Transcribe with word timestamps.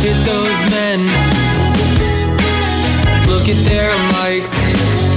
Look 0.00 0.12
at 0.12 0.24
those 0.24 0.70
men. 0.70 1.00
Look 3.26 3.50
at 3.50 3.62
their 3.66 3.92
mics. 4.14 5.09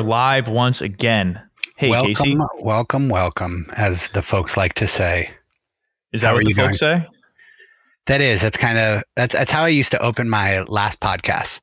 Are 0.00 0.02
live 0.02 0.48
once 0.48 0.80
again. 0.80 1.40
Hey, 1.76 1.90
welcome, 1.90 2.14
Casey. 2.14 2.38
welcome, 2.58 3.08
welcome, 3.08 3.66
as 3.76 4.08
the 4.08 4.22
folks 4.22 4.56
like 4.56 4.74
to 4.74 4.86
say. 4.86 5.30
Is 6.12 6.22
that 6.22 6.28
how 6.28 6.34
what 6.34 6.44
the 6.44 6.50
you 6.50 6.54
folks 6.54 6.78
say? 6.78 7.06
That 8.06 8.20
is, 8.20 8.40
that's 8.40 8.56
kind 8.56 8.78
of 8.78 9.02
that's 9.14 9.34
that's 9.34 9.50
how 9.50 9.64
I 9.64 9.68
used 9.68 9.90
to 9.92 10.02
open 10.02 10.28
my 10.28 10.62
last 10.62 11.00
podcast. 11.00 11.60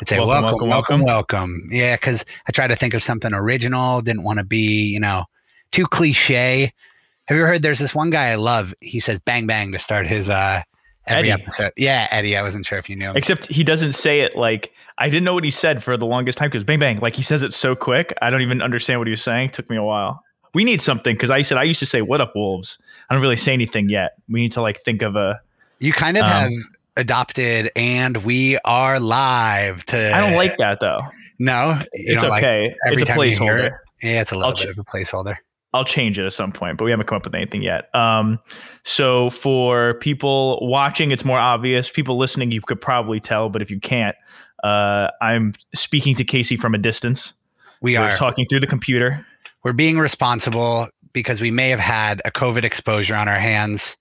I'd 0.00 0.08
say 0.08 0.18
Welcome, 0.18 0.44
welcome, 0.44 0.68
welcome, 0.68 1.00
welcome, 1.00 1.04
welcome. 1.04 1.66
Yeah, 1.70 1.96
because 1.96 2.24
I 2.48 2.52
tried 2.52 2.68
to 2.68 2.76
think 2.76 2.94
of 2.94 3.02
something 3.02 3.34
original. 3.34 4.00
Didn't 4.00 4.22
want 4.22 4.38
to 4.38 4.44
be, 4.44 4.84
you 4.84 5.00
know, 5.00 5.24
too 5.72 5.86
cliche. 5.86 6.72
Have 7.26 7.36
you 7.36 7.44
heard? 7.44 7.62
There's 7.62 7.80
this 7.80 7.94
one 7.94 8.10
guy 8.10 8.28
I 8.28 8.36
love. 8.36 8.72
He 8.80 9.00
says 9.00 9.18
"bang 9.18 9.46
bang" 9.46 9.72
to 9.72 9.78
start 9.78 10.06
his 10.06 10.30
uh 10.30 10.62
every 11.06 11.32
Eddie. 11.32 11.42
episode. 11.42 11.72
Yeah, 11.76 12.06
Eddie. 12.12 12.36
I 12.36 12.42
wasn't 12.42 12.66
sure 12.66 12.78
if 12.78 12.88
you 12.88 12.94
knew 12.96 13.10
him. 13.10 13.16
Except 13.16 13.48
he 13.48 13.64
doesn't 13.64 13.92
say 13.92 14.20
it 14.20 14.36
like 14.36 14.72
I 15.00 15.08
didn't 15.08 15.24
know 15.24 15.34
what 15.34 15.44
he 15.44 15.50
said 15.50 15.82
for 15.82 15.96
the 15.96 16.06
longest 16.06 16.38
time 16.38 16.50
because 16.50 16.62
bang 16.64 16.78
bang, 16.78 16.98
like 17.00 17.16
he 17.16 17.22
says 17.22 17.42
it 17.42 17.54
so 17.54 17.74
quick. 17.74 18.12
I 18.22 18.30
don't 18.30 18.42
even 18.42 18.60
understand 18.62 19.00
what 19.00 19.06
he 19.08 19.12
was 19.12 19.22
saying. 19.22 19.48
It 19.48 19.52
took 19.54 19.68
me 19.70 19.76
a 19.76 19.82
while. 19.82 20.22
We 20.54 20.62
need 20.62 20.80
something 20.80 21.14
because 21.16 21.30
I 21.30 21.42
said 21.42 21.58
I 21.58 21.62
used 21.64 21.80
to 21.80 21.86
say 21.86 22.02
"What 22.02 22.20
up, 22.20 22.32
wolves." 22.34 22.78
I 23.08 23.14
don't 23.14 23.22
really 23.22 23.36
say 23.36 23.52
anything 23.52 23.88
yet. 23.88 24.12
We 24.28 24.40
need 24.42 24.52
to 24.52 24.60
like 24.62 24.82
think 24.84 25.02
of 25.02 25.16
a. 25.16 25.40
You 25.78 25.92
kind 25.92 26.16
of 26.18 26.24
Um, 26.24 26.30
have 26.30 26.52
adopted, 26.96 27.70
and 27.76 28.18
we 28.18 28.58
are 28.64 29.00
live. 29.00 29.84
To 29.86 30.14
I 30.14 30.20
don't 30.20 30.36
like 30.36 30.56
that 30.58 30.80
though. 30.80 31.00
No, 31.38 31.80
It's 31.92 32.20
don't 32.20 32.30
like 32.30 32.42
okay. 32.44 32.74
every 32.86 33.00
it's 33.02 33.10
a 33.10 33.14
hear 33.14 33.22
it? 33.24 33.32
placeholder. 33.72 33.76
Yeah, 34.02 34.20
it's 34.20 34.32
a 34.32 34.34
little 34.34 34.50
I'll 34.50 34.56
bit 34.56 34.66
ch- 34.66 34.70
of 34.70 34.78
a 34.78 34.84
placeholder. 34.84 35.36
I'll 35.72 35.84
change 35.84 36.18
it 36.18 36.26
at 36.26 36.32
some 36.32 36.50
point, 36.52 36.76
but 36.78 36.84
we 36.84 36.90
haven't 36.90 37.06
come 37.06 37.16
up 37.16 37.24
with 37.24 37.34
anything 37.34 37.62
yet. 37.62 37.94
Um, 37.94 38.40
so 38.82 39.30
for 39.30 39.94
people 40.00 40.58
watching, 40.68 41.12
it's 41.12 41.24
more 41.24 41.38
obvious. 41.38 41.88
People 41.90 42.18
listening, 42.18 42.50
you 42.50 42.60
could 42.60 42.80
probably 42.80 43.20
tell, 43.20 43.48
but 43.48 43.62
if 43.62 43.70
you 43.70 43.78
can't, 43.78 44.16
uh, 44.62 45.08
I'm 45.20 45.54
speaking 45.74 46.14
to 46.16 46.24
Casey 46.24 46.56
from 46.56 46.74
a 46.74 46.78
distance. 46.78 47.32
We 47.80 47.96
We're 47.96 48.10
are 48.10 48.16
talking 48.16 48.46
through 48.48 48.60
the 48.60 48.66
computer. 48.66 49.26
we're 49.64 49.72
being 49.72 49.98
responsible 49.98 50.88
because 51.12 51.40
we 51.40 51.50
may 51.50 51.70
have 51.70 51.80
had 51.80 52.20
a 52.24 52.30
COVID 52.30 52.64
exposure 52.64 53.14
on 53.14 53.28
our 53.28 53.38
hands 53.38 53.96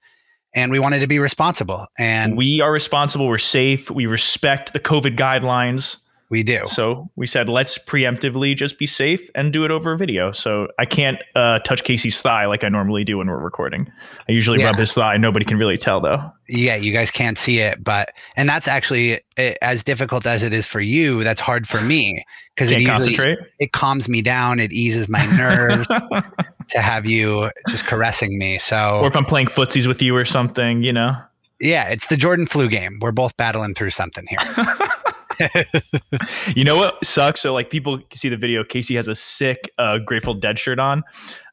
and 0.55 0.71
we 0.71 0.79
wanted 0.79 0.99
to 0.99 1.07
be 1.07 1.19
responsible. 1.19 1.88
And 1.97 2.38
we, 2.38 2.55
we 2.55 2.61
are 2.61 2.71
responsible. 2.71 3.27
We're 3.27 3.38
safe. 3.38 3.89
We 3.89 4.05
respect 4.05 4.73
the 4.73 4.79
COVID 4.79 5.16
guidelines. 5.17 5.97
Do. 6.44 6.61
So 6.67 7.09
we 7.16 7.25
said 7.25 7.49
let's 7.49 7.77
preemptively 7.80 8.55
just 8.55 8.77
be 8.77 8.85
safe 8.85 9.30
and 9.33 9.52
do 9.52 9.66
it 9.66 9.72
over 9.72 9.95
video. 9.95 10.31
So 10.31 10.67
I 10.77 10.85
can't 10.85 11.17
uh, 11.35 11.58
touch 11.59 11.83
Casey's 11.83 12.22
thigh 12.22 12.45
like 12.45 12.63
I 12.63 12.69
normally 12.69 13.03
do 13.03 13.17
when 13.17 13.27
we're 13.27 13.39
recording. 13.39 13.91
I 14.27 14.31
usually 14.31 14.59
Yeah. 14.59 14.67
rub 14.67 14.75
his 14.77 14.94
thigh. 14.94 15.17
Nobody 15.17 15.44
can 15.44 15.57
really 15.57 15.77
tell 15.77 16.00
though. 16.00 16.31
Yeah, 16.47 16.75
you 16.75 16.94
guys 16.94 17.09
can't 17.09 17.38
see 17.38 17.59
it, 17.59 17.83
but 17.83 18.13
and 18.35 18.47
that's 18.47 18.67
actually 18.67 19.22
eh, 19.38 19.55
as 19.63 19.83
difficult 19.83 20.25
as 20.27 20.44
it 20.44 20.53
is 20.53 20.67
for 20.67 20.80
you. 20.80 21.23
That's 21.23 21.41
hard 21.41 21.67
for 21.67 21.81
me 21.81 22.23
because 22.55 22.69
it 22.72 22.81
usually 22.81 23.35
it 23.59 23.72
calms 23.72 24.07
me 24.07 24.22
down. 24.22 24.59
It 24.59 24.72
eases 24.72 25.09
my 25.09 25.25
nerves 25.35 25.88
to 26.69 26.80
have 26.81 27.05
you 27.07 27.50
just 27.69 27.85
caressing 27.85 28.38
me. 28.38 28.59
So 28.59 29.00
or 29.02 29.07
if 29.07 29.16
I'm 29.16 29.25
playing 29.25 29.47
footsies 29.47 29.88
with 29.88 30.02
you 30.02 30.16
or 30.16 30.25
something, 30.25 30.84
you 30.84 30.94
know. 30.94 31.16
yeah, 31.59 31.85
it's 31.90 32.07
the 32.07 32.17
Jordan 32.17 32.46
flu 32.47 32.67
game. 32.69 33.00
We're 33.01 33.11
both 33.11 33.35
battling 33.38 33.73
through 33.73 33.90
something 33.91 34.25
here. 34.28 34.40
You 36.55 36.63
know 36.63 36.75
what 36.75 37.03
sucks? 37.05 37.41
So 37.41 37.53
like 37.53 37.69
people 37.69 38.00
see 38.13 38.29
the 38.29 38.38
video. 38.38 38.63
Casey 38.63 38.95
has 38.95 39.07
a 39.07 39.16
sick 39.16 39.72
uh, 39.77 40.00
Grateful 40.00 40.33
Dead 40.33 40.59
shirt 40.59 40.79
on. 40.79 41.03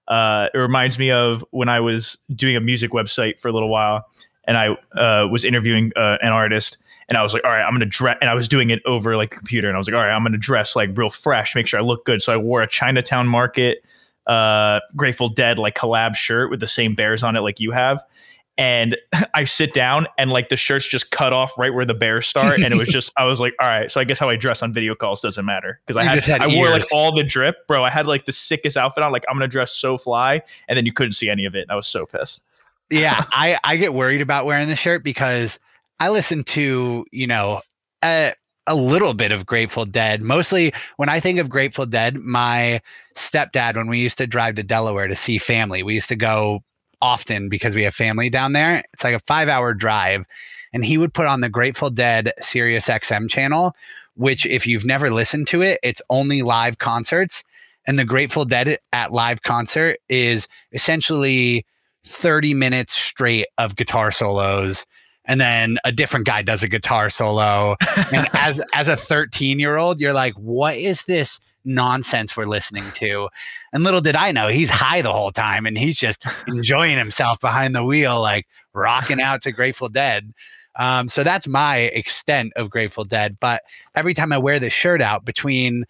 Uh, 0.08 0.48
it 0.54 0.58
reminds 0.58 0.98
me 0.98 1.10
of 1.10 1.44
when 1.50 1.68
I 1.68 1.80
was 1.80 2.18
doing 2.34 2.56
a 2.56 2.60
music 2.60 2.92
website 2.92 3.40
for 3.40 3.48
a 3.48 3.52
little 3.52 3.68
while, 3.68 4.06
and 4.44 4.56
I 4.56 4.68
uh, 4.98 5.26
was 5.28 5.44
interviewing 5.44 5.92
uh, 5.96 6.18
an 6.22 6.32
artist, 6.32 6.78
and 7.08 7.18
I 7.18 7.22
was 7.22 7.34
like, 7.34 7.44
all 7.44 7.50
right, 7.50 7.62
I'm 7.62 7.72
gonna 7.72 7.86
dress, 7.86 8.16
and 8.20 8.30
I 8.30 8.34
was 8.34 8.48
doing 8.48 8.70
it 8.70 8.80
over 8.86 9.16
like 9.16 9.30
the 9.30 9.36
computer, 9.36 9.68
and 9.68 9.76
I 9.76 9.78
was 9.78 9.88
like, 9.88 9.94
all 9.94 10.00
right, 10.00 10.14
I'm 10.14 10.22
gonna 10.22 10.38
dress 10.38 10.76
like 10.76 10.96
real 10.96 11.10
fresh, 11.10 11.54
make 11.54 11.66
sure 11.66 11.80
I 11.80 11.82
look 11.82 12.04
good. 12.04 12.22
So 12.22 12.32
I 12.32 12.36
wore 12.36 12.62
a 12.62 12.68
Chinatown 12.68 13.26
Market 13.26 13.84
uh, 14.26 14.80
Grateful 14.94 15.28
Dead 15.28 15.58
like 15.58 15.76
collab 15.76 16.14
shirt 16.14 16.50
with 16.50 16.60
the 16.60 16.68
same 16.68 16.94
bears 16.94 17.22
on 17.22 17.36
it 17.36 17.40
like 17.40 17.60
you 17.60 17.70
have. 17.72 18.02
And 18.58 18.96
I 19.34 19.44
sit 19.44 19.74
down 19.74 20.06
and 20.18 20.30
like 20.30 20.48
the 20.48 20.56
shirt's 20.56 20.86
just 20.86 21.10
cut 21.10 21.32
off 21.32 21.56
right 21.58 21.72
where 21.72 21.84
the 21.84 21.94
bears 21.94 22.26
start. 22.26 22.60
And 22.60 22.72
it 22.72 22.76
was 22.76 22.88
just, 22.88 23.12
I 23.16 23.24
was 23.24 23.40
like, 23.40 23.54
all 23.60 23.68
right. 23.68 23.90
So 23.90 24.00
I 24.00 24.04
guess 24.04 24.18
how 24.18 24.28
I 24.28 24.36
dress 24.36 24.62
on 24.62 24.72
video 24.72 24.94
calls 24.94 25.20
doesn't 25.20 25.44
matter. 25.44 25.80
Cause 25.86 25.96
I 25.96 26.04
had, 26.04 26.22
had 26.22 26.42
I 26.42 26.48
wore 26.48 26.70
like 26.70 26.84
all 26.92 27.14
the 27.14 27.22
drip, 27.22 27.66
bro. 27.66 27.84
I 27.84 27.90
had 27.90 28.06
like 28.06 28.26
the 28.26 28.32
sickest 28.32 28.76
outfit 28.76 29.02
on. 29.02 29.12
Like, 29.12 29.24
I'm 29.28 29.36
going 29.36 29.48
to 29.48 29.52
dress 29.52 29.72
so 29.72 29.98
fly. 29.98 30.42
And 30.68 30.76
then 30.76 30.86
you 30.86 30.92
couldn't 30.92 31.12
see 31.12 31.28
any 31.28 31.44
of 31.44 31.54
it. 31.54 31.62
And 31.62 31.70
I 31.70 31.76
was 31.76 31.86
so 31.86 32.06
pissed. 32.06 32.42
yeah, 32.90 33.24
I 33.32 33.58
I 33.64 33.76
get 33.76 33.94
worried 33.94 34.20
about 34.20 34.46
wearing 34.46 34.68
the 34.68 34.76
shirt 34.76 35.02
because 35.04 35.58
I 36.00 36.08
listen 36.08 36.44
to 36.44 37.04
you 37.10 37.26
know 37.26 37.62
a 38.02 38.32
a 38.66 38.74
little 38.74 39.14
bit 39.14 39.32
of 39.32 39.46
Grateful 39.46 39.84
Dead. 39.84 40.22
Mostly 40.22 40.72
when 40.96 41.08
I 41.08 41.20
think 41.20 41.38
of 41.38 41.48
Grateful 41.48 41.86
Dead, 41.86 42.16
my 42.16 42.80
stepdad 43.14 43.76
when 43.76 43.86
we 43.88 44.00
used 44.00 44.18
to 44.18 44.26
drive 44.26 44.56
to 44.56 44.62
Delaware 44.62 45.06
to 45.06 45.16
see 45.16 45.38
family, 45.38 45.82
we 45.82 45.94
used 45.94 46.08
to 46.08 46.16
go 46.16 46.62
often 47.00 47.48
because 47.48 47.74
we 47.74 47.82
have 47.82 47.94
family 47.94 48.30
down 48.30 48.52
there. 48.52 48.82
It's 48.92 49.04
like 49.04 49.14
a 49.14 49.20
five 49.20 49.48
hour 49.48 49.74
drive, 49.74 50.24
and 50.72 50.84
he 50.84 50.98
would 50.98 51.14
put 51.14 51.26
on 51.26 51.40
the 51.40 51.48
Grateful 51.48 51.90
Dead 51.90 52.32
Sirius 52.40 52.88
XM 52.88 53.28
channel. 53.28 53.74
Which, 54.14 54.46
if 54.46 54.66
you've 54.66 54.86
never 54.86 55.10
listened 55.10 55.46
to 55.48 55.60
it, 55.60 55.78
it's 55.82 56.00
only 56.08 56.40
live 56.40 56.78
concerts. 56.78 57.44
And 57.86 57.98
the 57.98 58.04
Grateful 58.04 58.46
Dead 58.46 58.78
at 58.92 59.12
live 59.12 59.42
concert 59.42 59.98
is 60.08 60.48
essentially 60.72 61.66
30 62.04 62.54
minutes 62.54 62.94
straight 62.94 63.46
of 63.58 63.76
guitar 63.76 64.10
solos 64.10 64.86
and 65.26 65.40
then 65.40 65.78
a 65.84 65.92
different 65.92 66.24
guy 66.24 66.42
does 66.42 66.62
a 66.62 66.68
guitar 66.68 67.10
solo 67.10 67.76
and 68.12 68.28
as 68.32 68.60
as 68.72 68.88
a 68.88 68.96
13 68.96 69.58
year 69.58 69.76
old 69.76 70.00
you're 70.00 70.12
like 70.12 70.34
what 70.34 70.76
is 70.76 71.02
this 71.04 71.40
nonsense 71.66 72.36
we're 72.36 72.44
listening 72.44 72.84
to 72.94 73.28
and 73.72 73.84
little 73.84 74.00
did 74.00 74.16
i 74.16 74.32
know 74.32 74.48
he's 74.48 74.70
high 74.70 75.02
the 75.02 75.12
whole 75.12 75.30
time 75.30 75.66
and 75.66 75.76
he's 75.76 75.96
just 75.96 76.24
enjoying 76.48 76.96
himself 76.96 77.40
behind 77.40 77.74
the 77.74 77.84
wheel 77.84 78.20
like 78.20 78.46
rocking 78.72 79.20
out 79.20 79.42
to 79.42 79.52
grateful 79.52 79.88
dead 79.88 80.32
um, 80.78 81.08
so 81.08 81.24
that's 81.24 81.48
my 81.48 81.78
extent 81.78 82.52
of 82.56 82.70
grateful 82.70 83.04
dead 83.04 83.36
but 83.40 83.62
every 83.94 84.14
time 84.14 84.32
i 84.32 84.38
wear 84.38 84.58
this 84.58 84.72
shirt 84.72 85.02
out 85.02 85.24
between 85.24 85.84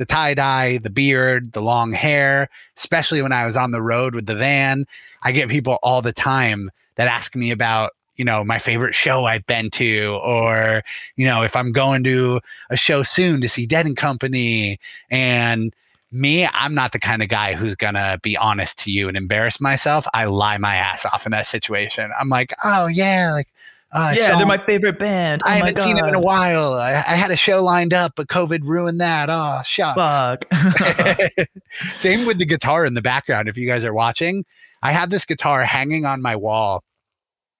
the 0.00 0.06
tie 0.06 0.32
dye, 0.32 0.78
the 0.78 0.88
beard, 0.88 1.52
the 1.52 1.60
long 1.60 1.92
hair, 1.92 2.48
especially 2.74 3.20
when 3.20 3.32
I 3.32 3.44
was 3.44 3.54
on 3.54 3.70
the 3.70 3.82
road 3.82 4.14
with 4.14 4.24
the 4.24 4.34
van. 4.34 4.86
I 5.22 5.30
get 5.30 5.50
people 5.50 5.78
all 5.82 6.00
the 6.00 6.14
time 6.14 6.70
that 6.96 7.06
ask 7.06 7.36
me 7.36 7.50
about, 7.50 7.90
you 8.16 8.24
know, 8.24 8.44
my 8.44 8.58
favorite 8.58 8.94
show 8.94 9.24
I've 9.24 9.46
been 9.46 9.70
to, 9.70 10.18
or, 10.22 10.82
you 11.16 11.24
know, 11.24 11.42
if 11.42 11.56
I'm 11.56 11.72
going 11.72 12.04
to 12.04 12.40
a 12.70 12.76
show 12.76 13.02
soon 13.02 13.40
to 13.40 13.48
see 13.48 13.66
Dead 13.66 13.86
and 13.86 13.96
Company. 13.96 14.78
And 15.10 15.72
me, 16.12 16.46
I'm 16.46 16.74
not 16.74 16.92
the 16.92 16.98
kind 16.98 17.22
of 17.22 17.28
guy 17.28 17.54
who's 17.54 17.76
gonna 17.76 18.18
be 18.22 18.36
honest 18.36 18.78
to 18.80 18.90
you 18.90 19.08
and 19.08 19.16
embarrass 19.16 19.60
myself. 19.60 20.06
I 20.12 20.24
lie 20.24 20.58
my 20.58 20.74
ass 20.76 21.06
off 21.06 21.24
in 21.24 21.32
that 21.32 21.46
situation. 21.46 22.10
I'm 22.18 22.28
like, 22.28 22.52
oh 22.64 22.88
yeah, 22.88 23.32
like 23.32 23.48
uh, 23.92 24.14
yeah, 24.16 24.28
saw 24.28 24.38
they're 24.38 24.46
my 24.46 24.58
favorite 24.58 24.98
band. 24.98 25.42
I 25.44 25.56
Oh 25.56 25.60
my 25.60 25.66
haven't 25.66 25.82
seen 25.82 25.96
them 25.96 26.06
in 26.06 26.14
a 26.14 26.20
while. 26.20 26.74
I, 26.74 26.92
I 26.92 27.16
had 27.16 27.30
a 27.32 27.36
show 27.36 27.62
lined 27.62 27.92
up, 27.92 28.12
but 28.14 28.28
COVID 28.28 28.62
ruined 28.62 29.00
that. 29.00 29.28
Oh, 29.30 29.62
shucks. 29.64 30.00
Fuck. 30.00 30.44
Same 31.98 32.24
with 32.24 32.38
the 32.38 32.46
guitar 32.46 32.84
in 32.84 32.94
the 32.94 33.02
background. 33.02 33.48
If 33.48 33.56
you 33.56 33.66
guys 33.66 33.84
are 33.84 33.94
watching, 33.94 34.44
I 34.82 34.92
have 34.92 35.10
this 35.10 35.24
guitar 35.24 35.64
hanging 35.64 36.04
on 36.06 36.22
my 36.22 36.36
wall, 36.36 36.84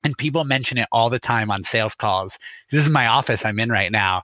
and 0.04 0.16
people 0.16 0.44
mention 0.44 0.78
it 0.78 0.88
all 0.92 1.10
the 1.10 1.18
time 1.18 1.50
on 1.50 1.62
sales 1.62 1.94
calls. 1.94 2.38
This 2.70 2.80
is 2.80 2.88
my 2.88 3.06
office 3.06 3.44
I'm 3.44 3.58
in 3.58 3.70
right 3.70 3.92
now, 3.92 4.22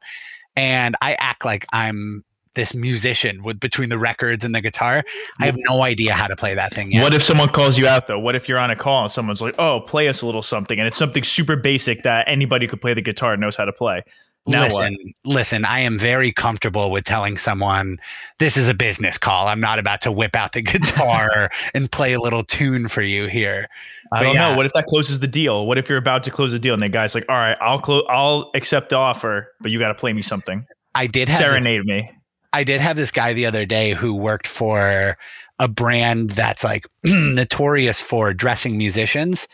and 0.55 0.97
I 1.01 1.15
act 1.19 1.45
like 1.45 1.67
I'm 1.73 2.25
this 2.57 2.75
musician 2.75 3.43
with 3.43 3.61
between 3.61 3.91
the 3.91 3.99
records 3.99 4.45
and 4.45 4.55
the 4.55 4.61
guitar. 4.61 5.05
I 5.41 5.47
have 5.47 5.57
no 5.59 5.83
idea 5.83 6.15
how 6.15 6.27
to 6.27 6.35
play 6.35 6.55
that 6.55 6.73
thing 6.73 6.91
yet. 6.91 7.03
What 7.03 7.15
if 7.15 7.23
someone 7.23 7.51
calls 7.51 7.79
you 7.79 7.87
out 7.87 8.09
though? 8.09 8.19
What 8.19 8.35
if 8.35 8.49
you're 8.49 8.59
on 8.59 8.71
a 8.71 8.77
call 8.77 9.05
and 9.05 9.13
someone's 9.13 9.41
like, 9.41 9.55
"Oh, 9.59 9.81
play 9.81 10.09
us 10.09 10.23
a 10.23 10.27
little 10.27 10.43
something," 10.43 10.79
and 10.79 10.89
it's 10.89 10.99
something 10.99 11.23
super 11.23 11.55
basic 11.55 12.03
that 12.03 12.27
anybody 12.27 12.67
who 12.67 12.71
could 12.71 12.81
play 12.81 12.95
the 12.95 13.03
guitar 13.03 13.35
and 13.35 13.41
knows 13.41 13.55
how 13.55 13.67
to 13.67 13.73
play? 13.73 14.03
Now 14.49 14.63
listen, 14.63 14.97
what? 15.01 15.35
listen, 15.35 15.65
I 15.65 15.81
am 15.81 15.99
very 15.99 16.33
comfortable 16.33 16.91
with 16.91 17.05
telling 17.05 17.37
someone 17.37 17.99
this 18.39 18.57
is 18.57 18.69
a 18.69 18.75
business 18.75 19.19
call. 19.19 19.49
I'm 19.49 19.61
not 19.61 19.79
about 19.79 20.01
to 20.03 20.13
whip 20.13 20.37
out 20.37 20.53
the 20.53 20.63
guitar 20.63 21.51
and 21.75 21.91
play 21.91 22.13
a 22.13 22.21
little 22.21 22.45
tune 22.45 22.89
for 22.89 23.03
you 23.03 23.27
here. 23.27 23.69
I 24.13 24.19
But 24.19 24.23
don't 24.25 24.35
yeah. 24.35 24.51
know. 24.51 24.57
What 24.57 24.67
if 24.67 24.73
that 24.73 24.87
closes 24.87 25.21
the 25.21 25.27
deal? 25.29 25.67
What 25.67 25.79
if 25.79 25.89
you're 25.89 25.99
about 25.99 26.23
to 26.25 26.31
close 26.31 26.53
the 26.53 26.59
deal 26.59 26.75
and 26.75 26.83
the 26.83 26.89
guy's 26.89 27.15
like, 27.15 27.25
"All 27.29 27.37
right, 27.37 27.57
I'll 27.61 27.81
close, 27.81 28.05
I'll 28.09 28.51
accept 28.55 28.91
the 28.91 28.97
offer, 28.97 29.49
but 29.61 29.71
you 29.71 29.79
got 29.79 29.89
to 29.89 29.95
play 29.95 30.13
me 30.13 30.23
something, 30.23 30.67
I 30.95 31.07
did 31.07 31.29
have 31.29 31.39
this, 31.39 31.47
serenade 31.47 31.85
me." 31.85 32.11
I 32.53 32.65
did 32.65 32.81
have 32.81 32.97
this 32.97 33.11
guy 33.11 33.33
the 33.33 33.47
other 33.47 33.67
day 33.67 33.93
who 33.93 34.15
worked 34.15 34.47
for 34.47 35.17
a 35.59 35.69
brand 35.69 36.31
that's 36.31 36.63
like 36.65 36.87
notorious 37.05 38.01
for 38.01 38.33
dressing 38.33 38.77
musicians. 38.79 39.49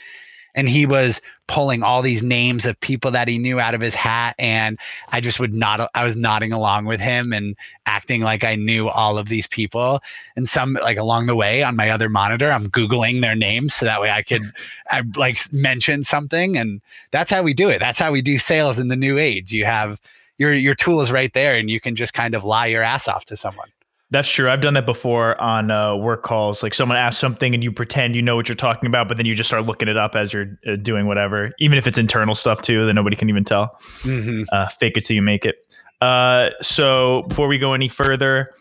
And 0.54 0.68
he 0.68 0.86
was 0.86 1.20
pulling 1.46 1.82
all 1.82 2.02
these 2.02 2.22
names 2.22 2.66
of 2.66 2.78
people 2.80 3.10
that 3.10 3.28
he 3.28 3.38
knew 3.38 3.58
out 3.58 3.74
of 3.74 3.80
his 3.80 3.94
hat. 3.94 4.34
And 4.38 4.78
I 5.10 5.20
just 5.20 5.40
would 5.40 5.54
not, 5.54 5.88
I 5.94 6.04
was 6.04 6.16
nodding 6.16 6.52
along 6.52 6.84
with 6.86 7.00
him 7.00 7.32
and 7.32 7.56
acting 7.86 8.22
like 8.22 8.44
I 8.44 8.54
knew 8.54 8.88
all 8.88 9.18
of 9.18 9.28
these 9.28 9.46
people. 9.46 10.00
And 10.36 10.48
some, 10.48 10.74
like 10.82 10.98
along 10.98 11.26
the 11.26 11.36
way 11.36 11.62
on 11.62 11.76
my 11.76 11.90
other 11.90 12.08
monitor, 12.08 12.50
I'm 12.50 12.68
Googling 12.68 13.20
their 13.20 13.36
names 13.36 13.74
so 13.74 13.86
that 13.86 14.00
way 14.00 14.10
I 14.10 14.22
could 14.22 14.52
I, 14.90 15.02
like 15.16 15.40
mention 15.52 16.04
something. 16.04 16.56
And 16.56 16.80
that's 17.10 17.30
how 17.30 17.42
we 17.42 17.54
do 17.54 17.68
it. 17.68 17.78
That's 17.78 17.98
how 17.98 18.12
we 18.12 18.22
do 18.22 18.38
sales 18.38 18.78
in 18.78 18.88
the 18.88 18.96
new 18.96 19.18
age. 19.18 19.52
You 19.52 19.64
have, 19.64 20.00
your 20.38 20.54
your 20.54 20.74
tool 20.74 21.00
is 21.00 21.12
right 21.12 21.32
there 21.34 21.56
and 21.56 21.70
you 21.70 21.78
can 21.78 21.94
just 21.94 22.14
kind 22.14 22.34
of 22.34 22.42
lie 22.42 22.66
your 22.66 22.82
ass 22.82 23.06
off 23.06 23.26
to 23.26 23.36
someone 23.36 23.68
That's 24.12 24.28
true. 24.28 24.50
I've 24.50 24.60
done 24.60 24.74
that 24.74 24.84
before 24.84 25.40
on 25.40 25.70
uh, 25.70 25.96
work 25.96 26.22
calls. 26.22 26.62
Like 26.62 26.74
someone 26.74 26.98
asks 26.98 27.18
something 27.18 27.54
and 27.54 27.64
you 27.64 27.72
pretend 27.72 28.14
you 28.14 28.20
know 28.20 28.36
what 28.36 28.46
you're 28.46 28.54
talking 28.54 28.86
about, 28.86 29.08
but 29.08 29.16
then 29.16 29.24
you 29.24 29.34
just 29.34 29.48
start 29.48 29.64
looking 29.64 29.88
it 29.88 29.96
up 29.96 30.14
as 30.14 30.34
you're 30.34 30.58
uh, 30.66 30.76
doing 30.76 31.06
whatever. 31.06 31.52
Even 31.58 31.78
if 31.78 31.86
it's 31.86 31.96
internal 31.96 32.34
stuff 32.34 32.60
too, 32.60 32.84
then 32.84 32.94
nobody 32.94 33.16
can 33.16 33.30
even 33.30 33.42
tell. 33.42 33.74
mm-hmm. 34.02 34.42
Uh, 34.52 34.68
fake 34.68 34.98
it 34.98 35.06
till 35.06 35.16
you 35.16 35.22
make 35.22 35.46
it. 35.46 35.56
Uh, 36.02 36.50
so 36.60 37.22
before 37.22 37.48
we 37.48 37.56
go 37.56 37.72
any 37.72 37.88
further, 37.88 38.52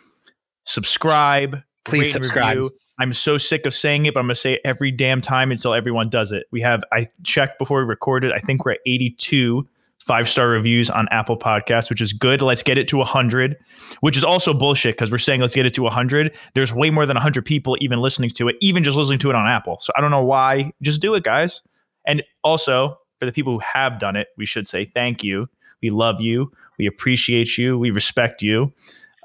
subscribe. 0.64 1.58
Please 1.84 2.14
subscribe. 2.14 2.56
review. 2.56 2.72
I'm 3.02 3.12
so 3.12 3.38
sick 3.38 3.66
of 3.66 3.74
saying 3.74 4.06
it, 4.06 4.14
but 4.14 4.22
I'm 4.22 4.28
gonna 4.28 4.36
say 4.36 4.54
it 4.54 4.62
every 4.64 4.92
damn 4.92 5.20
time 5.20 5.52
until 5.52 5.74
everyone 5.74 6.08
does 6.08 6.32
it. 6.32 6.46
We 6.52 6.62
have 6.62 6.82
I 6.94 7.10
checked 7.24 7.60
before 7.60 7.80
we 7.80 7.90
recorded. 7.90 8.32
I 8.32 8.40
think 8.40 8.64
we're 8.64 8.74
at 8.74 8.80
82 8.86 9.68
five 10.06 10.28
star 10.28 10.50
reviews 10.50 10.90
on 10.90 11.08
Apple 11.12 11.38
Podcasts, 11.38 11.90
which 11.90 12.02
is 12.02 12.12
good. 12.12 12.42
Let's 12.42 12.64
get 12.64 12.78
it 12.78 12.88
to 12.90 12.98
100, 12.98 13.56
which 14.02 14.18
is 14.18 14.24
also 14.24 14.54
bullshit 14.54 14.96
because 14.96 15.12
we're 15.12 15.20
saying 15.20 15.42
let's 15.42 15.56
get 15.56 15.66
it 15.66 15.74
to 15.76 15.84
100. 15.84 16.36
There's 16.56 16.74
way 16.74 16.90
more 16.90 17.06
than 17.06 17.16
100 17.16 17.46
people 17.46 17.78
even 17.80 18.00
listening 18.00 18.32
to 18.32 18.48
it, 18.48 18.56
even 18.62 18.84
just 18.84 18.98
listening 18.98 19.20
to 19.20 19.30
it 19.30 19.36
on 19.36 19.48
Apple. 19.48 19.78
So 19.80 19.94
I 19.96 20.02
don't 20.02 20.12
know 20.12 20.24
why. 20.24 20.74
Just 20.82 21.02
do 21.02 21.14
it, 21.14 21.24
guys. 21.24 21.62
And 22.06 22.24
also 22.44 22.98
for 23.20 23.26
the 23.26 23.32
people 23.32 23.54
who 23.54 23.60
have 23.60 24.00
done 24.00 24.16
it, 24.16 24.30
we 24.38 24.46
should 24.46 24.68
say 24.68 24.86
thank 24.86 25.24
you. 25.24 25.48
We 25.82 25.92
love 25.92 26.20
you. 26.20 26.52
We 26.78 26.88
appreciate 26.88 27.58
you. 27.58 27.78
We 27.78 27.92
respect 27.92 28.42
you. 28.42 28.74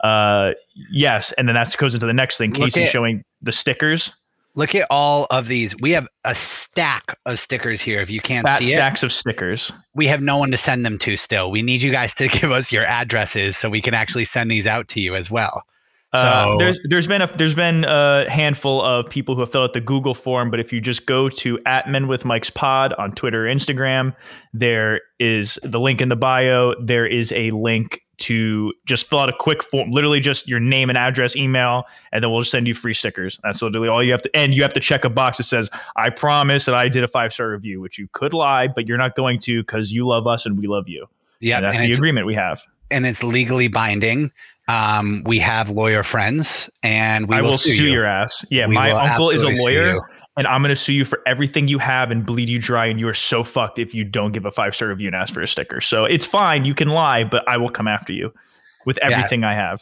Uh, 0.05 0.53
yes, 0.91 1.33
and 1.33 1.49
then 1.49 1.55
that 1.55 1.75
goes 1.79 1.95
into 1.95 2.07
the 2.07 2.13
next 2.13 2.37
thing. 2.37 2.53
Casey 2.53 2.87
showing 2.87 3.25
the 3.41 3.53
stickers, 3.53 4.13
look 4.57 4.75
at 4.75 4.87
all 4.91 5.27
of 5.31 5.47
these 5.49 5.77
we 5.81 5.93
have 5.93 6.09
a 6.25 6.35
stack 6.35 7.17
of 7.27 7.39
stickers 7.39 7.81
here 7.81 8.01
if 8.01 8.11
you 8.11 8.21
can't 8.21 8.47
fat 8.47 8.61
see 8.63 8.73
it 8.73 8.77
stacks 8.77 9.03
of 9.03 9.13
stickers. 9.13 9.71
we 9.95 10.07
have 10.07 10.21
no 10.21 10.39
one 10.39 10.51
to 10.51 10.57
send 10.57 10.85
them 10.85 10.99
to 10.99 11.17
still 11.17 11.51
we 11.51 11.63
need 11.63 11.83
you 11.83 11.93
guys 11.93 12.15
to 12.15 12.27
give 12.41 12.51
us 12.51 12.73
your 12.73 12.85
addresses 12.85 13.57
so 13.57 13.69
we 13.71 13.81
can 13.83 13.95
actually 13.95 14.25
send 14.25 14.51
these 14.51 14.67
out 14.67 14.89
to 14.89 15.01
you 15.01 15.15
as 15.15 15.31
well 15.31 15.63
Uh, 16.13 16.23
So- 16.53 16.57
there's 16.59 16.79
there's 16.89 17.07
been 17.07 17.21
a 17.23 17.27
there's 17.37 17.55
been 17.55 17.85
a 17.85 18.31
handful 18.31 18.81
of 18.81 19.11
people 19.11 19.35
who 19.35 19.41
have 19.43 19.51
filled 19.53 19.65
out 19.65 19.73
the 19.75 19.81
Google 19.81 20.15
form, 20.15 20.51
but 20.51 20.61
if 20.61 20.73
you 20.73 20.81
just 20.81 21.05
go 21.05 21.29
to 21.29 21.59
at 21.67 21.91
Men 21.91 22.07
with 22.09 22.25
Mike's 22.25 22.49
Pod 22.49 22.95
on 22.97 23.11
Twitter, 23.13 23.47
or 23.47 23.51
Instagram, 23.53 24.15
there 24.55 25.01
is 25.19 25.59
the 25.65 25.81
link 25.81 26.01
in 26.01 26.09
the 26.09 26.17
bio. 26.17 26.75
There 26.81 27.05
is 27.07 27.33
a 27.33 27.51
link 27.51 28.01
to 28.19 28.73
just 28.87 29.09
fill 29.09 29.19
out 29.21 29.29
a 29.29 29.33
quick 29.39 29.63
form, 29.63 29.91
literally 29.91 30.21
just 30.21 30.49
your 30.49 30.61
name 30.61 30.89
and 30.89 30.97
address, 30.97 31.37
email, 31.37 31.85
and 32.13 32.23
then 32.25 32.31
we'll 32.31 32.41
just 32.41 32.51
send 32.51 32.67
you 32.67 32.75
free 32.75 32.95
stickers. 32.95 33.39
That's 33.43 33.61
literally 33.61 33.89
all 33.89 34.03
you 34.03 34.13
have 34.13 34.23
to. 34.23 34.37
And 34.37 34.55
you 34.55 34.63
have 34.63 34.73
to 34.73 34.81
check 34.81 35.05
a 35.05 35.11
box 35.11 35.37
that 35.39 35.45
says, 35.45 35.69
"I 35.97 36.11
promise 36.11 36.65
that 36.65 36.75
I 36.75 36.89
did 36.89 37.05
a 37.05 37.09
five 37.09 37.33
star 37.33 37.51
review," 37.51 37.81
which 37.81 37.99
you 37.99 38.09
could 38.13 38.33
lie, 38.33 38.69
but 38.69 38.87
you're 38.87 38.99
not 38.99 39.17
going 39.17 39.39
to 39.41 39.63
because 39.63 39.93
you 39.93 40.07
love 40.07 40.27
us 40.27 40.47
and 40.47 40.59
we 40.59 40.67
love 40.67 40.89
you. 40.89 41.07
yeah 41.41 41.61
that's 41.61 41.79
the 41.79 41.93
agreement 41.93 42.27
we 42.27 42.35
have. 42.35 42.63
and 42.91 43.05
it's 43.07 43.23
legally 43.23 43.69
binding 43.69 44.31
um 44.69 45.23
we 45.27 45.39
have 45.39 45.69
lawyer 45.71 46.03
friends 46.03 46.71
and 46.83 47.29
we 47.29 47.37
I 47.37 47.41
will, 47.43 47.51
will, 47.51 47.59
sue, 47.59 47.85
you. 47.85 47.93
your 47.93 48.07
ass. 48.07 48.45
Yeah, 48.51 48.67
We 48.67 48.75
my 48.75 48.91
uncle 48.91 49.29
is 49.31 49.43
a 49.43 49.49
lawyer. 49.63 49.99
And 50.37 50.47
I'm 50.47 50.61
going 50.63 50.69
to 50.75 50.77
sue 50.77 50.93
you 50.93 51.05
for 51.07 51.21
everything 51.27 51.67
you 51.69 51.79
have 51.79 52.11
and 52.11 52.25
bleed 52.27 52.49
you 52.49 52.59
dry. 52.59 52.87
And 52.87 53.01
you 53.01 53.09
are 53.09 53.15
so 53.15 53.43
fucked 53.43 53.79
if 53.79 53.95
you 53.95 54.05
don't 54.05 54.33
give 54.33 54.45
a 54.45 54.51
five 54.51 54.75
star 54.75 54.89
review 54.89 55.07
and 55.09 55.17
ask 55.17 55.33
for 55.33 55.41
a 55.41 55.49
sticker. 55.49 55.81
So 55.81 56.05
it's 56.05 56.27
fine. 56.27 56.65
You 56.65 56.75
can 56.75 56.89
lie, 56.89 57.25
but 57.25 57.43
I 57.49 57.57
will 57.57 57.71
come 57.71 57.89
after 57.89 58.13
you 58.13 58.33
with 58.85 58.99
Yeah. 59.03 59.11
everything 59.11 59.45
I 59.45 59.55
have. 59.55 59.81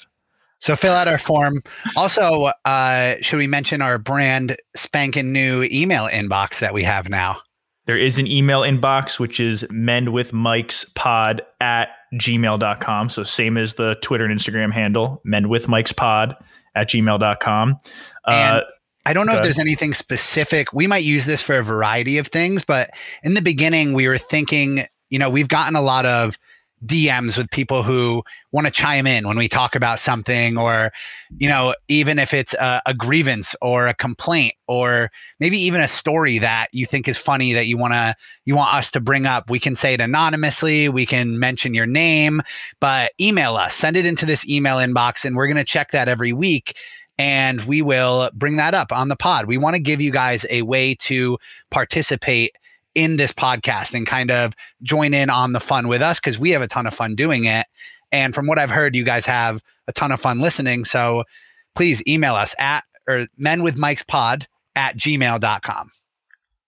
So 0.61 0.77
fill 0.77 0.93
out 0.95 1.09
our 1.09 1.19
form. 1.19 1.61
Also, 1.97 2.51
uh, 2.65 3.17
should 3.21 3.39
we 3.39 3.47
mention 3.49 3.83
our 3.83 3.99
brand 3.99 4.57
spanking 4.77 5.33
new 5.33 5.65
email 5.71 6.09
inbox 6.09 6.61
that 6.61 6.73
we 6.73 6.85
have 6.85 7.09
now? 7.11 7.41
There 7.87 7.99
is 7.99 8.19
an 8.19 8.27
email 8.27 8.61
inbox, 8.63 9.19
which 9.19 9.41
is 9.41 9.63
menwithmikespod 9.65 11.41
at 11.61 11.89
gmail.com. 12.15 13.11
So 13.11 13.23
same 13.25 13.57
as 13.57 13.75
the 13.75 13.97
Twitter 14.01 14.25
and 14.25 14.39
Instagram 14.39 14.73
handle, 14.73 15.21
menwithmikespod 15.27 16.37
at 16.77 16.89
gmail.com. 16.89 17.77
Uh, 18.27 18.31
And 18.33 18.63
I 19.07 19.13
don't 19.13 19.27
know 19.27 19.35
if 19.35 19.43
there's 19.43 19.59
anything 19.59 19.93
specific. 19.93 20.73
We 20.73 20.87
might 20.87 21.05
use 21.05 21.27
this 21.27 21.43
for 21.43 21.59
a 21.59 21.63
variety 21.63 22.17
of 22.19 22.29
things, 22.29 22.65
but 22.65 22.91
in 23.23 23.35
the 23.35 23.43
beginning, 23.43 23.93
we 23.93 24.09
were 24.09 24.19
thinking, 24.19 24.87
you 25.11 25.19
know, 25.19 25.29
we've 25.29 25.49
gotten 25.49 25.77
a 25.77 25.83
lot 25.83 26.07
of 26.07 26.39
DMs 26.87 27.39
with 27.39 27.51
people 27.51 27.83
who 27.83 28.23
want 28.53 28.67
to 28.67 28.71
chime 28.71 29.07
in 29.07 29.27
when 29.27 29.39
we 29.39 29.49
talk 29.49 29.75
about 29.75 29.99
something, 29.99 30.59
or, 30.59 30.93
you 31.39 31.49
know, 31.49 31.75
even 31.89 32.19
if 32.19 32.35
it's 32.35 32.55
a, 32.55 32.83
a 32.87 32.95
grievance 32.95 33.55
or 33.63 33.87
a 33.87 33.95
complaint, 33.95 34.55
or 34.69 35.11
maybe 35.41 35.59
even 35.59 35.81
a 35.81 35.89
story 35.89 36.39
that 36.39 36.69
you 36.73 36.85
think 36.87 37.09
is 37.09 37.17
funny 37.17 37.53
that 37.53 37.67
you 37.67 37.79
want 37.79 37.95
to, 37.95 38.15
you 38.45 38.55
want 38.55 38.75
us 38.75 38.91
to 38.91 39.01
bring 39.01 39.27
up. 39.27 39.51
We 39.51 39.59
can 39.59 39.77
say 39.77 39.95
it 39.95 40.01
anonymously, 40.01 40.89
we 40.89 41.07
can 41.07 41.39
mention 41.39 41.75
your 41.75 41.87
name, 41.87 42.43
but 42.81 43.13
email 43.21 43.57
us, 43.57 43.75
send 43.75 43.97
it 43.97 44.07
into 44.07 44.27
this 44.27 44.47
email 44.49 44.77
inbox, 44.77 45.25
and 45.25 45.37
we're 45.37 45.47
going 45.47 45.57
to 45.57 45.65
check 45.65 45.91
that 45.93 46.09
every 46.09 46.33
week 46.33 46.77
and 47.19 47.61
we 47.63 47.83
will 47.83 48.31
bring 48.35 48.57
that 48.57 48.75
up 48.75 48.93
on 48.93 49.09
the 49.09 49.17
pod. 49.17 49.47
We 49.47 49.59
want 49.59 49.75
to 49.75 49.81
give 49.81 50.01
you 50.01 50.11
guys 50.11 50.45
a 50.51 50.63
way 50.63 50.95
to 50.97 51.39
participate 51.71 52.57
in 52.95 53.17
this 53.17 53.33
podcast 53.33 53.95
and 53.95 54.07
kind 54.07 54.31
of 54.31 54.55
join 54.83 55.15
in 55.15 55.31
on 55.31 55.53
the 55.53 55.61
fun 55.61 55.89
with 55.89 56.03
us 56.03 56.21
because 56.21 56.39
we 56.39 56.51
have 56.51 56.63
a 56.63 56.69
ton 56.69 56.87
of 56.87 56.95
fun 56.95 57.15
doing 57.15 57.45
it. 57.45 57.67
And 58.13 58.35
from 58.35 58.47
what 58.47 58.59
I've 58.59 58.71
heard, 58.71 58.95
you 58.95 59.05
guys 59.05 59.27
have 59.27 59.63
a 59.89 59.93
ton 59.93 60.13
of 60.13 60.21
fun 60.21 60.41
listening. 60.41 60.85
So 60.85 61.25
please 61.75 62.03
email 62.07 62.35
us 62.35 62.55
at 62.59 62.85
or 63.09 63.27
men 63.37 63.63
with 63.63 63.77
Mike's 63.77 64.05
pod 64.05 64.47
at 64.77 64.97
gmail.com. 64.97 65.91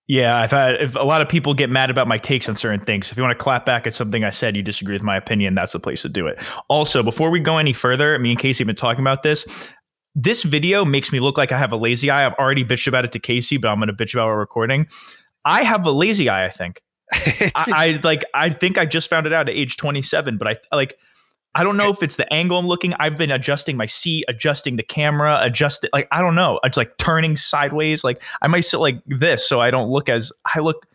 Yeah, 0.09 0.37
I've 0.37 0.53
had 0.53 0.81
if 0.81 0.95
a 0.95 1.03
lot 1.03 1.21
of 1.21 1.29
people 1.29 1.53
get 1.53 1.69
mad 1.69 1.91
about 1.91 2.07
my 2.07 2.17
takes 2.17 2.49
on 2.49 2.55
certain 2.55 2.85
things. 2.85 3.11
If 3.11 3.17
you 3.17 3.25
want 3.25 3.37
to 3.37 3.43
clap 3.43 3.67
back 3.67 3.89
at 3.89 3.95
something 3.95 4.23
I 4.23 4.31
said, 4.31 4.55
you 4.55 4.63
disagree 4.63 4.95
with 4.95 5.03
my 5.03 5.17
opinion, 5.17 5.57
that's 5.57 5.73
the 5.73 5.81
place 5.81 6.03
to 6.03 6.09
do 6.09 6.29
it. 6.29 6.39
Also, 6.69 7.03
before 7.03 7.29
we 7.29 7.41
go 7.41 7.59
any 7.59 7.73
further, 7.73 8.17
me 8.21 8.31
and 8.31 8.39
Casey 8.39 8.63
have 8.63 8.69
been 8.69 8.77
talking 8.77 9.01
about 9.01 9.25
this. 9.25 9.45
This 10.19 10.43
video 10.45 10.87
makes 10.87 11.13
me 11.13 11.21
look 11.21 11.37
like 11.37 11.53
I 11.53 11.59
have 11.59 11.73
a 11.73 11.77
lazy 11.77 12.09
eye. 12.09 12.25
I've 12.25 12.33
already 12.35 12.65
bitched 12.65 12.87
about 12.87 13.05
it 13.05 13.13
to 13.13 13.19
Casey, 13.19 13.59
but 13.59 13.69
I'm 13.69 13.77
going 13.77 13.89
to 13.89 13.93
bitch 13.93 14.15
about 14.15 14.29
our 14.29 14.39
recording. 14.39 14.87
I 15.45 15.63
have 15.63 15.85
a 15.85 15.91
lazy 15.91 16.31
eye. 16.31 16.47
I 16.47 16.51
think. 16.51 16.81
I, 17.13 17.53
I 17.55 18.01
like. 18.03 18.25
I 18.33 18.49
think 18.49 18.79
I 18.79 18.87
just 18.87 19.11
found 19.11 19.27
it 19.27 19.35
out 19.35 19.49
at 19.51 19.55
age 19.55 19.77
27, 19.77 20.39
but 20.39 20.49
I 20.49 20.57
like. 20.75 20.97
I 21.55 21.65
don't 21.65 21.77
know 21.77 21.91
if 21.91 22.03
it's 22.03 22.17
the 22.17 22.31
angle 22.33 22.59
I'm 22.59 22.67
looking. 22.67 22.93
I've 22.95 23.17
been 23.17 23.31
adjusting 23.31 23.77
my 23.77 23.87
seat, 23.87 24.25
adjusting 24.29 24.77
the 24.77 24.83
camera, 24.83 25.39
adjusting 25.43 25.91
like 25.93 26.09
I 26.11 26.23
don't 26.23 26.35
know. 26.35 26.61
It's 26.65 26.79
like 26.79 26.97
turning 26.97 27.37
sideways. 27.37 28.03
Like 28.03 28.23
I 28.41 28.49
might 28.49 28.63
sit 28.63 28.79
like 28.79 29.03
this 29.07 29.47
so 29.47 29.61
I 29.61 29.71
don't 29.71 29.91
look 29.91 30.09
as 30.09 30.33
I 30.55 30.61
look. 30.61 30.87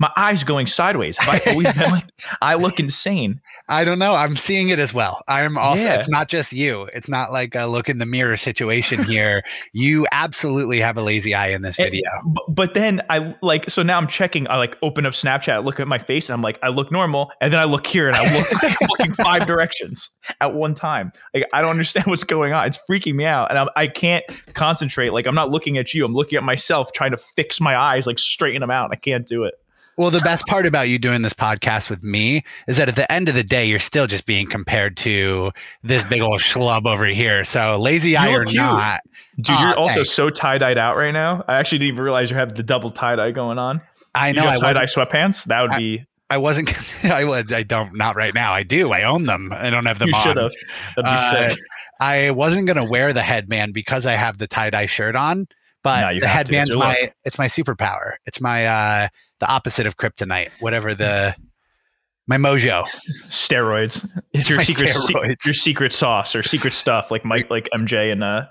My 0.00 0.12
eyes 0.16 0.44
going 0.44 0.66
sideways. 0.68 1.16
Have 1.16 1.28
I 1.46 1.50
always 1.50 1.72
been 1.76 1.90
like? 1.90 2.04
I 2.42 2.54
look 2.54 2.78
insane. 2.78 3.40
I 3.68 3.84
don't 3.84 3.98
know. 3.98 4.14
I'm 4.14 4.36
seeing 4.36 4.68
it 4.68 4.78
as 4.78 4.94
well. 4.94 5.22
I'm 5.26 5.58
also, 5.58 5.82
Yeah. 5.84 5.94
it's 5.96 6.08
not 6.08 6.28
just 6.28 6.52
you. 6.52 6.88
It's 6.94 7.08
not 7.08 7.32
like 7.32 7.56
a 7.56 7.66
look 7.66 7.88
in 7.88 7.98
the 7.98 8.06
mirror 8.06 8.36
situation 8.36 9.02
here. 9.02 9.42
you 9.72 10.06
absolutely 10.12 10.78
have 10.80 10.96
a 10.96 11.02
lazy 11.02 11.34
eye 11.34 11.48
in 11.48 11.62
this 11.62 11.78
And- 11.78 11.86
video. 11.86 12.08
But, 12.26 12.44
but 12.54 12.74
then 12.74 13.02
I 13.10 13.34
like 13.42 13.68
so 13.70 13.82
now 13.82 13.98
I'm 13.98 14.06
checking. 14.06 14.48
I 14.48 14.56
like 14.56 14.76
open 14.82 15.04
up 15.04 15.14
Snapchat, 15.14 15.52
I 15.52 15.58
look 15.58 15.80
at 15.80 15.88
my 15.88 15.98
face, 15.98 16.28
and 16.28 16.34
I'm 16.34 16.42
like, 16.42 16.58
I 16.62 16.68
look 16.68 16.92
normal, 16.92 17.30
and 17.40 17.52
then 17.52 17.58
I 17.58 17.64
look 17.64 17.86
here, 17.86 18.06
and 18.06 18.16
I 18.16 18.38
look 18.38 18.46
I'm 18.64 18.88
looking 18.88 19.12
five 19.14 19.46
directions 19.48 20.10
at 20.40 20.54
one 20.54 20.74
time. 20.74 21.10
Like 21.34 21.48
I 21.52 21.60
don't 21.60 21.70
understand 21.72 22.06
what's 22.06 22.24
going 22.24 22.52
on. 22.52 22.66
It's 22.66 22.78
freaking 22.88 23.14
me 23.14 23.24
out, 23.24 23.50
and 23.50 23.58
I'm, 23.58 23.68
I 23.74 23.88
can't 23.88 24.24
concentrate. 24.54 25.10
Like 25.12 25.26
I'm 25.26 25.34
not 25.34 25.50
looking 25.50 25.76
at 25.76 25.92
you. 25.92 26.04
I'm 26.04 26.14
looking 26.14 26.36
at 26.36 26.44
myself, 26.44 26.92
trying 26.92 27.10
to 27.10 27.16
fix 27.16 27.60
my 27.60 27.76
eyes, 27.76 28.06
like 28.06 28.18
straighten 28.20 28.60
them 28.60 28.70
out. 28.70 28.90
I 28.92 28.96
can't 28.96 29.26
do 29.26 29.42
it. 29.44 29.54
Well, 29.98 30.10
the 30.10 30.20
best 30.20 30.46
part 30.46 30.64
about 30.64 30.88
you 30.88 30.98
doing 30.98 31.22
this 31.22 31.34
podcast 31.34 31.90
with 31.90 32.02
me 32.04 32.44
is 32.68 32.76
that 32.76 32.88
at 32.88 32.94
the 32.96 33.10
end 33.12 33.28
of 33.28 33.34
the 33.34 33.42
day, 33.42 33.66
you're 33.66 33.80
still 33.80 34.06
just 34.06 34.26
being 34.26 34.46
compared 34.46 34.96
to 34.98 35.50
this 35.82 36.04
big 36.04 36.22
old 36.22 36.40
schlub 36.40 36.86
over 36.86 37.04
here. 37.04 37.44
So 37.44 37.76
lazy 37.78 38.16
eye 38.16 38.32
or 38.32 38.44
cute. 38.44 38.56
not, 38.56 39.00
Dude, 39.36 39.50
Aw, 39.56 39.62
you're 39.62 39.76
also 39.76 39.94
thanks. 39.96 40.10
so 40.12 40.30
tie 40.30 40.56
dyed 40.58 40.78
out 40.78 40.96
right 40.96 41.10
now. 41.10 41.44
I 41.48 41.56
actually 41.56 41.78
didn't 41.78 41.94
even 41.94 42.04
realize 42.04 42.30
you 42.30 42.36
have 42.36 42.54
the 42.54 42.62
double 42.62 42.90
tie 42.90 43.16
dye 43.16 43.32
going 43.32 43.58
on. 43.58 43.80
I 44.14 44.30
know 44.32 44.42
tie 44.44 44.72
dye 44.72 44.86
sweatpants. 44.86 45.44
That 45.46 45.62
would 45.62 45.72
I- 45.72 45.78
be. 45.78 46.04
I 46.30 46.36
wasn't, 46.36 46.70
I 47.10 47.24
would, 47.24 47.52
I 47.52 47.62
don't, 47.62 47.96
not 47.96 48.14
right 48.14 48.34
now. 48.34 48.52
I 48.52 48.62
do. 48.62 48.92
I 48.92 49.02
own 49.04 49.24
them. 49.24 49.50
I 49.50 49.70
don't 49.70 49.86
have 49.86 49.98
them 49.98 50.10
You 50.10 50.14
on. 50.14 50.22
should 50.22 50.36
have. 50.36 50.52
That'd 50.96 51.04
be 51.04 51.10
Uh, 51.10 51.48
sick. 51.48 51.58
I 52.00 52.30
wasn't 52.32 52.66
gonna 52.68 52.84
wear 52.84 53.12
the 53.12 53.22
headband 53.22 53.74
because 53.74 54.06
I 54.06 54.12
have 54.12 54.38
the 54.38 54.46
tie 54.46 54.70
dye 54.70 54.86
shirt 54.86 55.16
on, 55.16 55.46
but 55.82 56.02
No, 56.02 56.20
the 56.20 56.28
have 56.28 56.46
to. 56.46 56.52
It's 56.56 56.70
headband's 56.70 56.76
my 56.76 56.98
look. 57.00 57.12
it's 57.24 57.38
my 57.38 57.46
superpower. 57.46 58.12
It's 58.26 58.40
my 58.40 58.66
uh 58.66 59.08
the 59.40 59.48
opposite 59.50 59.86
of 59.86 59.96
kryptonite, 59.96 60.50
whatever 60.60 60.94
the 60.94 61.34
My 62.26 62.36
mojo. 62.36 62.84
steroids. 63.28 64.06
It's 64.34 64.48
your 64.50 64.58
My 64.58 64.64
secret 64.64 64.90
se- 64.90 65.12
steroids. 65.12 65.44
your 65.46 65.54
secret 65.54 65.92
sauce 65.92 66.34
or 66.36 66.42
secret 66.42 66.74
stuff 66.74 67.10
like 67.10 67.24
Mike 67.24 67.48
like 67.50 67.68
MJ 67.74 68.12
and 68.12 68.22
uh 68.22 68.46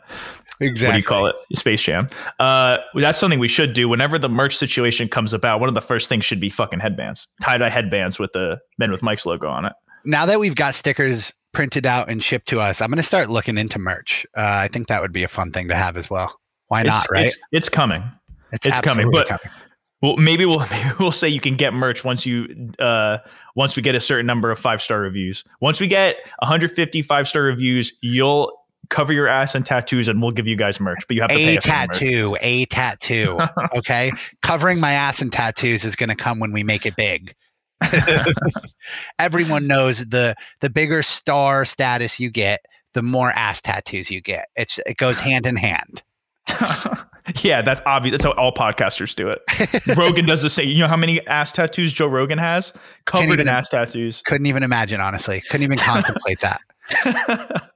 Exactly. 0.60 0.88
what 0.88 0.94
do 0.94 0.98
you 1.00 1.03
call 1.06 1.27
it? 1.27 1.36
Space 1.56 1.84
Jam. 1.84 2.08
Uh 2.39 2.77
that's 2.96 3.20
something 3.20 3.38
we 3.39 3.48
should 3.48 3.74
do 3.74 3.88
whenever 3.88 4.17
the 4.17 4.27
merch 4.29 4.58
situation 4.58 5.08
comes 5.08 5.32
about. 5.34 5.60
One 5.60 5.70
of 5.70 5.75
the 5.75 5.82
first 5.82 6.10
things 6.10 6.25
should 6.25 6.39
be 6.39 6.50
fucking 6.50 6.79
headbands. 6.79 7.27
Tie-dye 7.44 7.70
headbands 7.70 8.17
with 8.17 8.32
the 8.34 8.60
Men 8.79 8.91
with 8.91 9.03
Mike's 9.03 9.25
logo 9.25 9.48
on 9.48 9.65
it. 9.65 9.74
Now 10.06 10.25
that 10.25 10.39
we've 10.39 10.56
got 10.56 10.74
stickers 10.74 11.32
printed 11.53 11.86
out 11.86 12.10
and 12.10 12.24
shipped 12.24 12.48
to 12.48 12.60
us, 12.60 12.82
I'm 12.82 12.89
going 12.89 12.98
to 12.98 13.03
start 13.03 13.29
looking 13.29 13.58
into 13.58 13.77
merch. 13.79 14.25
Uh, 14.36 14.41
I 14.41 14.67
think 14.67 14.88
that 14.88 15.01
would 15.01 15.12
be 15.13 15.24
a 15.24 15.27
fun 15.27 15.51
thing 15.51 15.67
to 15.67 15.75
have 15.75 15.98
as 15.98 16.10
well. 16.10 16.36
Why 16.67 16.82
It's, 16.82 16.89
not? 16.89 17.08
Right? 17.12 17.25
It's, 17.25 17.38
it's 17.51 17.70
coming. 17.70 18.03
it's 18.51 18.65
coming, 18.79 19.06
absolutely 19.08 19.24
but- 19.29 19.41
Well, 20.01 20.18
maybe 20.18 20.46
we'll 20.46 20.60
maybe 20.72 20.89
we'll 21.00 21.12
say 21.12 21.30
you 21.30 21.39
can 21.39 21.56
get 21.56 21.74
merch 21.74 22.04
once 22.04 22.25
you 22.25 22.72
uh 22.80 23.18
once 23.56 23.75
we 23.75 23.82
get 23.82 23.96
a 23.96 24.00
certain 24.01 24.25
number 24.25 24.51
of 24.51 24.60
five 24.60 24.82
star 24.82 25.00
reviews. 25.00 25.44
Once 25.62 25.80
we 25.80 25.88
get 25.88 26.16
150 26.39 27.01
five 27.01 27.27
star 27.27 27.44
reviews, 27.44 27.94
you'll 28.01 28.54
cover 28.89 29.12
your 29.12 29.27
ass 29.27 29.56
in 29.56 29.63
tattoos 29.63 30.08
and 30.08 30.22
we'll 30.22 30.32
give 30.32 30.48
you 30.48 30.56
guys 30.56 30.80
merch. 30.80 31.00
But 31.08 31.16
you 31.16 31.22
have 31.22 31.32
to 31.32 31.36
pay 31.36 31.56
a 31.56 31.58
us 31.58 31.66
for 31.66 31.72
the 31.72 31.77
merch. 31.77 31.89
tattoo, 31.92 32.38
a 32.42 32.66
tattoo. 32.66 33.39
Okay. 33.75 34.12
Covering 34.42 34.80
my 34.80 34.94
ass 34.94 35.22
in 35.22 35.30
tattoos 35.30 35.84
is 35.84 35.96
going 35.96 36.10
to 36.10 36.16
come 36.16 36.39
when 36.39 36.51
we 36.51 36.63
make 36.63 36.86
it 36.86 36.96
big. 36.96 37.36
Everyone 39.20 39.68
knows 39.68 40.00
the 40.00 40.36
the 40.62 40.70
bigger 40.70 41.01
star 41.01 41.66
status 41.66 42.20
you 42.20 42.30
get, 42.30 42.62
the 42.94 43.04
more 43.04 43.32
ass 43.32 43.62
tattoos 43.62 44.10
you 44.10 44.22
get. 44.22 44.48
It's 44.56 44.80
it 44.86 44.98
goes 44.98 45.20
hand 45.20 45.46
in 45.46 45.58
hand. 45.58 46.01
yeah, 47.44 47.62
that's 47.62 47.82
obvious. 47.86 48.13
That's 48.13 48.25
how 48.25 48.32
all 48.32 48.53
podcasters 48.53 49.15
do 49.15 49.29
it. 49.29 49.41
Rogan 49.98 50.25
does 50.25 50.41
the 50.41 50.50
same. 50.50 50.70
You 50.70 50.79
know 50.79 50.88
how 50.88 50.98
many 50.98 51.25
ass 51.27 51.51
tattoos 51.51 51.94
Joe 51.94 52.08
Rogan 52.08 52.38
has? 52.38 52.74
Covered 53.06 53.25
even- 53.25 53.39
in 53.41 53.48
ass 53.48 53.70
tattoos. 53.70 54.22
Couldn't 54.25 54.48
even 54.48 54.63
imagine, 54.63 55.01
honestly. 55.01 55.41
Couldn't 55.50 55.63
even 55.63 55.77
contemplate 55.77 56.39
that. 56.41 56.62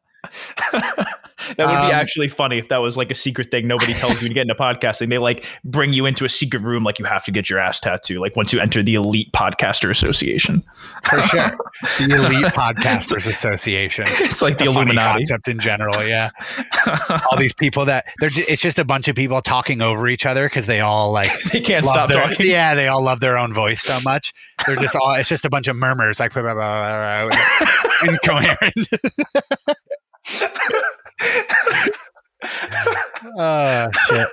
that 1.57 1.67
would 1.67 1.75
Um, 1.75 1.87
be 1.87 1.93
actually 1.93 2.27
funny 2.27 2.57
if 2.57 2.67
that 2.69 2.77
was 2.77 2.97
like 2.97 3.11
a 3.11 3.15
secret 3.15 3.51
thing 3.51 3.67
nobody 3.67 3.93
tells 3.93 4.21
you 4.21 4.27
to 4.27 4.33
get 4.33 4.41
into 4.41 4.55
podcasting. 4.55 5.09
They 5.09 5.17
like 5.17 5.45
bring 5.63 5.93
you 5.93 6.05
into 6.05 6.25
a 6.25 6.29
secret 6.29 6.61
room, 6.61 6.83
like 6.83 6.99
you 6.99 7.05
have 7.05 7.23
to 7.25 7.31
get 7.31 7.49
your 7.49 7.59
ass 7.59 7.79
tattoo. 7.79 8.19
Like 8.19 8.35
once 8.35 8.51
you 8.53 8.59
enter 8.59 8.81
the 8.83 8.95
Elite 8.95 9.31
Podcaster 9.33 9.89
Association, 9.89 10.63
For 11.03 11.21
sure. 11.23 11.57
The 11.97 12.15
Elite 12.15 12.45
Podcasters 12.53 13.25
Association. 13.27 14.05
it's 14.07 14.41
like 14.41 14.57
the 14.57 14.65
It's 14.65 14.71
a 14.71 14.73
funny 14.73 14.91
Illuminati. 14.91 15.19
concept 15.19 15.47
in 15.47 15.59
general. 15.59 16.03
Yeah. 16.05 16.29
All 17.31 17.37
these 17.37 17.53
people 17.53 17.85
that 17.85 18.05
they're 18.19 18.29
ju- 18.29 18.43
it's 18.47 18.61
just 18.61 18.77
a 18.79 18.85
bunch 18.85 19.07
of 19.07 19.15
people 19.15 19.41
talking 19.41 19.81
over 19.81 20.07
each 20.07 20.25
other 20.25 20.47
because 20.47 20.67
they 20.67 20.79
all 20.81 21.11
like 21.11 21.31
they 21.51 21.59
can't 21.59 21.85
stop 21.85 22.09
their- 22.11 22.21
talking. 22.27 22.45
Yeah, 22.47 22.75
they 22.75 22.87
all 22.87 23.01
love 23.03 23.19
their 23.19 23.37
own 23.37 23.53
voice 23.53 23.81
so 23.81 23.99
much. 24.03 24.31
They're 24.65 24.75
just 24.75 24.95
all 24.95 25.13
it's 25.15 25.29
just 25.29 25.43
a 25.45 25.49
bunch 25.49 25.67
of 25.67 25.75
murmurs 25.75 26.19
like 26.19 26.33
blah, 26.33 26.41
blah, 26.53 26.53
blah, 27.27 27.37
incoherent. 28.03 28.87
Oh 33.37 33.89
shit. 34.07 34.27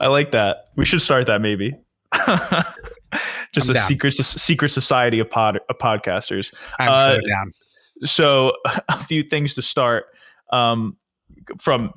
I 0.00 0.08
like 0.08 0.32
that. 0.32 0.64
We 0.76 0.84
should 0.84 1.00
start 1.02 1.26
that 1.26 1.40
maybe. 1.40 1.72
Just 3.54 3.68
I'm 3.68 3.72
a 3.72 3.74
down. 3.74 3.86
secret 3.88 4.12
secret 4.14 4.70
society 4.70 5.18
of 5.18 5.30
pod 5.30 5.60
of 5.68 5.78
podcasters. 5.78 6.52
I'm 6.80 6.88
Uh, 6.88 7.06
so 7.06 7.20
down. 7.28 7.52
so 8.04 8.52
a 8.88 9.04
few 9.04 9.22
things 9.22 9.54
to 9.54 9.62
start 9.62 10.06
um, 10.52 10.96
from 11.60 11.92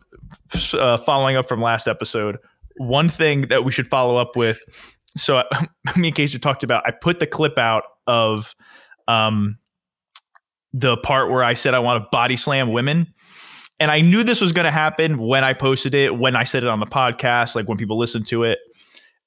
uh, 0.74 0.98
following 0.98 1.36
up 1.38 1.48
from 1.48 1.62
last 1.62 1.88
episode 1.88 2.38
one 2.78 3.08
thing 3.08 3.42
that 3.44 3.64
we 3.64 3.72
should 3.72 3.88
follow 3.88 4.18
up 4.18 4.36
with 4.36 4.60
so 5.16 5.44
me 5.96 6.08
and 6.10 6.16
Casey 6.16 6.38
talked 6.40 6.64
about 6.64 6.86
i 6.86 6.92
put 6.92 7.20
the 7.20 7.28
clip 7.28 7.58
out 7.58 7.84
of 8.08 8.54
um, 9.08 9.58
the 10.74 10.98
part 10.98 11.30
where 11.30 11.44
i 11.44 11.54
said 11.54 11.74
i 11.74 11.80
want 11.80 12.04
to 12.04 12.08
body 12.12 12.36
slam 12.36 12.72
women 12.72 13.14
and 13.80 13.92
i 13.92 14.02
knew 14.02 14.24
this 14.24 14.42
was 14.42 14.52
going 14.52 14.66
to 14.66 14.72
happen 14.72 15.18
when 15.18 15.44
i 15.44 15.54
posted 15.54 15.94
it 15.94 16.18
when 16.18 16.36
i 16.36 16.44
said 16.44 16.64
it 16.64 16.70
on 16.70 16.80
the 16.80 16.86
podcast 16.86 17.56
like 17.56 17.68
when 17.68 17.78
people 17.78 17.98
listen 17.98 18.24
to 18.24 18.44
it 18.44 18.60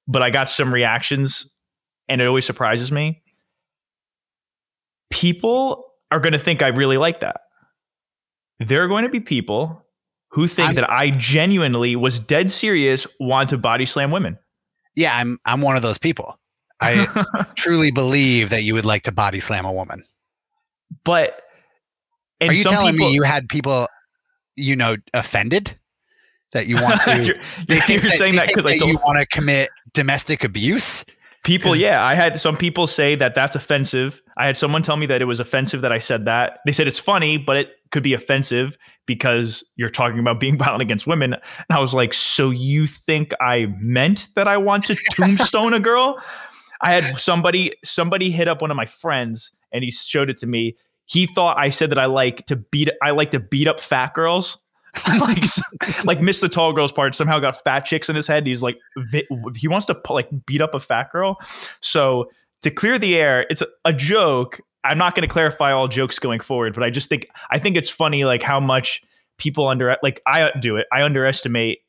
but 0.06 0.22
i 0.22 0.30
got 0.30 0.48
some 0.48 0.72
reactions 0.72 1.48
and 2.08 2.20
it 2.20 2.26
always 2.26 2.44
surprises 2.46 2.90
me 2.92 3.22
people 5.10 5.84
are 6.10 6.20
going 6.20 6.32
to 6.32 6.38
think 6.38 6.62
I 6.62 6.68
really 6.68 6.96
like 6.96 7.20
that. 7.20 7.40
There 8.60 8.82
are 8.82 8.88
going 8.88 9.04
to 9.04 9.10
be 9.10 9.20
people 9.20 9.84
who 10.30 10.46
think 10.46 10.66
I'm- 10.68 10.74
that 10.76 10.90
I 10.90 11.10
genuinely 11.10 11.96
was 11.96 12.18
dead 12.18 12.50
serious, 12.50 13.06
want 13.20 13.50
to 13.50 13.58
body 13.58 13.86
slam 13.86 14.10
women. 14.10 14.38
Yeah, 14.96 15.16
I'm 15.16 15.38
I'm 15.44 15.60
one 15.60 15.76
of 15.76 15.82
those 15.82 15.98
people. 15.98 16.38
I 16.80 17.06
truly 17.56 17.90
believe 17.90 18.50
that 18.50 18.62
you 18.64 18.74
would 18.74 18.84
like 18.84 19.04
to 19.04 19.12
body 19.12 19.40
slam 19.40 19.64
a 19.64 19.72
woman. 19.72 20.04
but 21.04 21.40
and 22.40 22.50
Are 22.50 22.52
you 22.54 22.64
telling 22.64 22.94
people, 22.94 23.08
me 23.08 23.14
you 23.14 23.22
had 23.22 23.48
people, 23.48 23.86
you 24.58 24.76
know, 24.76 24.96
offended 25.14 25.76
that 26.52 26.66
you 26.66 26.76
want 26.76 27.00
to? 27.02 27.24
you're, 27.68 27.82
you're 27.88 28.12
saying 28.12 28.36
that 28.36 28.48
because 28.48 28.66
I 28.66 28.76
told 28.76 28.90
you 28.90 28.98
want 29.06 29.18
to 29.18 29.26
commit 29.26 29.70
domestic 29.92 30.44
abuse. 30.44 31.04
people. 31.44 31.74
Yeah, 31.74 32.04
I 32.04 32.14
had 32.14 32.40
some 32.40 32.56
people 32.56 32.86
say 32.86 33.14
that 33.16 33.34
that's 33.34 33.56
offensive. 33.56 34.20
I 34.36 34.46
had 34.46 34.56
someone 34.56 34.82
tell 34.82 34.96
me 34.96 35.06
that 35.06 35.22
it 35.22 35.24
was 35.24 35.40
offensive 35.40 35.80
that 35.82 35.92
I 35.92 35.98
said 35.98 36.24
that. 36.26 36.58
They 36.66 36.72
said 36.72 36.86
it's 36.86 36.98
funny, 36.98 37.38
but 37.38 37.56
it 37.56 37.70
could 37.90 38.02
be 38.02 38.12
offensive 38.14 38.76
because 39.06 39.64
you're 39.76 39.90
talking 39.90 40.18
about 40.18 40.40
being 40.40 40.58
violent 40.64 40.82
against 40.82 41.06
women. 41.06 41.32
And 41.32 41.42
I 41.70 41.80
was 41.80 41.94
like, 41.94 42.14
so 42.14 42.50
you 42.50 42.86
think 42.86 43.32
I 43.40 43.66
meant 43.80 44.28
that 44.36 44.46
I 44.46 44.56
want 44.58 44.84
to 44.86 44.96
tombstone 45.12 45.74
a 45.74 45.80
girl? 45.80 46.22
I 46.80 46.92
had 46.92 47.18
somebody 47.18 47.72
somebody 47.84 48.30
hit 48.30 48.46
up 48.46 48.62
one 48.62 48.70
of 48.70 48.76
my 48.76 48.86
friends 48.86 49.50
and 49.72 49.82
he 49.82 49.90
showed 49.90 50.30
it 50.30 50.38
to 50.38 50.46
me. 50.46 50.76
He 51.08 51.26
thought 51.26 51.58
I 51.58 51.70
said 51.70 51.90
that 51.90 51.98
I 51.98 52.04
like 52.04 52.46
to 52.46 52.56
beat 52.56 52.90
I 53.02 53.10
like 53.10 53.30
to 53.32 53.40
beat 53.40 53.66
up 53.66 53.80
fat 53.80 54.14
girls. 54.14 54.58
like 55.20 55.44
like 56.04 56.20
missed 56.20 56.40
the 56.40 56.48
tall 56.48 56.72
girls 56.72 56.92
part 56.92 57.14
somehow 57.14 57.38
got 57.38 57.62
fat 57.64 57.80
chicks 57.80 58.08
in 58.08 58.16
his 58.16 58.26
head. 58.26 58.46
He's 58.46 58.62
like 58.62 58.78
he 59.56 59.68
wants 59.68 59.86
to 59.86 60.00
like 60.10 60.28
beat 60.46 60.60
up 60.60 60.74
a 60.74 60.80
fat 60.80 61.10
girl. 61.10 61.38
So 61.80 62.30
to 62.62 62.70
clear 62.70 62.98
the 62.98 63.16
air 63.16 63.46
it's 63.48 63.62
a 63.84 63.92
joke. 63.92 64.60
I'm 64.84 64.98
not 64.98 65.14
going 65.14 65.26
to 65.26 65.32
clarify 65.32 65.72
all 65.72 65.88
jokes 65.88 66.18
going 66.18 66.40
forward 66.40 66.72
but 66.72 66.84
i 66.84 66.88
just 66.88 67.08
think 67.08 67.26
i 67.50 67.58
think 67.58 67.76
it's 67.76 67.90
funny 67.90 68.24
like 68.24 68.42
how 68.42 68.60
much 68.60 69.02
people 69.36 69.66
under 69.66 69.96
like 70.02 70.20
i 70.26 70.50
do 70.60 70.76
it. 70.76 70.86
I 70.92 71.02
underestimate 71.02 71.80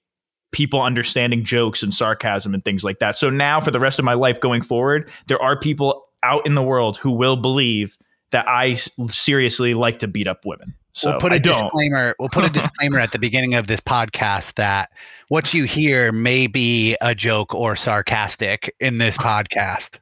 people 0.52 0.82
understanding 0.82 1.44
jokes 1.44 1.84
and 1.84 1.94
sarcasm 1.94 2.54
and 2.54 2.66
things 2.66 2.84
like 2.84 3.00
that. 3.00 3.18
So 3.18 3.30
now 3.30 3.62
for 3.62 3.72
the 3.72 3.80
rest 3.80 4.00
of 4.00 4.06
my 4.06 4.16
life 4.16 4.40
going 4.40 4.62
forward 4.62 5.10
there 5.28 5.42
are 5.42 5.58
people 5.58 6.06
out 6.24 6.46
in 6.46 6.56
the 6.56 6.64
world 6.64 6.98
who 6.98 7.12
will 7.12 7.38
believe 7.38 7.98
that 8.32 8.48
i 8.48 8.76
seriously 9.10 9.74
like 9.74 10.00
to 10.00 10.08
beat 10.08 10.28
up 10.28 10.46
women 10.46 10.74
so 10.94 11.12
we'll 11.12 11.20
put 11.20 11.32
a 11.32 11.36
I 11.36 11.38
don't. 11.38 11.54
disclaimer. 11.54 12.16
We'll 12.20 12.30
put 12.30 12.44
a 12.44 12.50
disclaimer 12.60 13.00
at 13.00 13.12
the 13.12 13.20
beginning 13.20 13.54
of 13.54 13.68
this 13.68 13.80
podcast 13.80 14.56
that 14.56 14.90
what 15.30 15.54
you 15.54 15.64
hear 15.64 16.12
may 16.12 16.48
be 16.48 16.98
a 17.00 17.14
joke 17.16 17.54
or 17.54 17.76
sarcastic 17.76 18.76
in 18.80 18.98
this 18.98 19.16
podcast. 19.20 19.98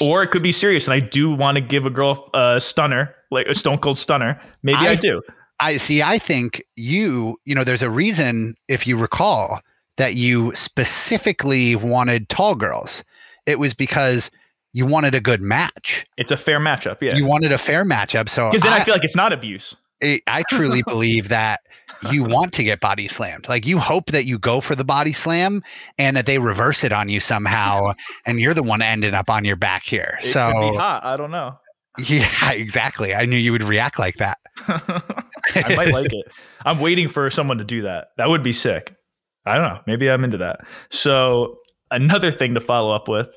or 0.00 0.22
it 0.22 0.28
could 0.30 0.42
be 0.44 0.52
serious. 0.52 0.86
And 0.86 0.94
I 0.94 1.00
do 1.00 1.34
want 1.34 1.56
to 1.56 1.60
give 1.60 1.84
a 1.84 1.90
girl 1.90 2.30
a 2.32 2.60
stunner, 2.60 3.14
like 3.30 3.46
a 3.48 3.54
stone 3.54 3.78
cold 3.78 3.98
stunner. 3.98 4.40
Maybe 4.62 4.78
I, 4.78 4.92
I- 4.92 4.94
do. 4.94 5.20
I 5.60 5.76
see. 5.76 6.02
I 6.02 6.18
think 6.18 6.62
you, 6.76 7.36
you 7.44 7.54
know, 7.54 7.64
there's 7.64 7.82
a 7.82 7.90
reason, 7.90 8.54
if 8.68 8.86
you 8.86 8.96
recall, 8.96 9.60
that 9.96 10.14
you 10.14 10.54
specifically 10.54 11.74
wanted 11.74 12.28
tall 12.28 12.54
girls. 12.54 13.02
It 13.44 13.58
was 13.58 13.74
because 13.74 14.30
you 14.72 14.86
wanted 14.86 15.14
a 15.14 15.20
good 15.20 15.42
match. 15.42 16.04
It's 16.16 16.30
a 16.30 16.36
fair 16.36 16.58
matchup. 16.58 16.98
Yeah. 17.00 17.16
You 17.16 17.26
wanted 17.26 17.52
a 17.52 17.58
fair 17.58 17.84
matchup. 17.84 18.28
So 18.28 18.50
Because 18.50 18.62
then 18.62 18.72
I, 18.72 18.78
I, 18.78 18.84
feel 18.84 18.94
like 18.94 19.04
it's 19.04 19.16
not 19.16 19.32
abuse. 19.32 19.74
I, 20.02 20.20
I 20.26 20.42
truly 20.48 20.82
believe 20.86 21.28
that 21.28 21.60
you 22.10 22.22
want 22.22 22.52
to 22.54 22.64
get 22.64 22.80
body 22.80 23.08
slammed. 23.08 23.48
Like 23.48 23.66
you 23.66 23.78
hope 23.78 24.10
that 24.12 24.24
you 24.24 24.38
go 24.38 24.60
for 24.60 24.74
the 24.74 24.84
body 24.84 25.12
slam 25.12 25.62
and 25.98 26.16
that 26.16 26.26
they 26.26 26.38
reverse 26.38 26.84
it 26.84 26.92
on 26.92 27.08
you 27.08 27.20
somehow, 27.20 27.92
and 28.26 28.40
you're 28.40 28.54
the 28.54 28.62
one 28.62 28.82
ending 28.82 29.14
up 29.14 29.28
on 29.28 29.44
your 29.44 29.56
back 29.56 29.84
here. 29.84 30.18
It 30.20 30.26
so 30.26 30.52
hot. 30.76 31.04
I 31.04 31.16
don't 31.16 31.30
know. 31.30 31.58
yeah, 31.98 32.28
exactly. 32.52 33.14
I 33.14 33.24
knew 33.24 33.36
you 33.36 33.52
would 33.52 33.64
react 33.64 33.98
like 33.98 34.16
that. 34.16 34.38
I 34.68 35.74
might 35.74 35.92
like 35.92 36.12
it. 36.12 36.26
I'm 36.64 36.78
waiting 36.78 37.08
for 37.08 37.30
someone 37.30 37.58
to 37.58 37.64
do 37.64 37.82
that. 37.82 38.08
That 38.16 38.28
would 38.28 38.42
be 38.42 38.52
sick. 38.52 38.94
I 39.46 39.56
don't 39.56 39.64
know. 39.64 39.80
Maybe 39.86 40.10
I'm 40.10 40.24
into 40.24 40.38
that. 40.38 40.60
So 40.90 41.56
another 41.90 42.30
thing 42.30 42.54
to 42.54 42.60
follow 42.60 42.94
up 42.94 43.08
with 43.08 43.30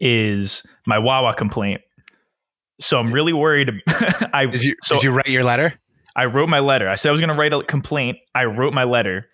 is 0.00 0.62
my 0.86 0.98
Wawa 0.98 1.34
complaint. 1.34 1.80
So 2.80 2.98
I'm 2.98 3.12
really 3.12 3.32
worried. 3.32 3.70
I 4.32 4.46
Did 4.46 4.62
you 4.62 4.74
so 4.82 4.96
did 4.96 5.04
you 5.04 5.10
write 5.12 5.28
your 5.28 5.44
letter? 5.44 5.74
I 6.14 6.26
wrote 6.26 6.48
my 6.48 6.60
letter. 6.60 6.88
I 6.88 6.94
said 6.94 7.10
I 7.10 7.12
was 7.12 7.20
going 7.20 7.28
to 7.30 7.36
write 7.36 7.52
a 7.52 7.62
complaint. 7.62 8.18
I 8.34 8.44
wrote 8.44 8.72
my 8.72 8.84
letter. 8.84 9.26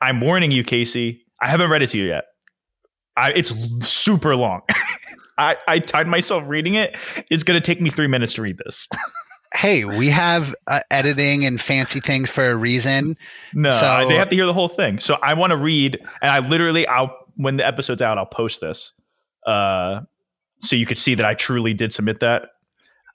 I'm 0.00 0.20
warning 0.20 0.50
you, 0.50 0.62
Casey. 0.64 1.24
I 1.40 1.48
haven't 1.48 1.70
read 1.70 1.82
it 1.82 1.90
to 1.90 1.98
you 1.98 2.04
yet. 2.04 2.24
I, 3.16 3.32
it's 3.32 3.52
super 3.86 4.36
long. 4.36 4.62
I, 5.38 5.56
I 5.66 5.78
timed 5.80 6.08
myself 6.10 6.44
reading 6.46 6.74
it. 6.74 6.96
It's 7.30 7.42
going 7.42 7.60
to 7.60 7.64
take 7.64 7.80
me 7.80 7.90
three 7.90 8.06
minutes 8.06 8.34
to 8.34 8.42
read 8.42 8.58
this. 8.58 8.88
Hey, 9.52 9.84
we 9.84 10.06
have 10.10 10.54
uh, 10.68 10.78
editing 10.92 11.44
and 11.44 11.60
fancy 11.60 11.98
things 11.98 12.30
for 12.30 12.48
a 12.52 12.54
reason. 12.54 13.16
No, 13.52 13.72
So- 13.72 14.06
they 14.08 14.14
have 14.14 14.30
to 14.30 14.36
hear 14.36 14.46
the 14.46 14.52
whole 14.52 14.68
thing. 14.68 15.00
So 15.00 15.18
I 15.22 15.34
want 15.34 15.50
to 15.50 15.56
read, 15.56 15.98
and 16.22 16.30
I 16.30 16.38
literally, 16.38 16.86
I'll 16.86 17.16
when 17.34 17.56
the 17.56 17.66
episode's 17.66 18.00
out, 18.00 18.16
I'll 18.16 18.26
post 18.26 18.60
this. 18.60 18.92
Uh, 19.46 20.00
so 20.60 20.76
you 20.76 20.86
could 20.86 20.98
see 20.98 21.14
that 21.14 21.24
I 21.26 21.34
truly 21.34 21.74
did 21.74 21.92
submit 21.92 22.20
that. 22.20 22.50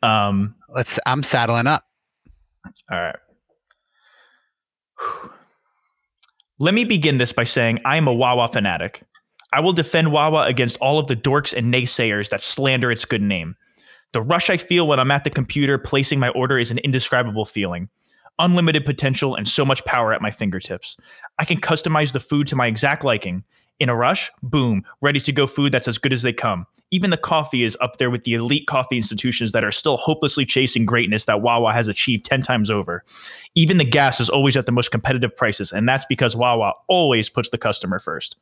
Um, 0.02 0.56
Let's. 0.74 1.00
I'm 1.06 1.24
saddling 1.24 1.68
up. 1.68 1.84
all 2.92 3.00
right. 3.00 3.16
Let 6.58 6.74
me 6.74 6.86
begin 6.86 7.18
this 7.18 7.34
by 7.34 7.44
saying 7.44 7.80
I 7.86 7.98
am 7.98 8.08
a 8.08 8.14
Wawa 8.14 8.50
fanatic. 8.52 9.04
I 9.52 9.60
will 9.60 9.74
defend 9.74 10.12
Wawa 10.12 10.46
against 10.46 10.78
all 10.78 11.00
of 11.00 11.08
the 11.08 11.16
dorks 11.16 11.56
and 11.56 11.74
naysayers 11.74 12.30
that 12.30 12.42
slander 12.42 12.92
its 12.92 13.06
good 13.06 13.22
name. 13.22 13.56
The 14.14 14.22
rush 14.22 14.50
I 14.50 14.58
feel 14.58 14.88
when 14.88 15.00
I'm 15.00 15.12
at 15.12 15.26
the 15.26 15.30
computer 15.30 15.78
placing 15.78 16.20
my 16.20 16.30
order 16.30 16.58
is 16.58 16.72
an 16.72 16.78
indescribable 16.80 17.46
feeling. 17.46 17.90
Unlimited 18.40 18.86
potential 18.86 19.36
and 19.36 19.48
so 19.48 19.66
much 19.66 19.84
power 19.86 20.14
at 20.14 20.22
my 20.22 20.32
fingertips. 20.32 20.98
I 21.40 21.46
can 21.46 21.60
customize 21.60 22.14
the 22.14 22.20
food 22.20 22.48
to 22.48 22.56
my 22.56 22.68
exact 22.68 23.04
liking. 23.04 23.44
In 23.80 23.90
a 23.90 23.96
rush, 23.96 24.32
boom, 24.42 24.86
ready 25.02 25.20
to 25.20 25.34
go 25.34 25.46
food 25.46 25.74
that's 25.74 25.90
as 25.90 25.98
good 25.98 26.14
as 26.14 26.22
they 26.22 26.32
come. 26.32 26.66
Even 26.92 27.10
the 27.10 27.18
coffee 27.18 27.64
is 27.64 27.78
up 27.82 27.98
there 27.98 28.10
with 28.10 28.24
the 28.24 28.34
elite 28.34 28.68
coffee 28.68 28.96
institutions 28.96 29.52
that 29.52 29.66
are 29.66 29.72
still 29.72 29.98
hopelessly 29.98 30.46
chasing 30.46 30.86
greatness 30.86 31.26
that 31.26 31.42
Wawa 31.42 31.74
has 31.74 31.90
achieved 31.90 32.24
10 32.24 32.42
times 32.42 32.72
over. 32.72 33.04
Even 33.54 33.78
the 33.78 33.84
gas 33.84 34.22
is 34.22 34.30
always 34.30 34.56
at 34.56 34.66
the 34.66 34.72
most 34.72 34.92
competitive 34.92 35.36
prices, 35.36 35.74
and 35.74 35.90
that's 35.90 36.06
because 36.06 36.38
Wawa 36.38 36.72
always 36.88 37.30
puts 37.30 37.50
the 37.50 37.58
customer 37.58 38.00
first. 38.00 38.38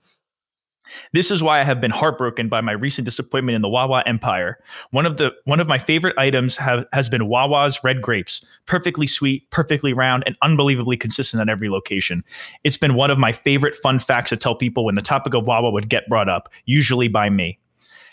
This 1.11 1.31
is 1.31 1.41
why 1.41 1.61
I 1.61 1.63
have 1.63 1.79
been 1.81 1.91
heartbroken 1.91 2.49
by 2.49 2.61
my 2.61 2.71
recent 2.71 3.05
disappointment 3.05 3.55
in 3.55 3.61
the 3.61 3.69
Wawa 3.69 4.03
empire. 4.05 4.59
One 4.91 5.05
of 5.05 5.17
the 5.17 5.31
one 5.45 5.59
of 5.59 5.67
my 5.67 5.77
favorite 5.77 6.17
items 6.17 6.57
have, 6.57 6.85
has 6.93 7.09
been 7.09 7.27
Wawa's 7.27 7.83
red 7.83 8.01
grapes, 8.01 8.43
perfectly 8.65 9.07
sweet, 9.07 9.49
perfectly 9.49 9.93
round, 9.93 10.23
and 10.25 10.37
unbelievably 10.41 10.97
consistent 10.97 11.41
at 11.41 11.49
every 11.49 11.69
location. 11.69 12.23
It's 12.63 12.77
been 12.77 12.95
one 12.95 13.11
of 13.11 13.17
my 13.17 13.31
favorite 13.31 13.75
fun 13.75 13.99
facts 13.99 14.29
to 14.29 14.37
tell 14.37 14.55
people 14.55 14.85
when 14.85 14.95
the 14.95 15.01
topic 15.01 15.33
of 15.33 15.45
Wawa 15.45 15.71
would 15.71 15.89
get 15.89 16.07
brought 16.09 16.29
up, 16.29 16.49
usually 16.65 17.07
by 17.07 17.29
me. 17.29 17.59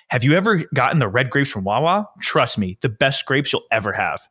Have 0.09 0.25
you 0.25 0.35
ever 0.35 0.65
gotten 0.75 0.99
the 0.99 1.09
red 1.09 1.31
grapes 1.31 1.51
from 1.51 1.65
Wawa? 1.65 2.09
Trust 2.21 2.59
me, 2.59 2.77
the 2.81 2.89
best 2.89 3.27
grapes 3.27 3.53
you'll 3.53 3.63
ever 3.71 3.93
have. 3.93 4.27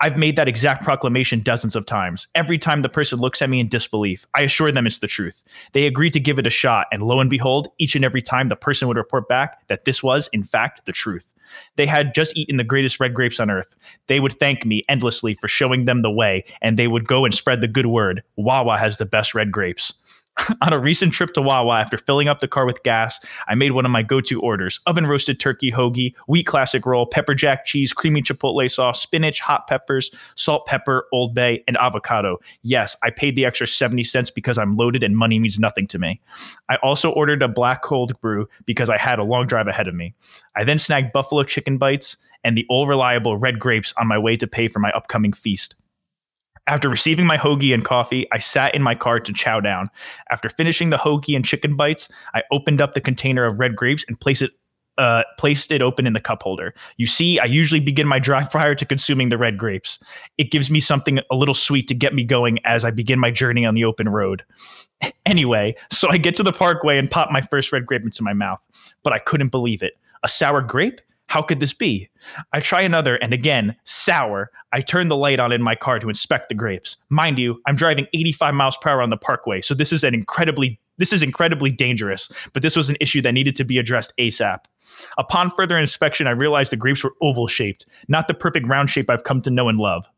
I've 0.00 0.18
made 0.18 0.36
that 0.36 0.48
exact 0.48 0.84
proclamation 0.84 1.40
dozens 1.40 1.74
of 1.74 1.86
times. 1.86 2.28
Every 2.34 2.58
time 2.58 2.82
the 2.82 2.88
person 2.88 3.18
looks 3.18 3.40
at 3.40 3.48
me 3.48 3.60
in 3.60 3.68
disbelief, 3.68 4.26
I 4.34 4.42
assure 4.42 4.70
them 4.70 4.86
it's 4.86 4.98
the 4.98 5.06
truth. 5.06 5.42
They 5.72 5.86
agree 5.86 6.10
to 6.10 6.20
give 6.20 6.38
it 6.38 6.46
a 6.46 6.50
shot, 6.50 6.86
and 6.92 7.02
lo 7.02 7.18
and 7.18 7.30
behold, 7.30 7.68
each 7.78 7.96
and 7.96 8.04
every 8.04 8.20
time 8.20 8.48
the 8.48 8.56
person 8.56 8.88
would 8.88 8.98
report 8.98 9.26
back 9.26 9.66
that 9.68 9.86
this 9.86 10.02
was, 10.02 10.28
in 10.34 10.42
fact, 10.42 10.84
the 10.84 10.92
truth. 10.92 11.32
They 11.76 11.86
had 11.86 12.14
just 12.14 12.36
eaten 12.36 12.58
the 12.58 12.64
greatest 12.64 13.00
red 13.00 13.14
grapes 13.14 13.40
on 13.40 13.50
earth. 13.50 13.74
They 14.06 14.20
would 14.20 14.38
thank 14.38 14.66
me 14.66 14.84
endlessly 14.88 15.32
for 15.34 15.48
showing 15.48 15.86
them 15.86 16.02
the 16.02 16.10
way, 16.10 16.44
and 16.60 16.78
they 16.78 16.88
would 16.88 17.08
go 17.08 17.24
and 17.24 17.34
spread 17.34 17.62
the 17.62 17.68
good 17.68 17.86
word. 17.86 18.22
Wawa 18.36 18.76
has 18.76 18.98
the 18.98 19.06
best 19.06 19.34
red 19.34 19.50
grapes. 19.50 19.94
On 20.62 20.72
a 20.72 20.78
recent 20.78 21.12
trip 21.12 21.32
to 21.34 21.42
Wawa, 21.42 21.80
after 21.80 21.96
filling 21.96 22.28
up 22.28 22.40
the 22.40 22.48
car 22.48 22.66
with 22.66 22.82
gas, 22.82 23.20
I 23.48 23.54
made 23.54 23.72
one 23.72 23.84
of 23.84 23.90
my 23.90 24.02
go 24.02 24.20
to 24.20 24.40
orders 24.40 24.80
oven 24.86 25.06
roasted 25.06 25.40
turkey 25.40 25.72
hoagie, 25.72 26.14
wheat 26.28 26.44
classic 26.44 26.84
roll, 26.84 27.06
pepper 27.06 27.34
jack 27.34 27.64
cheese, 27.64 27.92
creamy 27.92 28.22
chipotle 28.22 28.70
sauce, 28.70 29.00
spinach, 29.00 29.40
hot 29.40 29.66
peppers, 29.66 30.10
salt, 30.34 30.66
pepper, 30.66 31.06
Old 31.12 31.34
Bay, 31.34 31.64
and 31.66 31.76
avocado. 31.78 32.38
Yes, 32.62 32.96
I 33.02 33.10
paid 33.10 33.36
the 33.36 33.44
extra 33.46 33.66
70 33.66 34.04
cents 34.04 34.30
because 34.30 34.58
I'm 34.58 34.76
loaded 34.76 35.02
and 35.02 35.16
money 35.16 35.38
means 35.38 35.58
nothing 35.58 35.86
to 35.88 35.98
me. 35.98 36.20
I 36.68 36.76
also 36.76 37.10
ordered 37.12 37.42
a 37.42 37.48
black 37.48 37.82
cold 37.82 38.18
brew 38.20 38.48
because 38.66 38.90
I 38.90 38.98
had 38.98 39.18
a 39.18 39.24
long 39.24 39.46
drive 39.46 39.68
ahead 39.68 39.88
of 39.88 39.94
me. 39.94 40.14
I 40.54 40.64
then 40.64 40.78
snagged 40.78 41.12
buffalo 41.12 41.44
chicken 41.44 41.78
bites 41.78 42.16
and 42.44 42.56
the 42.56 42.66
all 42.68 42.86
reliable 42.86 43.38
red 43.38 43.58
grapes 43.58 43.94
on 43.98 44.06
my 44.06 44.18
way 44.18 44.36
to 44.36 44.46
pay 44.46 44.68
for 44.68 44.80
my 44.80 44.90
upcoming 44.92 45.32
feast. 45.32 45.74
After 46.68 46.88
receiving 46.88 47.26
my 47.26 47.36
hoagie 47.38 47.72
and 47.72 47.84
coffee, 47.84 48.26
I 48.32 48.38
sat 48.38 48.74
in 48.74 48.82
my 48.82 48.94
car 48.94 49.20
to 49.20 49.32
chow 49.32 49.60
down. 49.60 49.88
After 50.30 50.48
finishing 50.48 50.90
the 50.90 50.96
hoagie 50.96 51.36
and 51.36 51.44
chicken 51.44 51.76
bites, 51.76 52.08
I 52.34 52.42
opened 52.50 52.80
up 52.80 52.94
the 52.94 53.00
container 53.00 53.44
of 53.44 53.60
red 53.60 53.76
grapes 53.76 54.04
and 54.08 54.18
placed 54.18 54.42
it 54.42 54.50
uh, 54.98 55.22
placed 55.36 55.70
it 55.70 55.82
open 55.82 56.06
in 56.06 56.14
the 56.14 56.20
cup 56.20 56.42
holder. 56.42 56.74
You 56.96 57.06
see, 57.06 57.38
I 57.38 57.44
usually 57.44 57.80
begin 57.80 58.08
my 58.08 58.18
drive 58.18 58.50
prior 58.50 58.74
to 58.74 58.84
consuming 58.84 59.28
the 59.28 59.38
red 59.38 59.58
grapes. 59.58 59.98
It 60.38 60.50
gives 60.50 60.70
me 60.70 60.80
something 60.80 61.20
a 61.30 61.36
little 61.36 61.54
sweet 61.54 61.86
to 61.88 61.94
get 61.94 62.14
me 62.14 62.24
going 62.24 62.58
as 62.64 62.84
I 62.84 62.90
begin 62.90 63.18
my 63.18 63.30
journey 63.30 63.66
on 63.66 63.74
the 63.74 63.84
open 63.84 64.08
road. 64.08 64.42
Anyway, 65.26 65.74
so 65.90 66.08
I 66.08 66.18
get 66.18 66.36
to 66.36 66.44
the 66.44 66.52
parkway 66.52 66.96
and 66.98 67.10
pop 67.10 67.32
my 67.32 67.40
first 67.40 67.72
red 67.72 67.84
grape 67.84 68.04
into 68.04 68.22
my 68.22 68.32
mouth, 68.32 68.62
but 69.02 69.12
I 69.12 69.18
couldn't 69.18 69.48
believe 69.48 69.82
it. 69.82 69.98
A 70.22 70.28
sour 70.28 70.62
grape? 70.62 71.00
How 71.28 71.42
could 71.42 71.60
this 71.60 71.72
be? 71.72 72.08
I 72.52 72.60
try 72.60 72.82
another, 72.82 73.16
and 73.16 73.32
again, 73.32 73.76
sour. 73.84 74.50
I 74.72 74.80
turn 74.80 75.08
the 75.08 75.16
light 75.16 75.40
on 75.40 75.52
in 75.52 75.62
my 75.62 75.74
car 75.74 75.98
to 75.98 76.08
inspect 76.08 76.48
the 76.48 76.54
grapes. 76.54 76.96
Mind 77.08 77.38
you, 77.38 77.60
I'm 77.66 77.76
driving 77.76 78.06
85 78.14 78.54
miles 78.54 78.76
per 78.76 78.90
hour 78.90 79.02
on 79.02 79.10
the 79.10 79.16
parkway, 79.16 79.60
so 79.60 79.74
this 79.74 79.92
is 79.92 80.04
an 80.04 80.14
incredibly 80.14 80.80
this 80.98 81.12
is 81.12 81.22
incredibly 81.22 81.70
dangerous, 81.70 82.30
but 82.54 82.62
this 82.62 82.74
was 82.74 82.88
an 82.88 82.96
issue 83.00 83.20
that 83.20 83.32
needed 83.32 83.54
to 83.56 83.64
be 83.64 83.76
addressed 83.76 84.14
ASAP. 84.18 84.60
Upon 85.18 85.50
further 85.50 85.78
inspection, 85.78 86.26
I 86.26 86.30
realized 86.30 86.72
the 86.72 86.76
grapes 86.76 87.04
were 87.04 87.12
oval 87.20 87.48
shaped, 87.48 87.84
not 88.08 88.28
the 88.28 88.34
perfect 88.34 88.66
round 88.66 88.88
shape 88.88 89.10
I've 89.10 89.24
come 89.24 89.42
to 89.42 89.50
know 89.50 89.68
and 89.68 89.78
love. 89.78 90.08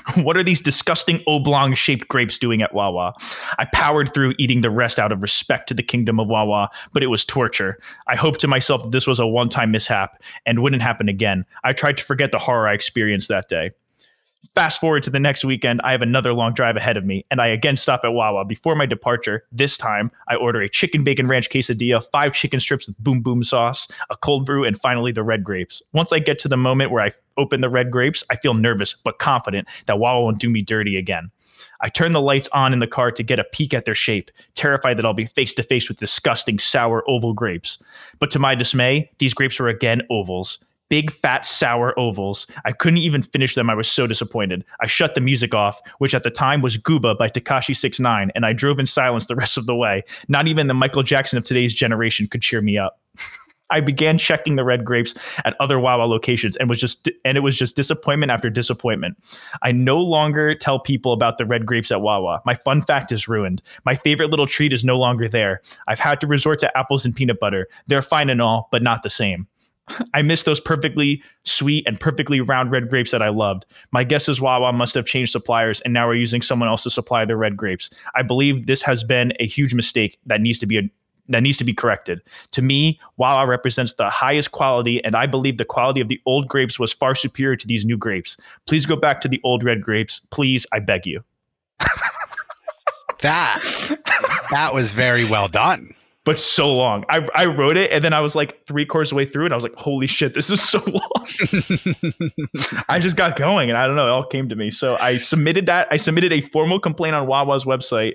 what 0.16 0.36
are 0.36 0.42
these 0.42 0.60
disgusting 0.60 1.22
oblong 1.26 1.74
shaped 1.74 2.08
grapes 2.08 2.38
doing 2.38 2.62
at 2.62 2.74
Wawa? 2.74 3.14
I 3.58 3.66
powered 3.66 4.12
through 4.12 4.34
eating 4.38 4.62
the 4.62 4.70
rest 4.70 4.98
out 4.98 5.12
of 5.12 5.22
respect 5.22 5.68
to 5.68 5.74
the 5.74 5.82
kingdom 5.82 6.18
of 6.18 6.28
Wawa, 6.28 6.70
but 6.92 7.02
it 7.02 7.08
was 7.08 7.24
torture. 7.24 7.78
I 8.06 8.16
hoped 8.16 8.40
to 8.40 8.48
myself 8.48 8.82
that 8.82 8.92
this 8.92 9.06
was 9.06 9.18
a 9.18 9.26
one 9.26 9.48
time 9.48 9.70
mishap 9.70 10.22
and 10.46 10.62
wouldn't 10.62 10.82
happen 10.82 11.08
again. 11.08 11.44
I 11.64 11.72
tried 11.72 11.98
to 11.98 12.04
forget 12.04 12.32
the 12.32 12.38
horror 12.38 12.68
I 12.68 12.74
experienced 12.74 13.28
that 13.28 13.48
day. 13.48 13.72
Fast 14.50 14.80
forward 14.80 15.02
to 15.04 15.10
the 15.10 15.20
next 15.20 15.44
weekend, 15.44 15.80
I 15.82 15.92
have 15.92 16.02
another 16.02 16.32
long 16.32 16.52
drive 16.52 16.76
ahead 16.76 16.96
of 16.96 17.04
me, 17.04 17.24
and 17.30 17.40
I 17.40 17.46
again 17.46 17.76
stop 17.76 18.00
at 18.04 18.12
Wawa. 18.12 18.44
Before 18.44 18.74
my 18.74 18.86
departure, 18.86 19.44
this 19.52 19.78
time 19.78 20.10
I 20.28 20.34
order 20.34 20.60
a 20.60 20.68
chicken 20.68 21.04
bacon 21.04 21.28
ranch 21.28 21.48
quesadilla, 21.48 22.04
five 22.10 22.32
chicken 22.32 22.58
strips 22.58 22.88
with 22.88 22.98
boom 22.98 23.22
boom 23.22 23.44
sauce, 23.44 23.88
a 24.10 24.16
cold 24.16 24.44
brew, 24.44 24.64
and 24.64 24.78
finally 24.78 25.12
the 25.12 25.22
red 25.22 25.44
grapes. 25.44 25.80
Once 25.92 26.12
I 26.12 26.18
get 26.18 26.38
to 26.40 26.48
the 26.48 26.56
moment 26.56 26.90
where 26.90 27.04
I 27.04 27.12
open 27.38 27.60
the 27.60 27.70
red 27.70 27.90
grapes, 27.90 28.24
I 28.30 28.36
feel 28.36 28.52
nervous 28.52 28.94
but 29.04 29.18
confident 29.18 29.68
that 29.86 29.98
Wawa 29.98 30.24
won't 30.24 30.40
do 30.40 30.50
me 30.50 30.60
dirty 30.60 30.96
again. 30.96 31.30
I 31.80 31.88
turn 31.88 32.12
the 32.12 32.20
lights 32.20 32.48
on 32.52 32.72
in 32.72 32.80
the 32.80 32.86
car 32.86 33.12
to 33.12 33.22
get 33.22 33.38
a 33.38 33.44
peek 33.44 33.72
at 33.72 33.84
their 33.84 33.94
shape, 33.94 34.30
terrified 34.54 34.98
that 34.98 35.06
I'll 35.06 35.14
be 35.14 35.26
face 35.26 35.54
to 35.54 35.62
face 35.62 35.88
with 35.88 35.98
disgusting, 35.98 36.58
sour, 36.58 37.08
oval 37.08 37.32
grapes. 37.32 37.78
But 38.18 38.30
to 38.32 38.38
my 38.38 38.54
dismay, 38.54 39.10
these 39.18 39.34
grapes 39.34 39.58
were 39.58 39.68
again 39.68 40.02
ovals. 40.10 40.58
Big, 40.92 41.10
fat, 41.10 41.46
sour 41.46 41.98
ovals. 41.98 42.46
I 42.66 42.72
couldn't 42.72 42.98
even 42.98 43.22
finish 43.22 43.54
them. 43.54 43.70
I 43.70 43.74
was 43.74 43.90
so 43.90 44.06
disappointed. 44.06 44.62
I 44.82 44.86
shut 44.86 45.14
the 45.14 45.22
music 45.22 45.54
off, 45.54 45.80
which 46.00 46.14
at 46.14 46.22
the 46.22 46.30
time 46.30 46.60
was 46.60 46.76
Gooba 46.76 47.16
by 47.16 47.30
Tekashi 47.30 47.74
69, 47.74 48.30
and 48.34 48.44
I 48.44 48.52
drove 48.52 48.78
in 48.78 48.84
silence 48.84 49.24
the 49.24 49.34
rest 49.34 49.56
of 49.56 49.64
the 49.64 49.74
way. 49.74 50.04
Not 50.28 50.48
even 50.48 50.66
the 50.66 50.74
Michael 50.74 51.02
Jackson 51.02 51.38
of 51.38 51.44
today's 51.44 51.72
generation 51.72 52.26
could 52.26 52.42
cheer 52.42 52.60
me 52.60 52.76
up. 52.76 53.00
I 53.70 53.80
began 53.80 54.18
checking 54.18 54.56
the 54.56 54.64
red 54.64 54.84
grapes 54.84 55.14
at 55.46 55.56
other 55.60 55.80
Wawa 55.80 56.04
locations 56.04 56.58
and 56.58 56.68
was 56.68 56.78
just 56.78 57.08
and 57.24 57.38
it 57.38 57.40
was 57.40 57.56
just 57.56 57.74
disappointment 57.74 58.30
after 58.30 58.50
disappointment. 58.50 59.16
I 59.62 59.72
no 59.72 59.96
longer 59.96 60.54
tell 60.54 60.78
people 60.78 61.14
about 61.14 61.38
the 61.38 61.46
red 61.46 61.64
grapes 61.64 61.90
at 61.90 62.02
Wawa. 62.02 62.42
My 62.44 62.54
fun 62.54 62.82
fact 62.82 63.12
is 63.12 63.28
ruined. 63.28 63.62
My 63.86 63.94
favorite 63.94 64.28
little 64.28 64.46
treat 64.46 64.74
is 64.74 64.84
no 64.84 64.98
longer 64.98 65.26
there. 65.26 65.62
I've 65.88 66.00
had 66.00 66.20
to 66.20 66.26
resort 66.26 66.58
to 66.58 66.76
apples 66.76 67.06
and 67.06 67.16
peanut 67.16 67.40
butter. 67.40 67.66
They're 67.86 68.02
fine 68.02 68.28
and 68.28 68.42
all, 68.42 68.68
but 68.70 68.82
not 68.82 69.02
the 69.02 69.08
same. 69.08 69.46
I 70.14 70.22
miss 70.22 70.44
those 70.44 70.60
perfectly 70.60 71.22
sweet 71.44 71.86
and 71.86 71.98
perfectly 71.98 72.40
round 72.40 72.70
red 72.70 72.88
grapes 72.88 73.10
that 73.10 73.22
I 73.22 73.28
loved. 73.28 73.66
My 73.90 74.04
guess 74.04 74.28
is 74.28 74.40
Wawa 74.40 74.72
must 74.72 74.94
have 74.94 75.06
changed 75.06 75.32
suppliers 75.32 75.80
and 75.82 75.92
now 75.92 76.06
we're 76.06 76.14
using 76.14 76.42
someone 76.42 76.68
else 76.68 76.84
to 76.84 76.90
supply 76.90 77.24
their 77.24 77.36
red 77.36 77.56
grapes. 77.56 77.90
I 78.14 78.22
believe 78.22 78.66
this 78.66 78.82
has 78.82 79.04
been 79.04 79.32
a 79.40 79.46
huge 79.46 79.74
mistake 79.74 80.18
that 80.26 80.40
needs 80.40 80.58
to 80.60 80.66
be 80.66 80.90
that 81.28 81.42
needs 81.42 81.56
to 81.56 81.64
be 81.64 81.72
corrected. 81.72 82.20
To 82.50 82.62
me, 82.62 83.00
Wawa 83.16 83.46
represents 83.46 83.94
the 83.94 84.10
highest 84.10 84.50
quality, 84.50 85.02
and 85.04 85.14
I 85.14 85.26
believe 85.26 85.56
the 85.56 85.64
quality 85.64 86.00
of 86.00 86.08
the 86.08 86.20
old 86.26 86.48
grapes 86.48 86.80
was 86.80 86.92
far 86.92 87.14
superior 87.14 87.56
to 87.56 87.66
these 87.66 87.84
new 87.84 87.96
grapes. 87.96 88.36
Please 88.66 88.86
go 88.86 88.96
back 88.96 89.20
to 89.20 89.28
the 89.28 89.40
old 89.44 89.62
red 89.62 89.82
grapes. 89.82 90.20
Please, 90.30 90.66
I 90.72 90.80
beg 90.80 91.06
you. 91.06 91.22
That 93.22 93.62
that 94.50 94.74
was 94.74 94.92
very 94.92 95.24
well 95.24 95.46
done. 95.46 95.94
But 96.24 96.38
so 96.38 96.72
long. 96.72 97.04
I, 97.08 97.26
I 97.34 97.46
wrote 97.46 97.76
it 97.76 97.90
and 97.90 98.04
then 98.04 98.12
I 98.12 98.20
was 98.20 98.36
like 98.36 98.64
three 98.64 98.86
quarters 98.86 99.08
of 99.08 99.10
the 99.10 99.16
way 99.16 99.24
through 99.24 99.46
and 99.46 99.52
I 99.52 99.56
was 99.56 99.64
like, 99.64 99.74
holy 99.74 100.06
shit, 100.06 100.34
this 100.34 100.50
is 100.50 100.62
so 100.62 100.78
long. 100.86 102.82
I 102.88 103.00
just 103.00 103.16
got 103.16 103.34
going 103.34 103.70
and 103.70 103.76
I 103.76 103.88
don't 103.88 103.96
know, 103.96 104.06
it 104.06 104.10
all 104.10 104.26
came 104.26 104.48
to 104.48 104.54
me. 104.54 104.70
So 104.70 104.96
I 104.96 105.16
submitted 105.16 105.66
that. 105.66 105.88
I 105.90 105.96
submitted 105.96 106.32
a 106.32 106.40
formal 106.40 106.78
complaint 106.78 107.16
on 107.16 107.26
Wawa's 107.26 107.64
website, 107.64 108.14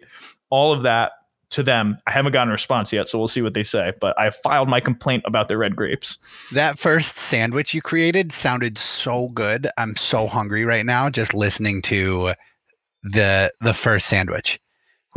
all 0.50 0.72
of 0.72 0.84
that 0.84 1.12
to 1.50 1.64
them. 1.64 1.98
I 2.08 2.12
haven't 2.12 2.32
gotten 2.32 2.50
a 2.50 2.54
response 2.54 2.92
yet, 2.92 3.10
so 3.10 3.18
we'll 3.18 3.28
see 3.28 3.42
what 3.42 3.54
they 3.54 3.64
say. 3.64 3.94
But 4.00 4.18
I 4.20 4.30
filed 4.30 4.70
my 4.70 4.80
complaint 4.80 5.24
about 5.26 5.48
the 5.48 5.58
red 5.58 5.76
grapes. 5.76 6.18
That 6.54 6.78
first 6.80 7.18
sandwich 7.18 7.74
you 7.74 7.82
created 7.82 8.32
sounded 8.32 8.78
so 8.78 9.30
good. 9.34 9.68
I'm 9.78 9.96
so 9.96 10.28
hungry 10.28 10.66
right 10.66 10.86
now 10.86 11.10
just 11.10 11.34
listening 11.34 11.82
to 11.84 12.34
the 13.04 13.52
the 13.62 13.74
first 13.74 14.08
sandwich 14.08 14.60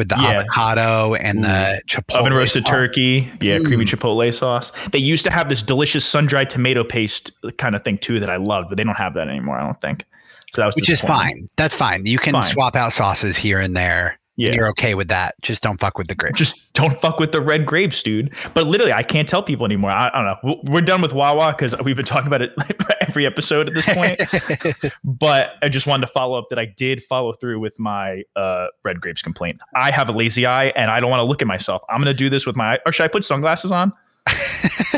with 0.01 0.09
the 0.09 0.17
Yeah. 0.19 0.31
avocado 0.41 1.13
and 1.15 1.45
the 1.45 1.83
chipotle 1.87 2.21
Oven 2.21 2.33
roasted 2.33 2.67
sauce. 2.67 2.71
turkey, 2.75 3.31
yeah, 3.43 3.59
creamy 3.59 3.85
Mm. 3.85 3.89
chipotle 3.91 4.33
sauce. 4.35 4.73
They 4.93 4.99
used 4.99 5.25
to 5.25 5.31
have 5.31 5.51
this 5.51 5.61
delicious 5.61 6.07
sun 6.07 6.25
dried 6.25 6.49
tomato 6.49 6.83
paste 6.85 7.33
kind 7.59 7.75
of 7.77 7.85
thing 7.85 7.99
too 7.99 8.19
that 8.19 8.31
I 8.31 8.37
loved, 8.37 8.71
but 8.71 8.79
they 8.79 8.85
don't 8.85 8.97
have 8.97 9.13
that 9.15 9.29
anymore. 9.29 9.59
I 9.59 9.63
don't 9.65 9.79
think. 9.83 10.07
So 10.53 10.63
that 10.63 10.67
was 10.67 10.75
which 10.77 10.89
is 10.89 11.03
fine. 11.03 11.49
That's 11.57 11.75
fine. 11.75 12.07
You 12.07 12.19
can 12.19 12.33
Fine. 12.33 12.45
swap 12.45 12.77
out 12.77 12.93
sauces 12.95 13.37
here 13.37 13.61
and 13.61 13.77
there. 13.77 14.19
Yeah. 14.41 14.53
you're 14.53 14.69
okay 14.71 14.95
with 14.95 15.09
that. 15.09 15.35
Just 15.43 15.63
don't 15.63 15.79
fuck 15.79 15.97
with 15.97 16.09
the 16.09 16.15
grapes. 16.15 16.39
just 16.39 16.73
don't 16.75 16.99
fuck 17.01 17.19
with 17.21 17.33
the 17.33 17.41
red 17.41 17.67
grapes, 17.67 18.03
dude. 18.03 18.35
But 18.55 18.67
literally, 18.67 18.93
I 18.93 19.03
can't 19.03 19.29
tell 19.29 19.43
people 19.43 19.65
anymore. 19.67 19.91
I, 19.91 20.09
I 20.09 20.11
don't 20.11 20.45
know. 20.45 20.61
We're- 20.65 20.81
done 20.91 21.03
with 21.03 21.13
Wawa 21.13 21.53
because 21.53 21.77
we've 21.85 21.95
been 21.95 22.07
talking 22.07 22.27
about 22.27 22.43
it 22.43 22.53
every 23.03 23.27
episode 23.27 23.69
at 23.69 23.75
this 23.75 23.87
point. 23.87 24.21
but 25.05 25.53
I 25.63 25.69
just 25.69 25.87
wanted 25.87 26.07
to 26.07 26.13
follow 26.13 26.39
up 26.39 26.47
that 26.51 26.59
I 26.59 26.65
did 26.65 27.03
follow 27.03 27.33
through 27.33 27.61
with 27.61 27.79
my 27.79 28.23
uh, 28.35 28.67
red 28.83 29.01
grapes 29.01 29.23
complaint. 29.23 29.61
I 29.77 29.91
have 29.91 30.09
a 30.09 30.13
lazy 30.13 30.47
eye 30.47 30.69
and 30.69 30.91
I 30.91 31.01
don't 31.01 31.11
want 31.11 31.21
to 31.21 31.25
look 31.25 31.43
at 31.43 31.49
myself. 31.49 31.83
I'm 31.89 31.99
going 31.99 32.07
to 32.07 32.15
do 32.15 32.29
this 32.29 32.47
with 32.47 32.57
my, 32.57 32.79
or 32.87 32.93
should 32.93 33.05
I 33.05 33.09
put 33.09 33.25
sunglasses 33.25 33.71
on? 33.71 33.93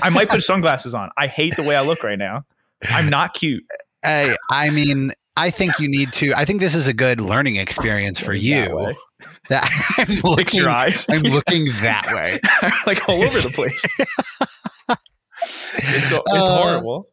I 0.02 0.08
might 0.10 0.28
put 0.28 0.42
sunglasses 0.42 0.94
on. 0.94 1.10
I 1.16 1.26
hate 1.26 1.56
the 1.56 1.62
way 1.62 1.76
I 1.76 1.82
look 1.82 2.02
right 2.02 2.18
now. 2.18 2.44
I'm 2.84 3.08
not 3.10 3.34
cute. 3.34 3.64
I, 4.04 4.36
I 4.50 4.70
mean, 4.70 5.12
I 5.36 5.50
think 5.50 5.78
you 5.78 5.88
need 5.88 6.12
to. 6.14 6.34
I 6.34 6.44
think 6.44 6.60
this 6.60 6.74
is 6.74 6.86
a 6.86 6.92
good 6.92 7.20
learning 7.20 7.56
experience 7.56 8.18
for 8.18 8.34
you. 8.34 8.94
That 9.48 9.68
I'm 9.98 10.06
Fix 10.06 10.24
looking, 10.24 10.60
your 10.60 10.70
eyes. 10.70 11.06
I'm 11.10 11.22
looking 11.22 11.66
that 11.82 12.06
way. 12.14 12.38
like 12.86 13.08
all 13.08 13.22
over 13.22 13.38
the 13.40 13.50
place. 13.50 13.82
it's, 14.88 16.10
it's 16.10 16.12
Uh, 16.12 16.62
horrible. 16.62 17.08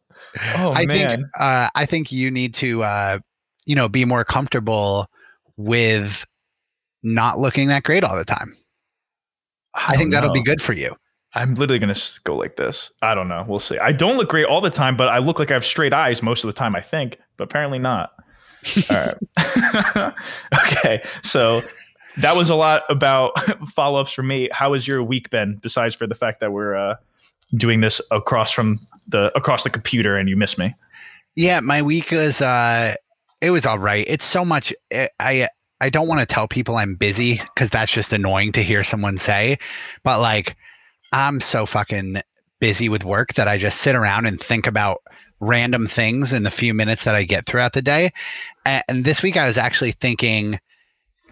Oh, 0.56 0.72
I 0.72 0.86
man. 0.86 1.08
think 1.08 1.20
uh, 1.38 1.68
I 1.74 1.86
think 1.86 2.12
you 2.12 2.30
need 2.30 2.54
to 2.54 2.82
uh, 2.82 3.18
you 3.66 3.74
know 3.74 3.88
be 3.88 4.04
more 4.04 4.24
comfortable 4.24 5.06
with 5.56 6.24
not 7.02 7.38
looking 7.40 7.68
that 7.68 7.82
great 7.82 8.04
all 8.04 8.16
the 8.16 8.24
time. 8.24 8.56
I, 9.74 9.96
think 9.96 10.10
don't 10.10 10.10
that'll 10.10 10.32
be 10.32 10.42
good 10.42 10.60
for 10.60 10.72
you. 10.72 10.94
I'm 11.34 11.54
literally 11.54 11.78
gonna 11.78 11.94
go 12.24 12.36
like 12.36 12.56
this. 12.56 12.90
I 13.02 13.14
don't 13.14 13.28
know. 13.28 13.44
We'll 13.46 13.60
see. 13.60 13.78
I 13.78 13.92
don't 13.92 14.16
look 14.16 14.28
great 14.30 14.46
all 14.46 14.60
the 14.60 14.70
time, 14.70 14.96
but 14.96 15.08
I 15.08 15.18
look 15.18 15.38
like 15.38 15.50
I 15.50 15.54
have 15.54 15.64
straight 15.64 15.92
eyes 15.92 16.22
most 16.22 16.42
of 16.44 16.48
the 16.48 16.52
time. 16.52 16.72
I 16.74 16.80
think, 16.80 17.18
but 17.36 17.44
apparently 17.44 17.78
not. 17.78 18.12
All 18.90 18.96
right. 19.36 20.12
okay. 20.66 21.02
So 21.22 21.62
that 22.20 22.36
was 22.36 22.50
a 22.50 22.54
lot 22.54 22.82
about 22.88 23.32
follow 23.68 24.00
ups 24.00 24.12
for 24.12 24.22
me. 24.22 24.48
How 24.52 24.72
has 24.74 24.86
your 24.86 25.02
week 25.02 25.30
been? 25.30 25.56
Besides 25.56 25.94
for 25.94 26.06
the 26.06 26.14
fact 26.14 26.40
that 26.40 26.52
we're 26.52 26.74
uh, 26.74 26.96
doing 27.56 27.80
this 27.80 28.00
across 28.10 28.50
from 28.50 28.80
the 29.08 29.36
across 29.36 29.64
the 29.64 29.70
computer 29.70 30.16
and 30.16 30.28
you 30.28 30.36
miss 30.36 30.56
me. 30.56 30.74
Yeah, 31.36 31.60
my 31.60 31.82
week 31.82 32.10
was 32.10 32.40
uh 32.40 32.94
it 33.40 33.50
was 33.50 33.66
all 33.66 33.78
right. 33.78 34.04
It's 34.08 34.24
so 34.24 34.44
much 34.44 34.72
eh, 34.90 35.08
I 35.18 35.48
I 35.80 35.90
don't 35.90 36.08
want 36.08 36.20
to 36.20 36.26
tell 36.26 36.46
people 36.46 36.76
I'm 36.76 36.94
busy 36.94 37.40
cuz 37.56 37.70
that's 37.70 37.92
just 37.92 38.12
annoying 38.12 38.52
to 38.52 38.62
hear 38.62 38.84
someone 38.84 39.18
say, 39.18 39.58
but 40.02 40.20
like 40.20 40.56
I'm 41.12 41.40
so 41.40 41.66
fucking 41.66 42.22
busy 42.60 42.88
with 42.88 43.04
work 43.04 43.34
that 43.34 43.48
I 43.48 43.58
just 43.58 43.80
sit 43.80 43.94
around 43.94 44.26
and 44.26 44.38
think 44.40 44.66
about 44.66 44.98
random 45.40 45.86
things 45.86 46.32
in 46.32 46.42
the 46.42 46.50
few 46.50 46.74
minutes 46.74 47.04
that 47.04 47.14
I 47.14 47.24
get 47.24 47.46
throughout 47.46 47.72
the 47.72 47.82
day. 47.82 48.12
And 48.66 49.04
this 49.04 49.22
week 49.22 49.38
I 49.38 49.46
was 49.46 49.56
actually 49.56 49.92
thinking, 49.92 50.60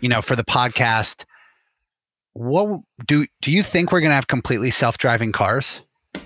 you 0.01 0.09
know, 0.09 0.23
for 0.23 0.37
the 0.37 0.45
podcast, 0.45 1.25
what 2.35 2.81
do 3.07 3.27
do 3.41 3.51
you 3.51 3.63
think 3.63 3.91
we're 3.91 4.01
going 4.01 4.11
to 4.11 4.15
have 4.15 4.29
completely 4.29 4.71
self-driving 4.71 5.33
cars 5.33 5.81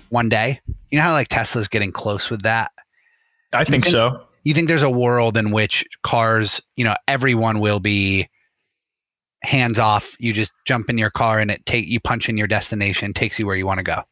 one 0.09 0.29
day? 0.29 0.61
You 0.91 0.99
know 0.99 1.03
how 1.03 1.13
like 1.13 1.27
Tesla's 1.27 1.67
getting 1.67 1.91
close 1.91 2.29
with 2.29 2.43
that? 2.43 2.71
I 3.51 3.63
think 3.63 3.83
think- 3.83 3.91
so. 3.91 4.23
you 4.43 4.53
think 4.53 4.67
there's 4.67 4.83
a 4.83 4.89
world 4.89 5.37
in 5.37 5.51
which 5.51 5.85
cars, 6.03 6.61
you 6.75 6.83
know, 6.83 6.95
everyone 7.07 7.59
will 7.59 7.79
be 7.79 8.29
hands 9.43 9.79
off. 9.79 10.15
You 10.19 10.33
just 10.33 10.51
jump 10.65 10.89
in 10.89 10.97
your 10.97 11.09
car 11.11 11.39
and 11.39 11.51
it 11.51 11.65
take 11.65 11.87
you 11.87 11.99
punch 11.99 12.29
in 12.29 12.37
your 12.37 12.47
destination, 12.47 13.13
takes 13.13 13.39
you 13.39 13.45
where 13.45 13.55
you 13.55 13.65
want 13.65 13.79
to 13.79 13.83
go. 13.83 14.03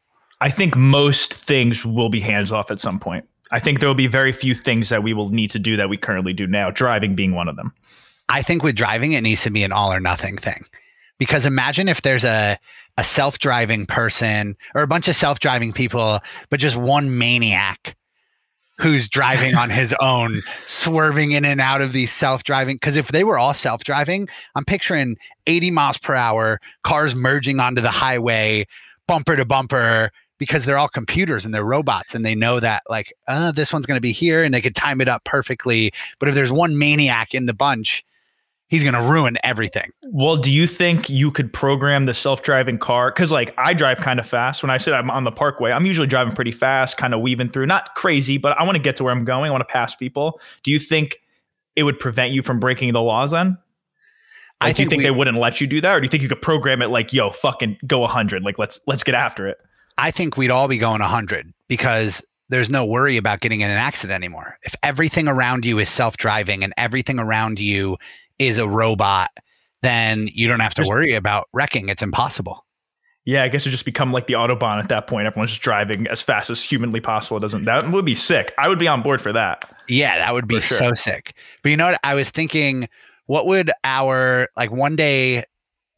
I 0.41 0.49
think 0.49 0.75
most 0.75 1.33
things 1.33 1.85
will 1.85 2.09
be 2.09 2.19
hands 2.19 2.51
off 2.51 2.71
at 2.71 2.79
some 2.79 2.99
point. 2.99 3.25
I 3.51 3.59
think 3.59 3.79
there 3.79 3.87
will 3.89 3.93
be 3.93 4.07
very 4.07 4.31
few 4.31 4.55
things 4.55 4.89
that 4.89 5.03
we 5.03 5.13
will 5.13 5.29
need 5.29 5.49
to 5.51 5.59
do 5.59 5.77
that 5.77 5.89
we 5.89 5.97
currently 5.97 6.33
do 6.33 6.47
now, 6.47 6.71
driving 6.71 7.15
being 7.15 7.33
one 7.33 7.47
of 7.47 7.57
them. 7.57 7.73
I 8.29 8.41
think 8.41 8.63
with 8.63 8.75
driving, 8.75 9.13
it 9.13 9.21
needs 9.21 9.43
to 9.43 9.49
be 9.49 9.63
an 9.63 9.71
all 9.71 9.91
or 9.91 9.99
nothing 9.99 10.37
thing. 10.37 10.65
Because 11.17 11.45
imagine 11.45 11.87
if 11.87 12.01
there's 12.01 12.23
a 12.23 12.57
a 12.97 13.03
self 13.03 13.39
driving 13.39 13.85
person 13.85 14.55
or 14.75 14.81
a 14.81 14.87
bunch 14.87 15.07
of 15.07 15.15
self 15.15 15.39
driving 15.39 15.73
people, 15.73 16.19
but 16.49 16.59
just 16.59 16.75
one 16.75 17.17
maniac 17.17 17.95
who's 18.79 19.07
driving 19.07 19.55
on 19.55 19.69
his 19.69 19.93
own, 20.01 20.41
swerving 20.65 21.31
in 21.31 21.45
and 21.45 21.61
out 21.61 21.81
of 21.81 21.93
these 21.93 22.11
self 22.11 22.43
driving. 22.43 22.75
Because 22.75 22.95
if 22.95 23.09
they 23.09 23.23
were 23.23 23.37
all 23.37 23.53
self 23.53 23.83
driving, 23.83 24.27
I'm 24.55 24.65
picturing 24.65 25.17
80 25.47 25.71
miles 25.71 25.97
per 25.97 26.15
hour, 26.15 26.59
cars 26.83 27.15
merging 27.15 27.59
onto 27.59 27.81
the 27.81 27.91
highway, 27.91 28.67
bumper 29.07 29.35
to 29.35 29.45
bumper, 29.45 30.11
because 30.37 30.65
they're 30.65 30.77
all 30.77 30.89
computers 30.89 31.45
and 31.45 31.53
they're 31.53 31.63
robots 31.63 32.15
and 32.15 32.25
they 32.25 32.35
know 32.35 32.59
that, 32.59 32.83
like, 32.89 33.13
uh, 33.27 33.51
this 33.51 33.71
one's 33.71 33.85
going 33.85 33.97
to 33.97 34.01
be 34.01 34.11
here 34.11 34.43
and 34.43 34.53
they 34.53 34.61
could 34.61 34.75
time 34.75 34.99
it 34.99 35.07
up 35.07 35.23
perfectly. 35.23 35.93
But 36.17 36.29
if 36.29 36.35
there's 36.35 36.51
one 36.51 36.77
maniac 36.77 37.33
in 37.35 37.45
the 37.45 37.53
bunch, 37.53 38.03
he's 38.71 38.81
going 38.83 38.95
to 38.95 39.01
ruin 39.01 39.37
everything. 39.43 39.91
Well, 40.01 40.37
do 40.37 40.51
you 40.51 40.65
think 40.65 41.09
you 41.09 41.29
could 41.29 41.53
program 41.53 42.05
the 42.05 42.13
self-driving 42.13 42.79
car? 42.79 43.11
Because 43.11 43.31
like 43.31 43.53
I 43.57 43.73
drive 43.73 43.99
kind 43.99 44.19
of 44.19 44.25
fast. 44.25 44.63
When 44.63 44.69
I 44.71 44.77
said 44.77 44.93
I'm 44.95 45.11
on 45.11 45.25
the 45.25 45.31
parkway, 45.31 45.71
I'm 45.71 45.85
usually 45.85 46.07
driving 46.07 46.33
pretty 46.33 46.51
fast, 46.51 46.97
kind 46.97 47.13
of 47.13 47.19
weaving 47.21 47.49
through. 47.49 47.67
Not 47.67 47.93
crazy, 47.95 48.37
but 48.39 48.57
I 48.57 48.63
want 48.63 48.75
to 48.77 48.81
get 48.81 48.95
to 48.95 49.03
where 49.03 49.13
I'm 49.13 49.25
going. 49.25 49.49
I 49.49 49.51
want 49.51 49.61
to 49.61 49.71
pass 49.71 49.93
people. 49.93 50.39
Do 50.63 50.71
you 50.71 50.79
think 50.79 51.19
it 51.75 51.83
would 51.83 51.99
prevent 51.99 52.31
you 52.33 52.41
from 52.41 52.59
breaking 52.59 52.91
the 52.93 53.01
laws 53.01 53.31
then? 53.31 53.57
I 54.61 54.67
Like, 54.67 54.75
do 54.75 54.83
you 54.83 54.85
think 54.85 54.89
think 54.89 54.99
we- 54.99 55.03
they 55.05 55.11
wouldn't 55.11 55.37
let 55.37 55.59
you 55.61 55.67
do 55.67 55.81
that, 55.81 55.93
or 55.95 55.99
do 55.99 56.05
you 56.05 56.09
think 56.09 56.23
you 56.23 56.29
could 56.29 56.41
program 56.41 56.81
it 56.81 56.87
like, 56.87 57.13
"Yo, 57.13 57.29
fucking 57.31 57.77
go 57.87 58.03
100. 58.03 58.43
Like 58.43 58.57
let's 58.57 58.79
let's 58.87 59.03
get 59.03 59.15
after 59.15 59.47
it." 59.47 59.57
I 59.97 60.11
think 60.11 60.37
we'd 60.37 60.51
all 60.51 60.67
be 60.67 60.77
going 60.77 61.01
100 61.01 61.51
because 61.67 62.23
there's 62.49 62.69
no 62.69 62.85
worry 62.85 63.17
about 63.17 63.39
getting 63.39 63.61
in 63.61 63.69
an 63.71 63.77
accident 63.77 64.15
anymore. 64.15 64.57
If 64.63 64.75
everything 64.83 65.27
around 65.27 65.65
you 65.65 65.79
is 65.79 65.89
self 65.89 66.17
driving 66.17 66.63
and 66.63 66.73
everything 66.77 67.17
around 67.19 67.59
you 67.59 67.97
is 68.47 68.57
a 68.57 68.67
robot, 68.67 69.29
then 69.81 70.27
you 70.33 70.47
don't 70.47 70.59
have 70.59 70.73
to 70.75 70.85
worry 70.87 71.13
about 71.13 71.47
wrecking. 71.53 71.89
It's 71.89 72.01
impossible. 72.01 72.65
Yeah, 73.23 73.43
I 73.43 73.49
guess 73.49 73.67
it 73.67 73.69
just 73.69 73.85
become 73.85 74.11
like 74.11 74.25
the 74.25 74.33
autobahn 74.33 74.81
at 74.81 74.89
that 74.89 75.05
point. 75.05 75.27
Everyone's 75.27 75.51
just 75.51 75.61
driving 75.61 76.07
as 76.07 76.21
fast 76.21 76.49
as 76.49 76.63
humanly 76.63 76.99
possible. 76.99 77.37
It 77.37 77.41
doesn't 77.41 77.65
that 77.65 77.91
would 77.91 78.05
be 78.05 78.15
sick? 78.15 78.51
I 78.57 78.67
would 78.67 78.79
be 78.79 78.87
on 78.87 79.03
board 79.03 79.21
for 79.21 79.31
that. 79.31 79.63
Yeah, 79.87 80.17
that 80.17 80.33
would 80.33 80.47
be 80.47 80.59
sure. 80.59 80.77
so 80.77 80.93
sick. 80.93 81.35
But 81.61 81.69
you 81.69 81.77
know 81.77 81.91
what? 81.91 81.99
I 82.03 82.15
was 82.15 82.31
thinking, 82.31 82.89
what 83.27 83.45
would 83.45 83.71
our, 83.83 84.47
like 84.57 84.71
one 84.71 84.95
day, 84.95 85.43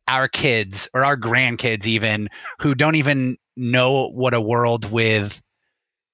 our 0.10 0.28
kids 0.28 0.90
or 0.94 1.06
our 1.06 1.16
grandkids, 1.16 1.86
even 1.86 2.30
who 2.60 2.76
don't 2.76 2.96
even 2.96 3.38
know 3.56 4.10
what 4.10 4.34
a 4.34 4.42
world 4.42 4.92
with 4.92 5.42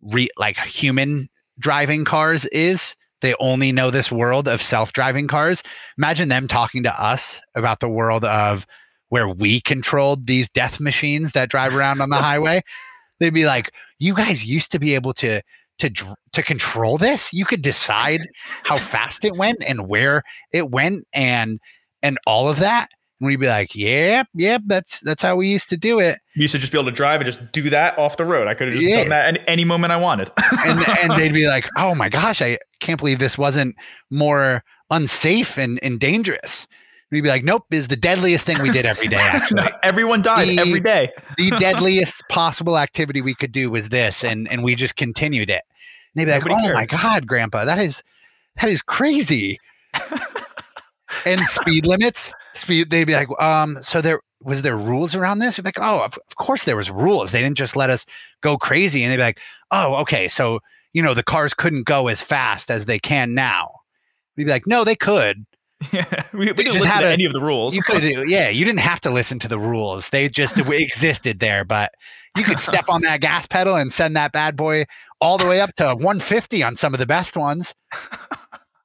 re, 0.04 0.30
like 0.38 0.58
human 0.58 1.28
driving 1.58 2.06
cars 2.06 2.46
is, 2.48 2.96
they 3.22 3.34
only 3.40 3.72
know 3.72 3.92
this 3.92 4.12
world 4.12 4.48
of 4.48 4.62
self 4.62 4.94
driving 4.94 5.28
cars. 5.28 5.64
Imagine 5.98 6.30
them 6.30 6.48
talking 6.48 6.84
to 6.84 7.02
us 7.02 7.40
about 7.56 7.80
the 7.80 7.90
world 7.90 8.26
of 8.26 8.66
where 9.10 9.28
we 9.28 9.60
controlled 9.62 10.28
these 10.28 10.50
death 10.50 10.80
machines 10.80 11.32
that 11.34 11.50
drive 11.50 11.76
around 11.76 12.02
on 12.02 12.10
the 12.10 12.16
highway. 12.18 12.62
They'd 13.20 13.34
be 13.34 13.46
like, 13.46 13.72
"You 13.98 14.14
guys 14.14 14.46
used 14.46 14.72
to 14.72 14.80
be 14.80 14.96
able 14.96 15.14
to 15.16 15.42
to 15.80 15.90
dr- 15.90 16.16
to 16.34 16.44
control 16.44 16.98
this. 16.98 17.34
You 17.34 17.46
could 17.46 17.62
decide 17.62 18.22
how 18.64 18.78
fast 18.78 19.24
it 19.26 19.36
went 19.36 19.64
and 19.68 19.88
where 19.88 20.24
it 20.52 20.70
went 20.70 21.06
and 21.14 21.60
and 22.02 22.18
all 22.26 22.48
of 22.48 22.60
that." 22.60 22.90
And 23.20 23.28
we'd 23.28 23.40
be 23.40 23.48
like, 23.48 23.76
"Yep, 23.76 24.28
yep, 24.34 24.62
that's 24.66 25.00
that's 25.02 25.22
how 25.22 25.36
we 25.36 25.48
used 25.50 25.68
to 25.70 25.78
do 25.78 26.00
it." 26.00 26.20
You 26.36 26.44
used 26.44 26.54
to 26.54 26.60
just 26.60 26.72
be 26.72 26.78
able 26.78 26.90
to 26.90 26.96
drive 26.96 27.20
and 27.20 27.26
just 27.26 27.52
do 27.52 27.70
that 27.70 27.98
off 27.98 28.16
the 28.18 28.26
road. 28.26 28.48
I 28.48 28.54
could 28.54 28.68
have 28.68 28.74
just 28.76 28.86
Yeah. 28.88 29.02
done 29.02 29.10
that 29.10 29.36
at 29.36 29.42
any 29.48 29.66
moment 29.66 29.92
I 29.92 29.98
wanted. 29.98 30.32
And 30.66 30.88
and 31.00 31.12
they'd 31.20 31.34
be 31.34 31.48
like, 31.48 31.68
"Oh 31.78 31.96
my 31.96 32.08
gosh, 32.10 32.42
I 32.42 32.58
can't 32.80 32.98
believe 32.98 33.20
this 33.20 33.38
wasn't 33.38 33.76
more 34.10 34.64
unsafe 34.90 35.58
and 35.58 35.80
and 35.84 36.00
dangerous." 36.00 36.66
We'd 37.12 37.22
be 37.22 37.30
like, 37.30 37.44
"Nope, 37.44 37.66
is 37.72 37.88
the 37.90 37.96
deadliest 37.98 38.46
thing 38.46 38.62
we 38.62 38.70
did 38.70 38.86
every 38.86 39.08
day. 39.08 39.18
Actually, 39.20 39.68
Everyone 39.84 40.22
died 40.22 40.48
The- 40.48 40.60
every 40.60 40.80
day. 40.80 41.10
the 41.38 41.50
deadliest 41.60 42.22
possible 42.30 42.78
activity 42.78 43.20
we 43.22 43.34
could 43.36 43.52
do 43.52 43.70
was 43.70 43.90
this, 43.90 44.24
and 44.24 44.48
and 44.50 44.64
we 44.64 44.76
just 44.76 44.96
continued 44.96 45.50
it." 45.50 45.64
And 46.16 46.22
they'd 46.22 46.26
be 46.26 46.32
like, 46.32 46.46
Nobody 46.46 46.70
"Oh 46.70 46.74
my 46.74 46.86
god, 46.86 47.28
Grandpa, 47.28 47.66
that 47.66 47.80
is 47.80 48.02
that 48.62 48.70
is 48.70 48.82
crazy." 48.82 49.60
and 51.26 51.42
speed 51.48 51.86
limits, 51.86 52.32
speed. 52.54 52.90
They'd 52.90 53.06
be 53.06 53.14
like, 53.14 53.28
"Um, 53.42 53.78
so 53.82 54.02
there 54.02 54.20
was 54.42 54.62
there 54.62 54.78
rules 54.78 55.16
around 55.16 55.40
this?" 55.40 55.58
We'd 55.58 55.64
be 55.64 55.68
like, 55.70 55.80
"Oh, 55.80 56.04
of, 56.04 56.18
of 56.28 56.36
course 56.36 56.64
there 56.64 56.78
was 56.78 56.90
rules. 56.90 57.32
They 57.32 57.42
didn't 57.42 57.58
just 57.58 57.76
let 57.76 57.90
us 57.90 58.06
go 58.42 58.58
crazy." 58.58 59.04
And 59.04 59.12
they'd 59.12 59.18
be 59.18 59.24
like, 59.24 59.40
"Oh, 59.72 59.96
okay, 59.98 60.28
so 60.28 60.60
you 60.94 61.02
know 61.02 61.14
the 61.14 61.24
cars 61.24 61.54
couldn't 61.54 61.84
go 61.84 62.08
as 62.08 62.22
fast 62.22 62.70
as 62.72 62.86
they 62.86 63.00
can 63.00 63.34
now." 63.34 63.72
We'd 64.38 64.46
be 64.46 64.52
like, 64.52 64.68
"No, 64.68 64.84
they 64.84 64.96
could." 64.96 65.46
Yeah, 65.94 66.24
we, 66.34 66.40
we 66.40 66.46
didn't 66.48 66.74
just 66.74 66.80
listen 66.80 66.90
had 66.90 67.00
to 67.02 67.08
a- 67.08 67.12
any 67.14 67.24
of 67.24 67.32
the 67.32 67.40
rules. 67.40 67.74
You 67.74 67.82
could, 67.82 68.04
yeah, 68.04 68.50
you 68.50 68.66
didn't 68.66 68.82
have 68.82 69.00
to 69.00 69.10
listen 69.10 69.40
to 69.40 69.48
the 69.48 69.58
rules. 69.58 70.10
They 70.10 70.28
just 70.28 70.58
existed 70.58 71.40
there, 71.40 71.64
but 71.64 71.94
you 72.36 72.44
could 72.44 72.60
step 72.60 72.90
on 72.90 73.02
that 73.04 73.22
gas 73.22 73.46
pedal 73.46 73.78
and 73.78 73.94
send 73.94 74.14
that 74.18 74.34
bad 74.34 74.58
boy 74.58 74.84
all 75.22 75.38
the 75.38 75.46
way 75.48 75.62
up 75.62 75.74
to 75.76 75.86
150 75.96 76.64
on 76.64 76.76
some 76.76 76.94
of 76.94 77.00
the 77.00 77.06
best 77.06 77.38
ones. 77.38 77.74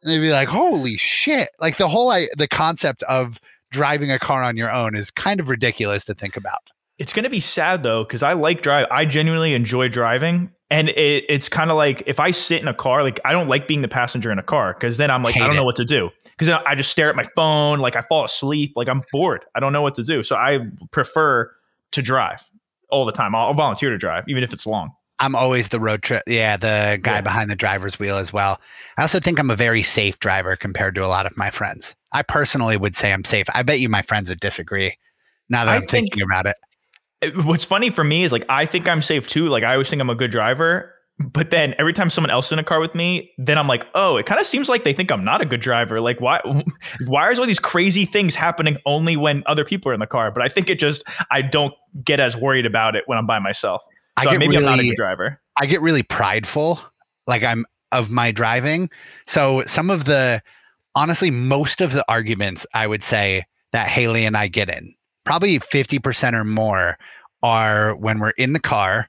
And 0.05 0.12
they'd 0.12 0.20
be 0.20 0.33
like, 0.33 0.48
"Holy 0.48 0.98
shit!" 0.98 1.48
Like 1.61 1.79
the 1.79 1.88
whole 1.88 2.11
I, 2.11 2.27
the 2.37 2.46
concept 2.46 3.03
of 3.05 3.40
driving 3.74 4.10
a 4.10 4.18
car 4.18 4.42
on 4.42 4.56
your 4.56 4.72
own 4.72 4.96
is 4.96 5.10
kind 5.10 5.40
of 5.40 5.50
ridiculous 5.50 6.04
to 6.04 6.14
think 6.14 6.37
about. 6.37 6.60
It's 6.96 7.12
going 7.12 7.24
to 7.24 7.30
be 7.30 7.40
sad 7.40 7.82
though, 7.82 8.04
because 8.04 8.22
I 8.22 8.32
like 8.32 8.62
drive. 8.62 8.87
I 8.90 9.04
genuinely 9.04 9.52
enjoy 9.52 9.88
driving, 9.88 10.52
And 10.70 10.88
it, 10.88 11.24
it's 11.28 11.48
kind 11.48 11.70
of 11.70 11.76
like 11.76 12.02
if 12.06 12.18
I 12.18 12.30
sit 12.30 12.62
in 12.62 12.68
a 12.68 12.74
car, 12.74 13.02
like 13.02 13.20
I 13.24 13.32
don't 13.32 13.48
like 13.48 13.68
being 13.68 13.82
the 13.82 13.88
passenger 13.88 14.32
in 14.32 14.38
a 14.38 14.42
car 14.42 14.74
because 14.74 14.96
then 14.96 15.10
I'm 15.10 15.22
like, 15.22 15.37
I 15.37 15.46
don't 15.46 15.56
know 15.56 15.64
what 15.64 15.76
to 15.76 15.84
do. 15.84 16.10
Because 16.24 16.48
then 16.48 16.58
I 16.66 16.74
just 16.74 16.90
stare 16.90 17.08
at 17.10 17.16
my 17.16 17.28
phone, 17.37 17.80
like 17.80 17.96
I 17.96 18.02
fall 18.02 18.24
asleep, 18.24 18.72
like 18.74 18.88
I'm 18.88 19.02
bored. 19.12 19.44
I 19.54 19.60
don't 19.60 19.72
know 19.72 19.82
what 19.82 19.94
to 19.96 20.02
do. 20.02 20.22
So 20.22 20.37
I 20.37 20.60
prefer 20.90 21.50
to 21.92 22.02
drive 22.02 22.42
all 22.90 23.04
the 23.04 23.12
time. 23.12 23.34
I'll, 23.34 23.46
I'll 23.48 23.54
volunteer 23.54 23.90
to 23.90 23.98
drive, 23.98 24.24
even 24.26 24.42
if 24.42 24.52
it's 24.52 24.66
long. 24.66 24.90
I'm 25.24 25.34
always 25.34 25.68
the 25.68 25.80
road 25.80 26.02
trip. 26.02 26.22
Yeah, 26.26 26.56
the 26.56 26.98
guy 27.02 27.14
Yeah. 27.16 27.20
behind 27.22 27.50
the 27.50 27.56
driver's 27.56 27.98
wheel 27.98 28.16
as 28.18 28.32
well. 28.32 28.60
I 28.98 29.02
also 29.02 29.18
think 29.20 29.38
I'm 29.38 29.50
a 29.50 29.56
very 29.56 29.82
safe 29.82 30.18
driver 30.20 30.54
compared 30.56 30.94
to 30.96 31.04
a 31.04 31.08
lot 31.08 31.26
of 31.26 31.37
my 31.37 31.50
friends. 31.50 31.94
I 32.12 32.22
personally 32.22 32.76
would 32.76 32.94
say 32.94 33.12
I'm 33.12 33.24
safe. 33.24 33.46
I 33.54 33.62
bet 33.62 33.80
you 33.80 33.88
my 33.88 34.02
friends 34.02 34.28
would 34.28 34.40
disagree. 34.40 34.96
Now 35.48 35.64
that 35.64 35.72
I 35.72 35.74
I'm 35.76 35.80
think- 35.82 36.12
thinking 36.12 36.22
about 36.22 36.46
it, 36.46 36.56
It- 37.22 37.44
what's 37.44 37.64
funny 37.64 37.90
for 37.90 38.04
me 38.04 38.24
is 38.24 38.32
like 38.32 38.44
I 38.48 38.66
think 38.66 38.88
I'm 38.88 39.00
safe 39.02 39.26
too. 39.28 39.46
Like 39.46 39.64
I 39.64 39.72
always 39.72 39.88
think 39.88 40.00
I'm 40.02 40.10
a 40.10 40.14
good 40.14 40.30
driver. 40.30 40.90
But 41.20 41.50
then 41.50 41.76
every 41.78 41.92
time 41.92 42.10
someone 42.10 42.30
else 42.30 42.46
is 42.46 42.52
in 42.52 42.58
a 42.58 42.64
car 42.64 42.80
with 42.80 42.92
me, 42.96 43.30
then 43.38 43.56
I'm 43.56 43.68
like, 43.68 43.87
oh, 43.94 44.16
it 44.16 44.26
kind 44.26 44.40
of 44.40 44.48
seems 44.48 44.68
like 44.68 44.82
they 44.82 44.92
think 44.92 45.12
I'm 45.12 45.24
not 45.24 45.40
a 45.40 45.44
good 45.46 45.60
driver. 45.60 46.00
Like, 46.00 46.20
why 46.20 46.40
why 47.06 47.30
is 47.30 47.38
all 47.38 47.46
these 47.46 47.60
crazy 47.60 48.04
things 48.04 48.34
happening 48.34 48.76
only 48.84 49.16
when 49.16 49.42
other 49.46 49.64
people 49.64 49.90
are 49.90 49.94
in 49.94 50.00
the 50.00 50.08
car? 50.08 50.30
But 50.32 50.42
I 50.42 50.48
think 50.48 50.68
it 50.68 50.78
just 50.80 51.04
I 51.30 51.40
don't 51.40 51.72
get 52.04 52.18
as 52.20 52.37
worried 52.37 52.66
about 52.66 52.96
it 52.96 53.04
when 53.06 53.16
I'm 53.16 53.26
by 53.26 53.38
myself. 53.38 53.82
I 54.16 54.24
get 54.24 54.38
maybe 54.38 54.57
I'm 54.57 54.62
not 54.64 54.74
a 54.74 54.77
really- 54.79 54.90
good 54.90 54.96
driver. 54.96 55.40
I 55.61 55.66
get 55.66 55.81
really 55.81 56.03
prideful, 56.03 56.81
like 57.27 57.42
I'm 57.42 57.64
of 57.92 58.11
my 58.11 58.33
driving. 58.33 58.90
So 59.27 59.62
some 59.66 59.88
of 59.88 60.05
the, 60.05 60.42
honestly, 60.96 61.31
most 61.31 61.81
of 61.81 61.92
the 61.92 62.05
arguments 62.09 62.66
I 62.74 62.87
would 62.87 63.03
say 63.05 63.44
that 63.72 63.88
Haley 63.88 64.24
and 64.24 64.37
I 64.37 64.48
get 64.48 64.68
in, 64.68 64.94
probably 65.24 65.59
50% 65.61 66.35
or 66.35 66.44
more, 66.44 66.98
are 67.42 67.94
when 67.96 68.18
we're 68.18 68.31
in 68.31 68.53
the 68.53 68.61
car 68.61 69.09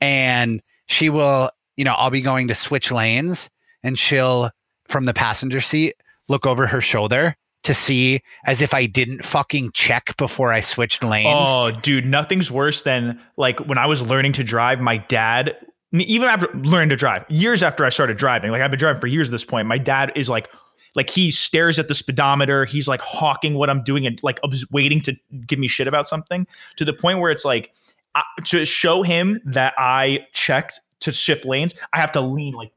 and 0.00 0.60
she 0.86 1.08
will, 1.08 1.50
you 1.76 1.84
know, 1.84 1.92
I'll 1.92 2.10
be 2.10 2.20
going 2.20 2.48
to 2.48 2.54
switch 2.54 2.90
lanes 2.90 3.48
and 3.84 3.98
she'll, 3.98 4.50
from 4.88 5.04
the 5.04 5.14
passenger 5.14 5.60
seat, 5.60 5.94
look 6.28 6.46
over 6.46 6.66
her 6.66 6.80
shoulder 6.80 7.36
to 7.62 7.74
see 7.74 8.22
as 8.46 8.62
if 8.62 8.72
I 8.72 8.86
didn't 8.86 9.24
fucking 9.24 9.72
check 9.72 10.16
before 10.16 10.52
I 10.52 10.60
switched 10.60 11.04
lanes. 11.04 11.48
Oh, 11.48 11.70
dude, 11.70 12.06
nothing's 12.06 12.50
worse 12.50 12.82
than 12.82 13.20
like 13.36 13.60
when 13.60 13.78
I 13.78 13.86
was 13.86 14.02
learning 14.02 14.32
to 14.34 14.44
drive, 14.44 14.80
my 14.80 14.96
dad, 14.96 15.56
even 15.92 16.28
after 16.28 16.48
learning 16.54 16.88
to 16.90 16.96
drive, 16.96 17.24
years 17.28 17.62
after 17.62 17.84
I 17.84 17.90
started 17.90 18.16
driving, 18.16 18.50
like 18.50 18.62
I've 18.62 18.70
been 18.70 18.80
driving 18.80 19.00
for 19.00 19.08
years 19.08 19.28
at 19.28 19.32
this 19.32 19.44
point, 19.44 19.66
my 19.66 19.78
dad 19.78 20.12
is 20.16 20.28
like, 20.28 20.48
like 20.94 21.10
he 21.10 21.30
stares 21.30 21.78
at 21.78 21.88
the 21.88 21.94
speedometer, 21.94 22.64
he's 22.64 22.88
like 22.88 23.00
hawking 23.00 23.54
what 23.54 23.68
I'm 23.68 23.82
doing 23.84 24.06
and 24.06 24.20
like 24.22 24.40
waiting 24.70 25.00
to 25.02 25.14
give 25.46 25.58
me 25.58 25.68
shit 25.68 25.86
about 25.86 26.08
something 26.08 26.46
to 26.76 26.84
the 26.84 26.92
point 26.92 27.20
where 27.20 27.30
it's 27.30 27.44
like 27.44 27.72
I, 28.14 28.22
to 28.46 28.64
show 28.64 29.02
him 29.02 29.40
that 29.44 29.74
I 29.76 30.26
checked 30.32 30.80
to 31.00 31.12
shift 31.12 31.44
lanes, 31.44 31.74
I 31.92 32.00
have 32.00 32.12
to 32.12 32.20
lean 32.20 32.54
like 32.54 32.72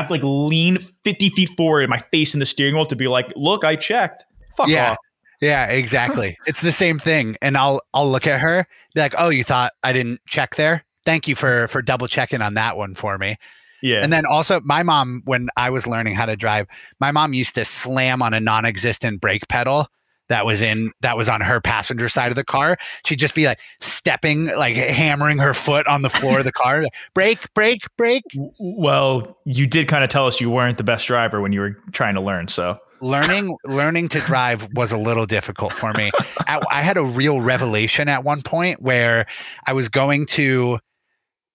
I 0.00 0.02
have 0.02 0.08
to 0.08 0.14
like 0.14 0.22
lean 0.24 0.78
50 1.04 1.28
feet 1.30 1.50
forward, 1.50 1.88
my 1.90 1.98
face 1.98 2.32
in 2.34 2.40
the 2.40 2.46
steering 2.46 2.74
wheel 2.74 2.86
to 2.86 2.96
be 2.96 3.06
like, 3.06 3.30
look, 3.36 3.64
I 3.64 3.76
checked. 3.76 4.24
Fuck 4.56 4.68
Yeah. 4.68 4.92
off. 4.92 4.98
Yeah, 5.42 5.66
exactly. 5.66 6.36
it's 6.46 6.60
the 6.62 6.72
same 6.72 6.98
thing. 6.98 7.36
And 7.42 7.56
I'll 7.56 7.80
I'll 7.94 8.10
look 8.10 8.26
at 8.26 8.40
her, 8.40 8.66
be 8.94 9.00
like, 9.00 9.14
"Oh, 9.18 9.30
you 9.30 9.42
thought 9.44 9.72
I 9.82 9.92
didn't 9.92 10.20
check 10.26 10.56
there? 10.56 10.84
Thank 11.06 11.26
you 11.28 11.34
for 11.34 11.66
for 11.68 11.80
double 11.80 12.08
checking 12.08 12.42
on 12.42 12.54
that 12.54 12.76
one 12.76 12.94
for 12.94 13.16
me." 13.16 13.36
Yeah. 13.82 14.02
And 14.02 14.12
then 14.12 14.26
also 14.26 14.60
my 14.60 14.82
mom 14.82 15.22
when 15.24 15.48
I 15.56 15.70
was 15.70 15.86
learning 15.86 16.14
how 16.14 16.26
to 16.26 16.36
drive, 16.36 16.66
my 17.00 17.10
mom 17.10 17.32
used 17.32 17.54
to 17.54 17.64
slam 17.64 18.20
on 18.22 18.34
a 18.34 18.40
non-existent 18.40 19.20
brake 19.22 19.48
pedal 19.48 19.88
that 20.30 20.46
was 20.46 20.62
in 20.62 20.92
that 21.02 21.18
was 21.18 21.28
on 21.28 21.42
her 21.42 21.60
passenger 21.60 22.08
side 22.08 22.32
of 22.32 22.36
the 22.36 22.44
car. 22.44 22.78
She'd 23.04 23.18
just 23.18 23.34
be 23.34 23.44
like 23.44 23.60
stepping 23.80 24.46
like 24.56 24.74
hammering 24.74 25.36
her 25.38 25.52
foot 25.52 25.86
on 25.86 26.00
the 26.02 26.08
floor 26.08 26.38
of 26.38 26.44
the 26.44 26.52
car. 26.52 26.84
Brake! 27.12 27.52
Brake! 27.52 27.84
Brake! 27.98 28.22
Well, 28.58 29.36
you 29.44 29.66
did 29.66 29.88
kind 29.88 30.02
of 30.02 30.08
tell 30.08 30.26
us 30.26 30.40
you 30.40 30.48
weren't 30.48 30.78
the 30.78 30.84
best 30.84 31.06
driver 31.06 31.40
when 31.40 31.52
you 31.52 31.60
were 31.60 31.76
trying 31.92 32.14
to 32.14 32.20
learn. 32.20 32.48
So 32.48 32.78
learning 33.02 33.56
learning 33.64 34.08
to 34.08 34.20
drive 34.20 34.68
was 34.74 34.92
a 34.92 34.98
little 34.98 35.24
difficult 35.24 35.72
for 35.72 35.92
me 35.94 36.10
I, 36.40 36.60
I 36.70 36.82
had 36.82 36.98
a 36.98 37.02
real 37.02 37.40
revelation 37.40 38.08
at 38.08 38.24
one 38.24 38.42
point 38.42 38.82
where 38.82 39.24
i 39.66 39.72
was 39.72 39.88
going 39.88 40.26
to 40.26 40.78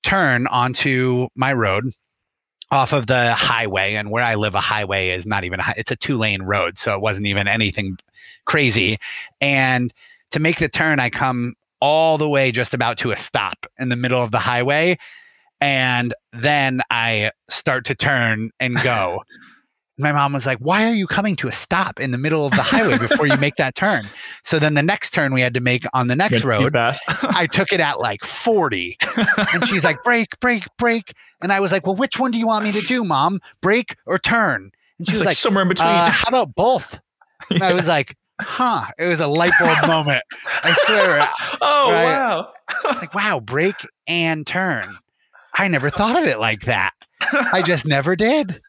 turn 0.02 0.48
onto 0.48 1.28
my 1.36 1.54
road 1.54 1.86
off 2.72 2.94
of 2.94 3.06
the 3.06 3.36
highway 3.36 3.94
and 3.94 4.10
where 4.10 4.24
i 4.24 4.34
live 4.34 4.56
a 4.56 4.60
highway 4.60 5.10
is 5.10 5.28
not 5.28 5.44
even 5.44 5.60
a, 5.60 5.74
it's 5.78 5.92
a 5.92 5.96
two 5.96 6.18
lane 6.18 6.42
road 6.42 6.80
so 6.80 6.96
it 6.96 7.02
wasn't 7.02 7.28
even 7.28 7.48
anything 7.48 7.96
crazy 8.46 8.98
and 9.42 9.94
to 10.32 10.40
make 10.40 10.60
the 10.60 10.70
turn 10.70 11.00
i 11.00 11.10
come 11.10 11.54
all 11.82 12.18
the 12.18 12.30
way 12.30 12.52
just 12.52 12.74
about 12.74 12.98
to 12.98 13.12
a 13.12 13.18
stop 13.18 13.66
in 13.80 13.90
the 13.90 13.96
middle 13.96 14.22
of 14.22 14.32
the 14.32 14.40
highway 14.40 14.98
and 15.62 16.14
then 16.34 16.82
i 16.90 17.32
start 17.50 17.86
to 17.86 17.96
turn 17.96 18.52
and 18.60 18.76
go 18.82 19.24
my 19.98 20.12
mom 20.12 20.34
was 20.34 20.46
like, 20.46 20.58
Why 20.58 20.84
are 20.90 20.94
you 20.94 21.08
coming 21.08 21.38
to 21.38 21.48
a 21.48 21.54
stop 21.54 22.02
in 22.02 22.12
the 22.12 22.18
middle 22.18 22.46
of 22.46 22.52
the 22.52 22.62
highway 22.64 22.98
before 22.98 23.28
you 23.28 23.38
make 23.38 23.56
that 23.56 23.76
turn? 23.76 24.06
So 24.44 24.60
then 24.60 24.74
the 24.74 24.84
next 24.84 25.12
turn 25.12 25.34
we 25.34 25.40
had 25.40 25.54
to 25.54 25.62
make 25.62 25.86
on 25.94 26.08
the 26.10 26.18
next 26.18 26.44
road. 26.44 26.64
I 27.24 27.48
took 27.48 27.72
it 27.72 27.80
at 27.80 28.00
like 28.02 28.24
40. 28.26 28.98
And 29.54 29.66
she's 29.66 29.86
like, 29.86 30.04
Brake, 30.04 30.38
brake, 30.42 30.66
brake. 30.78 31.14
And 31.42 31.54
I 31.54 31.62
was 31.62 31.72
like, 31.72 31.88
Well, 31.88 31.96
which 31.96 32.20
one 32.20 32.32
do 32.32 32.38
you 32.38 32.46
want 32.46 32.66
me 32.66 32.74
to 32.74 32.82
do, 32.82 33.06
mom? 33.06 33.40
Brake 33.62 33.96
or 34.06 34.20
turn? 34.20 34.72
And 35.00 35.08
she 35.08 35.14
was 35.14 35.22
like, 35.22 35.28
like, 35.28 35.38
somewhere 35.38 35.62
in 35.62 35.70
between. 35.70 35.88
uh, 35.88 36.10
How 36.12 36.28
about 36.28 36.54
both? 36.56 37.00
And 37.50 37.64
I 37.64 37.72
was 37.74 37.88
like, 37.96 38.18
Huh. 38.42 38.86
It 38.98 39.06
was 39.08 39.20
a 39.20 39.28
light 39.28 39.54
bulb 39.60 39.88
moment. 39.88 40.24
I 40.64 40.74
swear. 40.86 41.28
Oh 41.62 41.92
right. 41.92 42.04
wow! 42.04 42.54
like, 42.84 43.14
Wow, 43.14 43.40
brake 43.40 43.76
and 44.08 44.46
turn. 44.46 44.98
I 45.58 45.68
never 45.68 45.90
thought 45.90 46.22
of 46.22 46.28
it 46.28 46.40
like 46.40 46.62
that. 46.62 46.92
I 47.32 47.62
just 47.66 47.86
never 47.88 48.16
did. 48.16 48.62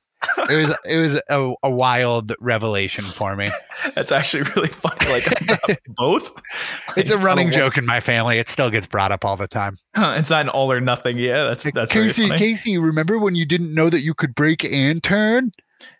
It 0.49 0.55
was 0.57 0.77
it 0.89 0.97
was 0.97 1.21
a, 1.29 1.53
a 1.63 1.71
wild 1.71 2.33
revelation 2.41 3.05
for 3.05 3.37
me. 3.37 3.51
That's 3.95 4.13
actually 4.13 4.45
really 4.55 4.69
funny. 4.69 5.09
Like 5.11 5.81
both. 5.89 6.33
It's 6.97 7.11
a 7.11 7.19
running 7.19 7.47
one- 7.47 7.53
joke 7.53 7.77
in 7.77 7.85
my 7.87 8.01
family. 8.01 8.39
It 8.39 8.49
still 8.49 8.71
gets 8.71 8.87
brought 8.87 9.13
up 9.13 9.25
all 9.25 9.37
the 9.37 9.49
time. 9.49 9.79
It's 9.97 10.31
not 10.31 10.43
an 10.43 10.49
all 10.49 10.71
or 10.73 10.81
nothing. 10.81 11.19
Yeah, 11.19 11.45
that's 11.45 11.65
that's 11.75 11.93
Casey. 11.93 12.31
Casey, 12.31 12.79
remember 12.79 13.19
when 13.19 13.35
you 13.35 13.45
didn't 13.45 13.75
know 13.75 13.91
that 13.91 14.01
you 14.01 14.15
could 14.15 14.35
brake 14.35 14.65
and 14.65 15.03
turn? 15.03 15.51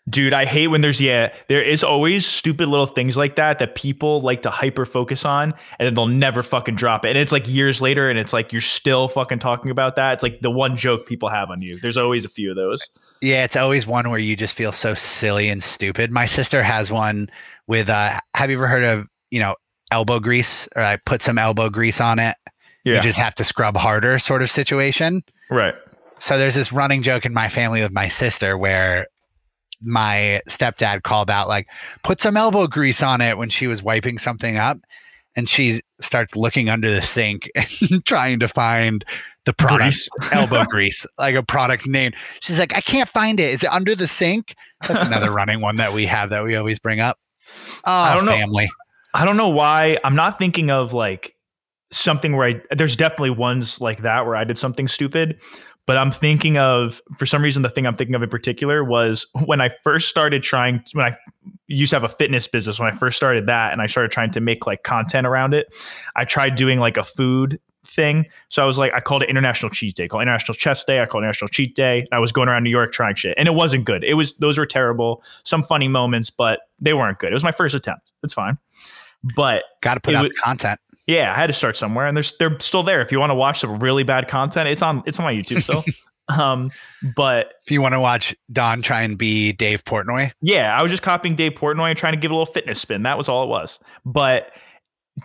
Dude, 0.09 0.33
I 0.33 0.45
hate 0.45 0.67
when 0.67 0.81
there's 0.81 1.01
yeah, 1.01 1.33
there 1.49 1.61
is 1.61 1.83
always 1.83 2.25
stupid 2.25 2.69
little 2.69 2.85
things 2.85 3.17
like 3.17 3.35
that 3.35 3.59
that 3.59 3.75
people 3.75 4.21
like 4.21 4.41
to 4.43 4.49
hyper 4.49 4.85
focus 4.85 5.25
on 5.25 5.53
and 5.79 5.85
then 5.85 5.93
they'll 5.95 6.07
never 6.07 6.43
fucking 6.43 6.75
drop 6.75 7.03
it. 7.03 7.09
And 7.09 7.17
it's 7.17 7.31
like 7.31 7.47
years 7.47 7.81
later 7.81 8.09
and 8.09 8.17
it's 8.17 8.31
like 8.31 8.53
you're 8.53 8.61
still 8.61 9.09
fucking 9.09 9.39
talking 9.39 9.69
about 9.69 9.97
that. 9.97 10.13
It's 10.13 10.23
like 10.23 10.39
the 10.41 10.49
one 10.49 10.77
joke 10.77 11.05
people 11.05 11.27
have 11.29 11.51
on 11.51 11.61
you. 11.61 11.77
There's 11.79 11.97
always 11.97 12.23
a 12.23 12.29
few 12.29 12.49
of 12.49 12.55
those. 12.55 12.89
Yeah, 13.21 13.43
it's 13.43 13.55
always 13.57 13.85
one 13.85 14.09
where 14.09 14.19
you 14.19 14.35
just 14.35 14.55
feel 14.55 14.71
so 14.71 14.93
silly 14.93 15.49
and 15.49 15.61
stupid. 15.61 16.11
My 16.11 16.25
sister 16.25 16.63
has 16.63 16.89
one 16.91 17.29
with 17.67 17.89
uh 17.89 18.19
have 18.33 18.49
you 18.49 18.55
ever 18.57 18.67
heard 18.67 18.83
of, 18.83 19.07
you 19.29 19.39
know, 19.39 19.55
elbow 19.91 20.19
grease 20.19 20.69
or 20.75 20.83
I 20.83 20.97
put 21.05 21.21
some 21.21 21.37
elbow 21.37 21.69
grease 21.69 21.99
on 21.99 22.17
it. 22.19 22.35
Yeah. 22.85 22.95
You 22.95 23.01
just 23.01 23.19
have 23.19 23.35
to 23.35 23.43
scrub 23.43 23.75
harder 23.75 24.17
sort 24.19 24.41
of 24.41 24.49
situation. 24.49 25.21
right. 25.49 25.75
so 26.17 26.37
there's 26.37 26.55
this 26.55 26.71
running 26.71 27.03
joke 27.03 27.25
in 27.25 27.33
my 27.33 27.49
family 27.49 27.81
with 27.81 27.91
my 27.91 28.07
sister 28.07 28.57
where 28.57 29.07
my 29.81 30.41
stepdad 30.47 31.03
called 31.03 31.29
out 31.29 31.47
like 31.47 31.67
put 32.03 32.19
some 32.19 32.35
elbow 32.35 32.67
grease 32.67 33.03
on 33.03 33.21
it 33.21 33.37
when 33.37 33.49
she 33.49 33.67
was 33.67 33.83
wiping 33.83 34.17
something 34.17 34.57
up 34.57 34.77
and 35.35 35.47
she 35.47 35.81
starts 36.01 36.35
looking 36.35 36.67
under 36.67 36.89
the 36.89 37.01
sink 37.01 37.49
and 37.55 38.03
trying 38.05 38.39
to 38.39 38.47
find 38.47 39.05
the 39.45 39.53
product. 39.53 39.81
Grease. 39.81 40.09
elbow 40.33 40.63
grease 40.69 41.05
like 41.17 41.35
a 41.35 41.43
product 41.43 41.87
name. 41.87 42.11
She's 42.41 42.59
like 42.59 42.75
i 42.75 42.81
can't 42.81 43.07
find 43.07 43.39
it. 43.39 43.53
Is 43.53 43.63
it 43.63 43.71
under 43.71 43.95
the 43.95 44.07
sink? 44.07 44.55
That's 44.87 45.01
another 45.01 45.31
running 45.33 45.61
one 45.61 45.77
that 45.77 45.93
we 45.93 46.05
have 46.07 46.31
that 46.31 46.43
we 46.43 46.55
always 46.55 46.79
bring 46.79 46.99
up. 46.99 47.17
Oh 47.85 48.15
don't 48.15 48.25
know. 48.25 48.31
family. 48.31 48.69
I 49.13 49.25
don't 49.25 49.37
know 49.37 49.49
why 49.49 49.97
I'm 50.03 50.15
not 50.15 50.37
thinking 50.37 50.69
of 50.69 50.93
like 50.93 51.35
something 51.91 52.35
where 52.35 52.49
I 52.49 52.75
there's 52.75 52.95
definitely 52.95 53.29
ones 53.29 53.79
like 53.79 54.01
that 54.01 54.25
where 54.25 54.35
I 54.35 54.43
did 54.43 54.57
something 54.57 54.87
stupid, 54.87 55.39
but 55.87 55.97
I'm 55.97 56.11
thinking 56.11 56.57
of 56.57 57.01
for 57.17 57.25
some 57.25 57.41
reason 57.41 57.63
the 57.63 57.69
thing 57.69 57.87
I'm 57.87 57.95
thinking 57.95 58.13
of 58.13 58.21
in 58.21 58.29
particular 58.29 58.83
was 58.83 59.25
when 59.45 59.61
I 59.61 59.69
first 59.83 60.09
started 60.09 60.43
trying 60.43 60.83
when 60.93 61.05
I 61.05 61.17
used 61.67 61.89
to 61.91 61.95
have 61.95 62.03
a 62.03 62.13
fitness 62.13 62.47
business 62.47 62.77
when 62.77 62.93
I 62.93 62.95
first 62.95 63.17
started 63.17 63.47
that 63.47 63.73
and 63.73 63.81
I 63.81 63.87
started 63.87 64.11
trying 64.11 64.31
to 64.31 64.41
make 64.41 64.67
like 64.67 64.83
content 64.83 65.25
around 65.25 65.55
it. 65.55 65.73
I 66.15 66.25
tried 66.25 66.55
doing 66.55 66.79
like 66.79 66.97
a 66.97 67.03
food 67.03 67.59
thing. 67.85 68.25
So 68.49 68.61
I 68.61 68.65
was 68.65 68.77
like, 68.77 68.93
I 68.93 68.99
called 68.99 69.23
it 69.23 69.29
International 69.29 69.69
Cheat 69.69 69.95
Day, 69.95 70.09
called 70.09 70.21
International 70.21 70.53
Chest 70.55 70.87
Day. 70.87 71.01
I 71.01 71.05
called 71.05 71.23
it 71.23 71.25
International 71.25 71.47
Cheat 71.47 71.73
Day. 71.73 72.05
I 72.11 72.19
was 72.19 72.33
going 72.33 72.49
around 72.49 72.63
New 72.63 72.69
York 72.69 72.91
trying 72.91 73.15
shit, 73.15 73.33
and 73.37 73.47
it 73.47 73.53
wasn't 73.53 73.85
good. 73.85 74.03
It 74.03 74.15
was 74.15 74.35
those 74.35 74.57
were 74.57 74.65
terrible. 74.65 75.23
Some 75.43 75.63
funny 75.63 75.87
moments, 75.87 76.29
but 76.29 76.59
they 76.79 76.93
weren't 76.93 77.17
good. 77.17 77.31
It 77.31 77.33
was 77.33 77.45
my 77.45 77.53
first 77.53 77.73
attempt. 77.73 78.11
It's 78.23 78.33
fine, 78.33 78.57
but 79.35 79.63
got 79.81 79.93
to 79.93 79.99
put 80.01 80.15
out 80.15 80.23
wa- 80.23 80.29
content 80.43 80.81
yeah, 81.07 81.31
I 81.31 81.35
had 81.35 81.47
to 81.47 81.53
start 81.53 81.77
somewhere, 81.77 82.05
and 82.05 82.15
there's 82.15 82.35
they're 82.37 82.59
still 82.59 82.83
there. 82.83 83.01
If 83.01 83.11
you 83.11 83.19
want 83.19 83.31
to 83.31 83.35
watch 83.35 83.61
some 83.61 83.79
really 83.79 84.03
bad 84.03 84.27
content, 84.27 84.69
it's 84.69 84.81
on 84.81 85.03
it's 85.05 85.19
on 85.19 85.25
my 85.25 85.33
YouTube 85.33 85.63
still. 85.63 85.83
um, 86.27 86.69
but 87.15 87.53
if 87.63 87.71
you 87.71 87.81
want 87.81 87.93
to 87.93 87.99
watch 88.01 88.35
don 88.51 88.81
try 88.81 89.01
and 89.01 89.17
be 89.17 89.53
dave 89.53 89.85
portnoy 89.85 90.31
yeah, 90.41 90.77
I 90.77 90.81
was 90.81 90.91
just 90.91 91.03
copying 91.03 91.35
Dave 91.35 91.53
Portnoy 91.53 91.89
and 91.89 91.97
trying 91.97 92.13
to 92.13 92.19
give 92.19 92.31
a 92.31 92.33
little 92.33 92.45
fitness 92.45 92.79
spin. 92.79 93.03
That 93.03 93.17
was 93.17 93.29
all 93.29 93.43
it 93.43 93.47
was. 93.47 93.79
But 94.05 94.51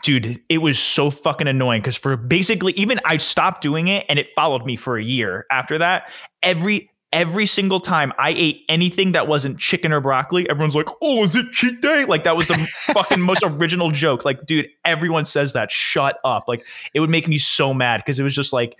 dude, 0.02 0.40
it 0.48 0.58
was 0.58 0.78
so 0.78 1.10
fucking 1.10 1.48
annoying 1.48 1.82
because 1.82 1.96
for 1.96 2.16
basically 2.16 2.72
even 2.74 3.00
I 3.04 3.18
stopped 3.18 3.60
doing 3.60 3.88
it 3.88 4.06
and 4.08 4.18
it 4.18 4.30
followed 4.34 4.64
me 4.64 4.76
for 4.76 4.96
a 4.96 5.04
year 5.04 5.46
after 5.50 5.78
that. 5.78 6.10
Every 6.42 6.90
every 7.12 7.46
single 7.46 7.80
time 7.80 8.12
I 8.18 8.30
ate 8.30 8.64
anything 8.68 9.12
that 9.12 9.28
wasn't 9.28 9.58
chicken 9.58 9.92
or 9.92 10.00
broccoli, 10.00 10.48
everyone's 10.48 10.74
like, 10.74 10.88
"Oh, 11.00 11.22
is 11.22 11.36
it 11.36 11.52
cheat 11.52 11.80
day?" 11.80 12.04
Like 12.04 12.24
that 12.24 12.36
was 12.36 12.48
the 12.48 12.54
fucking 12.92 13.20
most 13.20 13.42
original 13.44 13.90
joke. 13.90 14.24
Like, 14.24 14.46
dude, 14.46 14.68
everyone 14.84 15.24
says 15.24 15.52
that. 15.52 15.70
Shut 15.70 16.18
up. 16.24 16.44
Like 16.48 16.66
it 16.94 17.00
would 17.00 17.10
make 17.10 17.28
me 17.28 17.38
so 17.38 17.72
mad 17.74 17.98
because 17.98 18.18
it 18.18 18.22
was 18.22 18.34
just 18.34 18.52
like, 18.52 18.78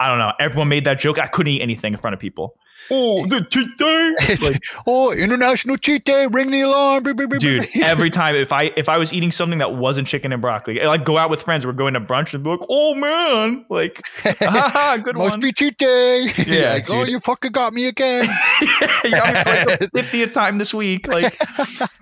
I 0.00 0.08
don't 0.08 0.18
know. 0.18 0.32
Everyone 0.40 0.68
made 0.68 0.84
that 0.84 0.98
joke. 0.98 1.18
I 1.18 1.26
couldn't 1.26 1.52
eat 1.52 1.62
anything 1.62 1.92
in 1.92 2.00
front 2.00 2.14
of 2.14 2.20
people. 2.20 2.56
Oh, 2.90 3.26
the 3.26 3.46
cheat 3.50 3.76
day. 3.78 4.14
Like, 4.44 4.62
oh, 4.86 5.12
International 5.12 5.76
Cheat 5.76 6.04
Day! 6.04 6.26
Ring 6.26 6.50
the 6.50 6.62
alarm, 6.62 7.04
dude 7.38 7.68
every 7.76 8.10
time 8.14 8.34
if 8.34 8.52
i 8.52 8.72
if 8.76 8.88
i 8.88 8.98
was 8.98 9.12
eating 9.12 9.30
something 9.30 9.58
that 9.58 9.74
wasn't 9.74 10.06
chicken 10.06 10.32
and 10.32 10.40
broccoli 10.40 10.80
I, 10.80 10.86
like 10.86 11.04
go 11.04 11.18
out 11.18 11.30
with 11.30 11.42
friends 11.42 11.66
we're 11.66 11.72
going 11.72 11.94
to 11.94 12.00
brunch 12.00 12.34
and 12.34 12.42
be 12.42 12.50
like 12.50 12.60
oh 12.68 12.94
man 12.94 13.64
like 13.68 14.02
haha, 14.22 14.96
good 14.98 15.16
one. 15.16 15.26
Must 15.26 15.34
one 15.34 15.40
be 15.40 15.52
cheat 15.52 15.78
day. 15.78 16.26
Yeah, 16.46 16.74
like, 16.74 16.90
oh, 16.90 17.04
you 17.04 17.20
fucking 17.20 17.52
got 17.52 17.72
me 17.72 17.86
again. 17.86 18.28
you 19.04 19.10
got 19.10 19.34
me 19.34 19.40
for 19.40 19.70
like 19.70 19.78
the 19.78 20.02
50th 20.02 20.32
time 20.32 20.58
this 20.58 20.74
week 20.74 21.08
like 21.08 21.36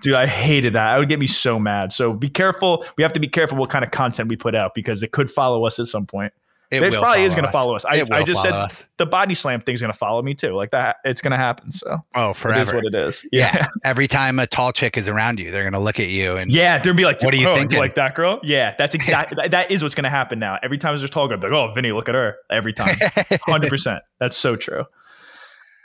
dude 0.01 0.15
i 0.15 0.25
hated 0.25 0.73
that 0.73 0.95
i 0.95 0.99
would 0.99 1.09
get 1.09 1.19
me 1.19 1.27
so 1.27 1.59
mad 1.59 1.93
so 1.93 2.13
be 2.13 2.29
careful 2.29 2.85
we 2.97 3.03
have 3.03 3.13
to 3.13 3.19
be 3.19 3.27
careful 3.27 3.57
what 3.57 3.69
kind 3.69 3.83
of 3.83 3.91
content 3.91 4.29
we 4.29 4.35
put 4.35 4.55
out 4.55 4.73
because 4.75 5.03
it 5.03 5.11
could 5.11 5.29
follow 5.29 5.65
us 5.65 5.79
at 5.79 5.87
some 5.87 6.05
point 6.05 6.33
It 6.73 6.93
probably 6.93 7.23
is 7.23 7.33
going 7.33 7.45
to 7.45 7.51
follow 7.51 7.75
us 7.75 7.85
i, 7.85 8.03
I 8.11 8.23
just 8.23 8.41
said 8.41 8.53
us. 8.53 8.83
the 8.97 9.05
body 9.05 9.35
slam 9.35 9.61
thing's 9.61 9.79
going 9.81 9.91
to 9.91 9.97
follow 9.97 10.21
me 10.21 10.33
too 10.33 10.53
like 10.53 10.71
that 10.71 10.95
it's 11.05 11.21
going 11.21 11.31
to 11.31 11.37
happen 11.37 11.69
so 11.71 11.99
oh 12.15 12.29
it 12.29 12.31
is 12.31 12.37
forever. 12.37 12.75
what 12.75 12.85
it 12.85 12.95
is 12.95 13.25
Yeah. 13.31 13.51
yeah 13.55 13.67
Every 13.83 14.07
time 14.07 14.39
a 14.39 14.47
tall 14.47 14.71
chick 14.71 14.97
is 14.97 15.07
around 15.09 15.39
you, 15.39 15.51
they're 15.51 15.63
gonna 15.63 15.79
look 15.83 15.99
at 15.99 16.07
you 16.07 16.37
and 16.37 16.51
Yeah, 16.51 16.79
they'll 16.79 16.93
be 16.93 17.03
like, 17.05 17.21
What 17.21 17.33
are 17.33 17.37
you 17.37 17.49
"Oh, 17.49 17.55
thinking?" 17.55 17.77
like 17.77 17.95
that 17.95 18.15
girl?" 18.15 18.39
Yeah, 18.43 18.73
that's 18.77 18.95
exactly 18.99 19.35
that, 19.41 19.51
that 19.51 19.69
is 19.71 19.83
what's 19.83 19.93
going 19.95 20.03
to 20.05 20.09
happen 20.09 20.39
now. 20.39 20.57
Every 20.63 20.77
time 20.77 20.91
there's 20.91 21.03
a 21.03 21.09
tall 21.09 21.27
girl, 21.27 21.37
they're 21.37 21.49
like, 21.51 21.69
"Oh, 21.69 21.73
Vinny, 21.73 21.91
look 21.91 22.07
at 22.09 22.15
her!" 22.15 22.37
Every 22.49 22.71
time, 22.73 22.97
hundred 23.43 23.69
percent. 23.69 24.01
That's 24.19 24.37
so 24.37 24.55
true. 24.55 24.85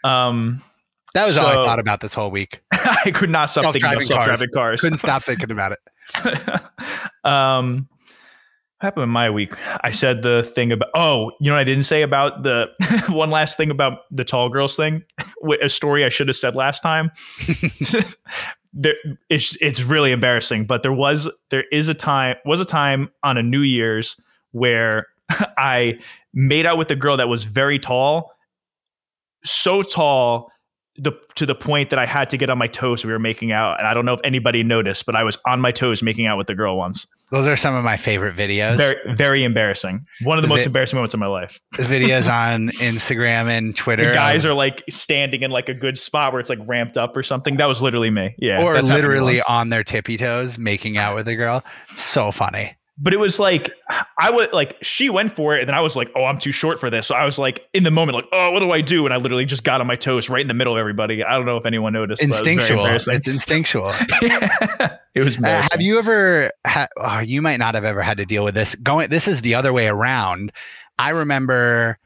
Um, 0.05 0.62
that 1.14 1.27
was 1.27 1.37
all 1.37 1.46
I 1.46 1.55
thought 1.55 1.81
about 1.81 2.01
this 2.01 2.14
whole 2.14 2.31
week. 2.31 2.61
I 2.72 3.11
could 3.12 3.31
not 3.31 3.51
stop 3.51 3.64
thinking 3.72 3.83
about 3.90 4.03
Self-driving 4.05 4.48
cars. 4.51 4.55
cars. 4.55 4.81
Couldn't 4.81 4.98
stop 5.01 5.24
thinking 5.24 5.51
about 5.51 5.72
it. 5.72 6.61
um, 7.24 7.88
happened 8.80 9.04
in 9.04 9.10
my 9.10 9.28
week? 9.30 9.54
I 9.82 9.90
said 9.90 10.22
the 10.22 10.42
thing 10.42 10.72
about. 10.72 10.88
Oh, 10.94 11.32
you 11.40 11.50
know 11.50 11.54
what 11.54 11.60
I 11.60 11.64
didn't 11.64 11.84
say 11.84 12.02
about 12.02 12.42
the 12.42 12.66
one 13.08 13.30
last 13.30 13.56
thing 13.56 13.70
about 13.70 14.00
the 14.10 14.24
tall 14.24 14.48
girls 14.48 14.76
thing. 14.76 15.02
A 15.62 15.68
story 15.68 16.04
I 16.04 16.08
should 16.08 16.28
have 16.28 16.36
said 16.36 16.56
last 16.56 16.82
time. 16.82 17.10
there, 18.72 18.94
it's 19.28 19.56
it's 19.60 19.82
really 19.82 20.12
embarrassing, 20.12 20.66
but 20.66 20.82
there 20.82 20.92
was 20.92 21.28
there 21.50 21.64
is 21.72 21.88
a 21.88 21.94
time 21.94 22.36
was 22.44 22.60
a 22.60 22.64
time 22.64 23.10
on 23.22 23.36
a 23.36 23.42
New 23.42 23.62
Year's 23.62 24.16
where 24.52 25.06
I 25.58 25.98
made 26.32 26.66
out 26.66 26.78
with 26.78 26.90
a 26.90 26.96
girl 26.96 27.16
that 27.16 27.28
was 27.28 27.44
very 27.44 27.78
tall, 27.78 28.32
so 29.44 29.82
tall 29.82 30.50
the 30.96 31.12
to 31.36 31.46
the 31.46 31.54
point 31.54 31.90
that 31.90 31.98
I 31.98 32.06
had 32.06 32.30
to 32.30 32.36
get 32.36 32.50
on 32.50 32.58
my 32.58 32.66
toes. 32.66 33.04
We 33.04 33.12
were 33.12 33.18
making 33.18 33.52
out, 33.52 33.78
and 33.78 33.86
I 33.86 33.94
don't 33.94 34.04
know 34.04 34.14
if 34.14 34.20
anybody 34.24 34.62
noticed, 34.62 35.06
but 35.06 35.14
I 35.14 35.24
was 35.24 35.38
on 35.46 35.60
my 35.60 35.70
toes 35.70 36.02
making 36.02 36.26
out 36.26 36.38
with 36.38 36.46
the 36.46 36.54
girl 36.54 36.76
once. 36.76 37.06
Those 37.30 37.46
are 37.46 37.56
some 37.56 37.74
of 37.74 37.84
my 37.84 37.96
favorite 37.96 38.36
videos. 38.36 38.76
Very 38.76 38.96
very 39.14 39.44
embarrassing. 39.44 40.06
One 40.22 40.38
of 40.38 40.42
the 40.42 40.48
most 40.48 40.60
Vi- 40.60 40.66
embarrassing 40.66 40.96
moments 40.96 41.14
of 41.14 41.20
my 41.20 41.26
life. 41.26 41.60
The 41.76 41.82
videos 41.82 42.30
on 42.32 42.68
Instagram 42.78 43.48
and 43.48 43.76
Twitter. 43.76 44.08
The 44.08 44.14
guys 44.14 44.44
of- 44.44 44.52
are 44.52 44.54
like 44.54 44.82
standing 44.88 45.42
in 45.42 45.50
like 45.50 45.68
a 45.68 45.74
good 45.74 45.98
spot 45.98 46.32
where 46.32 46.40
it's 46.40 46.50
like 46.50 46.60
ramped 46.66 46.96
up 46.96 47.16
or 47.16 47.22
something. 47.22 47.56
That 47.56 47.66
was 47.66 47.82
literally 47.82 48.10
me. 48.10 48.34
Yeah, 48.38 48.62
or 48.64 48.80
literally 48.80 49.40
on 49.42 49.68
their 49.68 49.84
tippy 49.84 50.16
toes 50.16 50.58
making 50.58 50.96
out 50.96 51.14
with 51.16 51.28
a 51.28 51.34
girl. 51.36 51.62
So 51.94 52.30
funny. 52.32 52.77
But 53.00 53.14
it 53.14 53.18
was 53.18 53.38
like 53.38 53.70
I 54.18 54.30
would 54.30 54.52
like 54.52 54.76
she 54.82 55.08
went 55.11 55.32
for 55.32 55.56
it, 55.56 55.61
and 55.61 55.68
then 55.68 55.74
I 55.74 55.80
was 55.80 55.96
like, 55.96 56.11
oh, 56.16 56.24
I'm 56.24 56.38
too 56.38 56.52
short 56.52 56.80
for 56.80 56.90
this. 56.90 57.06
So 57.06 57.14
I 57.14 57.24
was 57.24 57.38
like 57.38 57.66
in 57.72 57.84
the 57.84 57.90
moment, 57.90 58.16
like, 58.16 58.26
oh, 58.32 58.50
what 58.50 58.61
do 58.61 58.70
I 58.70 58.80
do? 58.80 59.04
And 59.04 59.14
I 59.14 59.18
literally 59.18 59.44
just 59.44 59.64
got 59.64 59.80
on 59.80 59.87
my 59.87 59.96
toes 59.96 60.28
right 60.28 60.42
in 60.42 60.48
the 60.48 60.54
middle 60.54 60.74
of 60.74 60.80
everybody. 60.80 61.22
I 61.22 61.34
don't 61.34 61.46
know 61.46 61.56
if 61.56 61.66
anyone 61.66 61.92
noticed. 61.92 62.22
it 62.22 62.26
Instinctual. 62.26 62.80
embarrassing. 62.80 63.14
It's 63.14 63.28
instinctual. 63.28 63.92
it 65.14 65.24
was. 65.24 65.38
Uh, 65.38 65.66
have 65.70 65.80
you 65.80 65.98
ever 65.98 66.50
ha- 66.66 66.88
oh, 66.98 67.20
you 67.20 67.40
might 67.40 67.58
not 67.58 67.74
have 67.74 67.84
ever 67.84 68.02
had 68.02 68.18
to 68.18 68.26
deal 68.26 68.44
with 68.44 68.54
this 68.54 68.74
going 68.76 69.08
this 69.11 69.28
is 69.28 69.42
the 69.42 69.54
other 69.54 69.72
way 69.72 69.87
around 69.88 70.52
i 70.98 71.11
remember 71.11 71.98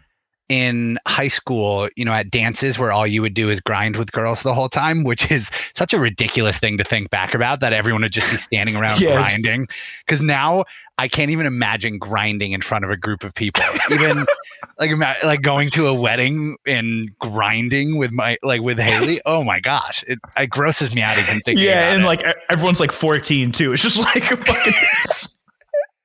in 0.49 0.99
high 1.07 1.29
school 1.29 1.89
you 1.97 2.05
know 2.05 2.13
at 2.13 2.31
dances 2.31 2.79
where 2.79 2.93
all 2.93 3.07
you 3.07 3.23
would 3.23 3.35
do 3.35 3.49
is 3.49 3.61
grind 3.61 3.97
with 3.97 4.13
girls 4.13 4.43
the 4.43 4.53
whole 4.53 4.69
time 4.69 5.05
which 5.05 5.31
is 5.31 5.51
such 5.75 5.95
a 5.95 5.99
ridiculous 5.99 6.59
thing 6.59 6.77
to 6.77 6.85
think 6.85 7.09
back 7.11 7.35
about 7.35 7.61
that 7.61 7.73
everyone 7.73 8.03
would 8.03 8.13
just 8.13 8.31
be 8.31 8.37
standing 8.37 8.77
around 8.77 9.01
Yes. 9.01 9.15
grinding 9.15 9.67
because 10.05 10.21
now 10.21 10.65
i 10.99 11.09
can't 11.09 11.31
even 11.31 11.47
imagine 11.47 11.99
grinding 11.99 12.53
in 12.53 12.61
front 12.61 12.85
of 12.85 12.91
a 12.91 12.97
group 12.97 13.25
of 13.25 13.35
people 13.35 13.65
even 13.91 14.27
like 14.79 14.91
like 15.25 15.43
going 15.43 15.71
to 15.71 15.87
a 15.87 15.95
wedding 15.95 16.57
and 16.67 17.11
grinding 17.19 17.97
with 17.97 18.13
my 18.13 18.37
like 18.43 18.61
with 18.61 18.79
haley 18.79 19.21
oh 19.27 19.43
my 19.45 19.61
gosh 19.61 20.05
it, 20.07 20.19
it 20.37 20.51
grosses 20.51 20.95
me 20.95 21.01
out 21.03 21.17
even 21.19 21.41
thinking 21.41 21.65
yeah, 21.65 21.93
and 21.93 22.03
it. 22.03 22.07
like 22.07 22.23
everyone's 22.49 22.81
like 22.81 22.93
14 22.93 23.53
too. 23.53 23.73
It's 23.73 23.83
just 23.83 23.99
like 23.99 24.31
a 24.31 24.37
fucking. 24.37 24.73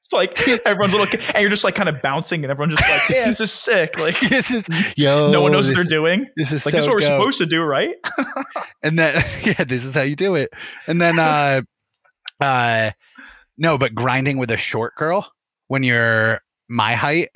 It's 0.09 0.13
like 0.13 0.65
everyone's 0.65 0.93
looking, 0.93 1.19
and 1.33 1.41
you're 1.41 1.49
just 1.49 1.65
like 1.65 1.75
kind 1.75 1.89
of 1.89 2.01
bouncing, 2.01 2.43
and 2.45 2.51
everyone's 2.51 2.75
just 2.75 2.89
like, 2.89 3.07
"This 3.09 3.41
is 3.41 3.51
sick!" 3.51 3.97
Like 3.97 4.17
this 4.29 4.51
is 4.51 4.65
yo. 4.95 5.31
no 5.31 5.41
one 5.41 5.51
knows 5.51 5.67
what 5.67 5.75
they're 5.75 5.83
doing. 5.83 6.27
This 6.37 6.53
is 6.53 6.65
Like 6.65 6.71
so 6.71 6.77
this 6.77 6.85
is 6.85 6.87
what 6.87 6.95
we're 6.95 7.05
supposed 7.05 7.37
to 7.39 7.45
do, 7.45 7.61
right? 7.61 7.95
And 8.83 8.97
then 8.97 9.23
yeah, 9.43 9.63
this 9.65 9.83
is 9.83 9.95
how 9.95 10.03
you 10.03 10.15
do 10.15 10.35
it. 10.35 10.51
And 10.87 11.01
then 11.01 11.19
uh 11.19 11.61
uh 12.39 12.91
no, 13.57 13.77
but 13.77 13.95
grinding 13.95 14.37
with 14.37 14.51
a 14.51 14.57
short 14.57 14.95
girl 14.95 15.29
when 15.67 15.83
you're 15.83 16.41
my 16.69 16.93
height 16.93 17.29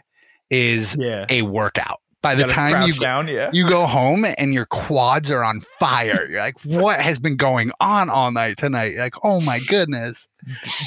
is 0.49 0.95
Yeah. 0.97 1.25
a 1.29 1.41
workout. 1.41 1.99
By 2.21 2.35
the 2.35 2.43
time 2.43 2.87
you 2.87 2.93
down, 2.93 3.27
yeah. 3.27 3.49
you 3.51 3.67
go 3.67 3.87
home 3.87 4.25
and 4.37 4.53
your 4.53 4.67
quads 4.67 5.31
are 5.31 5.43
on 5.43 5.61
fire. 5.79 6.29
You're 6.29 6.39
like, 6.39 6.55
what 6.63 6.99
has 6.99 7.17
been 7.17 7.35
going 7.35 7.71
on 7.79 8.11
all 8.11 8.31
night 8.31 8.57
tonight? 8.57 8.93
You're 8.93 9.01
like, 9.01 9.15
oh 9.23 9.41
my 9.41 9.59
goodness. 9.67 10.27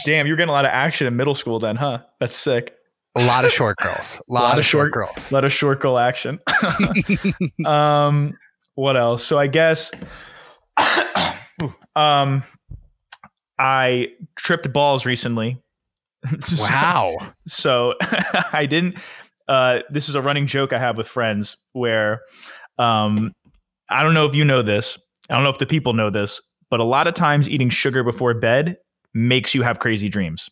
Damn, 0.05 0.29
you're 0.29 0.37
getting 0.37 0.51
a 0.51 0.53
lot 0.53 0.65
of 0.65 0.71
action 0.71 1.09
in 1.09 1.17
middle 1.17 1.35
school 1.35 1.59
then, 1.59 1.75
huh? 1.75 2.03
That's 2.21 2.37
sick. 2.37 2.77
A 3.17 3.25
lot 3.25 3.45
of 3.45 3.53
short 3.53 3.79
girls. 3.79 4.17
A 4.29 4.33
lot, 4.33 4.59
of 4.59 4.65
short 4.65 4.93
girls. 4.93 5.31
A 5.31 5.35
lot 5.35 5.45
of 5.45 5.53
short 5.53 5.81
girl 5.81 5.99
action. 5.99 6.41
um, 7.67 8.37
what 8.75 8.97
else? 8.97 9.25
So 9.25 9.39
I 9.39 9.47
guess, 9.49 9.91
um, 11.97 12.43
I 13.59 14.09
tripped 14.37 14.73
balls 14.73 15.05
recently. 15.05 15.61
Wow. 16.59 17.35
so 17.47 17.95
I 18.53 18.67
didn't. 18.69 18.99
Uh, 19.49 19.81
this 19.91 20.09
is 20.09 20.15
a 20.15 20.23
running 20.23 20.47
joke 20.47 20.73
I 20.73 20.79
have 20.79 20.97
with 20.97 21.07
friends 21.07 21.57
where, 21.73 22.23
um, 22.79 23.33
I 23.91 24.03
don't 24.03 24.15
know 24.15 24.27
if 24.27 24.35
you 24.35 24.45
know 24.45 24.63
this. 24.63 24.99
I 25.29 25.35
don't 25.35 25.45
know 25.45 25.51
if 25.51 25.59
the 25.59 25.67
people 25.67 25.93
know 25.93 26.11
this, 26.11 26.41
but 26.71 26.81
a 26.81 26.85
lot 26.85 27.07
of 27.07 27.15
times 27.15 27.49
eating 27.49 27.71
sugar 27.71 28.03
before 28.03 28.35
bed 28.35 28.77
makes 29.13 29.55
you 29.55 29.63
have 29.63 29.79
crazy 29.79 30.09
dreams. 30.09 30.49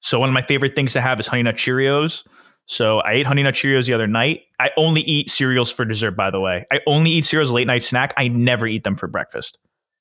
So 0.00 0.18
one 0.18 0.28
of 0.28 0.32
my 0.32 0.42
favorite 0.42 0.74
things 0.74 0.92
to 0.94 1.00
have 1.00 1.18
is 1.20 1.26
Honey 1.26 1.44
Nut 1.44 1.56
Cheerios. 1.56 2.24
So 2.66 3.00
I 3.00 3.12
ate 3.12 3.26
Honey 3.26 3.42
Nut 3.42 3.54
Cheerios 3.54 3.86
the 3.86 3.94
other 3.94 4.06
night. 4.06 4.42
I 4.60 4.70
only 4.76 5.00
eat 5.02 5.30
cereals 5.30 5.70
for 5.70 5.84
dessert, 5.84 6.12
by 6.12 6.30
the 6.30 6.40
way. 6.40 6.64
I 6.70 6.80
only 6.86 7.10
eat 7.10 7.24
cereals 7.24 7.50
late 7.50 7.66
night 7.66 7.82
snack. 7.82 8.14
I 8.16 8.28
never 8.28 8.66
eat 8.66 8.84
them 8.84 8.96
for 8.96 9.06
breakfast. 9.08 9.58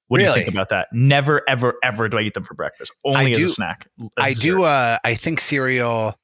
What 0.07 0.17
do 0.17 0.25
you 0.25 0.33
think 0.33 0.49
about 0.49 0.69
that? 0.69 0.89
Never, 0.91 1.41
ever, 1.47 1.75
ever 1.83 2.09
do 2.09 2.17
I 2.17 2.21
eat 2.21 2.33
them 2.33 2.43
for 2.43 2.53
breakfast. 2.53 2.91
Only 3.05 3.31
as 3.31 3.37
do- 3.37 3.45
a 3.45 3.49
snack. 3.49 3.87
as 3.99 4.09
I 4.17 4.33
dessert. 4.33 4.41
do. 4.41 4.63
Uh, 4.63 4.97
I 5.03 5.15
think 5.15 5.39
cereal. 5.39 6.15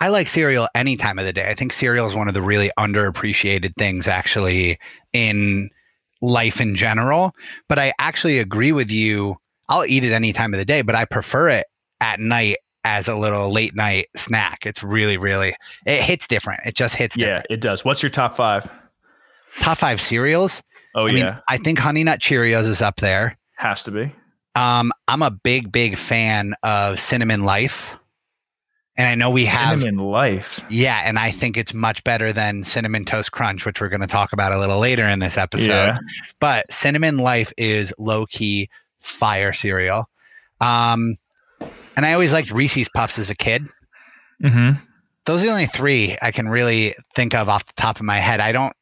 I 0.00 0.08
like 0.08 0.28
cereal 0.28 0.68
any 0.74 0.96
time 0.96 1.18
of 1.18 1.24
the 1.24 1.32
day. 1.32 1.48
I 1.48 1.54
think 1.54 1.72
cereal 1.72 2.06
is 2.06 2.14
one 2.14 2.28
of 2.28 2.34
the 2.34 2.42
really 2.42 2.70
underappreciated 2.78 3.74
things, 3.76 4.06
actually, 4.08 4.78
in 5.12 5.70
life 6.20 6.60
in 6.60 6.76
general. 6.76 7.32
But 7.68 7.78
I 7.78 7.92
actually 7.98 8.38
agree 8.38 8.72
with 8.72 8.90
you. 8.90 9.36
I'll 9.68 9.84
eat 9.86 10.04
it 10.04 10.12
any 10.12 10.32
time 10.32 10.52
of 10.52 10.58
the 10.58 10.64
day, 10.64 10.82
but 10.82 10.94
I 10.94 11.04
prefer 11.04 11.48
it 11.48 11.66
at 12.00 12.20
night 12.20 12.56
as 12.84 13.08
a 13.08 13.16
little 13.16 13.50
late 13.50 13.74
night 13.74 14.08
snack. 14.14 14.66
It's 14.66 14.82
really, 14.82 15.16
really, 15.16 15.54
it 15.86 16.02
hits 16.02 16.26
different. 16.26 16.60
It 16.66 16.74
just 16.74 16.94
hits 16.96 17.16
different. 17.16 17.30
Yeah, 17.32 17.40
different. 17.42 17.58
it 17.58 17.60
does. 17.60 17.84
What's 17.84 18.02
your 18.02 18.10
top 18.10 18.36
five? 18.36 18.70
Top 19.60 19.78
five 19.78 20.00
cereals. 20.00 20.62
Oh 20.94 21.06
I 21.06 21.10
yeah, 21.10 21.24
mean, 21.24 21.38
I 21.48 21.56
think 21.58 21.78
Honey 21.78 22.04
Nut 22.04 22.20
Cheerios 22.20 22.66
is 22.68 22.82
up 22.82 22.96
there. 22.96 23.38
has 23.56 23.82
to 23.84 23.90
be. 23.90 24.12
Um, 24.54 24.92
I'm 25.08 25.22
a 25.22 25.30
big, 25.30 25.72
big 25.72 25.96
fan 25.96 26.54
of 26.62 27.00
Cinnamon 27.00 27.44
Life. 27.44 27.98
And 28.96 29.08
I 29.08 29.14
know 29.16 29.28
we 29.28 29.44
have 29.46 29.80
Cinnamon 29.80 30.04
Life. 30.06 30.64
Yeah, 30.68 31.02
and 31.04 31.18
I 31.18 31.32
think 31.32 31.56
it's 31.56 31.74
much 31.74 32.04
better 32.04 32.32
than 32.32 32.62
Cinnamon 32.62 33.04
Toast 33.04 33.32
Crunch, 33.32 33.66
which 33.66 33.80
we're 33.80 33.88
going 33.88 34.00
to 34.02 34.06
talk 34.06 34.32
about 34.32 34.54
a 34.54 34.58
little 34.58 34.78
later 34.78 35.04
in 35.04 35.18
this 35.18 35.36
episode. 35.36 35.66
Yeah, 35.66 35.98
But 36.38 36.70
Cinnamon 36.70 37.18
Life 37.18 37.52
is 37.56 37.92
low 37.98 38.26
key 38.26 38.68
fire 39.00 39.52
cereal. 39.52 40.08
Um, 40.60 41.16
and 41.96 42.06
I 42.06 42.12
always 42.12 42.32
liked 42.32 42.52
Reese's 42.52 42.88
Puffs 42.94 43.18
as 43.18 43.30
a 43.30 43.34
kid. 43.34 43.68
mm-hmm. 44.42 44.78
Those 45.26 45.42
are 45.42 45.46
the 45.46 45.52
only 45.52 45.66
three 45.66 46.18
I 46.20 46.30
can 46.30 46.48
really 46.48 46.94
think 47.16 47.34
of 47.34 47.48
off 47.48 47.64
the 47.64 47.72
top 47.76 47.96
of 47.96 48.02
my 48.02 48.18
head. 48.18 48.40
I 48.40 48.52
don't 48.52 48.74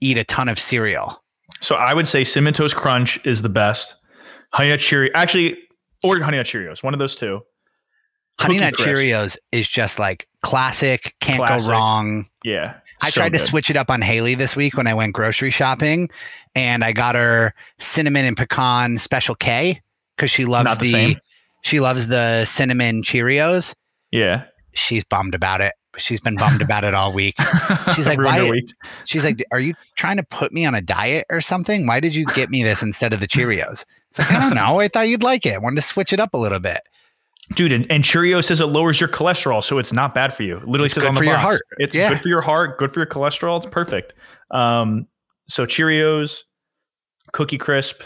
eat 0.00 0.18
a 0.18 0.24
ton 0.24 0.48
of 0.48 0.58
cereal. 0.58 1.22
So 1.60 1.76
I 1.76 1.94
would 1.94 2.08
say 2.08 2.24
Cinnamon 2.24 2.52
Toast 2.52 2.74
Crunch 2.74 3.24
is 3.24 3.42
the 3.42 3.48
best. 3.48 3.94
Honey 4.52 4.70
Nut 4.70 4.80
Cheerios, 4.80 5.10
actually, 5.14 5.56
or 6.02 6.20
Honey 6.20 6.36
Nut 6.36 6.46
Cheerios, 6.46 6.82
one 6.82 6.94
of 6.94 6.98
those 6.98 7.16
two. 7.16 7.40
Honey 8.38 8.58
Nut 8.58 8.74
Crisp. 8.74 8.88
Cheerios 9.00 9.36
is 9.52 9.68
just 9.68 9.98
like 9.98 10.26
classic, 10.42 11.14
can't 11.20 11.38
Classic. 11.38 11.66
go 11.66 11.72
wrong. 11.72 12.26
Yeah. 12.44 12.74
I 13.02 13.10
so 13.10 13.20
tried 13.20 13.32
to 13.32 13.38
switch 13.38 13.70
it 13.70 13.76
up 13.76 13.90
on 13.90 14.00
Haley 14.02 14.34
this 14.34 14.56
week 14.56 14.76
when 14.76 14.86
I 14.86 14.94
went 14.94 15.12
grocery 15.14 15.50
shopping, 15.50 16.08
and 16.54 16.82
I 16.84 16.92
got 16.92 17.14
her 17.14 17.52
cinnamon 17.78 18.24
and 18.24 18.36
pecan 18.36 18.98
special 18.98 19.34
K 19.34 19.80
because 20.16 20.30
she 20.30 20.44
loves 20.44 20.64
Not 20.64 20.80
the 20.80 20.92
the, 20.92 21.16
she 21.62 21.80
loves 21.80 22.06
the 22.06 22.44
cinnamon 22.44 23.02
Cheerios. 23.02 23.74
Yeah. 24.10 24.44
She's 24.72 25.04
bummed 25.04 25.34
about 25.34 25.60
it. 25.60 25.74
She's 25.96 26.20
been 26.20 26.36
bummed 26.36 26.60
about 26.62 26.82
it 26.84 26.92
all 26.94 27.12
week. 27.12 27.36
She's 27.94 28.06
like, 28.08 28.18
why- 28.22 28.50
week. 28.50 28.72
She's 29.04 29.24
like, 29.24 29.44
"Are 29.52 29.60
you 29.60 29.74
trying 29.96 30.16
to 30.16 30.24
put 30.24 30.52
me 30.52 30.64
on 30.66 30.74
a 30.74 30.80
diet 30.80 31.24
or 31.30 31.40
something? 31.40 31.86
Why 31.86 32.00
did 32.00 32.14
you 32.16 32.24
get 32.26 32.50
me 32.50 32.64
this 32.64 32.82
instead 32.82 33.12
of 33.12 33.20
the 33.20 33.28
Cheerios?" 33.28 33.84
It's 34.10 34.18
like 34.18 34.32
I 34.32 34.40
don't 34.40 34.54
know. 34.56 34.80
I 34.80 34.88
thought 34.88 35.08
you'd 35.08 35.22
like 35.22 35.46
it. 35.46 35.54
I 35.54 35.58
wanted 35.58 35.76
to 35.76 35.82
switch 35.82 36.12
it 36.12 36.18
up 36.18 36.34
a 36.34 36.38
little 36.38 36.58
bit. 36.58 36.80
Dude, 37.54 37.72
and, 37.72 37.90
and 37.90 38.02
Cheerio 38.02 38.40
says 38.40 38.60
it 38.60 38.66
lowers 38.66 38.98
your 39.00 39.08
cholesterol, 39.08 39.62
so 39.62 39.78
it's 39.78 39.92
not 39.92 40.14
bad 40.14 40.32
for 40.34 40.42
you. 40.44 40.56
It 40.56 40.66
literally 40.66 40.86
It's 40.86 40.94
says 40.94 41.04
on 41.04 41.14
the 41.14 41.18
for 41.18 41.24
your 41.24 41.34
box. 41.34 41.42
heart. 41.44 41.60
It's 41.78 41.94
Yeah. 41.94 42.08
good 42.08 42.20
for 42.22 42.28
your 42.28 42.40
heart, 42.40 42.78
good 42.78 42.90
for 42.90 43.00
your 43.00 43.06
cholesterol. 43.06 43.58
It's 43.58 43.66
perfect. 43.66 44.14
Um, 44.50 45.06
so 45.48 45.66
Cheerios, 45.66 46.38
Cookie 47.32 47.58
Crisp, 47.58 48.04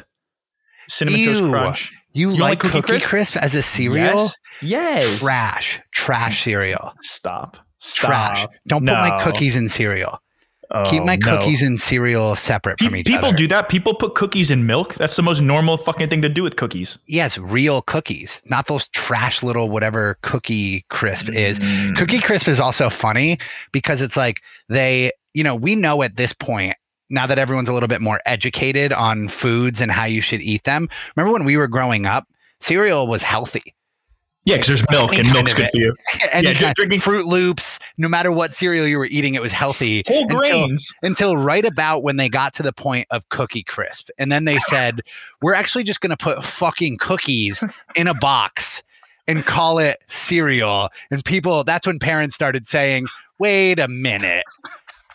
Cinnamon 0.89 1.25
Toast 1.25 1.45
Crunch. 1.51 1.93
You, 2.15 2.31
You 2.31 2.37
like 2.37 2.41
like 2.41 2.73
Cookie, 2.73 2.81
Cookie 2.95 3.01
Crisp? 3.05 3.37
as 3.37 3.55
a 3.55 3.63
cereal? 3.63 4.25
Yes. 4.25 4.35
Yes. 4.61 5.19
Trash, 5.21 5.81
trash 5.93 6.43
cereal. 6.43 6.93
Stop. 7.03 7.59
Trash. 7.81 8.45
Don't 8.67 8.81
put 8.85 8.93
my 8.95 9.23
cookies 9.23 9.55
in 9.55 9.69
cereal. 9.69 10.19
Oh, 10.71 10.89
Keep 10.91 11.05
my 11.05 11.17
no. 11.17 11.39
cookies 11.39 11.63
and 11.63 11.81
cereal 11.81 12.37
separate 12.37 12.79
Pe- 12.79 12.87
from 12.87 12.97
each 12.97 13.07
people 13.07 13.29
other. 13.29 13.37
do 13.37 13.49
that. 13.49 13.69
People 13.71 13.95
put 13.95 14.15
cookies 14.15 14.51
in 14.51 14.67
milk. 14.67 14.95
That's 14.95 15.17
the 15.17 15.23
most 15.23 15.41
normal 15.41 15.79
fucking 15.79 16.09
thing 16.11 16.21
to 16.23 16.29
do 16.29 16.43
with 16.43 16.57
cookies. 16.57 16.99
Yes, 17.07 17.39
real 17.39 17.81
cookies, 17.83 18.43
not 18.45 18.67
those 18.67 18.87
trash 18.89 19.43
little 19.43 19.71
whatever 19.71 20.19
Cookie 20.23 20.85
Crisp 20.91 21.31
is. 21.31 21.59
Mm. 21.59 21.97
Cookie 21.97 22.19
Crisp 22.19 22.49
is 22.49 22.61
also 22.61 22.91
funny 22.91 23.39
because 23.73 24.03
it's 24.03 24.17
like 24.17 24.43
they, 24.69 25.11
you 25.33 25.43
know, 25.43 25.55
we 25.57 25.75
know 25.75 26.03
at 26.03 26.17
this 26.17 26.35
point 26.35 26.77
now 27.09 27.27
that 27.27 27.39
everyone's 27.39 27.71
a 27.71 27.73
little 27.73 27.89
bit 27.89 28.03
more 28.03 28.21
educated 28.27 28.93
on 28.93 29.29
foods 29.29 29.81
and 29.81 29.91
how 29.91 30.05
you 30.05 30.21
should 30.21 30.43
eat 30.43 30.65
them. 30.65 30.87
Remember 31.17 31.33
when 31.33 31.45
we 31.47 31.57
were 31.57 31.69
growing 31.69 32.05
up, 32.05 32.29
cereal 32.61 33.07
was 33.07 33.23
healthy. 33.23 33.75
Yeah, 34.49 34.57
because 34.57 34.69
there's 34.69 34.85
milk 34.91 35.13
and 35.15 35.31
milk's 35.33 35.55
good 35.55 35.71
for 35.71 35.77
you. 35.77 35.95
And 36.33 36.45
Yeah, 36.45 36.55
got 36.61 36.77
drinking- 36.77 37.01
Froot 37.01 37.25
Loops, 37.25 37.79
no 37.99 38.09
matter 38.09 38.33
what 38.33 38.53
cereal 38.53 38.87
you 38.87 38.99
were 38.99 39.07
eating, 39.07 39.35
it 39.35 39.43
was 39.43 39.53
healthy. 39.53 40.03
Whole 40.07 40.23
Until- 40.23 40.39
grains. 40.39 40.93
until 41.03 41.37
right 41.37 41.65
about 41.65 42.03
when 42.03 42.17
they 42.17 42.29
got 42.29 42.53
to 42.55 42.63
the 42.63 42.73
point 42.73 43.07
of 43.11 43.29
Cookie 43.29 43.63
Crisp. 43.63 44.11
And 44.19 44.31
then 44.33 44.45
they 44.45 44.59
said, 44.59 45.01
we're 45.43 45.55
actually 45.55 45.85
just 45.85 46.01
going 46.01 46.11
to 46.11 46.17
put 46.17 46.43
fucking 46.45 46.99
cookies 46.99 47.63
in 47.97 48.09
a 48.09 48.15
box 48.15 48.83
and 49.27 49.45
call 49.45 49.79
it 49.79 49.99
cereal. 50.07 50.89
And 51.11 51.25
people, 51.25 51.63
that's 51.65 51.87
when 51.87 51.99
parents 51.99 52.35
started 52.35 52.67
saying, 52.67 53.07
wait 53.39 53.79
a 53.79 53.89
minute. 53.89 54.45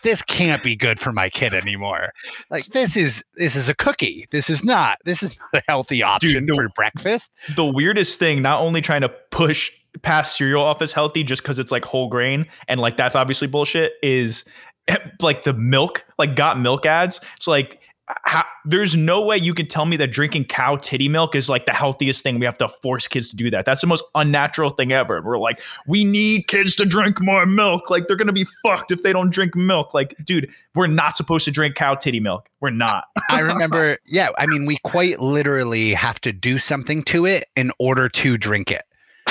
This 0.04 0.22
can't 0.22 0.62
be 0.62 0.76
good 0.76 1.00
for 1.00 1.10
my 1.12 1.28
kid 1.28 1.52
anymore. 1.54 2.12
Like 2.50 2.66
this 2.66 2.96
is 2.96 3.24
this 3.34 3.56
is 3.56 3.68
a 3.68 3.74
cookie. 3.74 4.26
This 4.30 4.48
is 4.48 4.62
not. 4.64 4.98
This 5.04 5.22
is 5.24 5.36
not 5.52 5.62
a 5.62 5.64
healthy 5.66 6.02
option 6.04 6.46
the- 6.46 6.54
for 6.54 6.68
breakfast. 6.76 7.32
the 7.56 7.64
weirdest 7.64 8.20
thing, 8.20 8.40
not 8.42 8.60
only 8.60 8.80
trying 8.80 9.00
to 9.00 9.08
push 9.32 9.72
past 10.02 10.36
cereal 10.36 10.62
off 10.62 10.82
as 10.82 10.92
healthy 10.92 11.22
just 11.24 11.42
because 11.42 11.58
it's 11.58 11.72
like 11.72 11.84
whole 11.84 12.08
grain 12.08 12.46
and 12.68 12.80
like 12.80 12.96
that's 12.96 13.16
obviously 13.16 13.48
bullshit, 13.48 13.94
is 14.02 14.44
eh, 14.88 14.98
like 15.20 15.42
the 15.44 15.54
milk, 15.54 16.04
like 16.18 16.36
got 16.36 16.58
milk 16.60 16.84
ads. 16.86 17.20
It's 17.36 17.46
like 17.46 17.80
how, 18.24 18.44
there's 18.66 18.94
no 18.94 19.24
way 19.24 19.38
you 19.38 19.54
can 19.54 19.66
tell 19.66 19.86
me 19.86 19.96
that 19.96 20.08
drinking 20.08 20.44
cow 20.44 20.76
titty 20.76 21.08
milk 21.08 21.34
is 21.34 21.48
like 21.48 21.64
the 21.64 21.72
healthiest 21.72 22.22
thing. 22.22 22.38
We 22.38 22.44
have 22.44 22.58
to 22.58 22.68
force 22.68 23.08
kids 23.08 23.30
to 23.30 23.36
do 23.36 23.50
that. 23.50 23.64
That's 23.64 23.80
the 23.80 23.86
most 23.86 24.04
unnatural 24.14 24.70
thing 24.70 24.92
ever. 24.92 25.22
We're 25.22 25.38
like, 25.38 25.62
we 25.86 26.04
need 26.04 26.46
kids 26.46 26.76
to 26.76 26.84
drink 26.84 27.20
more 27.20 27.46
milk. 27.46 27.88
Like 27.88 28.06
they're 28.06 28.16
gonna 28.16 28.32
be 28.32 28.46
fucked 28.62 28.90
if 28.90 29.02
they 29.02 29.12
don't 29.12 29.30
drink 29.30 29.54
milk. 29.54 29.94
Like, 29.94 30.14
dude, 30.22 30.50
we're 30.74 30.86
not 30.86 31.16
supposed 31.16 31.44
to 31.46 31.50
drink 31.50 31.76
cow 31.76 31.94
titty 31.94 32.20
milk. 32.20 32.48
We're 32.60 32.70
not. 32.70 33.04
I 33.30 33.40
remember, 33.40 33.96
yeah, 34.06 34.28
I 34.38 34.46
mean, 34.46 34.66
we 34.66 34.78
quite 34.84 35.20
literally 35.20 35.94
have 35.94 36.20
to 36.22 36.32
do 36.32 36.58
something 36.58 37.02
to 37.04 37.24
it 37.24 37.46
in 37.56 37.72
order 37.78 38.08
to 38.10 38.36
drink 38.36 38.70
it. 38.70 38.82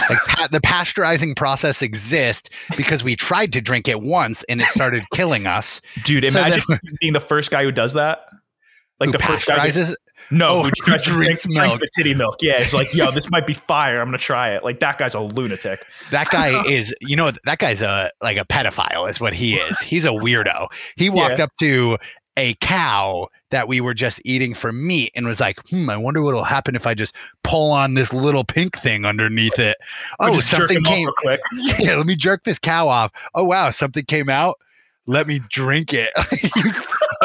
Like 0.09 0.19
pa- 0.25 0.47
the 0.51 0.59
pasteurizing 0.59 1.35
process 1.35 1.83
exists 1.83 2.49
because 2.75 3.03
we 3.03 3.15
tried 3.15 3.53
to 3.53 3.61
drink 3.61 3.87
it 3.87 4.01
once 4.01 4.41
and 4.43 4.59
it 4.59 4.67
started 4.69 5.03
killing 5.13 5.45
us. 5.45 5.81
Dude, 6.03 6.27
So 6.27 6.39
imagine 6.39 6.63
being 6.99 7.13
the 7.13 7.19
first 7.19 7.51
guy 7.51 7.63
who 7.63 7.71
does 7.71 7.93
that. 7.93 8.25
Like 8.99 9.07
Who 9.07 9.13
the 9.13 9.19
first 9.19 9.47
guy 9.47 9.57
pasteurizes. 9.57 9.95
No, 10.31 10.47
Oh, 10.47 10.63
who 10.63 10.69
who 10.69 10.71
tries 10.71 11.03
to 11.03 11.09
drink, 11.09 11.39
drinks 11.41 11.59
drink 11.59 11.81
the 11.81 11.89
titty 11.97 12.13
milk. 12.13 12.37
Yeah, 12.41 12.53
it's 12.57 12.73
like, 12.73 12.93
yo, 12.93 13.11
this 13.11 13.29
might 13.29 13.45
be 13.45 13.53
fire. 13.53 13.99
I'm 13.99 14.07
gonna 14.07 14.17
try 14.17 14.53
it. 14.55 14.63
Like 14.63 14.79
that 14.79 14.97
guy's 14.97 15.13
a 15.13 15.19
lunatic. 15.19 15.85
That 16.11 16.29
guy 16.29 16.65
is, 16.67 16.93
you 17.01 17.15
know, 17.15 17.31
that 17.45 17.57
guy's 17.59 17.81
a 17.81 18.11
like 18.21 18.37
a 18.37 18.45
pedophile, 18.45 19.09
is 19.09 19.19
what 19.19 19.33
he 19.33 19.55
is. 19.55 19.79
He's 19.79 20.05
a 20.05 20.09
weirdo. 20.09 20.67
He 20.95 21.09
walked 21.09 21.39
up 21.39 21.51
to 21.59 21.97
a 22.37 22.55
cow 22.55 23.27
that 23.51 23.67
we 23.67 23.79
were 23.81 23.93
just 23.93 24.19
eating 24.25 24.53
for 24.53 24.71
meat 24.71 25.11
and 25.15 25.27
was 25.27 25.39
like, 25.39 25.59
"Hmm, 25.69 25.89
I 25.89 25.97
wonder 25.97 26.21
what'll 26.21 26.43
happen 26.43 26.75
if 26.75 26.87
I 26.87 26.93
just 26.93 27.13
pull 27.43 27.71
on 27.71 27.93
this 27.93 28.11
little 28.13 28.43
pink 28.43 28.77
thing 28.77 29.05
underneath 29.05 29.59
it." 29.59 29.77
Oh, 30.19 30.39
something 30.39 30.83
came. 30.83 31.09
quick. 31.17 31.41
yeah, 31.79 31.95
let 31.95 32.05
me 32.05 32.15
jerk 32.15 32.43
this 32.43 32.59
cow 32.59 32.87
off. 32.87 33.11
Oh 33.35 33.43
wow, 33.43 33.69
something 33.71 34.05
came 34.05 34.29
out. 34.29 34.57
Let 35.05 35.27
me 35.27 35.39
drink 35.49 35.93
it. 35.93 36.11
you 36.55 36.71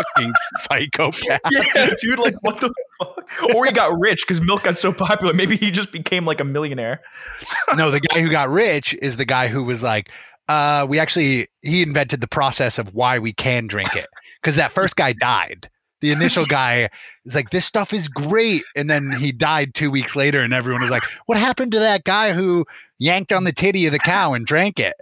fucking 0.05 0.33
psychopath. 0.55 1.41
Yeah, 1.51 1.91
dude. 2.01 2.19
Like, 2.19 2.35
what 2.43 2.61
the 2.61 2.73
fuck? 2.99 3.55
Or 3.55 3.65
he 3.65 3.73
got 3.73 3.99
rich 3.99 4.25
because 4.27 4.41
milk 4.41 4.65
got 4.65 4.79
so 4.79 4.93
popular. 4.93 5.33
Maybe 5.33 5.57
he 5.57 5.71
just 5.71 5.93
became 5.93 6.25
like 6.25 6.41
a 6.41 6.45
millionaire. 6.45 7.01
no, 7.77 7.91
the 7.91 8.01
guy 8.01 8.21
who 8.21 8.31
got 8.31 8.49
rich 8.49 8.95
is 9.03 9.17
the 9.17 9.25
guy 9.25 9.49
who 9.49 9.63
was 9.63 9.83
like, 9.83 10.11
uh, 10.49 10.87
we 10.89 10.99
actually 10.99 11.47
he 11.63 11.83
invented 11.83 12.21
the 12.21 12.29
process 12.29 12.79
of 12.79 12.95
why 12.95 13.19
we 13.19 13.33
can 13.33 13.67
drink 13.67 13.95
it. 13.95 14.07
Because 14.41 14.57
that 14.57 14.73
first 14.73 14.97
guy 14.97 15.13
died. 15.13 15.69
The 16.01 16.13
initial 16.13 16.47
guy 16.47 16.89
is 17.25 17.35
like, 17.35 17.51
this 17.51 17.67
stuff 17.67 17.93
is 17.93 18.07
great. 18.07 18.63
And 18.77 18.89
then 18.89 19.11
he 19.11 19.33
died 19.33 19.75
two 19.75 19.91
weeks 19.91 20.15
later, 20.15 20.41
and 20.41 20.55
everyone 20.55 20.83
was 20.83 20.91
like, 20.91 21.03
What 21.27 21.39
happened 21.39 21.73
to 21.73 21.81
that 21.81 22.05
guy 22.05 22.33
who 22.33 22.65
yanked 22.99 23.33
on 23.33 23.45
the 23.45 23.53
titty 23.53 23.87
of 23.87 23.93
the 23.93 23.99
cow 23.99 24.33
and 24.33 24.47
drank 24.47 24.79
it? 24.79 24.95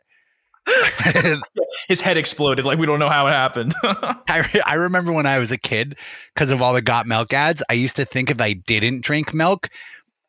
His 1.89 2.01
head 2.01 2.17
exploded. 2.17 2.65
Like 2.65 2.79
we 2.79 2.87
don't 2.87 2.99
know 2.99 3.09
how 3.09 3.27
it 3.27 3.33
happened. 3.33 3.75
I, 3.83 4.49
re- 4.53 4.63
I 4.67 4.75
remember 4.75 5.13
when 5.13 5.27
I 5.27 5.39
was 5.39 5.53
a 5.53 5.59
kid, 5.59 5.97
because 6.35 6.51
of 6.51 6.61
all 6.61 6.73
the 6.75 6.83
got 6.83 7.07
milk 7.07 7.33
ads, 7.33 7.63
I 7.69 7.75
used 7.75 7.97
to 7.97 8.05
think 8.05 8.31
if 8.31 8.41
I 8.41 8.55
didn't 8.55 9.03
drink 9.03 9.33
milk, 9.33 9.69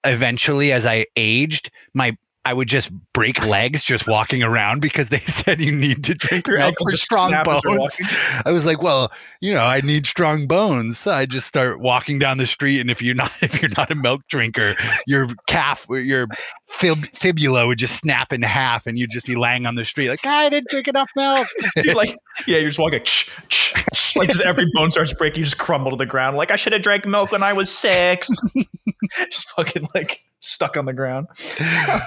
eventually 0.04 0.72
as 0.72 0.86
I 0.86 1.06
aged, 1.16 1.72
my 1.94 2.16
I 2.48 2.54
would 2.54 2.70
just 2.70 2.92
break 3.12 3.46
legs 3.46 3.84
just 3.84 4.08
walking 4.08 4.42
around 4.42 4.82
because 4.82 5.10
they 5.10 5.20
said 5.28 5.60
you 5.60 5.70
need 5.70 6.06
to 6.06 6.14
drink 6.14 6.48
Your 6.48 6.60
milk 6.60 6.76
for 6.82 6.96
strong 6.96 7.28
snap 7.28 7.46
as 7.46 7.62
you're 7.66 7.78
bones. 7.78 8.00
I 8.46 8.52
was 8.52 8.66
like, 8.66 8.82
well, 8.82 9.12
you 9.42 9.54
know, 9.54 9.66
I 9.66 9.82
need 9.82 10.08
strong 10.08 10.48
bones. 10.48 10.98
So 10.98 11.12
I 11.12 11.26
just 11.26 11.46
start 11.46 11.82
walking 11.82 12.20
down 12.20 12.38
the 12.38 12.48
street, 12.48 12.80
and 12.80 12.90
if 12.90 13.02
you're 13.02 13.16
not 13.16 13.34
if 13.42 13.62
you're 13.62 13.72
not 13.76 13.92
a 13.92 13.96
milk 13.96 14.22
drinker, 14.30 14.76
your 15.06 15.28
calf, 15.48 15.86
your 15.90 16.28
fib, 16.68 17.06
fibula 17.14 17.68
would 17.68 17.78
just 17.80 17.98
snap 17.98 18.32
in 18.34 18.42
half, 18.42 18.86
and 18.88 18.98
you'd 18.98 19.10
just 19.12 19.26
be 19.26 19.36
laying 19.36 19.66
on 19.66 19.76
the 19.76 19.86
street 19.86 20.10
like, 20.10 20.26
I 20.26 20.50
didn't 20.50 20.70
drink 20.70 20.88
enough 20.88 21.10
milk. 21.16 21.48
You're 21.78 21.96
like, 21.96 22.18
yeah, 22.46 22.58
you're 22.58 22.70
just 22.70 22.80
walking. 22.80 23.02
ch- 23.04 23.32
ch- 23.50 23.74
ch- 23.94 24.16
like 24.16 24.30
just 24.30 24.42
every 24.42 24.66
bone 24.74 24.92
starts 24.92 25.14
breaking. 25.14 25.40
You 25.40 25.46
just 25.46 25.58
crumble 25.58 25.92
to 25.92 25.98
the 25.98 26.06
ground. 26.06 26.38
Like 26.38 26.52
I 26.52 26.56
should 26.56 26.74
have 26.74 26.82
drank 26.82 27.06
milk 27.06 27.32
when 27.32 27.42
I 27.44 27.54
was 27.54 27.72
six. 27.72 28.30
just 29.32 29.50
fucking 29.52 29.88
like 29.96 30.22
stuck 30.40 30.78
on 30.78 30.86
the 30.86 30.94
ground. 30.94 31.28
Oh, 31.60 32.02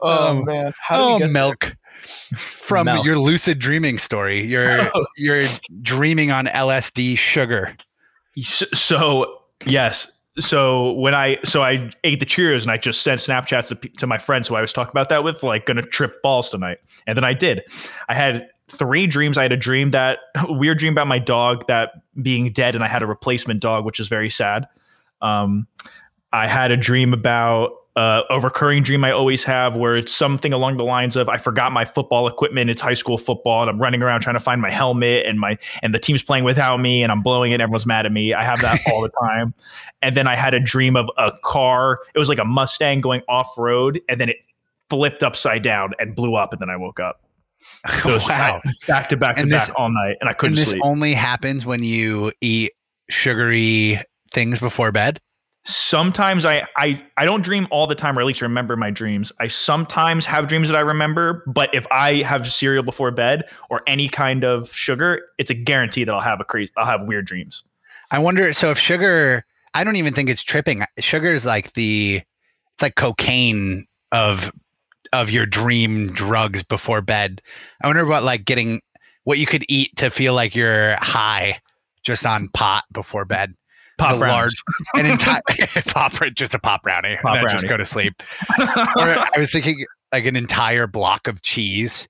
Oh. 0.00 0.42
man, 0.42 0.72
how 0.78 0.96
did 0.96 1.02
oh, 1.02 1.06
we 1.06 1.14
oh, 1.14 1.18
get 1.18 1.24
there? 1.24 1.32
milk. 1.32 1.76
From 2.36 2.84
Milk. 2.84 3.06
your 3.06 3.16
lucid 3.18 3.58
dreaming 3.58 3.96
story, 3.98 4.42
you're 4.44 4.90
you're 5.16 5.44
dreaming 5.80 6.30
on 6.32 6.46
LSD 6.46 7.16
sugar. 7.16 7.74
S- 8.36 8.64
So 8.74 9.38
yes. 9.64 10.10
So 10.40 10.92
when 10.92 11.14
I 11.14 11.38
so 11.44 11.62
I 11.62 11.90
ate 12.02 12.18
the 12.18 12.26
Cheerios 12.26 12.62
and 12.62 12.70
I 12.70 12.76
just 12.76 13.02
sent 13.02 13.20
Snapchats 13.20 13.68
to, 13.68 13.88
to 13.98 14.06
my 14.06 14.18
friends 14.18 14.48
who 14.48 14.56
I 14.56 14.60
was 14.60 14.72
talking 14.72 14.90
about 14.90 15.08
that 15.10 15.22
with, 15.22 15.42
like 15.42 15.66
gonna 15.66 15.82
trip 15.82 16.20
balls 16.22 16.50
tonight, 16.50 16.78
and 17.06 17.16
then 17.16 17.24
I 17.24 17.34
did. 17.34 17.62
I 18.08 18.14
had 18.14 18.48
three 18.68 19.06
dreams. 19.06 19.38
I 19.38 19.42
had 19.42 19.52
a 19.52 19.56
dream 19.56 19.92
that 19.92 20.18
weird 20.48 20.78
dream 20.78 20.92
about 20.92 21.06
my 21.06 21.20
dog 21.20 21.66
that 21.68 21.92
being 22.20 22.52
dead, 22.52 22.74
and 22.74 22.82
I 22.82 22.88
had 22.88 23.02
a 23.02 23.06
replacement 23.06 23.60
dog, 23.60 23.84
which 23.84 24.00
is 24.00 24.08
very 24.08 24.30
sad. 24.30 24.66
Um, 25.22 25.68
I 26.32 26.48
had 26.48 26.72
a 26.72 26.76
dream 26.76 27.12
about 27.12 27.70
uh, 27.96 28.22
a 28.28 28.40
recurring 28.40 28.82
dream 28.82 29.04
I 29.04 29.12
always 29.12 29.44
have 29.44 29.76
where 29.76 29.96
it's 29.96 30.12
something 30.12 30.52
along 30.52 30.78
the 30.78 30.84
lines 30.84 31.14
of 31.14 31.28
I 31.28 31.38
forgot 31.38 31.70
my 31.72 31.84
football 31.84 32.26
equipment. 32.26 32.68
It's 32.70 32.80
high 32.82 32.94
school 32.94 33.18
football, 33.18 33.62
and 33.62 33.70
I'm 33.70 33.80
running 33.80 34.02
around 34.02 34.20
trying 34.22 34.34
to 34.34 34.40
find 34.40 34.60
my 34.60 34.70
helmet, 34.70 35.26
and 35.26 35.38
my 35.38 35.56
and 35.82 35.94
the 35.94 35.98
team's 36.00 36.22
playing 36.22 36.42
without 36.44 36.78
me, 36.80 37.02
and 37.04 37.12
I'm 37.12 37.22
blowing 37.22 37.52
it. 37.52 37.60
Everyone's 37.60 37.86
mad 37.86 38.04
at 38.06 38.12
me. 38.12 38.34
I 38.34 38.42
have 38.42 38.60
that 38.62 38.80
all 38.90 39.00
the 39.00 39.10
time. 39.20 39.54
And 40.02 40.16
then 40.16 40.26
I 40.26 40.34
had 40.36 40.54
a 40.54 40.60
dream 40.60 40.96
of 40.96 41.08
a 41.16 41.32
car. 41.44 42.00
It 42.14 42.18
was 42.18 42.28
like 42.28 42.38
a 42.38 42.44
Mustang 42.44 43.00
going 43.00 43.22
off 43.28 43.56
road, 43.56 44.00
and 44.08 44.20
then 44.20 44.28
it 44.28 44.36
flipped 44.90 45.22
upside 45.22 45.62
down 45.62 45.92
and 46.00 46.14
blew 46.16 46.34
up. 46.34 46.52
And 46.52 46.60
then 46.60 46.70
I 46.70 46.76
woke 46.76 46.98
up. 47.00 47.20
Wow. 48.04 48.60
back 48.86 49.08
to 49.08 49.16
back 49.16 49.36
to 49.36 49.42
And 49.42 49.50
back 49.50 49.60
this- 49.68 49.70
all 49.70 49.88
night, 49.88 50.16
and 50.20 50.28
I 50.28 50.32
couldn't 50.32 50.54
And 50.54 50.58
this 50.58 50.70
sleep. 50.70 50.82
only 50.84 51.14
happens 51.14 51.64
when 51.64 51.82
you 51.82 52.32
eat 52.40 52.72
sugary 53.08 54.00
things 54.32 54.58
before 54.58 54.90
bed. 54.92 55.20
Sometimes 55.64 56.44
I, 56.44 56.66
I 56.76 57.02
I 57.16 57.24
don't 57.24 57.42
dream 57.42 57.66
all 57.70 57.86
the 57.86 57.94
time, 57.94 58.18
or 58.18 58.20
at 58.20 58.26
least 58.26 58.42
remember 58.42 58.76
my 58.76 58.90
dreams. 58.90 59.32
I 59.40 59.48
sometimes 59.48 60.26
have 60.26 60.48
dreams 60.48 60.68
that 60.68 60.76
I 60.76 60.80
remember, 60.80 61.42
but 61.46 61.74
if 61.74 61.86
I 61.90 62.16
have 62.16 62.50
cereal 62.50 62.82
before 62.82 63.10
bed 63.10 63.44
or 63.70 63.82
any 63.86 64.08
kind 64.08 64.44
of 64.44 64.72
sugar, 64.74 65.22
it's 65.38 65.50
a 65.50 65.54
guarantee 65.54 66.04
that 66.04 66.14
I'll 66.14 66.20
have 66.20 66.40
a 66.40 66.44
crazy 66.44 66.72
I'll 66.76 66.86
have 66.86 67.06
weird 67.06 67.26
dreams. 67.26 67.64
I 68.10 68.18
wonder. 68.18 68.52
So 68.52 68.70
if 68.70 68.78
sugar, 68.78 69.44
I 69.74 69.84
don't 69.84 69.96
even 69.96 70.14
think 70.14 70.28
it's 70.28 70.42
tripping. 70.42 70.84
Sugar 70.98 71.32
is 71.32 71.44
like 71.44 71.72
the, 71.72 72.22
it's 72.74 72.82
like 72.82 72.94
cocaine 72.94 73.86
of, 74.12 74.52
of 75.12 75.30
your 75.30 75.46
dream 75.46 76.12
drugs 76.12 76.62
before 76.62 77.00
bed. 77.00 77.40
I 77.82 77.86
wonder 77.86 78.02
about 78.02 78.22
like 78.22 78.44
getting 78.44 78.82
what 79.24 79.38
you 79.38 79.46
could 79.46 79.64
eat 79.68 79.96
to 79.96 80.10
feel 80.10 80.34
like 80.34 80.54
you're 80.54 80.96
high, 80.96 81.60
just 82.02 82.26
on 82.26 82.48
pot 82.48 82.84
before 82.92 83.24
bed. 83.24 83.54
Pop 83.98 84.12
a 84.12 84.14
large, 84.16 84.52
an 84.94 85.06
entire 85.06 85.40
pop, 85.86 86.12
just 86.34 86.54
a 86.54 86.58
pop 86.58 86.82
brownie, 86.82 87.16
Pop 87.22 87.36
and 87.36 87.36
then 87.36 87.42
just 87.50 87.66
brownies. 87.66 87.70
go 87.70 87.76
to 87.76 87.86
sleep. 87.86 88.22
or 88.58 88.64
I 89.04 89.30
was 89.38 89.52
thinking 89.52 89.84
like 90.12 90.24
an 90.26 90.36
entire 90.36 90.86
block 90.86 91.26
of 91.28 91.42
cheese. 91.42 92.06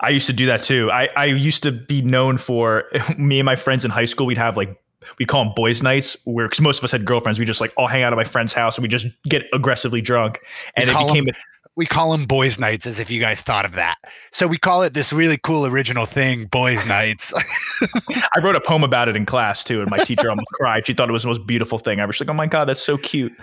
I 0.00 0.10
used 0.10 0.26
to 0.26 0.32
do 0.32 0.46
that 0.46 0.62
too. 0.62 0.90
I, 0.90 1.08
I 1.16 1.24
used 1.26 1.62
to 1.62 1.72
be 1.72 2.02
known 2.02 2.36
for 2.38 2.84
me 3.16 3.38
and 3.40 3.46
my 3.46 3.56
friends 3.56 3.84
in 3.84 3.90
high 3.90 4.04
school. 4.04 4.26
We'd 4.26 4.36
have 4.38 4.56
like 4.56 4.78
we 5.18 5.24
call 5.24 5.44
them 5.44 5.52
boys' 5.54 5.82
nights, 5.82 6.16
where 6.24 6.46
because 6.46 6.60
most 6.60 6.78
of 6.78 6.84
us 6.84 6.90
had 6.90 7.04
girlfriends. 7.04 7.38
We 7.38 7.44
just 7.44 7.60
like 7.60 7.72
all 7.76 7.86
hang 7.86 8.02
out 8.02 8.12
at 8.12 8.16
my 8.16 8.24
friend's 8.24 8.52
house 8.52 8.76
and 8.76 8.82
we 8.82 8.88
just 8.88 9.06
get 9.28 9.42
aggressively 9.52 10.00
drunk, 10.00 10.40
and 10.76 10.88
We 10.90 10.94
it 10.96 11.06
became. 11.06 11.24
them- 11.26 11.34
We 11.76 11.84
call 11.84 12.12
them 12.12 12.24
boys' 12.24 12.58
nights, 12.58 12.86
as 12.86 12.98
if 12.98 13.10
you 13.10 13.20
guys 13.20 13.42
thought 13.42 13.66
of 13.66 13.72
that. 13.72 13.96
So 14.30 14.46
we 14.46 14.56
call 14.56 14.82
it 14.82 14.94
this 14.94 15.12
really 15.12 15.36
cool 15.36 15.66
original 15.66 16.06
thing, 16.06 16.46
boys' 16.46 16.84
nights. 16.86 17.34
I 18.34 18.40
wrote 18.42 18.56
a 18.56 18.62
poem 18.62 18.82
about 18.82 19.08
it 19.08 19.16
in 19.16 19.26
class 19.26 19.62
too, 19.62 19.82
and 19.82 19.90
my 19.90 19.98
teacher 19.98 20.30
almost 20.30 20.48
cried. 20.54 20.86
She 20.86 20.94
thought 20.94 21.10
it 21.10 21.12
was 21.12 21.24
the 21.24 21.28
most 21.28 21.46
beautiful 21.46 21.78
thing 21.78 22.00
ever. 22.00 22.14
She's 22.14 22.22
like, 22.22 22.30
"Oh 22.30 22.34
my 22.34 22.46
god, 22.46 22.64
that's 22.64 22.80
so 22.80 22.96
cute." 22.96 23.34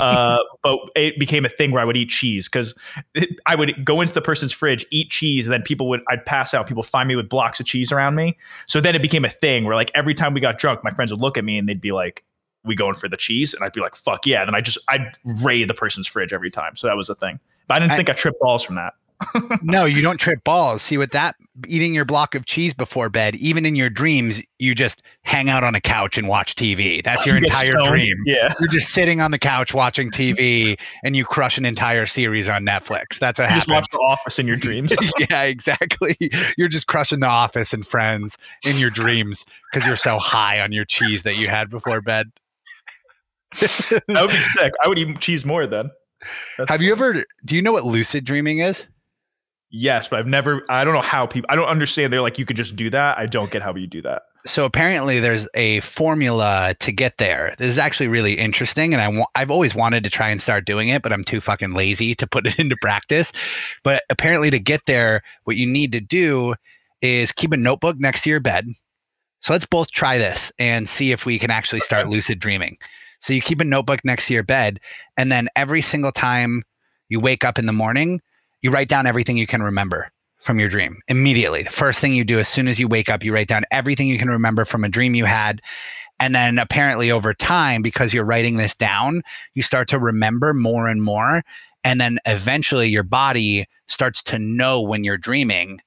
Uh, 0.00 0.38
but 0.62 0.78
it 0.96 1.18
became 1.18 1.46
a 1.46 1.48
thing 1.48 1.70
where 1.70 1.80
I 1.80 1.86
would 1.86 1.96
eat 1.96 2.10
cheese 2.10 2.46
because 2.46 2.74
I 3.46 3.54
would 3.54 3.84
go 3.86 4.02
into 4.02 4.12
the 4.12 4.20
person's 4.20 4.52
fridge, 4.52 4.84
eat 4.90 5.10
cheese, 5.10 5.46
and 5.46 5.52
then 5.52 5.62
people 5.62 5.88
would 5.88 6.02
I'd 6.08 6.26
pass 6.26 6.52
out. 6.52 6.66
People 6.66 6.82
find 6.82 7.08
me 7.08 7.16
with 7.16 7.30
blocks 7.30 7.58
of 7.58 7.64
cheese 7.64 7.90
around 7.90 8.16
me. 8.16 8.36
So 8.66 8.82
then 8.82 8.94
it 8.96 9.00
became 9.00 9.24
a 9.24 9.30
thing 9.30 9.64
where 9.64 9.74
like 9.74 9.90
every 9.94 10.12
time 10.12 10.34
we 10.34 10.40
got 10.40 10.58
drunk, 10.58 10.84
my 10.84 10.90
friends 10.90 11.10
would 11.10 11.22
look 11.22 11.38
at 11.38 11.44
me 11.44 11.56
and 11.56 11.66
they'd 11.66 11.80
be 11.80 11.92
like, 11.92 12.22
"We 12.64 12.74
going 12.74 12.96
for 12.96 13.08
the 13.08 13.16
cheese?" 13.16 13.54
And 13.54 13.64
I'd 13.64 13.72
be 13.72 13.80
like, 13.80 13.96
"Fuck 13.96 14.26
yeah!" 14.26 14.44
Then 14.44 14.54
I 14.54 14.60
just 14.60 14.76
I'd 14.88 15.16
raid 15.42 15.70
the 15.70 15.74
person's 15.74 16.06
fridge 16.06 16.34
every 16.34 16.50
time. 16.50 16.76
So 16.76 16.86
that 16.86 16.96
was 16.96 17.08
a 17.08 17.14
thing. 17.14 17.40
But 17.68 17.74
I 17.74 17.78
didn't 17.80 17.92
I- 17.92 17.96
think 17.96 18.10
I 18.10 18.14
tripped 18.14 18.40
balls 18.40 18.64
from 18.64 18.74
that. 18.76 18.94
no, 19.62 19.84
you 19.84 20.00
don't 20.00 20.18
trip 20.18 20.44
balls. 20.44 20.80
See, 20.80 20.96
with 20.96 21.10
that, 21.10 21.34
eating 21.66 21.92
your 21.92 22.04
block 22.04 22.36
of 22.36 22.44
cheese 22.46 22.72
before 22.72 23.08
bed, 23.08 23.34
even 23.34 23.66
in 23.66 23.74
your 23.74 23.90
dreams, 23.90 24.40
you 24.60 24.76
just 24.76 25.02
hang 25.22 25.50
out 25.50 25.64
on 25.64 25.74
a 25.74 25.80
couch 25.80 26.16
and 26.16 26.28
watch 26.28 26.54
TV. 26.54 27.02
That's 27.02 27.26
your 27.26 27.34
You 27.38 27.46
entire 27.46 27.72
dream. 27.82 28.14
Yeah. 28.26 28.54
You're 28.60 28.68
just 28.68 28.90
sitting 28.94 29.20
on 29.20 29.32
the 29.32 29.38
couch 29.38 29.74
watching 29.74 30.12
TV 30.12 30.78
and 31.02 31.16
you 31.16 31.24
crush 31.24 31.58
an 31.58 31.64
entire 31.66 32.06
series 32.06 32.48
on 32.48 32.62
Netflix. 32.64 33.18
That's 33.18 33.40
what 33.40 33.48
You 33.50 33.56
just 33.56 33.68
watch. 33.68 33.86
The 33.90 33.98
Office 33.98 34.38
in 34.38 34.46
your 34.46 34.54
dreams. 34.56 34.94
yeah, 35.28 35.42
exactly. 35.42 36.16
You're 36.56 36.68
just 36.68 36.86
crushing 36.86 37.18
The 37.18 37.26
Office 37.26 37.72
and 37.72 37.84
Friends 37.84 38.38
in 38.64 38.76
your 38.76 38.90
dreams 38.90 39.44
because 39.72 39.84
you're 39.84 39.96
so 39.96 40.20
high 40.20 40.60
on 40.60 40.70
your 40.70 40.84
cheese 40.84 41.24
that 41.24 41.36
you 41.38 41.48
had 41.48 41.70
before 41.70 42.00
bed. 42.02 42.30
that 43.60 44.02
would 44.08 44.30
be 44.30 44.42
sick. 44.42 44.74
I 44.84 44.86
would 44.86 44.98
eat 44.98 45.18
cheese 45.18 45.44
more 45.44 45.66
then. 45.66 45.90
That's 46.56 46.70
Have 46.70 46.82
you 46.82 46.92
ever? 46.92 47.24
Do 47.44 47.54
you 47.56 47.62
know 47.62 47.72
what 47.72 47.84
lucid 47.84 48.24
dreaming 48.24 48.58
is? 48.58 48.86
Yes, 49.70 50.08
but 50.08 50.18
I've 50.18 50.26
never. 50.26 50.62
I 50.70 50.84
don't 50.84 50.94
know 50.94 51.02
how 51.02 51.26
people. 51.26 51.46
I 51.50 51.56
don't 51.56 51.68
understand. 51.68 52.12
They're 52.12 52.22
like, 52.22 52.38
you 52.38 52.46
could 52.46 52.56
just 52.56 52.74
do 52.76 52.88
that. 52.90 53.18
I 53.18 53.26
don't 53.26 53.50
get 53.50 53.62
how 53.62 53.74
you 53.74 53.86
do 53.86 54.00
that. 54.02 54.22
so 54.46 54.64
apparently 54.64 55.20
there's 55.20 55.46
a 55.52 55.80
formula 55.80 56.74
to 56.80 56.90
get 56.90 57.18
there. 57.18 57.54
This 57.58 57.68
is 57.68 57.76
actually 57.78 58.08
really 58.08 58.34
interesting, 58.38 58.94
and 58.94 59.02
I 59.02 59.08
wa- 59.08 59.26
I've 59.34 59.50
always 59.50 59.74
wanted 59.74 60.04
to 60.04 60.10
try 60.10 60.30
and 60.30 60.40
start 60.40 60.64
doing 60.64 60.88
it, 60.88 61.02
but 61.02 61.12
I'm 61.12 61.22
too 61.24 61.40
fucking 61.42 61.74
lazy 61.74 62.14
to 62.14 62.26
put 62.26 62.46
it 62.46 62.58
into 62.58 62.76
practice. 62.80 63.30
But 63.82 64.04
apparently, 64.08 64.48
to 64.50 64.58
get 64.58 64.86
there, 64.86 65.22
what 65.44 65.56
you 65.56 65.66
need 65.66 65.92
to 65.92 66.00
do 66.00 66.54
is 67.02 67.30
keep 67.30 67.52
a 67.52 67.56
notebook 67.56 67.98
next 67.98 68.22
to 68.22 68.30
your 68.30 68.40
bed. 68.40 68.66
So 69.40 69.52
let's 69.52 69.66
both 69.66 69.90
try 69.92 70.18
this 70.18 70.50
and 70.58 70.88
see 70.88 71.12
if 71.12 71.24
we 71.26 71.38
can 71.38 71.50
actually 71.50 71.80
start 71.80 72.08
lucid 72.08 72.40
dreaming. 72.40 72.76
So 73.20 73.32
you 73.32 73.40
keep 73.40 73.60
a 73.60 73.64
notebook 73.64 74.04
next 74.04 74.26
to 74.28 74.34
your 74.34 74.44
bed, 74.44 74.80
and 75.16 75.30
then 75.32 75.48
every 75.56 75.82
single 75.82 76.12
time 76.12 76.62
you 77.08 77.20
wake 77.20 77.44
up 77.44 77.58
in 77.58 77.66
the 77.66 77.72
morning, 77.72 78.20
you 78.62 78.70
write 78.70 78.88
down 78.88 79.06
everything 79.06 79.36
you 79.36 79.46
can 79.46 79.62
remember 79.62 80.10
from 80.40 80.58
your 80.58 80.68
dream 80.68 81.00
immediately. 81.08 81.62
The 81.62 81.70
first 81.70 82.00
thing 82.00 82.12
you 82.12 82.24
do 82.24 82.38
as 82.38 82.48
soon 82.48 82.68
as 82.68 82.78
you 82.78 82.86
wake 82.88 83.08
up, 83.08 83.24
you 83.24 83.34
write 83.34 83.48
down 83.48 83.64
everything 83.70 84.08
you 84.08 84.18
can 84.18 84.28
remember 84.28 84.64
from 84.64 84.84
a 84.84 84.88
dream 84.88 85.14
you 85.14 85.24
had. 85.24 85.60
And 86.20 86.34
then 86.34 86.58
apparently 86.58 87.10
over 87.10 87.34
time, 87.34 87.82
because 87.82 88.12
you're 88.12 88.24
writing 88.24 88.56
this 88.56 88.74
down, 88.74 89.22
you 89.54 89.62
start 89.62 89.88
to 89.88 89.98
remember 89.98 90.54
more 90.54 90.88
and 90.88 91.02
more. 91.02 91.42
And 91.84 92.00
then 92.00 92.18
eventually 92.26 92.88
your 92.88 93.04
body 93.04 93.66
starts 93.86 94.22
to 94.24 94.38
know 94.38 94.80
when 94.82 95.04
you're 95.04 95.16
dreaming 95.16 95.80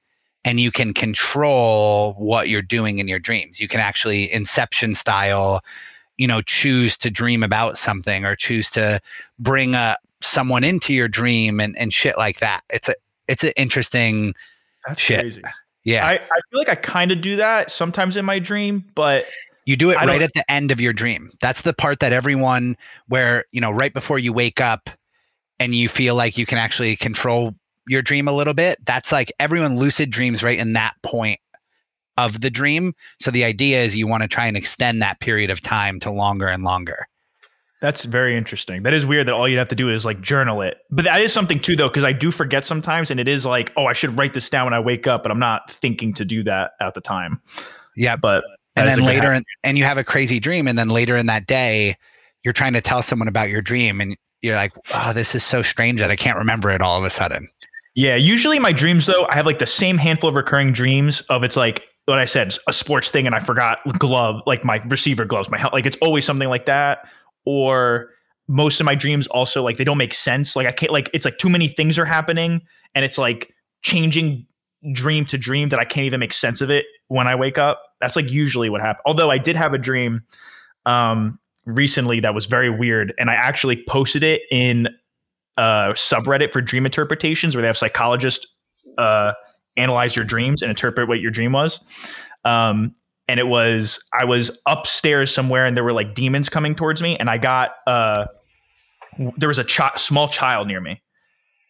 and 0.44 0.58
you 0.58 0.72
can 0.72 0.92
control 0.92 2.14
what 2.14 2.48
you're 2.48 2.62
doing 2.62 2.98
in 2.98 3.08
your 3.08 3.18
dreams. 3.18 3.60
You 3.60 3.68
can 3.68 3.80
actually 3.80 4.32
inception 4.32 4.94
style, 4.94 5.60
you 6.22 6.28
know, 6.28 6.40
choose 6.42 6.96
to 6.98 7.10
dream 7.10 7.42
about 7.42 7.76
something 7.76 8.24
or 8.24 8.36
choose 8.36 8.70
to 8.70 9.00
bring 9.40 9.74
a 9.74 9.96
someone 10.20 10.62
into 10.62 10.94
your 10.94 11.08
dream 11.08 11.58
and, 11.58 11.76
and 11.76 11.92
shit 11.92 12.16
like 12.16 12.38
that. 12.38 12.60
It's 12.70 12.88
a 12.88 12.94
it's 13.26 13.42
an 13.42 13.50
interesting 13.56 14.32
That's 14.86 15.00
Shit. 15.00 15.18
crazy. 15.20 15.42
yeah. 15.82 16.06
I, 16.06 16.12
I 16.12 16.40
feel 16.50 16.58
like 16.60 16.68
I 16.68 16.76
kind 16.76 17.10
of 17.10 17.20
do 17.20 17.34
that 17.36 17.72
sometimes 17.72 18.16
in 18.16 18.24
my 18.24 18.38
dream, 18.38 18.84
but 18.94 19.24
You 19.66 19.76
do 19.76 19.90
it 19.90 19.96
I 19.96 20.04
right 20.04 20.12
don't- 20.12 20.22
at 20.22 20.30
the 20.34 20.48
end 20.48 20.70
of 20.70 20.80
your 20.80 20.92
dream. 20.92 21.32
That's 21.40 21.62
the 21.62 21.72
part 21.74 21.98
that 21.98 22.12
everyone, 22.12 22.76
where, 23.08 23.46
you 23.50 23.60
know, 23.60 23.72
right 23.72 23.92
before 23.92 24.20
you 24.20 24.32
wake 24.32 24.60
up 24.60 24.90
and 25.58 25.74
you 25.74 25.88
feel 25.88 26.14
like 26.14 26.38
you 26.38 26.46
can 26.46 26.58
actually 26.58 26.94
control 26.94 27.52
your 27.88 28.00
dream 28.02 28.28
a 28.28 28.32
little 28.32 28.54
bit. 28.54 28.78
That's 28.86 29.10
like 29.10 29.32
everyone 29.40 29.76
lucid 29.76 30.10
dreams 30.10 30.44
right 30.44 30.58
in 30.58 30.74
that 30.74 30.94
point 31.02 31.40
of 32.16 32.40
the 32.40 32.50
dream. 32.50 32.94
So 33.20 33.30
the 33.30 33.44
idea 33.44 33.82
is 33.82 33.96
you 33.96 34.06
want 34.06 34.22
to 34.22 34.28
try 34.28 34.46
and 34.46 34.56
extend 34.56 35.00
that 35.02 35.20
period 35.20 35.50
of 35.50 35.60
time 35.60 36.00
to 36.00 36.10
longer 36.10 36.48
and 36.48 36.62
longer. 36.62 37.06
that's 37.82 38.04
very 38.04 38.36
interesting. 38.36 38.84
That 38.84 38.94
is 38.94 39.04
weird 39.04 39.26
that 39.26 39.34
all 39.34 39.48
you'd 39.48 39.58
have 39.58 39.68
to 39.68 39.74
do 39.74 39.90
is 39.90 40.04
like 40.04 40.20
journal 40.20 40.62
it. 40.62 40.78
But 40.90 41.04
that 41.04 41.20
is 41.20 41.32
something 41.32 41.58
too, 41.58 41.74
though, 41.74 41.88
because 41.88 42.04
I 42.04 42.12
do 42.12 42.30
forget 42.30 42.64
sometimes, 42.64 43.10
and 43.10 43.18
it 43.18 43.26
is 43.26 43.44
like, 43.44 43.72
oh, 43.76 43.86
I 43.86 43.92
should 43.92 44.16
write 44.16 44.34
this 44.34 44.48
down 44.48 44.66
when 44.66 44.72
I 44.72 44.78
wake 44.78 45.08
up, 45.08 45.24
but 45.24 45.32
I'm 45.32 45.40
not 45.40 45.68
thinking 45.68 46.14
to 46.14 46.24
do 46.24 46.44
that 46.44 46.72
at 46.80 46.94
the 46.94 47.00
time. 47.00 47.42
Yeah. 47.96 48.14
But 48.14 48.44
And 48.76 48.86
then 48.86 49.00
later, 49.00 49.32
in, 49.32 49.42
and 49.64 49.76
you 49.76 49.84
have 49.84 49.98
a 49.98 50.04
crazy 50.04 50.38
dream. 50.38 50.68
And 50.68 50.78
then 50.78 50.90
later 50.90 51.16
in 51.16 51.26
that 51.26 51.46
day, 51.46 51.96
you're 52.44 52.54
trying 52.54 52.72
to 52.74 52.80
tell 52.80 53.02
someone 53.02 53.26
about 53.26 53.50
your 53.50 53.62
dream. 53.62 54.00
And 54.00 54.16
you're 54.42 54.54
like, 54.54 54.72
oh, 54.94 55.12
this 55.12 55.34
is 55.34 55.42
so 55.42 55.60
strange 55.60 55.98
that 55.98 56.10
I 56.10 56.16
can't 56.16 56.38
remember 56.38 56.70
it 56.70 56.82
all 56.82 56.96
of 56.96 57.04
a 57.04 57.10
sudden. 57.10 57.48
Yeah, 57.94 58.14
usually 58.14 58.60
my 58.60 58.72
dreams 58.72 59.06
though, 59.06 59.26
I 59.28 59.34
have 59.34 59.44
like 59.44 59.58
the 59.58 59.66
same 59.66 59.98
handful 59.98 60.28
of 60.28 60.36
recurring 60.36 60.72
dreams 60.72 61.20
of 61.22 61.42
it's 61.42 61.56
like 61.56 61.84
what 62.06 62.18
I 62.18 62.24
said, 62.24 62.54
a 62.66 62.72
sports 62.72 63.10
thing, 63.10 63.26
and 63.26 63.34
I 63.34 63.40
forgot 63.40 63.78
glove, 63.98 64.42
like 64.46 64.64
my 64.64 64.78
receiver 64.88 65.24
gloves, 65.24 65.50
my 65.50 65.58
hel- 65.58 65.70
like 65.72 65.86
it's 65.86 65.96
always 66.02 66.24
something 66.24 66.48
like 66.48 66.66
that. 66.66 67.08
Or 67.44 68.10
most 68.48 68.80
of 68.80 68.86
my 68.86 68.94
dreams 68.94 69.26
also 69.28 69.62
like 69.62 69.76
they 69.76 69.84
don't 69.84 69.98
make 69.98 70.14
sense. 70.14 70.56
Like 70.56 70.66
I 70.66 70.72
can't 70.72 70.92
like 70.92 71.10
it's 71.12 71.24
like 71.24 71.38
too 71.38 71.48
many 71.48 71.68
things 71.68 71.98
are 71.98 72.04
happening, 72.04 72.60
and 72.94 73.04
it's 73.04 73.18
like 73.18 73.52
changing 73.82 74.46
dream 74.92 75.24
to 75.26 75.38
dream 75.38 75.68
that 75.68 75.78
I 75.78 75.84
can't 75.84 76.06
even 76.06 76.18
make 76.18 76.32
sense 76.32 76.60
of 76.60 76.70
it 76.70 76.86
when 77.06 77.28
I 77.28 77.36
wake 77.36 77.56
up. 77.56 77.80
That's 78.00 78.16
like 78.16 78.30
usually 78.30 78.68
what 78.68 78.80
happens. 78.80 79.02
Although 79.06 79.30
I 79.30 79.38
did 79.38 79.56
have 79.56 79.72
a 79.72 79.78
dream 79.78 80.22
um 80.86 81.38
recently 81.64 82.18
that 82.20 82.34
was 82.34 82.46
very 82.46 82.70
weird, 82.70 83.14
and 83.18 83.30
I 83.30 83.34
actually 83.34 83.82
posted 83.88 84.24
it 84.24 84.42
in 84.50 84.88
uh 85.56 85.90
subreddit 85.90 86.52
for 86.52 86.60
dream 86.60 86.84
interpretations 86.84 87.54
where 87.54 87.62
they 87.62 87.68
have 87.68 87.78
psychologists 87.78 88.46
uh 88.98 89.32
analyze 89.76 90.14
your 90.14 90.24
dreams 90.24 90.62
and 90.62 90.70
interpret 90.70 91.08
what 91.08 91.20
your 91.20 91.30
dream 91.30 91.52
was. 91.52 91.80
Um 92.44 92.94
and 93.28 93.38
it 93.38 93.46
was 93.46 94.02
i 94.12 94.24
was 94.24 94.58
upstairs 94.66 95.32
somewhere 95.32 95.64
and 95.64 95.76
there 95.76 95.84
were 95.84 95.92
like 95.92 96.14
demons 96.14 96.48
coming 96.48 96.74
towards 96.74 97.00
me 97.00 97.16
and 97.18 97.30
i 97.30 97.38
got 97.38 97.70
uh 97.86 98.26
there 99.36 99.48
was 99.48 99.58
a 99.58 99.64
chi- 99.64 99.92
small 99.96 100.26
child 100.26 100.66
near 100.66 100.80
me. 100.80 101.02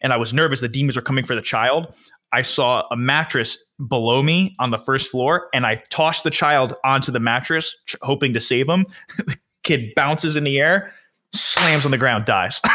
And 0.01 0.11
i 0.11 0.17
was 0.17 0.33
nervous 0.33 0.59
the 0.59 0.67
demons 0.67 0.95
were 0.95 1.01
coming 1.01 1.25
for 1.25 1.35
the 1.35 1.41
child. 1.41 1.93
I 2.31 2.41
saw 2.41 2.83
a 2.89 2.97
mattress 2.97 3.63
below 3.87 4.23
me 4.23 4.55
on 4.59 4.71
the 4.71 4.79
first 4.79 5.09
floor 5.11 5.47
and 5.53 5.65
i 5.65 5.81
tossed 5.89 6.23
the 6.23 6.31
child 6.31 6.73
onto 6.83 7.11
the 7.11 7.19
mattress 7.19 7.75
tr- 7.87 7.97
hoping 8.01 8.33
to 8.33 8.39
save 8.39 8.67
him. 8.67 8.85
The 9.17 9.37
kid 9.63 9.93
bounces 9.95 10.35
in 10.35 10.43
the 10.43 10.59
air 10.59 10.91
slams 11.33 11.85
on 11.85 11.91
the 11.91 11.97
ground 11.97 12.25
dies. 12.25 12.59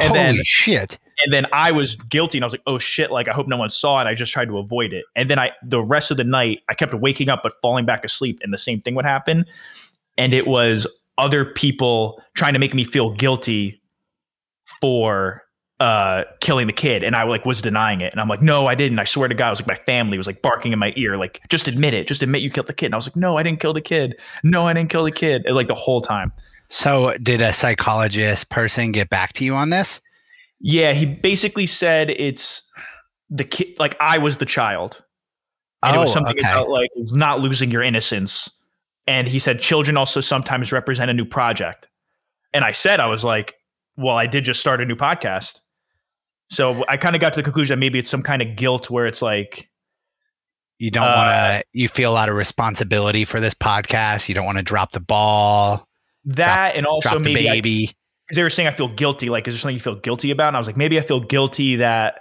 And 0.00 0.08
Holy 0.08 0.18
then 0.18 0.36
shit. 0.44 0.98
And 1.24 1.32
then 1.32 1.46
I 1.52 1.72
was 1.72 1.96
guilty 1.96 2.38
and 2.38 2.44
I 2.44 2.46
was 2.46 2.52
like, 2.52 2.62
oh 2.66 2.78
shit, 2.78 3.10
like 3.10 3.28
I 3.28 3.32
hope 3.32 3.48
no 3.48 3.56
one 3.56 3.70
saw 3.70 4.00
it. 4.00 4.06
I 4.06 4.14
just 4.14 4.32
tried 4.32 4.48
to 4.48 4.58
avoid 4.58 4.92
it. 4.92 5.04
And 5.16 5.30
then 5.30 5.38
I 5.38 5.52
the 5.62 5.82
rest 5.82 6.10
of 6.10 6.16
the 6.16 6.24
night 6.24 6.60
I 6.68 6.74
kept 6.74 6.94
waking 6.94 7.28
up 7.28 7.42
but 7.42 7.54
falling 7.62 7.86
back 7.86 8.04
asleep 8.04 8.40
and 8.42 8.52
the 8.52 8.58
same 8.58 8.80
thing 8.80 8.94
would 8.94 9.04
happen. 9.04 9.44
And 10.18 10.34
it 10.34 10.46
was 10.46 10.86
other 11.18 11.44
people 11.44 12.22
trying 12.34 12.52
to 12.54 12.58
make 12.58 12.74
me 12.74 12.84
feel 12.84 13.10
guilty 13.10 13.80
for 14.80 15.42
uh 15.80 16.24
killing 16.40 16.66
the 16.66 16.72
kid 16.74 17.02
and 17.02 17.16
I 17.16 17.22
like 17.22 17.46
was 17.46 17.62
denying 17.62 18.02
it 18.02 18.12
and 18.12 18.20
I'm 18.20 18.28
like 18.28 18.42
no 18.42 18.66
I 18.66 18.74
didn't 18.74 18.98
I 18.98 19.04
swear 19.04 19.28
to 19.28 19.34
God 19.34 19.46
I 19.46 19.50
was 19.50 19.60
like 19.60 19.68
my 19.68 19.84
family 19.86 20.18
was 20.18 20.26
like 20.26 20.42
barking 20.42 20.72
in 20.72 20.78
my 20.78 20.92
ear 20.96 21.16
like 21.16 21.40
just 21.48 21.68
admit 21.68 21.94
it 21.94 22.06
just 22.06 22.22
admit 22.22 22.42
you 22.42 22.50
killed 22.50 22.66
the 22.66 22.74
kid 22.74 22.86
and 22.86 22.94
I 22.94 22.98
was 22.98 23.06
like 23.06 23.16
no 23.16 23.38
I 23.38 23.42
didn't 23.42 23.60
kill 23.60 23.72
the 23.72 23.80
kid 23.80 24.20
no 24.44 24.66
I 24.66 24.74
didn't 24.74 24.90
kill 24.90 25.04
the 25.04 25.10
kid 25.10 25.46
and, 25.46 25.56
like 25.56 25.68
the 25.68 25.74
whole 25.74 26.02
time 26.02 26.32
So, 26.72 27.16
did 27.20 27.42
a 27.42 27.52
psychologist 27.52 28.48
person 28.48 28.92
get 28.92 29.10
back 29.10 29.32
to 29.34 29.44
you 29.44 29.54
on 29.56 29.70
this? 29.70 30.00
Yeah, 30.60 30.92
he 30.92 31.06
basically 31.06 31.66
said 31.66 32.10
it's 32.10 32.62
the 33.30 33.44
kid. 33.44 33.78
Like 33.78 33.96
I 34.00 34.18
was 34.18 34.36
the 34.38 34.46
child, 34.46 35.02
and 35.82 35.96
it 35.96 35.98
was 35.98 36.10
Oh, 36.10 36.14
something 36.14 36.32
okay. 36.38 36.50
about 36.50 36.68
like 36.68 36.90
not 36.96 37.40
losing 37.40 37.70
your 37.70 37.82
innocence. 37.82 38.50
And 39.06 39.26
he 39.26 39.38
said 39.38 39.60
children 39.60 39.96
also 39.96 40.20
sometimes 40.20 40.70
represent 40.72 41.10
a 41.10 41.14
new 41.14 41.24
project. 41.24 41.88
And 42.52 42.64
I 42.64 42.72
said 42.72 43.00
I 43.00 43.06
was 43.06 43.24
like, 43.24 43.54
well, 43.96 44.16
I 44.16 44.26
did 44.26 44.44
just 44.44 44.60
start 44.60 44.80
a 44.80 44.84
new 44.84 44.96
podcast. 44.96 45.60
So 46.50 46.84
I 46.88 46.96
kind 46.96 47.14
of 47.14 47.20
got 47.20 47.32
to 47.32 47.38
the 47.38 47.42
conclusion 47.44 47.74
that 47.74 47.80
maybe 47.80 47.98
it's 47.98 48.10
some 48.10 48.22
kind 48.22 48.42
of 48.42 48.56
guilt 48.56 48.90
where 48.90 49.06
it's 49.06 49.22
like, 49.22 49.70
You 50.78 50.90
don't 50.90 51.04
Uh, 51.04 51.14
want 51.16 51.62
to. 51.72 51.78
You 51.78 51.88
feel 51.88 52.10
a 52.10 52.14
lot 52.14 52.28
of 52.28 52.34
responsibility 52.34 53.24
for 53.24 53.40
this 53.40 53.54
podcast. 53.54 54.28
You 54.28 54.34
don't 54.34 54.44
want 54.46 54.58
to 54.58 54.62
drop 54.64 54.92
the 54.92 55.00
ball, 55.00 55.86
that 56.26 56.76
and 56.76 56.86
also 56.86 57.10
drop 57.10 57.22
maybe 57.22 57.44
baby. 57.48 57.90
Because 58.30 58.36
they 58.36 58.44
were 58.44 58.50
saying 58.50 58.68
I 58.68 58.72
feel 58.72 58.86
guilty. 58.86 59.28
Like, 59.28 59.48
is 59.48 59.54
there 59.54 59.58
something 59.58 59.74
you 59.74 59.80
feel 59.80 59.96
guilty 59.96 60.30
about? 60.30 60.46
And 60.48 60.56
I 60.56 60.60
was 60.60 60.68
like, 60.68 60.76
maybe 60.76 60.98
I 60.98 61.02
feel 61.02 61.18
guilty 61.18 61.76
that, 61.76 62.20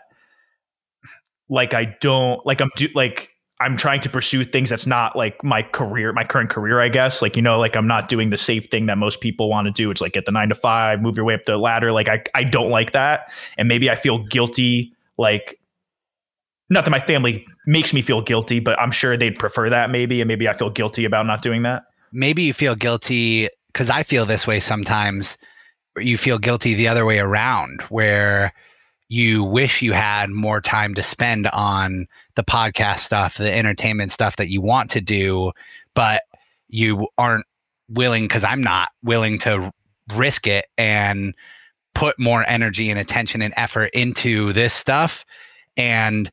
like, 1.50 1.76
I 1.76 1.96
don't 2.02 2.44
like 2.48 2.62
I'm 2.62 2.72
do 2.76 2.88
like 2.96 3.30
I'm 3.62 3.78
trying 3.78 4.02
to 4.02 4.10
pursue 4.10 4.44
things 4.44 4.72
that's 4.72 4.88
not 4.88 5.16
like 5.16 5.44
my 5.44 5.62
career, 5.62 6.12
my 6.14 6.24
current 6.24 6.50
career. 6.50 6.80
I 6.80 6.90
guess, 6.90 7.22
like 7.22 7.36
you 7.36 7.44
know, 7.44 7.60
like 7.60 7.76
I'm 7.76 7.86
not 7.88 8.08
doing 8.10 8.32
the 8.32 8.38
safe 8.38 8.68
thing 8.72 8.88
that 8.88 8.98
most 8.98 9.22
people 9.22 9.50
want 9.50 9.68
to 9.68 9.72
do. 9.72 9.92
It's 9.92 10.02
like 10.02 10.14
get 10.14 10.26
the 10.26 10.32
nine 10.32 10.50
to 10.50 10.56
five, 10.56 11.00
move 11.00 11.16
your 11.16 11.26
way 11.26 11.36
up 11.36 11.44
the 11.46 11.58
ladder. 11.58 11.92
Like 11.92 12.08
I 12.08 12.24
I 12.34 12.44
don't 12.44 12.72
like 12.72 12.94
that, 12.94 13.32
and 13.58 13.68
maybe 13.68 13.90
I 13.90 13.96
feel 13.96 14.18
guilty. 14.18 14.94
Like, 15.18 15.60
not 16.70 16.86
that 16.86 16.92
my 16.92 17.02
family 17.02 17.46
makes 17.68 17.94
me 17.94 18.02
feel 18.02 18.22
guilty, 18.22 18.60
but 18.60 18.80
I'm 18.80 18.92
sure 18.92 19.16
they'd 19.16 19.38
prefer 19.38 19.70
that 19.70 19.92
maybe, 19.92 20.22
and 20.22 20.28
maybe 20.28 20.48
I 20.48 20.54
feel 20.54 20.70
guilty 20.72 21.06
about 21.06 21.28
not 21.28 21.42
doing 21.44 21.64
that. 21.64 21.84
maybe 22.12 22.44
you 22.44 22.54
feel 22.54 22.76
guilty 22.76 23.50
because 23.74 23.90
I 23.90 24.04
feel 24.04 24.26
this 24.26 24.48
way 24.48 24.60
sometimes. 24.60 25.38
You 26.00 26.18
feel 26.18 26.40
guilty 26.40 26.76
the 26.76 26.88
other 26.88 27.06
way 27.06 27.20
around, 27.20 27.82
where 27.84 28.54
you 29.10 29.44
wish 29.44 29.82
you 29.82 29.92
had 29.94 30.30
more 30.30 30.62
time 30.62 30.94
to 30.94 31.04
spend 31.04 31.48
on 31.48 32.08
the 32.36 32.44
podcast 32.44 33.00
stuff, 33.00 33.38
the 33.38 33.52
entertainment 33.52 34.12
stuff 34.12 34.36
that 34.36 34.50
you 34.50 34.62
want 34.62 34.92
to 34.92 35.02
do, 35.02 35.52
but 35.96 36.22
you 36.68 37.08
aren't 37.18 37.46
willing 37.90 38.26
because 38.26 38.44
I'm 38.44 38.62
not 38.62 38.90
willing 39.04 39.40
to 39.40 39.72
risk 40.16 40.46
it 40.48 40.68
and 40.78 41.34
put 41.96 42.20
more 42.20 42.46
energy 42.48 42.90
and 42.90 43.00
attention 43.00 43.42
and 43.42 43.54
effort 43.58 43.90
into 43.94 44.54
this 44.54 44.74
stuff. 44.74 45.26
And 45.76 46.32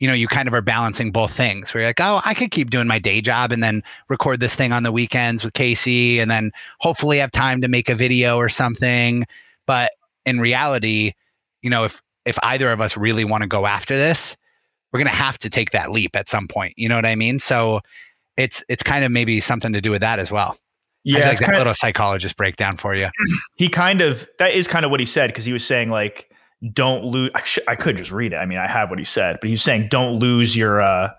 you 0.00 0.08
know, 0.08 0.14
you 0.14 0.26
kind 0.26 0.48
of 0.48 0.54
are 0.54 0.62
balancing 0.62 1.12
both 1.12 1.32
things 1.32 1.72
where 1.72 1.82
you're 1.82 1.88
like, 1.88 2.00
oh, 2.00 2.20
I 2.24 2.34
could 2.34 2.50
keep 2.50 2.70
doing 2.70 2.86
my 2.86 2.98
day 2.98 3.20
job 3.20 3.52
and 3.52 3.62
then 3.62 3.82
record 4.08 4.40
this 4.40 4.54
thing 4.54 4.72
on 4.72 4.82
the 4.82 4.92
weekends 4.92 5.44
with 5.44 5.54
Casey 5.54 6.18
and 6.18 6.30
then 6.30 6.50
hopefully 6.80 7.18
have 7.18 7.30
time 7.30 7.60
to 7.60 7.68
make 7.68 7.88
a 7.88 7.94
video 7.94 8.36
or 8.36 8.48
something. 8.48 9.24
But 9.66 9.92
in 10.26 10.40
reality, 10.40 11.12
you 11.62 11.70
know, 11.70 11.84
if 11.84 12.02
if 12.24 12.38
either 12.42 12.72
of 12.72 12.80
us 12.80 12.96
really 12.96 13.24
want 13.24 13.42
to 13.42 13.48
go 13.48 13.66
after 13.66 13.96
this, 13.96 14.36
we're 14.92 14.98
gonna 14.98 15.10
have 15.10 15.38
to 15.38 15.50
take 15.50 15.70
that 15.70 15.90
leap 15.90 16.16
at 16.16 16.28
some 16.28 16.48
point. 16.48 16.74
You 16.76 16.88
know 16.88 16.96
what 16.96 17.06
I 17.06 17.14
mean? 17.14 17.38
So 17.38 17.80
it's 18.36 18.64
it's 18.68 18.82
kind 18.82 19.04
of 19.04 19.12
maybe 19.12 19.40
something 19.40 19.72
to 19.72 19.80
do 19.80 19.90
with 19.90 20.00
that 20.00 20.18
as 20.18 20.30
well. 20.30 20.56
Yeah, 21.04 21.20
like 21.20 21.38
that 21.38 21.44
kind 21.44 21.54
of, 21.54 21.58
little 21.58 21.74
psychologist 21.74 22.36
breakdown 22.36 22.76
for 22.76 22.94
you. 22.94 23.08
he 23.56 23.68
kind 23.68 24.00
of 24.00 24.26
that 24.38 24.54
is 24.54 24.66
kind 24.66 24.84
of 24.84 24.90
what 24.90 25.00
he 25.00 25.06
said 25.06 25.28
because 25.28 25.44
he 25.44 25.52
was 25.52 25.64
saying 25.64 25.90
like 25.90 26.30
don't 26.72 27.04
lose 27.04 27.30
I, 27.34 27.42
sh- 27.42 27.58
I 27.68 27.76
could 27.76 27.96
just 27.96 28.10
read 28.10 28.32
it. 28.32 28.36
I 28.36 28.46
mean 28.46 28.58
i 28.58 28.66
have 28.66 28.90
what 28.90 28.98
he 28.98 29.04
said 29.04 29.38
but 29.40 29.50
he's 29.50 29.62
saying 29.62 29.88
don't 29.88 30.18
lose 30.18 30.56
your 30.56 30.80
uh 30.80 31.10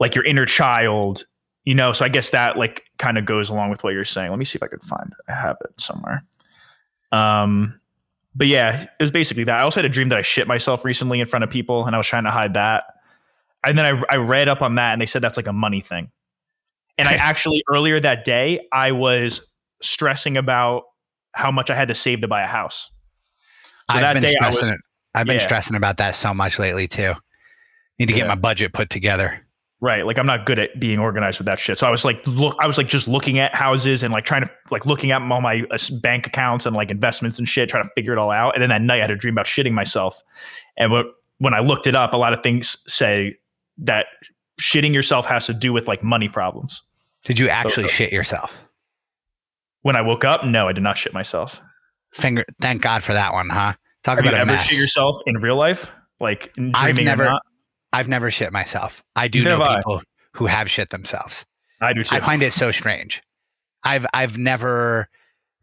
like 0.00 0.14
your 0.14 0.24
inner 0.24 0.46
child 0.46 1.24
you 1.64 1.74
know? 1.74 1.92
So 1.92 2.04
i 2.04 2.08
guess 2.08 2.30
that 2.30 2.56
like 2.56 2.84
kind 2.98 3.18
of 3.18 3.24
goes 3.24 3.50
along 3.50 3.70
with 3.70 3.84
what 3.84 3.92
you're 3.92 4.04
saying. 4.04 4.30
Let 4.30 4.38
me 4.38 4.44
see 4.44 4.56
if 4.56 4.62
i 4.62 4.66
could 4.66 4.82
find 4.82 5.06
it. 5.06 5.30
I 5.30 5.34
have 5.34 5.56
it 5.62 5.80
somewhere. 5.80 6.24
Um 7.12 7.80
but 8.34 8.46
yeah 8.46 8.82
it 8.82 9.02
was 9.02 9.10
basically 9.10 9.44
that. 9.44 9.60
I 9.60 9.62
also 9.62 9.78
had 9.78 9.84
a 9.84 9.90
dream 9.90 10.08
that 10.08 10.18
i 10.18 10.22
shit 10.22 10.46
myself 10.46 10.84
recently 10.84 11.20
in 11.20 11.26
front 11.26 11.44
of 11.44 11.50
people 11.50 11.86
and 11.86 11.94
i 11.94 11.98
was 11.98 12.06
trying 12.06 12.24
to 12.24 12.30
hide 12.30 12.54
that. 12.54 12.84
And 13.64 13.76
then 13.76 13.86
i, 13.86 14.02
I 14.10 14.16
read 14.16 14.48
up 14.48 14.62
on 14.62 14.76
that 14.76 14.92
and 14.92 15.02
they 15.02 15.06
said 15.06 15.22
that's 15.22 15.36
like 15.36 15.48
a 15.48 15.52
money 15.52 15.80
thing. 15.80 16.10
And 16.96 17.08
i 17.08 17.12
actually 17.14 17.62
earlier 17.68 18.00
that 18.00 18.24
day 18.24 18.66
i 18.72 18.92
was 18.92 19.42
stressing 19.80 20.36
about 20.36 20.84
how 21.32 21.52
much 21.52 21.70
i 21.70 21.74
had 21.74 21.88
to 21.88 21.94
save 21.94 22.22
to 22.22 22.28
buy 22.28 22.42
a 22.42 22.46
house. 22.46 22.90
So 23.90 23.96
I've 23.96 24.02
that 24.02 24.12
been 24.14 24.22
day 24.22 24.34
I 24.42 24.46
was 24.48 24.56
stressing 24.56 24.78
I've 25.14 25.26
been 25.26 25.36
yeah. 25.36 25.42
stressing 25.42 25.76
about 25.76 25.96
that 25.98 26.14
so 26.14 26.32
much 26.34 26.58
lately 26.58 26.86
too. 26.88 27.14
Need 27.98 28.06
to 28.06 28.12
get 28.12 28.22
Yeah. 28.22 28.28
my 28.28 28.34
budget 28.36 28.72
put 28.72 28.90
together. 28.90 29.44
right. 29.80 30.04
Like 30.04 30.18
I'm 30.18 30.26
not 30.26 30.44
good 30.44 30.58
at 30.58 30.78
being 30.80 30.98
organized 30.98 31.38
with 31.38 31.46
that 31.46 31.60
shit. 31.60 31.78
So 31.78 31.86
I 31.86 31.90
was 31.90 32.04
like, 32.04 32.20
look, 32.26 32.56
I 32.60 32.66
was 32.66 32.78
like 32.78 32.88
just 32.88 33.06
looking 33.08 33.38
at 33.38 33.54
houses 33.54 34.02
and 34.02 34.12
like 34.12 34.24
trying 34.24 34.42
to 34.42 34.50
like 34.70 34.86
looking 34.86 35.10
at 35.12 35.22
all 35.22 35.40
my 35.40 35.64
uh, 35.70 35.78
bank 36.02 36.26
accounts 36.26 36.66
and 36.66 36.74
like 36.74 36.90
investments 36.90 37.38
and 37.38 37.48
shit, 37.48 37.68
trying 37.68 37.84
to 37.84 37.90
figure 37.94 38.12
it 38.12 38.18
all 38.18 38.30
out. 38.32 38.54
And 38.54 38.62
then 38.62 38.70
that 38.70 38.82
night 38.82 38.98
I 38.98 39.02
had 39.02 39.10
a 39.12 39.16
dream 39.16 39.34
about 39.34 39.46
shitting 39.46 39.72
myself. 39.72 40.20
And 40.76 40.90
what, 40.90 41.06
when 41.38 41.54
I 41.54 41.60
looked 41.60 41.86
it 41.86 41.94
up, 41.94 42.12
a 42.12 42.16
lot 42.16 42.32
of 42.32 42.42
things 42.42 42.76
say 42.88 43.36
that 43.78 44.06
shitting 44.60 44.92
yourself 44.92 45.26
has 45.26 45.46
to 45.46 45.54
do 45.54 45.72
with 45.72 45.86
like 45.86 46.02
money 46.02 46.28
problems. 46.28 46.82
Did 47.24 47.38
you 47.38 47.48
actually 47.48 47.84
Okay. 47.84 47.92
shit 47.94 48.12
yourself? 48.12 48.58
When 49.82 49.94
I 49.96 50.02
woke 50.02 50.24
up, 50.24 50.44
no, 50.44 50.66
I 50.68 50.72
did 50.72 50.82
not 50.82 50.98
shit 50.98 51.14
myself. 51.14 51.60
Finger 52.14 52.44
thank 52.60 52.82
God 52.82 53.02
for 53.04 53.12
that 53.12 53.32
one, 53.32 53.48
huh? 53.48 53.74
Talk 54.04 54.16
Have 54.18 54.24
you 54.24 54.30
about 54.30 54.38
a 54.38 54.42
ever 54.42 54.52
mess. 54.52 54.66
shit 54.66 54.78
yourself 54.78 55.16
in 55.26 55.36
real 55.38 55.56
life? 55.56 55.90
Like 56.20 56.52
I've 56.74 56.98
never? 56.98 57.38
I've 57.92 58.08
never 58.08 58.30
shit 58.30 58.52
myself. 58.52 59.02
I 59.16 59.28
do 59.28 59.42
Neither 59.42 59.58
know 59.58 59.64
I. 59.64 59.76
people 59.76 60.02
who 60.34 60.46
have 60.46 60.70
shit 60.70 60.90
themselves. 60.90 61.44
I 61.80 61.92
do 61.92 62.02
too. 62.04 62.16
I 62.16 62.20
find 62.20 62.42
it 62.42 62.52
so 62.52 62.70
strange. 62.72 63.22
I've 63.84 64.06
I've 64.14 64.36
never 64.36 65.08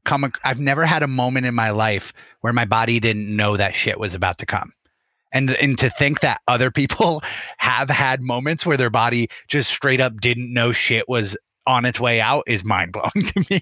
come 0.05 0.31
I've 0.43 0.59
never 0.59 0.85
had 0.85 1.03
a 1.03 1.07
moment 1.07 1.45
in 1.45 1.53
my 1.55 1.71
life 1.71 2.13
where 2.41 2.53
my 2.53 2.65
body 2.65 2.99
didn't 2.99 3.33
know 3.33 3.57
that 3.57 3.75
shit 3.75 3.99
was 3.99 4.13
about 4.15 4.37
to 4.39 4.45
come. 4.45 4.71
And 5.33 5.51
and 5.57 5.77
to 5.79 5.89
think 5.89 6.21
that 6.21 6.39
other 6.47 6.71
people 6.71 7.21
have 7.57 7.89
had 7.89 8.21
moments 8.21 8.65
where 8.65 8.77
their 8.77 8.89
body 8.89 9.27
just 9.47 9.69
straight 9.69 9.99
up 9.99 10.19
didn't 10.21 10.53
know 10.53 10.71
shit 10.71 11.07
was 11.09 11.37
on 11.67 11.83
its 11.85 11.99
way 11.99 12.21
out 12.21 12.43
is 12.47 12.63
mind 12.63 12.91
blowing 12.93 13.11
to 13.33 13.45
me. 13.49 13.61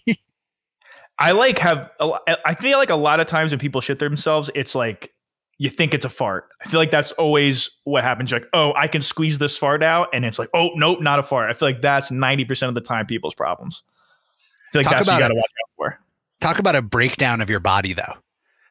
I 1.20 1.32
like 1.32 1.60
have 1.60 1.92
I 2.00 2.56
feel 2.56 2.78
like 2.78 2.90
a 2.90 2.96
lot 2.96 3.20
of 3.20 3.28
times 3.28 3.52
when 3.52 3.60
people 3.60 3.82
shit 3.82 4.00
themselves, 4.00 4.50
it's 4.56 4.76
like 4.76 5.14
you 5.60 5.70
think 5.70 5.94
it's 5.94 6.06
a 6.06 6.10
fart. 6.10 6.50
I 6.66 6.70
feel 6.70 6.80
like 6.80 6.92
that's 6.92 7.12
always 7.14 7.70
what 7.84 8.04
happens. 8.04 8.32
You're 8.32 8.40
like, 8.40 8.50
oh, 8.54 8.74
I 8.76 8.88
can 8.88 9.02
squeeze 9.02 9.38
this 9.38 9.58
fart 9.58 9.84
out, 9.84 10.10
and 10.14 10.26
it's 10.26 10.40
like, 10.40 10.50
oh, 10.54 10.72
nope, 10.76 11.02
not 11.02 11.20
a 11.20 11.24
fart. 11.24 11.50
I 11.50 11.54
feel 11.54 11.70
like 11.70 11.82
that's 11.82 12.12
ninety 12.12 12.46
percent 12.46 12.70
of 12.70 12.76
the 12.76 12.82
time 12.82 13.06
people's 13.06 13.36
problems. 13.36 13.84
I 14.70 14.72
feel 14.72 14.80
like 14.80 14.86
Talk 14.86 14.94
that's 14.94 15.08
what 15.08 15.14
you 15.14 15.18
about 15.20 15.28
got 15.28 15.28
to 15.30 15.36
watch 15.36 15.44
out 15.44 15.70
for. 15.78 16.00
Talk 16.42 16.60
about 16.60 16.76
a 16.76 16.82
breakdown 16.82 17.42
of 17.42 17.50
your 17.50 17.60
body 17.60 17.94
though. 17.94 18.16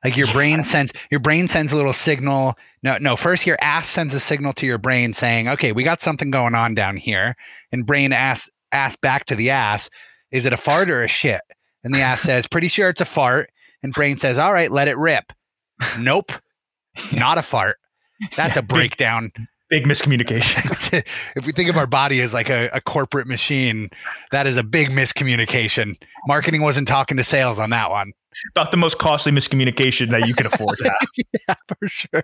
Like 0.05 0.17
your 0.17 0.27
brain 0.33 0.65
sends 0.65 0.93
your 1.11 1.21
brain 1.21 1.47
sends 1.47 1.73
a 1.73 1.77
little 1.77 1.93
signal. 1.93 2.59
No, 2.83 2.99
no, 3.01 3.15
first 3.15 3.47
your 3.47 3.57
ass 3.61 3.89
sends 3.89 4.13
a 4.15 4.21
signal 4.21 4.53
to 4.55 4.67
your 4.67 4.79
brain 4.79 5.13
saying, 5.13 5.49
"Okay, 5.49 5.71
we 5.71 5.85
got 5.85 6.01
something 6.01 6.33
going 6.33 6.57
on 6.57 6.75
down 6.75 6.97
here." 6.97 7.37
And 7.71 7.87
brain 7.87 8.13
asks 8.13 8.51
asks 8.73 8.97
back 8.97 9.27
to 9.27 9.37
the 9.37 9.51
ass, 9.51 9.89
"Is 10.33 10.45
it 10.45 10.53
a 10.53 10.57
fart 10.57 10.91
or 10.91 11.05
a 11.05 11.09
shit?" 11.09 11.41
And 11.85 11.95
the 11.95 12.01
ass 12.01 12.21
says, 12.21 12.47
"Pretty 12.47 12.69
sure 12.69 12.89
it's 12.89 13.01
a 13.01 13.05
fart." 13.05 13.51
And 13.83 13.93
brain 13.93 14.17
says, 14.17 14.39
"All 14.39 14.53
right, 14.53 14.71
let 14.71 14.89
it 14.89 14.97
rip." 14.97 15.33
Nope. 15.99 16.33
Not 17.13 17.39
a 17.39 17.43
fart. 17.43 17.77
That's 18.37 18.55
Yeah, 18.57 18.61
a 18.61 18.63
big- 18.63 18.69
breakdown. 18.69 19.33
Big 19.71 19.85
miscommunication. 19.85 21.03
if 21.37 21.47
we 21.47 21.53
think 21.53 21.71
of 21.71 21.79
our 21.79 21.87
body 21.87 22.21
as 22.21 22.35
like 22.35 22.51
a, 22.51 22.69
a 22.75 22.81
corporate 22.83 23.27
machine, 23.27 23.89
that 24.31 24.47
is 24.47 24.59
a 24.59 24.63
big 24.63 24.91
miscommunication. 24.91 25.97
Marketing 26.29 26.61
wasn't 26.61 26.87
talking 26.87 27.17
to 27.17 27.25
sales 27.25 27.59
on 27.59 27.71
that 27.71 27.89
one. 27.91 28.13
About 28.55 28.71
the 28.71 28.77
most 28.77 28.99
costly 28.99 29.33
miscommunication 29.33 30.11
that 30.11 30.29
you 30.29 30.35
can 30.35 30.45
afford 30.45 30.77
to 30.79 30.85
have. 30.91 31.09
yeah, 31.49 31.55
for 31.67 31.89
sure. 31.89 32.23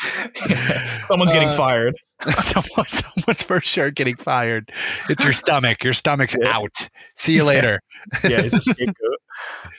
Someone's 1.08 1.32
getting 1.32 1.48
Uh, 1.48 1.56
fired. 1.56 1.94
Someone, 2.40 2.86
someone's 2.88 3.42
for 3.44 3.60
sure 3.60 3.90
getting 3.92 4.16
fired. 4.16 4.72
It's 5.08 5.22
your 5.22 5.32
stomach. 5.32 5.84
Your 5.84 5.92
stomach's 5.92 6.36
Yeah. 6.40 6.56
out. 6.56 6.88
See 7.14 7.34
you 7.34 7.44
later. 7.44 7.80
Yeah, 8.24 8.40
it's 8.42 8.54
a 8.54 8.60
scapegoat. 8.62 8.94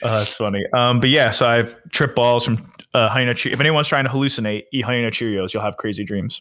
Oh, 0.02 0.14
that's 0.16 0.32
funny. 0.32 0.64
Um, 0.72 1.00
but 1.00 1.10
yeah, 1.10 1.30
so 1.30 1.46
I've 1.46 1.76
tripped 1.90 2.16
balls 2.16 2.46
from 2.46 2.72
uh, 2.94 3.10
Honey 3.10 3.26
Nut 3.26 3.36
Cheerios. 3.36 3.52
If 3.52 3.60
anyone's 3.60 3.88
trying 3.88 4.04
to 4.04 4.10
hallucinate, 4.10 4.62
eat 4.72 4.80
Honey 4.86 5.02
Nut 5.02 5.12
Cheerios. 5.12 5.52
You'll 5.52 5.62
have 5.62 5.76
crazy 5.76 6.02
dreams. 6.02 6.40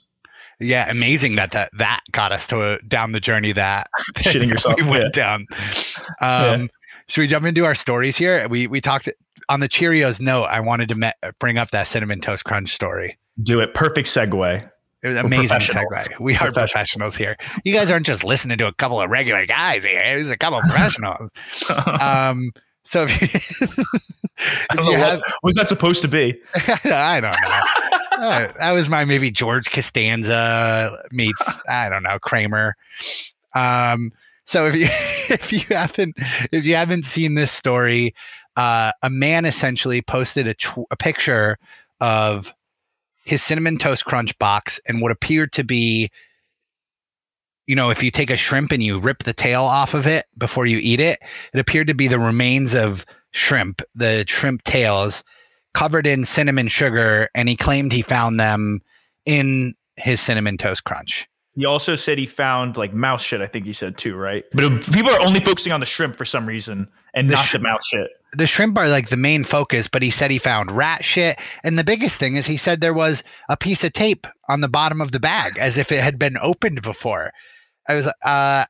Yeah, 0.62 0.90
amazing 0.90 1.36
that 1.36 1.52
that, 1.52 1.70
that 1.74 2.00
got 2.14 2.32
us 2.32 2.48
to 2.48 2.62
a, 2.76 2.82
down 2.84 3.12
the 3.12 3.20
journey 3.20 3.52
that 3.52 3.88
Shitting 4.20 4.50
yourself. 4.50 4.82
we 4.82 4.88
went 4.88 5.14
down. 5.14 5.46
Um, 6.22 6.70
Should 7.08 7.22
we 7.22 7.28
jump 7.28 7.46
into 7.46 7.66
our 7.66 7.76
stories 7.76 8.16
here? 8.16 8.48
We 8.48 8.68
we 8.68 8.80
talked 8.80 9.10
on 9.50 9.60
the 9.60 9.68
Cheerios 9.68 10.22
note. 10.22 10.46
I 10.46 10.62
wanted 10.62 10.88
to 10.90 10.96
me- 10.96 11.12
bring 11.40 11.58
up 11.58 11.72
that 11.72 11.88
cinnamon 11.88 12.22
toast 12.22 12.46
crunch 12.46 12.74
story. 12.74 13.18
Do 13.44 13.60
it. 13.60 13.74
Perfect 13.74 14.08
segue. 14.08 14.70
It 15.02 15.08
was 15.08 15.18
amazing 15.18 15.60
segue. 15.60 16.20
We 16.20 16.34
are 16.36 16.38
Professionals. 16.38 16.54
professionals 16.54 17.16
here. 17.16 17.38
You 17.64 17.74
guys 17.74 17.90
aren't 17.90 18.06
just 18.06 18.24
listening 18.24 18.58
to 18.58 18.68
a 18.68 18.74
couple 18.74 19.00
of 19.00 19.10
regular 19.10 19.46
guys 19.46 19.84
here. 19.86 20.02
It 20.02 20.18
was 20.18 20.30
a 20.30 20.38
couple 20.38 20.60
of 20.60 20.66
professionals. 20.66 21.32
um, 22.02 22.52
so 22.84 23.06
if 23.08 23.22
you, 23.22 23.28
if 23.68 24.78
you 24.78 24.98
have, 24.98 25.20
what 25.20 25.44
was 25.44 25.56
that 25.56 25.68
supposed 25.70 26.02
to 26.02 26.08
be. 26.10 26.40
I 26.86 27.22
don't 27.22 27.32
know. 27.32 28.26
Uh, 28.26 28.52
that 28.58 28.72
was 28.72 28.90
my 28.90 29.06
maybe 29.06 29.32
George 29.32 29.72
Costanza 29.72 31.02
meets 31.12 31.58
I 31.70 31.88
don't 31.88 32.04
know 32.04 32.20
Kramer. 32.20 32.76
Um, 33.54 34.12
so 34.44 34.68
if 34.68 34.76
you 34.76 34.88
if 35.34 35.54
you 35.54 35.62
haven't 35.74 36.16
if 36.52 36.66
you 36.66 36.76
haven't 36.76 37.04
seen 37.04 37.36
this 37.36 37.52
story, 37.52 38.14
uh, 38.58 38.92
a 39.02 39.10
man 39.10 39.46
essentially 39.46 40.02
posted 40.02 40.48
a, 40.48 40.54
tw- 40.56 40.88
a 40.92 40.98
picture 40.98 41.58
of 42.02 42.54
his 43.26 43.42
cinnamon 43.42 43.78
toast 43.78 44.06
crunch 44.06 44.38
box 44.40 44.80
and 44.88 45.02
what 45.02 45.12
appeared 45.12 45.52
to 45.54 45.64
be 45.64 46.10
you 47.68 47.76
know 47.76 47.90
if 47.90 48.02
you 48.02 48.12
take 48.12 48.30
a 48.30 48.38
shrimp 48.38 48.72
and 48.72 48.84
you 48.84 49.00
rip 49.00 49.24
the 49.24 49.34
tail 49.34 49.64
off 49.64 49.94
of 49.94 50.08
it 50.08 50.26
before 50.38 50.66
you 50.66 50.80
eat 50.82 51.00
it 51.00 51.20
it 51.54 51.60
appeared 51.60 51.88
to 51.88 51.94
be 51.94 52.08
the 52.08 52.20
remains 52.20 52.74
of 52.74 53.06
shrimp 53.32 53.82
the 53.96 54.26
shrimp 54.28 54.64
tails 54.64 55.24
covered 55.74 56.08
in 56.08 56.26
cinnamon 56.26 56.68
sugar 56.68 57.30
and 57.36 57.48
he 57.48 57.56
claimed 57.56 57.92
he 57.92 58.02
found 58.02 58.40
them 58.40 58.82
in 59.26 59.74
his 59.98 60.20
cinnamon 60.20 60.58
toast 60.58 60.84
crunch 60.84 61.28
He 61.60 61.66
also 61.66 61.96
said 61.98 62.18
he 62.18 62.26
found 62.26 62.78
like 62.78 62.94
mouse 62.94 63.22
shit. 63.22 63.42
I 63.42 63.48
think 63.48 63.66
he 63.66 63.74
said 63.74 63.98
too, 63.98 64.16
right? 64.16 64.46
But 64.54 64.82
people 64.94 65.12
are 65.12 65.22
only 65.22 65.42
focusing 65.42 65.74
on 65.74 65.82
the 65.82 65.86
shrimp 65.86 66.16
for 66.16 66.24
some 66.24 66.46
reason 66.46 66.88
and 67.14 67.30
The 67.30 67.36
not 67.36 67.44
sh- 67.46 67.52
the 67.52 67.60
mouse 67.60 67.86
shit. 67.86 68.08
the 68.34 68.48
shrimp 68.48 68.78
are 68.78 68.88
like 68.88 69.10
the 69.10 69.18
main 69.18 69.44
focus, 69.44 69.88
but 69.90 70.02
he 70.02 70.10
said 70.10 70.32
he 70.32 70.38
found 70.38 70.72
rat 70.72 71.04
shit. 71.04 71.38
And 71.66 71.78
the 71.78 71.84
biggest 71.84 72.18
thing 72.18 72.38
is 72.38 72.46
he 72.46 72.56
said 72.56 72.80
there 72.80 72.94
was 72.94 73.24
a 73.50 73.58
piece 73.58 73.84
of 73.84 73.92
tape 73.92 74.26
on 74.48 74.62
the 74.62 74.70
bottom 74.70 75.02
of 75.02 75.12
the 75.12 75.20
bag 75.20 75.58
as 75.58 75.78
if 75.78 75.92
it 75.92 76.02
had 76.02 76.18
been 76.18 76.38
opened 76.42 76.82
before. 76.82 77.32
I 77.90 77.96
was 77.96 78.06
like, 78.06 78.16
uh, 78.24 78.66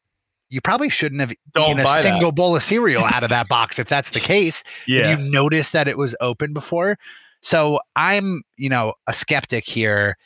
you 0.49 0.59
probably 0.61 0.89
shouldn't 0.89 1.21
have 1.21 1.31
Don't 1.53 1.65
eaten 1.71 1.79
a 1.81 1.83
buy 1.83 1.97
that. 2.01 2.01
single 2.01 2.31
bowl 2.31 2.55
of 2.55 2.63
cereal 2.63 3.03
out 3.03 3.21
of 3.21 3.29
that 3.29 3.47
box 3.47 3.77
if 3.77 3.87
that's 3.87 4.09
the 4.09 4.19
case. 4.19 4.63
Yeah. 4.87 5.11
If 5.11 5.19
you 5.19 5.29
noticed 5.29 5.73
that 5.73 5.87
it 5.87 5.95
was 5.97 6.15
open 6.21 6.53
before. 6.53 6.97
So 7.43 7.79
I'm, 7.95 8.41
you 8.57 8.67
know, 8.69 8.93
a 9.05 9.13
skeptic 9.13 9.65
here. 9.65 10.17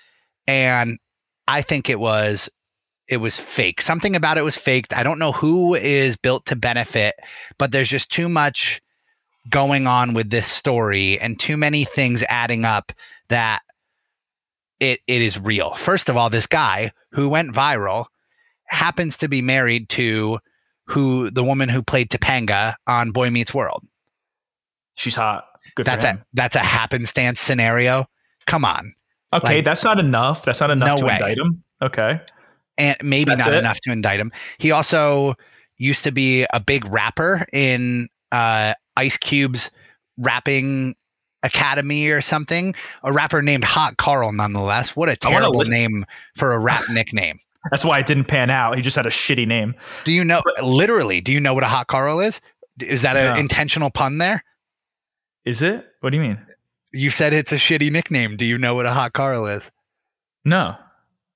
And 0.47 0.97
I 1.47 1.61
think 1.61 1.89
it 1.89 1.99
was 1.99 2.49
it 3.07 3.17
was 3.17 3.39
fake. 3.39 3.81
Something 3.81 4.15
about 4.15 4.37
it 4.37 4.43
was 4.43 4.55
faked. 4.57 4.93
I 4.93 5.03
don't 5.03 5.19
know 5.19 5.33
who 5.33 5.75
is 5.75 6.15
built 6.15 6.45
to 6.47 6.55
benefit, 6.55 7.15
but 7.57 7.71
there's 7.71 7.89
just 7.89 8.11
too 8.11 8.29
much 8.29 8.81
going 9.49 9.87
on 9.87 10.13
with 10.13 10.29
this 10.29 10.47
story 10.47 11.19
and 11.19 11.37
too 11.37 11.57
many 11.57 11.83
things 11.83 12.23
adding 12.29 12.63
up 12.63 12.93
that 13.29 13.61
it 14.79 15.01
it 15.07 15.21
is 15.21 15.39
real. 15.39 15.73
First 15.75 16.09
of 16.09 16.17
all, 16.17 16.29
this 16.29 16.47
guy 16.47 16.91
who 17.11 17.29
went 17.29 17.53
viral 17.53 18.05
happens 18.67 19.17
to 19.17 19.27
be 19.27 19.41
married 19.41 19.89
to 19.89 20.39
who 20.87 21.29
the 21.29 21.43
woman 21.43 21.69
who 21.69 21.81
played 21.81 22.09
Topanga 22.09 22.75
on 22.87 23.11
Boy 23.11 23.29
Meets 23.29 23.53
World. 23.53 23.83
She's 24.95 25.15
hot. 25.15 25.45
Good 25.75 25.85
That's 25.85 26.05
a 26.05 26.23
that's 26.33 26.55
a 26.55 26.59
happenstance 26.59 27.39
scenario. 27.39 28.05
Come 28.45 28.65
on. 28.65 28.93
Okay, 29.34 29.55
like- 29.57 29.65
that's 29.65 29.84
not 29.84 29.99
enough. 29.99 30.43
That's 30.45 30.59
not 30.61 30.71
enough 30.71 30.88
No 30.88 30.97
to 30.97 31.05
way. 31.05 31.13
indict 31.13 31.38
him. 31.38 31.63
Okay. 31.81 32.19
and 32.77 32.97
maybe 33.03 33.25
That's 33.29 33.45
not 33.45 33.53
it? 33.53 33.59
enough 33.59 33.79
to 33.81 33.91
indict 33.91 34.19
him. 34.19 34.31
He 34.57 34.71
also 34.71 35.36
used 35.77 36.03
to 36.05 36.11
be 36.11 36.45
a 36.53 36.59
big 36.59 36.86
rapper 36.86 37.45
in 37.53 38.07
uh, 38.31 38.73
Ice 38.97 39.17
Cube's 39.17 39.69
rapping 40.17 40.95
academy 41.43 42.07
or 42.07 42.21
something. 42.21 42.73
A 43.03 43.11
rapper 43.13 43.41
named 43.41 43.63
Hot 43.65 43.97
Carl, 43.97 44.31
nonetheless. 44.31 44.95
What 44.95 45.09
a 45.09 45.15
terrible 45.15 45.59
listen- 45.59 45.73
name 45.73 46.05
for 46.36 46.53
a 46.53 46.59
rap 46.59 46.84
nickname. 46.89 47.39
That's 47.69 47.86
why 47.86 47.99
it 47.99 48.05
didn't 48.05 48.25
pan 48.25 48.49
out. 48.49 48.75
He 48.75 48.81
just 48.81 48.95
had 48.97 49.05
a 49.05 49.09
shitty 49.09 49.47
name. 49.47 49.73
Do 50.03 50.11
you 50.11 50.23
know? 50.23 50.41
Literally, 50.61 51.21
do 51.21 51.31
you 51.31 51.39
know 51.39 51.53
what 51.53 51.63
a 51.63 51.67
Hot 51.67 51.88
Carl 51.88 52.19
is? 52.19 52.41
Is 52.79 53.03
that 53.03 53.15
an 53.15 53.38
intentional 53.38 53.89
pun 53.91 54.17
there? 54.17 54.43
Is 55.45 55.61
it? 55.61 55.86
What 56.01 56.09
do 56.09 56.17
you 56.17 56.23
mean? 56.23 56.39
You 56.93 57.09
said 57.09 57.33
it's 57.33 57.51
a 57.51 57.55
shitty 57.55 57.91
nickname. 57.91 58.37
Do 58.37 58.45
you 58.45 58.57
know 58.57 58.75
what 58.75 58.85
a 58.85 58.91
Hot 58.91 59.13
Carl 59.13 59.47
is? 59.47 59.71
No. 60.45 60.75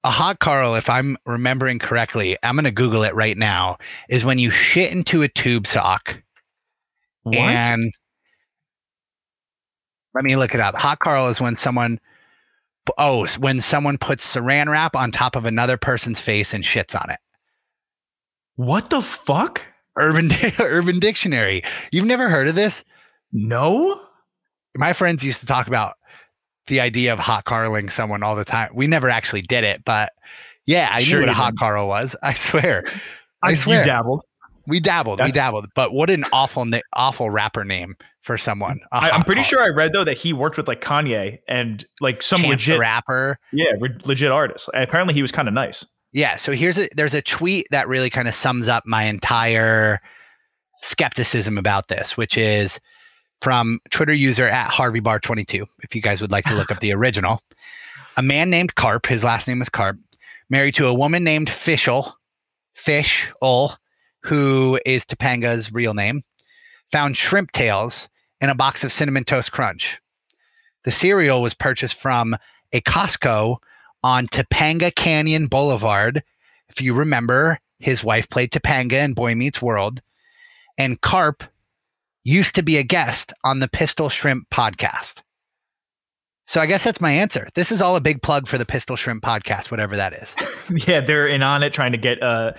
A 0.04 0.12
hot 0.12 0.40
Carl, 0.40 0.76
if 0.76 0.90
I'm 0.90 1.18
remembering 1.26 1.80
correctly, 1.80 2.38
I'm 2.44 2.56
going 2.56 2.66
to 2.66 2.72
Google 2.72 3.04
it 3.04 3.16
right 3.16 3.38
now, 3.38 3.78
is 4.10 4.24
when 4.24 4.40
you 4.40 4.52
shit 4.52 4.92
into 4.92 5.22
a 5.24 5.28
tube 5.28 5.68
sock 5.68 6.22
What? 7.24 7.36
And 7.38 7.92
let 10.14 10.24
me 10.24 10.36
look 10.36 10.54
it 10.54 10.62
up. 10.62 10.76
Hot 10.76 11.00
Carl 11.00 11.28
is 11.30 11.42
when 11.42 11.58
someone, 11.58 12.00
oh, 12.98 13.28
when 13.40 13.60
someone 13.60 13.98
puts 13.98 14.36
saran 14.36 14.68
wrap 14.70 14.96
on 14.96 15.12
top 15.12 15.36
of 15.36 15.46
another 15.46 15.78
person's 15.78 16.22
face 16.22 16.54
and 16.54 16.64
shits 16.64 17.00
on 17.00 17.10
it. 17.10 17.20
what 18.56 18.90
the 18.90 19.02
fuck? 19.02 19.62
Urban 19.98 20.30
Urban 20.60 21.00
Dictionary. 21.00 21.64
You've 21.92 22.06
never 22.06 22.30
heard 22.30 22.48
of 22.48 22.56
this? 22.56 22.86
No? 23.34 24.07
My 24.78 24.94
friends 24.94 25.24
used 25.24 25.40
to 25.42 25.46
talk 25.46 25.68
about 25.68 25.96
the 26.68 26.80
idea 26.80 27.14
of 27.14 27.20
hot 27.20 27.46
carling 27.46 27.90
someone 27.90 28.24
all 28.24 28.36
the 28.36 28.46
time. 28.46 28.70
We 28.74 28.88
never 28.88 29.10
actually 29.10 29.42
did 29.42 29.64
it, 29.64 29.84
but 29.86 30.12
yeah, 30.66 30.90
I 30.92 31.02
Sure 31.02 31.20
knew 31.20 31.28
what 31.28 31.30
a 31.30 31.34
hot. 31.34 31.56
Carl 31.58 31.88
was. 31.88 32.16
I 32.24 32.34
swear. 32.34 32.84
I 33.42 33.52
You 33.52 33.56
swear. 33.56 33.84
dabbled. 33.86 34.22
We 34.68 34.80
dabbled. 34.82 35.20
That's- 35.20 35.34
we 35.34 35.38
dabbled. 35.40 35.68
But 35.76 35.94
what 35.94 36.10
an 36.10 36.26
awful, 36.34 36.66
awful 36.94 37.30
rapper 37.30 37.64
name 37.64 37.96
for 38.22 38.38
someone. 38.38 38.82
I, 38.92 39.10
am 39.16 39.24
pretty 39.24 39.42
Carl. 39.44 39.50
sure 39.50 39.64
I 39.64 39.70
read 39.70 39.94
though 39.94 40.04
that 40.04 40.18
he 40.18 40.34
worked 40.34 40.58
with 40.58 40.68
like 40.68 40.82
Kanye 40.82 41.40
and 41.48 41.86
like 42.02 42.22
some 42.22 42.40
Chance 42.42 42.50
legit, 42.68 42.80
rapper. 42.80 43.40
yeah, 43.54 43.72
re- 43.80 43.96
legit 44.04 44.30
artist. 44.32 44.70
And 44.74 44.84
apparently, 44.84 45.14
he 45.14 45.22
was 45.22 45.32
kind 45.32 45.48
of 45.48 45.54
nice. 45.54 45.86
Yeah. 46.12 46.36
So 46.36 46.52
here's 46.52 46.78
a 46.78 46.90
there's 46.98 47.14
a 47.14 47.22
tweet 47.22 47.68
that 47.72 47.88
really 47.88 48.10
kind 48.10 48.28
of 48.28 48.36
sums 48.36 48.68
up 48.68 48.84
my 48.86 49.04
entire 49.04 50.02
skepticism 50.82 51.58
about 51.58 51.88
this, 51.88 52.18
which 52.18 52.38
is 52.38 52.80
from 53.42 53.80
Twitter 53.92 54.14
user 54.14 54.48
at 54.48 54.70
Harvey 54.70 55.00
Bar 55.00 55.20
22, 55.20 55.66
If 55.84 55.96
you 55.96 56.02
guys 56.02 56.22
would 56.22 56.32
like 56.32 56.46
to 56.46 56.56
look 56.56 56.72
up 56.72 56.80
the 56.80 56.94
original, 56.94 57.42
a 58.16 58.24
man 58.24 58.50
named 58.50 58.76
Karp, 58.76 59.06
his 59.06 59.24
last 59.24 59.48
name 59.48 59.62
is 59.62 59.70
Karp, 59.70 59.98
married 60.50 60.76
to 60.76 60.88
a 60.88 60.94
woman 60.94 61.24
named 61.24 61.50
Fishel, 61.50 62.16
Fish 62.74 63.28
Ul, 63.42 63.76
who 64.24 64.80
is 64.86 65.06
Topanga's 65.06 65.72
real 65.72 65.94
name, 65.94 66.24
found 66.92 67.18
shrimp 67.18 67.52
tails 67.52 68.10
in 68.42 68.50
a 68.50 68.56
box 68.56 68.84
of 68.84 68.92
cinnamon 68.92 69.24
toast 69.24 69.52
crunch. 69.52 70.00
The 70.84 70.92
cereal 70.92 71.42
was 71.42 71.54
purchased 71.54 71.96
from 71.96 72.36
a 72.72 72.82
Costco 72.82 73.58
on 74.04 74.28
Topanga 74.28 74.94
Canyon 74.94 75.48
Boulevard. 75.48 76.24
If 76.70 76.82
you 76.82 76.94
remember, 76.94 77.60
his 77.80 78.04
wife 78.04 78.30
played 78.30 78.52
Topanga 78.52 79.04
in 79.04 79.14
Boy 79.14 79.36
Meets 79.36 79.62
World. 79.62 80.02
And 80.78 81.02
Karp 81.02 81.44
used 82.28 82.56
to 82.56 82.62
be 82.62 82.78
a 82.78 82.84
guest 82.84 83.32
on 83.46 83.60
the 83.62 83.70
Pistol 83.70 84.10
Shrimp 84.10 84.50
podcast. 84.50 85.22
So 86.46 86.60
I 86.62 86.66
guess 86.66 86.84
that's 86.84 87.00
my 87.02 87.12
answer. 87.12 87.48
This 87.56 87.72
is 87.72 87.82
all 87.82 87.96
a 87.96 88.02
big 88.02 88.22
plug 88.22 88.48
for 88.48 88.58
the 88.58 88.66
Pistol 88.66 88.96
Shrimp 88.98 89.24
podcast, 89.24 89.72
whatever 89.72 89.96
that 89.96 90.12
is. 90.14 90.36
yeah, 90.88 91.00
they're 91.02 91.28
in 91.28 91.42
on 91.42 91.64
it 91.64 91.74
trying 91.74 91.94
to 91.94 91.98
get 91.98 92.22
uh 92.22 92.52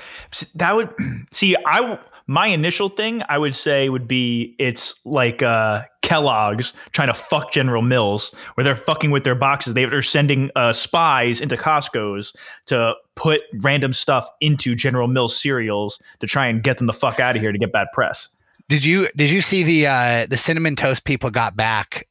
that 0.55 0.75
would 0.75 0.91
see 1.33 1.55
I 1.67 1.99
my 2.27 2.47
initial 2.47 2.89
thing 2.89 3.23
I 3.29 3.37
would 3.39 3.55
say 3.55 3.89
would 3.91 4.09
be 4.09 4.55
it's 4.59 4.95
like 5.05 5.43
uh 5.43 5.85
Kellogg's 6.03 6.73
trying 6.93 7.09
to 7.09 7.15
fuck 7.15 7.53
General 7.53 7.83
Mills 7.83 8.35
where 8.55 8.65
they're 8.65 8.75
fucking 8.77 9.11
with 9.11 9.25
their 9.25 9.35
boxes. 9.35 9.75
They- 9.75 9.85
They're 9.85 10.01
sending 10.03 10.51
uh 10.57 10.73
spies 10.73 11.41
into 11.43 11.57
Costco's 11.57 12.35
to 12.67 12.95
put 13.17 13.41
random 13.63 13.93
stuff 13.93 14.27
into 14.41 14.75
General 14.75 15.09
Mills 15.09 15.39
cereals 15.39 15.99
to 16.21 16.27
try 16.27 16.47
and 16.47 16.63
get 16.63 16.79
them 16.79 16.87
the 16.87 16.95
fuck 16.95 17.21
out 17.21 17.37
of 17.37 17.43
here 17.43 17.53
to 17.53 17.59
get 17.59 17.73
bad 17.73 17.89
press. 17.93 18.29
Did 18.69 18.85
you 18.85 19.09
did 19.17 19.31
you 19.31 19.41
see 19.41 19.63
the 19.63 19.87
uh 19.87 20.27
the 20.29 20.37
cinnamon 20.37 20.77
toast 20.77 21.05
people 21.05 21.31
got 21.31 21.57
back 21.57 22.07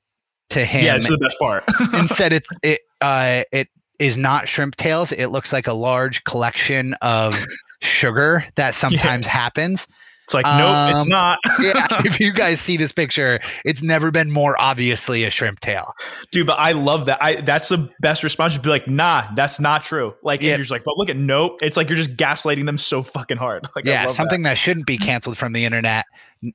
to 0.52 0.66
him 0.66 0.86
Yeah, 0.86 0.96
it's 0.96 1.08
the 1.08 1.18
best 1.18 1.38
part. 1.40 1.64
and 1.94 2.10
said 2.10 2.34
it's 2.34 2.50
it 2.64 2.82
uh 3.02 3.44
it 3.52 3.68
is 4.00 4.18
not 4.18 4.48
shrimp 4.48 4.76
tails. 4.76 5.12
It 5.12 5.28
looks 5.28 5.52
like 5.54 5.68
a 5.68 5.74
large 5.74 6.24
collection 6.24 6.94
of 7.02 7.36
sugar 7.82 8.46
that 8.56 8.74
sometimes 8.76 9.28
happens. 9.28 9.88
It's 10.26 10.34
like 10.34 10.46
nope, 10.46 10.92
it's 10.92 11.04
Um, 11.04 11.10
not. 11.10 11.40
yeah, 11.62 11.88
if 12.06 12.20
you 12.20 12.34
guys 12.34 12.60
see 12.60 12.76
this 12.76 12.92
picture, 12.92 13.40
it's 13.64 13.82
never 13.82 14.12
been 14.12 14.30
more 14.30 14.60
obviously 14.60 15.24
a 15.24 15.30
shrimp 15.30 15.62
tail. 15.62 15.94
Dude, 16.34 16.46
but 16.48 16.60
I 16.60 16.74
love 16.74 17.06
that. 17.06 17.18
I 17.24 17.40
that's 17.40 17.70
the 17.70 17.90
best 18.02 18.24
response. 18.26 18.52
Just 18.54 18.64
be 18.64 18.70
like, 18.70 18.90
nah, 18.90 19.24
that's 19.38 19.58
not 19.58 19.86
true. 19.86 20.14
Like, 20.24 20.42
Yeah. 20.42 20.50
you're 20.50 20.58
just 20.58 20.72
like, 20.72 20.84
but 20.84 20.98
look 20.98 21.08
at 21.08 21.16
nope. 21.16 21.60
It's 21.62 21.78
like 21.78 21.88
you're 21.88 21.96
just 21.98 22.18
gaslighting 22.18 22.66
them 22.66 22.78
so 22.78 23.04
fucking 23.04 23.38
hard. 23.38 23.70
Like, 23.74 23.88
I 23.88 23.92
yeah, 23.92 24.08
something 24.08 24.42
that. 24.42 24.58
shouldn't 24.58 24.86
be 24.86 24.98
canceled 24.98 25.38
from 25.38 25.54
the 25.54 25.64
internet. 25.64 26.04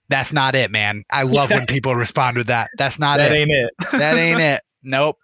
That's 0.08 0.32
not 0.32 0.54
it, 0.54 0.70
man. 0.70 1.04
I 1.10 1.22
love 1.24 1.50
when 1.50 1.66
people 1.66 1.94
respond 1.94 2.36
with 2.36 2.46
that. 2.48 2.70
That's 2.78 2.98
not 2.98 3.18
That 3.18 3.32
it. 3.32 3.34
That 3.34 3.38
ain't 3.38 3.50
it. 3.50 3.70
that 3.92 4.14
ain't 4.16 4.40
it. 4.40 4.60
Nope. 4.84 5.16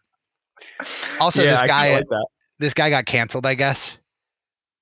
Also, 1.21 1.43
yeah, 1.43 1.51
this 1.51 1.63
guy, 1.63 1.95
like 1.97 2.05
this 2.61 2.75
guy 2.75 2.91
got 2.91 3.07
canceled. 3.07 3.45
I 3.45 3.55
guess. 3.55 3.93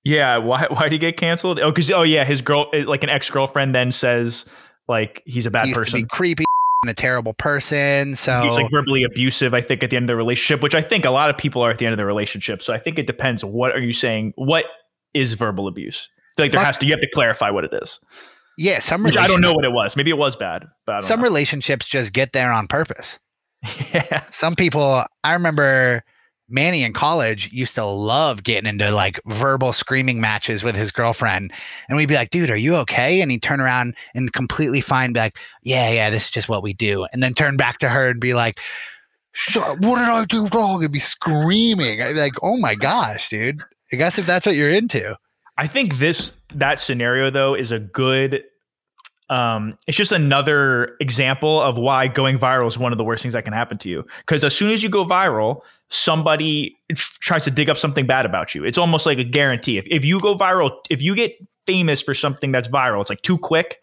Yeah, 0.05 0.37
why 0.37 0.66
why 0.70 0.83
did 0.83 0.93
he 0.93 0.99
get 0.99 1.16
canceled? 1.16 1.59
Oh, 1.61 1.70
because 1.70 1.91
oh 1.91 2.03
yeah, 2.03 2.24
his 2.24 2.43
girl, 2.43 2.68
eh, 2.74 2.85
like 2.87 3.03
an 3.03 3.09
ex 3.09 3.31
girlfriend, 3.31 3.74
then 3.74 3.91
says 3.91 4.45
like 4.87 5.22
he's 5.24 5.47
a 5.47 5.51
bad 5.51 5.68
he 5.68 5.74
person. 5.74 6.07
creepy 6.07 6.45
and 6.83 6.91
a 6.91 6.95
terrible 6.95 7.33
person. 7.35 8.14
So 8.16 8.43
He's 8.43 8.57
like 8.57 8.70
verbally 8.70 9.03
abusive. 9.03 9.55
I 9.55 9.61
think 9.61 9.83
at 9.83 9.91
the 9.91 9.97
end 9.97 10.05
of 10.05 10.09
the 10.09 10.16
relationship, 10.16 10.62
which 10.62 10.74
I 10.74 10.83
think 10.83 11.05
a 11.05 11.11
lot 11.11 11.31
of 11.31 11.37
people 11.39 11.62
are 11.62 11.70
at 11.70 11.79
the 11.79 11.87
end 11.87 11.93
of 11.93 11.99
the 11.99 12.07
relationship. 12.07 12.62
So 12.62 12.72
I 12.72 12.79
think 12.79 12.99
it 12.99 13.07
depends. 13.07 13.45
What 13.45 13.72
are 13.72 13.81
you 13.81 13.93
saying? 13.93 14.33
What 14.37 14.66
is 15.14 15.33
verbal 15.33 15.66
abuse? 15.68 16.09
I 16.09 16.37
feel 16.37 16.45
like 16.45 16.53
there 16.53 16.61
Fuck- 16.61 16.66
has 16.66 16.79
to. 16.79 16.87
You 16.87 16.93
have 16.93 17.01
to 17.01 17.11
clarify 17.11 17.51
what 17.51 17.64
it 17.64 17.72
is. 17.83 17.99
Yeah, 18.57 18.79
some 18.79 19.03
Which 19.03 19.17
I 19.17 19.27
don't 19.27 19.41
know 19.41 19.53
what 19.53 19.65
it 19.65 19.73
was. 19.73 19.97
Maybe 19.97 20.11
it 20.11 20.19
was 20.19 20.37
bad, 20.37 20.65
but 20.87 20.93
I 20.93 20.95
don't 21.01 21.09
Some 21.09 21.21
know. 21.21 21.25
relationships 21.25 21.87
just 21.87 22.13
get 22.13 22.33
there 22.33 22.51
on 22.51 22.67
purpose. 22.67 23.19
yeah. 23.93 24.25
Some 24.31 24.55
people, 24.55 25.05
I 25.25 25.33
remember 25.33 26.03
Manny 26.49 26.83
in 26.85 26.93
college 26.93 27.51
used 27.53 27.75
to 27.75 27.85
love 27.85 28.45
getting 28.45 28.69
into 28.69 28.91
like 28.93 29.21
verbal 29.27 29.73
screaming 29.73 30.21
matches 30.21 30.63
with 30.63 30.77
his 30.77 30.93
girlfriend. 30.93 31.53
And 31.89 31.97
we'd 31.97 32.09
be 32.09 32.15
like, 32.15 32.31
dude, 32.31 32.51
are 32.51 32.57
you 32.57 32.77
okay? 32.77 33.21
And 33.21 33.31
he'd 33.31 33.43
turn 33.43 33.61
around 33.61 33.97
and 34.15 34.33
completely 34.33 34.81
fine, 34.81 35.13
be 35.13 35.21
like, 35.21 35.39
yeah, 35.63 35.91
yeah, 35.91 36.11
this 36.11 36.27
is 36.27 36.31
just 36.31 36.49
what 36.49 36.63
we 36.63 36.73
do. 36.73 37.07
And 37.13 37.23
then 37.23 37.35
turn 37.35 37.57
back 37.57 37.79
to 37.79 37.89
her 37.89 38.09
and 38.09 38.21
be 38.21 38.35
like, 38.35 38.61
what 39.55 39.81
did 39.81 40.09
I 40.09 40.25
do 40.29 40.49
wrong? 40.55 40.83
And 40.83 40.93
be 40.93 40.99
screaming. 40.99 42.01
I'd 42.01 42.15
be 42.15 42.21
like, 42.21 42.37
oh 42.43 42.57
my 42.57 42.75
gosh, 42.75 43.29
dude. 43.29 43.61
I 43.93 43.97
guess 43.97 44.19
if 44.19 44.27
that's 44.27 44.47
what 44.47 44.55
you're 44.55 44.71
into. 44.73 45.17
I 45.59 45.67
think 45.67 45.97
this 45.99 46.33
that 46.55 46.81
scenario 46.81 47.31
though 47.31 47.55
is 47.55 47.73
a 47.73 47.79
good 47.79 48.43
um 49.29 49.77
it's 49.87 49.97
just 49.97 50.13
another 50.13 50.97
example 51.01 51.61
of 51.61 51.77
why 51.77 52.07
going 52.07 52.39
viral 52.39 52.69
is 52.69 52.79
one 52.79 52.93
of 52.93 52.99
the 52.99 53.05
worst 53.05 53.23
things 53.23 53.35
that 53.35 53.45
can 53.45 53.53
happen 53.53 53.77
to 53.79 53.89
you. 53.89 54.05
Because 54.19 54.45
as 54.45 54.55
soon 54.55 54.73
as 54.73 54.83
you 54.83 54.89
go 54.89 55.05
viral 55.05 55.63
somebody 55.89 56.77
f- 56.91 57.19
tries 57.21 57.45
to 57.45 57.51
dig 57.51 57.71
up 57.71 57.77
something 57.77 58.07
bad 58.07 58.27
about 58.27 58.55
you. 58.55 58.65
It's 58.65 58.79
almost 58.79 59.07
like 59.07 59.19
a 59.19 59.25
guarantee. 59.25 59.79
If, 59.79 59.87
if 59.89 60.05
you 60.05 60.21
go 60.21 60.37
viral 60.37 60.71
if 60.91 61.03
you 61.03 61.15
get 61.15 61.37
famous 61.67 62.01
for 62.01 62.15
something 62.15 62.53
that's 62.53 62.69
viral 62.69 63.01
it's 63.01 63.11
like 63.11 63.23
too 63.23 63.39
quick 63.39 63.81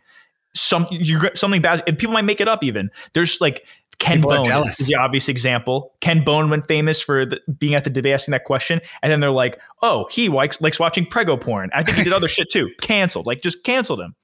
some 0.55 0.87
you 0.91 1.19
something 1.33 1.61
bad 1.61 1.83
people 1.97 2.13
might 2.13 2.25
make 2.25 2.39
it 2.39 2.47
up 2.47 2.63
even. 2.63 2.89
There's 3.13 3.41
like 3.41 3.65
Ken 4.03 4.17
People 4.17 4.43
Bone 4.43 4.67
is 4.67 4.77
the 4.87 4.95
obvious 4.95 5.29
example. 5.29 5.93
Ken 6.01 6.23
Bone 6.23 6.49
went 6.49 6.67
famous 6.67 7.01
for 7.01 7.25
the, 7.25 7.39
being 7.57 7.73
at 7.73 7.83
the 7.83 7.89
debate 7.89 8.13
asking 8.13 8.33
that 8.33 8.43
question, 8.43 8.81
and 9.01 9.11
then 9.11 9.19
they're 9.21 9.29
like, 9.31 9.59
"Oh, 9.81 10.07
he 10.11 10.29
likes 10.29 10.59
likes 10.61 10.79
watching 10.79 11.05
prego 11.05 11.37
porn." 11.37 11.69
I 11.73 11.83
think 11.83 11.97
he 11.97 12.03
did 12.03 12.13
other 12.13 12.27
shit 12.27 12.49
too. 12.51 12.69
Canceled, 12.81 13.25
like 13.25 13.41
just 13.41 13.63
canceled 13.63 14.01
him. 14.01 14.15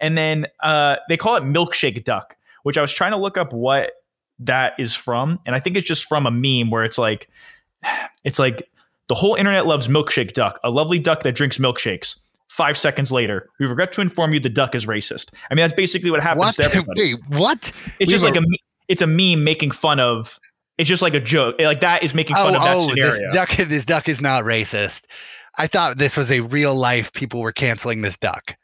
And 0.00 0.16
then 0.18 0.46
uh, 0.62 0.96
they 1.08 1.16
call 1.16 1.36
it 1.36 1.42
milkshake 1.42 2.04
duck, 2.04 2.36
which 2.62 2.76
I 2.78 2.82
was 2.82 2.92
trying 2.92 3.12
to 3.12 3.16
look 3.16 3.36
up 3.38 3.52
what 3.52 3.92
that 4.40 4.74
is 4.78 4.94
from, 4.94 5.38
and 5.46 5.54
I 5.56 5.60
think 5.60 5.76
it's 5.76 5.86
just 5.86 6.04
from 6.04 6.26
a 6.26 6.30
meme 6.30 6.70
where 6.70 6.84
it's 6.84 6.98
like, 6.98 7.28
it's 8.24 8.38
like 8.38 8.68
the 9.08 9.14
whole 9.14 9.34
internet 9.36 9.66
loves 9.66 9.88
milkshake 9.88 10.32
duck, 10.34 10.58
a 10.64 10.70
lovely 10.70 10.98
duck 10.98 11.22
that 11.22 11.32
drinks 11.34 11.58
milkshakes. 11.58 12.16
Five 12.48 12.78
seconds 12.78 13.12
later, 13.12 13.48
we 13.60 13.66
regret 13.66 13.92
to 13.92 14.00
inform 14.00 14.32
you 14.32 14.40
the 14.40 14.48
duck 14.48 14.74
is 14.74 14.86
racist. 14.86 15.32
I 15.50 15.54
mean, 15.54 15.62
that's 15.62 15.74
basically 15.74 16.10
what 16.10 16.20
happens 16.22 16.40
What? 16.40 16.54
to 16.56 16.64
everybody. 16.66 17.14
Wait, 17.14 17.22
what? 17.28 17.72
It's 17.98 18.06
We 18.08 18.12
just 18.12 18.24
were- 18.24 18.30
like 18.30 18.40
a 18.40 18.46
it's 18.88 19.02
a 19.02 19.06
meme 19.06 19.44
making 19.44 19.70
fun 19.70 20.00
of. 20.00 20.38
It's 20.78 20.88
just 20.88 21.02
like 21.02 21.14
a 21.14 21.20
joke. 21.20 21.56
Like 21.58 21.80
that 21.80 22.04
is 22.04 22.14
making 22.14 22.36
fun 22.36 22.54
of 22.54 22.62
that 22.62 22.78
scenario. 22.78 23.04
Oh, 23.04 23.10
this 23.10 23.34
duck, 23.34 23.56
this 23.56 23.84
duck 23.84 24.08
is 24.08 24.20
not 24.20 24.44
racist. 24.44 25.02
I 25.56 25.66
thought 25.66 25.98
this 25.98 26.16
was 26.16 26.30
a 26.30 26.40
real 26.40 26.74
life. 26.74 27.12
People 27.12 27.40
were 27.40 27.52
canceling 27.52 28.02
this 28.02 28.16
duck. 28.16 28.56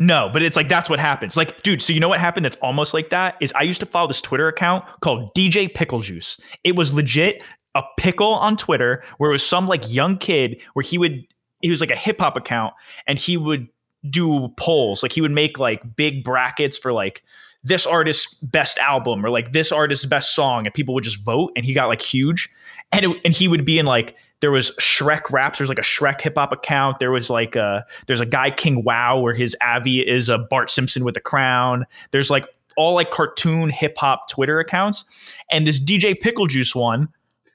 No, 0.00 0.30
but 0.32 0.42
it's 0.42 0.56
like 0.56 0.68
that's 0.68 0.88
what 0.88 0.98
happens. 0.98 1.36
Like, 1.36 1.62
dude, 1.62 1.82
so 1.82 1.92
you 1.92 2.00
know 2.00 2.08
what 2.08 2.20
happened 2.20 2.44
that's 2.44 2.56
almost 2.56 2.94
like 2.94 3.10
that 3.10 3.36
is 3.40 3.52
I 3.54 3.62
used 3.62 3.80
to 3.80 3.86
follow 3.86 4.08
this 4.08 4.20
Twitter 4.20 4.48
account 4.48 4.84
called 5.00 5.34
DJ 5.34 5.72
Pickle 5.72 6.00
Juice. 6.00 6.40
It 6.64 6.76
was 6.76 6.94
legit 6.94 7.42
a 7.74 7.82
pickle 7.96 8.32
on 8.32 8.56
Twitter 8.56 9.04
where 9.18 9.30
it 9.30 9.32
was 9.32 9.46
some 9.46 9.68
like 9.68 9.92
young 9.92 10.16
kid 10.16 10.60
where 10.72 10.82
he 10.82 10.98
would 10.98 11.26
he 11.60 11.70
was 11.70 11.80
like 11.80 11.90
a 11.90 11.96
hip 11.96 12.20
hop 12.20 12.36
account 12.36 12.74
and 13.06 13.18
he 13.18 13.36
would 13.36 13.68
do 14.08 14.48
polls. 14.56 15.02
Like 15.02 15.12
he 15.12 15.20
would 15.20 15.32
make 15.32 15.58
like 15.58 15.96
big 15.96 16.22
brackets 16.22 16.78
for 16.78 16.92
like 16.92 17.22
this 17.64 17.86
artist's 17.86 18.34
best 18.34 18.78
album 18.78 19.24
or 19.24 19.30
like 19.30 19.52
this 19.52 19.72
artist's 19.72 20.06
best 20.06 20.34
song 20.34 20.66
and 20.66 20.74
people 20.74 20.94
would 20.94 21.04
just 21.04 21.22
vote 21.22 21.52
and 21.56 21.64
he 21.64 21.72
got 21.72 21.88
like 21.88 22.02
huge. 22.02 22.48
And 22.92 23.04
it, 23.04 23.16
and 23.24 23.34
he 23.34 23.48
would 23.48 23.64
be 23.64 23.78
in 23.78 23.86
like 23.86 24.16
there 24.40 24.50
was 24.50 24.70
Shrek 24.72 25.30
raps. 25.32 25.58
There's 25.58 25.68
like 25.68 25.78
a 25.78 25.82
Shrek 25.82 26.20
hip 26.20 26.34
hop 26.36 26.52
account. 26.52 26.98
There 27.00 27.10
was 27.10 27.28
like 27.28 27.56
a 27.56 27.84
there's 28.06 28.20
a 28.20 28.26
guy 28.26 28.50
King 28.50 28.84
Wow 28.84 29.18
where 29.18 29.34
his 29.34 29.56
Avi 29.60 30.06
is 30.06 30.28
a 30.28 30.38
Bart 30.38 30.70
Simpson 30.70 31.04
with 31.04 31.16
a 31.16 31.20
crown. 31.20 31.86
There's 32.12 32.30
like 32.30 32.46
all 32.76 32.94
like 32.94 33.10
cartoon 33.10 33.70
hip 33.70 33.96
hop 33.98 34.28
Twitter 34.28 34.60
accounts, 34.60 35.04
and 35.50 35.66
this 35.66 35.80
DJ 35.80 36.18
Pickle 36.18 36.46
Juice 36.46 36.74
one 36.74 37.08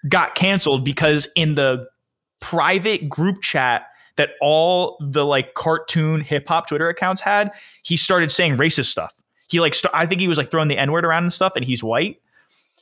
got 0.10 0.36
canceled 0.36 0.84
because 0.84 1.28
in 1.36 1.56
the 1.56 1.88
private 2.42 3.08
group 3.08 3.42
chat 3.42 3.88
that 4.18 4.32
all 4.42 4.98
the 5.00 5.26
like 5.26 5.54
cartoon 5.54 6.22
hip 6.22 6.48
hop 6.48 6.68
Twitter 6.68 6.90
accounts 6.90 7.22
had, 7.22 7.52
he 7.84 7.96
started 7.96 8.32
saying 8.32 8.58
racist 8.58 8.88
stuff. 8.88 9.14
He 9.54 9.60
like 9.60 9.76
st- 9.76 9.94
I 9.94 10.08
think 10.08 10.20
he 10.20 10.28
was 10.28 10.40
like 10.40 10.50
throwing 10.50 10.68
the 10.68 10.78
N 10.78 10.92
word 10.92 11.06
around 11.06 11.24
and 11.24 11.32
stuff, 11.32 11.54
and 11.56 11.64
he's 11.64 11.84
white. 11.84 12.20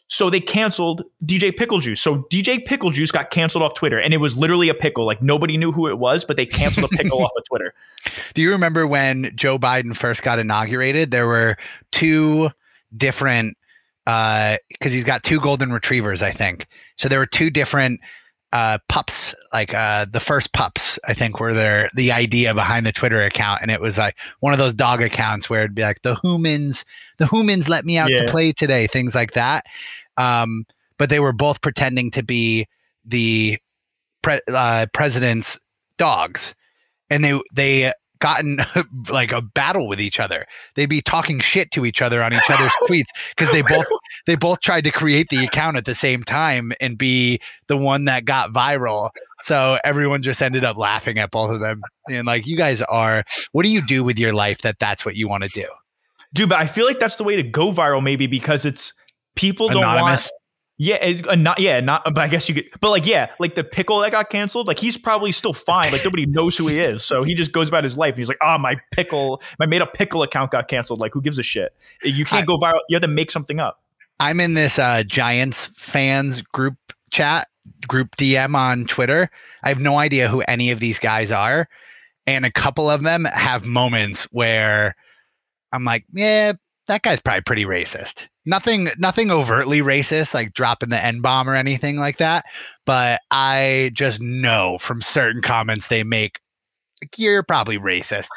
So 0.08 0.30
they 0.30 0.40
canceled 0.40 1.04
DJ 1.26 1.56
Pickle 1.56 1.80
Juice. 1.80 2.00
So 2.00 2.24
DJ 2.32 2.64
Pickle 2.66 2.92
Juice 2.92 3.12
got 3.12 3.30
canceled 3.30 3.62
off 3.62 3.74
Twitter, 3.74 4.00
and 4.00 4.14
it 4.14 4.18
was 4.18 4.38
literally 4.38 4.70
a 4.70 4.74
pickle. 4.74 5.06
Like 5.06 5.22
nobody 5.22 5.58
knew 5.58 5.74
who 5.74 5.88
it 5.88 6.00
was, 6.00 6.24
but 6.24 6.38
they 6.38 6.46
canceled 6.46 6.86
a 6.86 6.96
pickle 6.96 7.22
off 7.24 7.32
of 7.38 7.44
Twitter. 7.46 7.74
Do 8.34 8.42
you 8.42 8.52
remember 8.52 8.88
when 8.88 9.32
Joe 9.36 9.60
Biden 9.60 9.96
first 9.96 10.24
got 10.24 10.40
inaugurated? 10.40 11.12
There 11.12 11.28
were 11.28 11.58
two 11.92 12.50
different 12.96 13.58
uh 14.08 14.58
because 14.70 14.94
he's 14.94 15.04
got 15.04 15.24
two 15.24 15.42
golden 15.42 15.74
retrievers, 15.74 16.22
I 16.22 16.32
think. 16.32 16.68
So 16.96 17.10
there 17.10 17.20
were 17.20 17.26
two 17.26 17.50
different 17.50 18.00
uh, 18.54 18.78
pups, 18.90 19.34
like 19.54 19.74
uh, 19.74 20.06
the 20.12 20.20
first 20.20 20.54
pups, 20.54 21.00
I 21.08 21.14
think, 21.14 21.40
were 21.40 21.54
there 21.54 21.90
the 21.96 22.12
idea 22.12 22.54
behind 22.54 22.86
the 22.86 22.92
Twitter 22.92 23.24
account, 23.24 23.62
and 23.62 23.72
it 23.72 23.80
was 23.80 23.98
like 23.98 24.18
one 24.42 24.54
of 24.54 24.60
those 24.60 24.74
dog 24.74 25.02
accounts 25.02 25.50
where 25.50 25.62
it'd 25.62 25.76
be 25.76 25.84
like 25.84 26.02
the 26.02 26.16
humans, 26.22 26.86
the 27.18 27.28
humans 27.28 27.70
let 27.70 27.86
me 27.86 27.98
out 27.98 28.10
to 28.26 28.32
play 28.32 28.52
today, 28.52 28.88
things 28.88 29.16
like 29.16 29.34
that. 29.34 29.66
Um, 30.18 30.66
but 30.98 31.10
they 31.10 31.20
were 31.20 31.34
both 31.34 31.62
pretending 31.62 32.12
to 32.12 32.24
be 32.24 32.68
the 33.06 33.58
pre- 34.22 34.42
uh, 34.54 34.88
president's 34.94 35.60
dogs, 35.98 36.54
and 37.10 37.24
they 37.24 37.40
they 37.54 37.94
got 38.22 38.40
in 38.40 38.60
like 39.12 39.34
a 39.34 39.42
battle 39.42 39.88
with 39.88 40.00
each 40.00 40.20
other. 40.20 40.46
They'd 40.76 40.86
be 40.86 41.02
talking 41.02 41.42
shit 41.42 41.72
to 41.72 41.86
each 41.86 42.02
other 42.02 42.24
on 42.24 42.34
each 42.34 42.50
other's 42.50 42.72
tweets 42.84 43.10
because 43.36 43.52
they 43.52 43.62
both 43.62 43.86
they 44.26 44.36
both 44.36 44.62
tried 44.62 44.86
to 44.86 44.92
create 44.92 45.28
the 45.30 45.44
account 45.44 45.76
at 45.76 45.84
the 45.86 45.96
same 45.96 46.24
time 46.24 46.72
and 46.80 46.98
be 46.98 47.42
the 47.68 47.76
one 47.76 48.06
that 48.06 48.24
got 48.24 48.54
viral. 48.54 49.10
So 49.42 49.80
everyone 49.84 50.22
just 50.22 50.42
ended 50.42 50.64
up 50.64 50.78
laughing 50.78 51.18
at 51.18 51.32
both 51.32 51.52
of 51.52 51.60
them 51.60 51.82
and 52.10 52.26
like 52.26 52.48
you 52.48 52.56
guys 52.56 52.82
are. 52.84 53.26
What 53.52 53.64
do 53.64 53.70
you 53.70 53.86
do 53.86 54.04
with 54.04 54.18
your 54.18 54.34
life 54.34 54.60
that 54.60 54.80
that's 54.80 55.06
what 55.06 55.16
you 55.16 55.28
want 55.28 55.44
to 55.44 55.50
do? 55.50 55.66
Dude, 56.34 56.48
but 56.48 56.60
I 56.60 56.68
feel 56.68 56.86
like 56.86 57.00
that's 57.00 57.18
the 57.18 57.26
way 57.26 57.36
to 57.36 57.44
go 57.44 57.74
viral, 57.74 58.02
maybe 58.02 58.26
because 58.28 58.64
it's 58.64 58.94
people 59.36 59.68
don't 59.68 59.84
Anonymous? 59.84 60.26
want. 60.26 60.41
Yeah, 60.84 60.96
it, 60.96 61.28
uh, 61.28 61.36
not 61.36 61.60
yeah, 61.60 61.80
not. 61.80 62.04
But 62.06 62.18
I 62.18 62.28
guess 62.28 62.50
you 62.50 62.56
could. 62.56 62.66
But 62.80 62.90
like, 62.90 63.06
yeah, 63.06 63.32
like 63.38 63.54
the 63.54 63.64
pickle 63.64 64.00
that 64.00 64.10
got 64.12 64.32
canceled. 64.32 64.66
Like 64.66 64.80
he's 64.80 64.98
probably 64.98 65.32
still 65.32 65.54
fine. 65.54 65.92
Like 65.92 66.04
nobody 66.04 66.26
knows 66.26 66.58
who 66.58 66.66
he 66.66 66.80
is, 66.80 67.06
so 67.06 67.22
he 67.22 67.36
just 67.36 67.52
goes 67.52 67.70
about 67.70 67.84
his 67.84 68.00
life. 68.00 68.14
And 68.14 68.18
he's 68.18 68.28
like, 68.28 68.40
ah, 68.42 68.58
my 68.58 68.78
pickle, 68.90 69.44
my 69.60 69.68
made 69.68 69.84
up 69.84 69.94
pickle 69.94 70.24
account 70.24 70.50
got 70.50 70.68
canceled. 70.68 71.00
Like, 71.00 71.14
who 71.14 71.22
gives 71.22 71.38
a 71.38 71.44
shit? 71.44 71.76
You 72.02 72.26
can't 72.26 72.42
I- 72.42 72.46
go 72.48 72.58
viral. 72.58 72.80
You 72.90 72.96
have 72.96 73.04
to 73.04 73.08
make 73.08 73.30
something 73.30 73.60
up. 73.60 73.80
I'm 74.20 74.40
in 74.40 74.56
this 74.56 74.80
uh, 74.80 75.04
Giants 75.04 75.70
fans 75.76 76.42
group 76.42 76.78
chat, 77.12 77.48
group 77.88 78.16
DM 78.16 78.56
on 78.56 78.88
Twitter. 78.88 79.30
I 79.62 79.70
have 79.70 79.80
no 79.80 80.00
idea 80.00 80.30
who 80.30 80.42
any 80.42 80.72
of 80.72 80.80
these 80.80 80.98
guys 80.98 81.32
are. 81.32 81.70
And 82.26 82.44
a 82.44 82.52
couple 82.52 82.90
of 82.90 83.04
them 83.04 83.26
have 83.26 83.68
moments 83.68 84.24
where 84.32 84.96
I'm 85.72 85.86
like, 85.86 86.06
yeah, 86.12 86.54
that 86.92 87.04
guy's 87.04 87.22
probably 87.22 87.42
pretty 87.42 87.64
racist. 87.64 88.28
Nothing, 88.46 88.90
nothing 88.98 89.32
overtly 89.32 89.80
racist, 89.80 90.34
like 90.34 90.54
dropping 90.54 90.90
the 90.90 91.02
N 91.02 91.22
bomb 91.22 91.50
or 91.50 91.56
anything 91.56 91.98
like 91.98 92.18
that. 92.18 92.44
But 92.86 93.22
I 93.32 93.92
just 93.94 94.20
know 94.20 94.78
from 94.78 95.02
certain 95.02 95.42
comments 95.42 95.88
they 95.88 96.04
make, 96.04 96.42
like, 97.02 97.18
you're 97.18 97.44
probably 97.44 97.78
racist. 97.78 98.28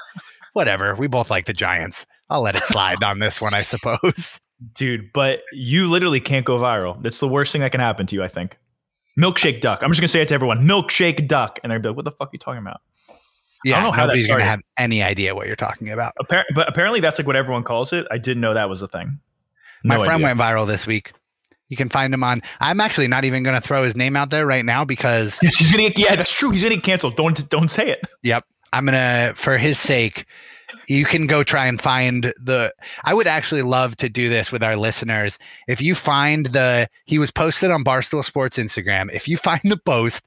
Whatever. 0.53 0.95
We 0.95 1.09
both 1.09 1.31
like 1.31 1.47
the 1.47 1.53
Giants. 1.53 2.07
I'll 2.31 2.43
let 2.43 2.55
it 2.55 2.65
slide 2.65 3.03
on 3.03 3.19
this 3.19 3.41
one, 3.41 3.55
I 3.55 3.63
suppose. 3.63 4.41
Dude, 4.77 5.13
but 5.13 5.41
you 5.53 5.91
literally 5.91 6.21
can't 6.21 6.47
go 6.47 6.57
viral. 6.57 7.03
That's 7.03 7.19
the 7.19 7.27
worst 7.27 7.51
thing 7.51 7.61
that 7.63 7.73
can 7.73 7.81
happen 7.81 8.07
to 8.07 8.15
you, 8.15 8.23
I 8.23 8.29
think. 8.29 8.57
Milkshake 9.19 9.63
duck. 9.63 9.83
I'm 9.83 9.91
just 9.91 10.01
gonna 10.01 10.07
say 10.07 10.21
it 10.23 10.29
to 10.29 10.35
everyone. 10.35 10.61
Milkshake 10.61 11.27
duck. 11.27 11.59
And 11.65 11.73
they're 11.73 11.81
like, 11.81 11.97
what 11.97 12.05
the 12.05 12.13
fuck 12.13 12.29
are 12.29 12.31
you 12.33 12.39
talking 12.39 12.63
about? 12.63 12.81
Yeah, 13.65 13.77
I 13.77 13.77
don't 13.77 13.85
know 13.85 13.91
how 13.93 14.03
nobody's 14.05 14.27
gonna 14.27 14.45
have 14.45 14.61
any 14.77 15.03
idea 15.03 15.35
what 15.35 15.47
you're 15.47 15.57
talking 15.57 15.91
about. 15.91 16.15
Appar- 16.21 16.45
but 16.55 16.69
apparently 16.69 17.01
that's 17.01 17.19
like 17.19 17.27
what 17.27 17.37
everyone 17.37 17.63
calls 17.65 17.93
it. 17.93 18.07
I 18.11 18.19
didn't 18.19 18.41
know 18.41 18.55
that 18.55 18.69
was 18.69 18.83
a 18.83 18.89
thing. 18.89 19.19
My 19.85 19.97
friend 19.97 20.25
idea. 20.25 20.27
went 20.27 20.39
viral 20.39 20.67
this 20.67 20.87
week. 20.87 21.13
You 21.69 21.77
can 21.77 21.89
find 21.89 22.13
him 22.13 22.23
on. 22.23 22.43
I'm 22.61 22.81
actually 22.81 23.09
not 23.09 23.25
even 23.25 23.43
going 23.43 23.55
to 23.55 23.61
throw 23.61 23.83
his 23.83 23.97
name 23.97 24.17
out 24.17 24.31
there 24.31 24.47
right 24.47 24.65
now 24.65 24.85
because 24.85 25.39
Yes, 25.43 25.57
he's 25.57 25.71
gonna 25.71 25.89
get, 25.89 25.99
yeah, 25.99 26.17
that's 26.17 26.33
true. 26.33 26.51
He's 26.51 26.63
gonna 26.63 26.77
get 26.77 26.85
canceled. 26.85 27.17
Don't 27.17 27.49
don't 27.49 27.71
say 27.71 27.91
it. 27.91 28.01
Yep. 28.23 28.45
I'm 28.73 28.85
gonna 28.85 29.33
for 29.35 29.57
his 29.57 29.79
sake, 29.79 30.27
you 30.89 31.05
can 31.05 31.27
go 31.27 31.43
try 31.43 31.67
and 31.67 31.81
find 31.81 32.35
the 32.41 32.73
I 33.05 33.15
would 33.15 33.27
actually 33.27 33.63
love 33.63 33.97
to 33.97 34.09
do 34.09 34.29
this 34.29 34.53
with 34.53 34.63
our 34.63 34.77
listeners. 34.77 35.39
If 35.69 35.81
you 35.81 35.95
find 35.95 36.47
the 36.47 36.89
he 37.07 37.19
was 37.19 37.31
posted 37.31 37.71
on 37.71 37.85
Barstool 37.85 38.25
Sports 38.25 38.59
Instagram, 38.59 39.11
if 39.13 39.27
you 39.29 39.37
find 39.37 39.61
the 39.65 39.77
post 39.77 40.25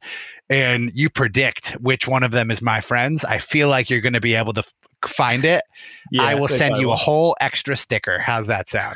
and 0.49 0.91
you 0.93 1.09
predict 1.09 1.71
which 1.81 2.07
one 2.07 2.23
of 2.23 2.31
them 2.31 2.51
is 2.51 2.61
my 2.61 2.81
friends, 2.81 3.23
I 3.25 3.37
feel 3.37 3.67
like 3.69 3.89
you're 3.89 4.01
gonna 4.01 4.21
be 4.21 4.35
able 4.35 4.53
to 4.53 4.61
f- 4.61 4.73
find 5.09 5.43
it. 5.45 5.61
Yeah, 6.11 6.23
I 6.23 6.35
will 6.35 6.47
send 6.47 6.77
you 6.77 6.91
a 6.91 6.95
whole 6.95 7.35
extra 7.41 7.75
sticker. 7.75 8.19
How's 8.19 8.47
that 8.47 8.69
sound? 8.69 8.95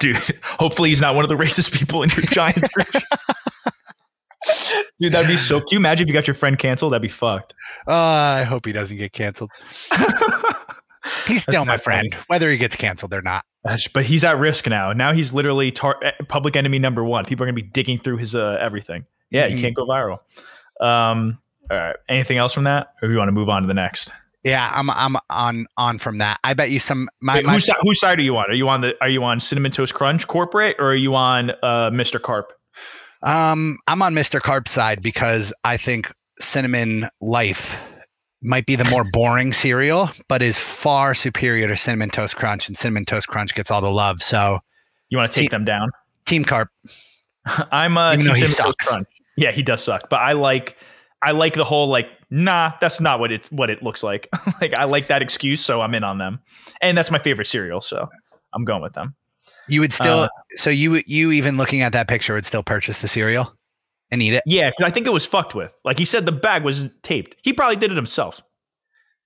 dude. 0.00 0.16
Hopefully 0.42 0.88
he's 0.90 1.00
not 1.00 1.14
one 1.14 1.24
of 1.24 1.28
the 1.28 1.36
racist 1.36 1.72
people 1.72 2.02
in 2.02 2.10
your 2.10 2.22
Giants 2.22 2.68
group. 2.74 2.88
dude, 4.98 5.12
that'd 5.12 5.28
be 5.28 5.36
so. 5.36 5.58
Can 5.60 5.68
you 5.72 5.78
imagine 5.78 6.04
if 6.04 6.08
you 6.08 6.14
got 6.14 6.26
your 6.26 6.34
friend 6.34 6.58
canceled? 6.58 6.92
That'd 6.92 7.02
be 7.02 7.08
fucked. 7.08 7.54
Uh, 7.86 7.92
I 7.92 8.44
hope 8.44 8.66
he 8.66 8.72
doesn't 8.72 8.96
get 8.96 9.12
canceled. 9.12 9.50
He's 11.26 11.42
still 11.42 11.64
my 11.64 11.72
not 11.72 11.80
funny. 11.82 12.10
friend, 12.10 12.14
whether 12.26 12.50
he 12.50 12.58
gets 12.58 12.76
canceled 12.76 13.14
or 13.14 13.22
not. 13.22 13.44
But 13.94 14.04
he's 14.04 14.24
at 14.24 14.38
risk 14.38 14.66
now. 14.66 14.92
Now 14.92 15.12
he's 15.14 15.32
literally 15.32 15.70
tar- 15.70 15.98
eh, 16.04 16.10
public 16.28 16.54
enemy 16.54 16.78
number 16.78 17.02
one. 17.02 17.24
People 17.24 17.44
are 17.44 17.46
gonna 17.46 17.54
be 17.54 17.62
digging 17.62 17.98
through 17.98 18.18
his 18.18 18.34
uh, 18.34 18.58
everything. 18.60 19.06
Yeah, 19.30 19.46
you 19.46 19.60
can't 19.60 19.74
go 19.74 19.86
viral. 19.86 20.18
Um, 20.80 21.38
all 21.70 21.76
right. 21.76 21.96
Anything 22.08 22.38
else 22.38 22.52
from 22.52 22.64
that, 22.64 22.94
or 23.02 23.08
do 23.08 23.12
you 23.12 23.18
want 23.18 23.28
to 23.28 23.32
move 23.32 23.48
on 23.48 23.62
to 23.62 23.68
the 23.68 23.74
next? 23.74 24.10
Yeah, 24.44 24.72
I'm 24.74 24.88
I'm 24.90 25.16
on 25.28 25.66
on 25.76 25.98
from 25.98 26.18
that. 26.18 26.38
I 26.44 26.54
bet 26.54 26.70
you 26.70 26.78
some 26.80 27.08
my, 27.20 27.34
Wait, 27.34 27.44
my 27.44 27.54
whose, 27.54 27.68
whose 27.82 28.00
side 28.00 28.18
are 28.18 28.22
you 28.22 28.36
on? 28.36 28.50
Are 28.50 28.54
you 28.54 28.68
on 28.68 28.80
the 28.80 28.96
Are 29.02 29.08
you 29.08 29.22
on 29.24 29.40
Cinnamon 29.40 29.72
Toast 29.72 29.92
Crunch 29.94 30.26
corporate, 30.28 30.76
or 30.78 30.86
are 30.92 30.94
you 30.94 31.14
on 31.14 31.50
uh, 31.62 31.90
Mr. 31.90 32.22
Karp? 32.22 32.52
um 33.24 33.78
I'm 33.88 34.00
on 34.00 34.14
Mr. 34.14 34.40
Karp's 34.40 34.70
side 34.70 35.02
because 35.02 35.52
I 35.64 35.76
think 35.76 36.12
cinnamon 36.38 37.08
life 37.20 37.76
might 38.42 38.64
be 38.64 38.76
the 38.76 38.84
more 38.84 39.02
boring 39.12 39.52
cereal, 39.52 40.08
but 40.28 40.40
is 40.40 40.56
far 40.56 41.14
superior 41.16 41.66
to 41.66 41.76
cinnamon 41.76 42.10
toast 42.10 42.36
crunch, 42.36 42.68
and 42.68 42.78
cinnamon 42.78 43.04
toast 43.04 43.26
crunch 43.26 43.54
gets 43.56 43.70
all 43.72 43.80
the 43.80 43.90
love. 43.90 44.22
So 44.22 44.60
You 45.08 45.18
want 45.18 45.30
to 45.32 45.34
take 45.34 45.44
See- 45.46 45.48
them 45.48 45.64
down? 45.64 45.90
Team 46.26 46.44
Karp, 46.44 46.68
I'm 47.72 47.98
uh, 47.98 48.12
Even 48.12 48.26
Team 48.26 48.34
Cinnamon 48.46 48.54
Toast. 48.66 48.78
Crunch. 48.78 49.08
Yeah, 49.38 49.52
he 49.52 49.62
does 49.62 49.82
suck, 49.82 50.10
but 50.10 50.16
I 50.20 50.32
like 50.32 50.76
I 51.22 51.30
like 51.30 51.54
the 51.54 51.64
whole 51.64 51.88
like 51.88 52.08
nah, 52.30 52.72
that's 52.80 53.00
not 53.00 53.20
what 53.20 53.32
it's 53.32 53.50
what 53.50 53.70
it 53.70 53.82
looks 53.82 54.02
like. 54.02 54.28
like 54.60 54.76
I 54.78 54.84
like 54.84 55.08
that 55.08 55.22
excuse, 55.22 55.64
so 55.64 55.80
I'm 55.80 55.94
in 55.94 56.04
on 56.04 56.18
them, 56.18 56.40
and 56.82 56.96
that's 56.98 57.10
my 57.10 57.18
favorite 57.18 57.46
cereal, 57.46 57.80
so 57.80 58.08
I'm 58.52 58.64
going 58.64 58.82
with 58.82 58.94
them. 58.94 59.14
you 59.68 59.80
would 59.80 59.92
still 59.92 60.20
Uh, 60.20 60.28
so 60.56 60.70
you 60.70 61.02
you 61.06 61.30
even 61.32 61.56
looking 61.56 61.82
at 61.82 61.92
that 61.92 62.08
picture 62.08 62.34
would 62.34 62.46
still 62.46 62.62
purchase 62.62 63.00
the 63.00 63.08
cereal 63.08 63.54
and 64.10 64.22
eat 64.22 64.32
it. 64.34 64.42
Yeah, 64.46 64.70
because 64.70 64.90
I 64.90 64.92
think 64.92 65.06
it 65.06 65.12
was 65.12 65.24
fucked 65.26 65.54
with. 65.54 65.72
Like 65.84 65.98
he 65.98 66.04
said, 66.04 66.26
the 66.26 66.32
bag 66.32 66.64
was 66.64 66.86
taped. 67.02 67.36
He 67.42 67.52
probably 67.52 67.76
did 67.76 67.90
it 67.92 67.96
himself. 67.96 68.42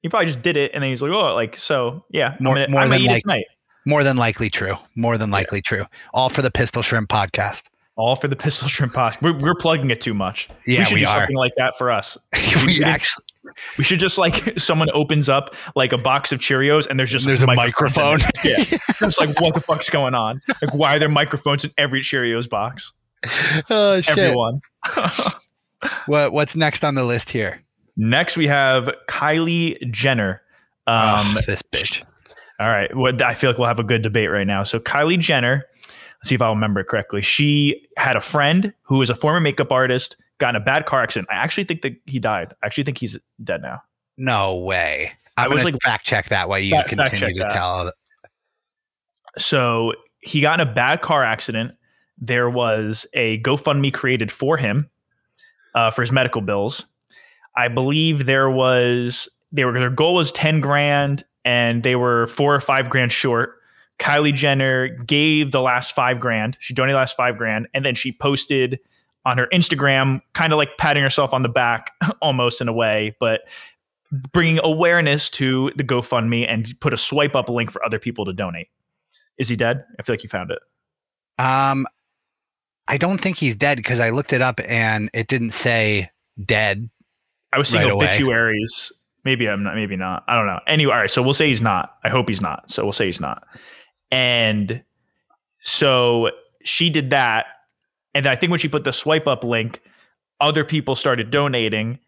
He 0.03 0.09
probably 0.09 0.27
just 0.27 0.43
did 0.43 0.57
it, 0.57 0.73
and 0.75 0.83
then 0.83 0.91
he's 0.91 1.01
like, 1.01 1.13
oh, 1.13 1.35
like 1.35 1.57
so. 1.57 2.05
Yeah, 2.11 2.37
More- 2.41 2.55
gonna, 2.55 2.69
more 2.69 2.89
than 2.89 3.01
eat 3.01 3.11
it 3.11 3.23
like- 3.25 3.47
More 3.87 4.03
than 4.05 4.17
likely 4.17 4.51
true. 4.51 4.77
More 4.97 5.17
than 5.17 5.31
likely 5.31 5.63
true. 5.63 5.87
All 6.13 6.29
for 6.29 6.43
the 6.43 6.51
Pistol 6.51 6.83
Shrimp 6.83 7.09
podcast. 7.09 7.63
All 8.03 8.17
for 8.17 8.27
the 8.27 8.37
pistol 8.47 8.67
shrimp 8.67 8.95
pasta. 8.95 9.23
We're, 9.23 9.39
we're 9.39 9.55
plugging 9.55 9.91
it 9.93 10.01
too 10.01 10.13
much. 10.13 10.49
Yeah, 10.67 10.81
we 10.81 10.85
should 10.85 10.95
we 10.95 11.01
do 11.01 11.07
are. 11.07 11.21
something 11.21 11.37
like 11.37 11.53
that 11.57 11.79
for 11.79 11.91
us. 11.91 12.19
we 12.67 12.79
we- 12.79 12.85
actually 12.85 13.25
We 13.79 13.85
should 13.85 14.01
just 14.01 14.19
like 14.19 14.59
someone 14.59 14.89
opens 14.95 15.29
up 15.29 15.55
like 15.77 15.93
a 15.93 15.99
box 15.99 16.33
of 16.33 16.41
Cheerios 16.41 16.87
and 16.87 16.99
there's 16.99 17.11
just 17.11 17.27
There's 17.27 17.43
a 17.43 17.47
microphone. 17.47 18.21
Yeah, 18.45 18.55
it's 18.59 19.19
like 19.19 19.39
what 19.41 19.55
the 19.55 19.61
fuck's 19.61 19.91
going 19.91 20.15
on? 20.15 20.41
Like 20.63 20.75
why 20.75 20.97
are 20.97 20.99
there 20.99 21.09
microphones 21.09 21.65
in 21.65 21.71
every 21.77 22.01
Cheerios 22.01 22.49
box? 22.49 22.93
oh 23.71 24.01
shit. 24.01 24.19
Everyone. 24.19 24.61
What 26.07 26.33
what's 26.33 26.55
next 26.57 26.85
on 26.85 26.95
the 26.95 27.05
list 27.05 27.31
here? 27.31 27.63
Next 27.97 28.37
we 28.37 28.47
have 28.47 28.91
Kylie 29.09 29.91
Jenner. 29.91 30.43
Um, 30.87 31.37
oh, 31.37 31.41
this 31.47 31.63
bitch. 31.63 32.03
All 32.61 32.69
right. 32.69 32.95
What 32.97 33.21
I 33.21 33.35
feel 33.35 33.51
like 33.51 33.59
we'll 33.59 33.69
have 33.69 33.81
a 33.81 33.85
good 33.85 34.03
debate 34.03 34.31
right 34.31 34.47
now. 34.47 34.63
So 34.63 34.79
Kylie 34.79 35.19
Jenner, 35.19 35.65
see 36.25 36.35
if 36.35 36.43
I'll 36.43 36.55
remember 36.55 36.85
correctly. 36.85 37.23
She 37.23 37.87
had 37.97 38.17
a 38.17 38.21
friend 38.21 38.73
who 38.83 38.99
was 38.99 39.11
a 39.11 39.15
former 39.15 39.41
makeup 39.41 39.73
artist, 39.73 40.17
got 40.39 40.51
in 40.51 40.57
a 40.63 40.65
bad 40.65 40.87
car 40.87 41.03
accident. 41.03 41.29
I 41.31 41.35
actually 41.37 41.65
think 41.65 41.83
that 41.83 41.93
he 42.07 42.19
died. 42.19 42.55
I 42.63 42.67
actually 42.67 42.85
think 42.85 42.99
he's 42.99 43.19
dead 43.43 43.63
now. 43.63 43.83
No 44.19 44.59
way. 44.59 45.13
I 45.37 45.45
I'm 45.47 45.51
was 45.53 45.65
like- 45.65 45.75
fact 45.83 46.05
check 46.07 46.29
that 46.29 46.49
while 46.49 46.59
you 46.59 46.71
Fact- 46.77 46.91
fact 46.91 47.11
continue 47.11 47.27
check 47.27 47.35
to 47.35 47.41
that. 47.49 47.53
tell. 47.55 47.93
So 49.39 49.95
he 50.21 50.41
got 50.41 50.61
in 50.61 50.69
a 50.69 50.73
bad 50.73 51.03
car 51.03 51.25
accident. 51.25 51.73
There 52.19 52.49
was 52.51 53.07
a 53.15 53.41
GoFundMe 53.43 53.93
created 53.93 54.31
for 54.31 54.57
him 54.57 54.89
uh, 55.75 55.91
for 55.91 56.03
his 56.03 56.13
medical 56.13 56.41
bills. 56.41 56.85
I 57.57 57.69
believe 57.69 58.27
there 58.27 58.51
was 58.51 59.29
they 59.51 59.65
were 59.65 59.73
their 59.79 59.91
goal 59.91 60.15
was 60.15 60.31
ten 60.33 60.61
grand, 60.61 61.25
and 61.45 61.83
they 61.83 61.97
were 61.97 62.27
four 62.29 62.55
or 62.55 62.61
five 62.61 62.89
grand 62.91 63.11
short. 63.13 63.57
Kylie 64.03 64.35
Jenner 64.35 64.89
gave 64.89 65.53
the 65.53 65.61
last 65.61 65.95
five 65.95 66.19
grand. 66.19 66.57
She 66.61 66.75
donated 66.75 66.95
the 66.95 66.99
last 66.99 67.17
five 67.17 67.39
grand, 67.39 67.69
and 67.73 67.85
then 67.85 67.95
she 67.95 68.11
posted 68.13 68.81
on 69.25 69.39
her 69.39 69.47
Instagram, 69.53 70.21
kind 70.33 70.53
of 70.53 70.57
like 70.57 70.77
patting 70.77 71.03
herself 71.05 71.33
on 71.33 71.43
the 71.43 71.49
back, 71.49 71.93
almost 72.21 72.61
in 72.61 72.67
a 72.67 72.73
way, 72.73 73.15
but 73.21 73.43
bringing 74.33 74.59
awareness 74.65 75.29
to 75.31 75.71
the 75.77 75.85
GoFundMe 75.85 76.45
and 76.49 76.75
put 76.81 76.93
a 76.93 76.97
swipe 76.97 77.37
up 77.37 77.49
link 77.49 77.71
for 77.71 77.83
other 77.87 78.01
people 78.01 78.25
to 78.25 78.33
donate. 78.33 78.67
Is 79.39 79.49
he 79.49 79.55
dead? 79.57 79.85
I 79.99 80.03
feel 80.03 80.15
like 80.15 80.23
you 80.25 80.29
found 80.29 80.51
it. 80.51 80.59
Um 81.39 81.87
I 82.89 82.99
don't 82.99 83.19
think 83.19 83.37
he's 83.39 83.55
dead 83.57 83.77
because 83.79 84.01
I 84.01 84.11
looked 84.11 84.33
it 84.33 84.43
up 84.43 84.61
and 84.69 85.09
it 85.15 85.29
didn't 85.29 85.53
say 85.53 86.11
dead. 86.45 86.91
I 87.53 87.59
was 87.59 87.69
seeing 87.69 87.85
Right 87.85 87.93
away. 87.93 88.07
obituaries. 88.09 88.93
Maybe 89.25 89.49
I'm 89.49 89.63
not. 89.63 89.77
Maybe 89.77 89.97
not. 89.97 90.25
I 90.29 90.37
don't 90.37 90.47
know. 90.47 90.59
Anyway, 90.67 90.93
all 90.93 90.99
right. 90.99 91.11
So 91.11 91.23
we'll 91.23 91.33
say 91.33 91.47
he's 91.47 91.63
not. 91.63 91.95
I 92.05 92.09
hope 92.11 92.29
he's 92.29 92.41
not. 92.41 92.69
So 92.71 92.83
we'll 92.83 92.93
say 92.93 93.07
he's 93.07 93.21
not. 93.21 93.47
And 94.13 94.85
so 95.59 96.31
she 96.65 96.91
did 96.91 97.11
that, 97.11 97.47
and 98.15 98.27
I 98.27 98.37
think 98.37 98.51
when 98.51 98.61
she 98.61 98.69
put 98.69 98.85
the 98.85 98.93
swipe 98.93 99.27
up 99.27 99.43
link, 99.43 99.81
other 100.39 100.65
people 100.65 100.95
started 100.95 101.31
donating, 101.31 101.99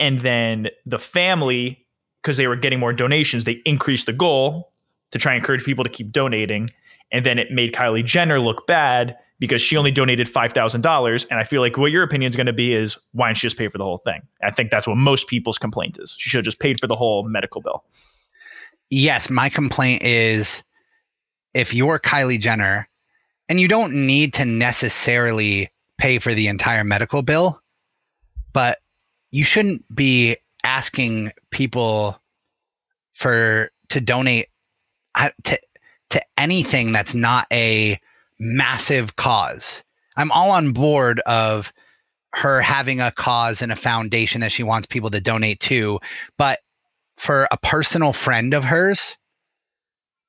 and 0.00 0.20
then 0.20 0.68
the 0.84 0.98
family, 0.98 1.86
because 2.20 2.36
they 2.36 2.48
were 2.48 2.56
getting 2.56 2.80
more 2.80 2.92
donations, 2.92 3.44
they 3.44 3.62
increased 3.64 4.06
the 4.06 4.12
goal 4.12 4.72
to 5.12 5.18
try 5.18 5.32
and 5.32 5.40
encourage 5.40 5.64
people 5.64 5.84
to 5.84 5.90
keep 5.90 6.10
donating, 6.10 6.68
and 7.12 7.24
then 7.24 7.38
it 7.38 7.52
made 7.52 7.72
Kylie 7.72 8.04
Jenner 8.04 8.40
look 8.40 8.66
bad 8.66 9.16
because 9.38 9.62
she 9.62 9.76
only 9.76 9.92
donated 9.92 10.28
five 10.28 10.52
thousand 10.52 10.80
dollars. 10.80 11.26
And 11.26 11.38
I 11.38 11.44
feel 11.44 11.60
like 11.60 11.76
what 11.76 11.92
your 11.92 12.02
opinion 12.02 12.30
is 12.30 12.36
going 12.36 12.46
to 12.46 12.52
be 12.52 12.72
is 12.72 12.98
why 13.12 13.28
didn't 13.28 13.38
she 13.38 13.46
just 13.46 13.56
pay 13.56 13.68
for 13.68 13.78
the 13.78 13.84
whole 13.84 13.98
thing? 13.98 14.22
I 14.42 14.50
think 14.50 14.70
that's 14.70 14.86
what 14.86 14.96
most 14.96 15.28
people's 15.28 15.58
complaint 15.58 15.98
is. 16.00 16.16
She 16.18 16.28
should 16.28 16.38
have 16.38 16.44
just 16.44 16.58
paid 16.58 16.80
for 16.80 16.86
the 16.86 16.96
whole 16.96 17.22
medical 17.22 17.60
bill. 17.60 17.84
Yes, 18.90 19.30
my 19.30 19.48
complaint 19.48 20.02
is 20.02 20.62
if 21.56 21.72
you're 21.72 21.98
Kylie 21.98 22.38
Jenner 22.38 22.86
and 23.48 23.58
you 23.58 23.66
don't 23.66 24.06
need 24.06 24.34
to 24.34 24.44
necessarily 24.44 25.70
pay 25.96 26.18
for 26.18 26.34
the 26.34 26.48
entire 26.48 26.84
medical 26.84 27.22
bill, 27.22 27.60
but 28.52 28.78
you 29.30 29.42
shouldn't 29.42 29.82
be 29.94 30.36
asking 30.64 31.32
people 31.50 32.20
for 33.14 33.70
to 33.88 34.00
donate 34.02 34.48
uh, 35.14 35.30
to 35.44 35.58
to 36.10 36.20
anything 36.36 36.92
that's 36.92 37.14
not 37.14 37.46
a 37.50 37.98
massive 38.38 39.16
cause. 39.16 39.82
I'm 40.18 40.30
all 40.32 40.50
on 40.50 40.72
board 40.72 41.20
of 41.20 41.72
her 42.34 42.60
having 42.60 43.00
a 43.00 43.10
cause 43.10 43.62
and 43.62 43.72
a 43.72 43.76
foundation 43.76 44.42
that 44.42 44.52
she 44.52 44.62
wants 44.62 44.86
people 44.86 45.10
to 45.10 45.22
donate 45.22 45.60
to, 45.60 46.00
but 46.36 46.60
for 47.16 47.48
a 47.50 47.56
personal 47.56 48.12
friend 48.12 48.52
of 48.52 48.64
hers, 48.64 49.16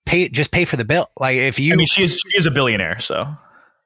pay 0.07 0.29
just 0.29 0.51
pay 0.51 0.65
for 0.65 0.77
the 0.77 0.85
bill. 0.85 1.09
Like 1.19 1.35
if 1.35 1.59
you 1.59 1.73
I 1.73 1.75
mean, 1.75 1.87
she 1.87 2.03
is 2.03 2.13
she 2.13 2.37
is 2.37 2.45
a 2.45 2.51
billionaire, 2.51 2.99
so 2.99 3.27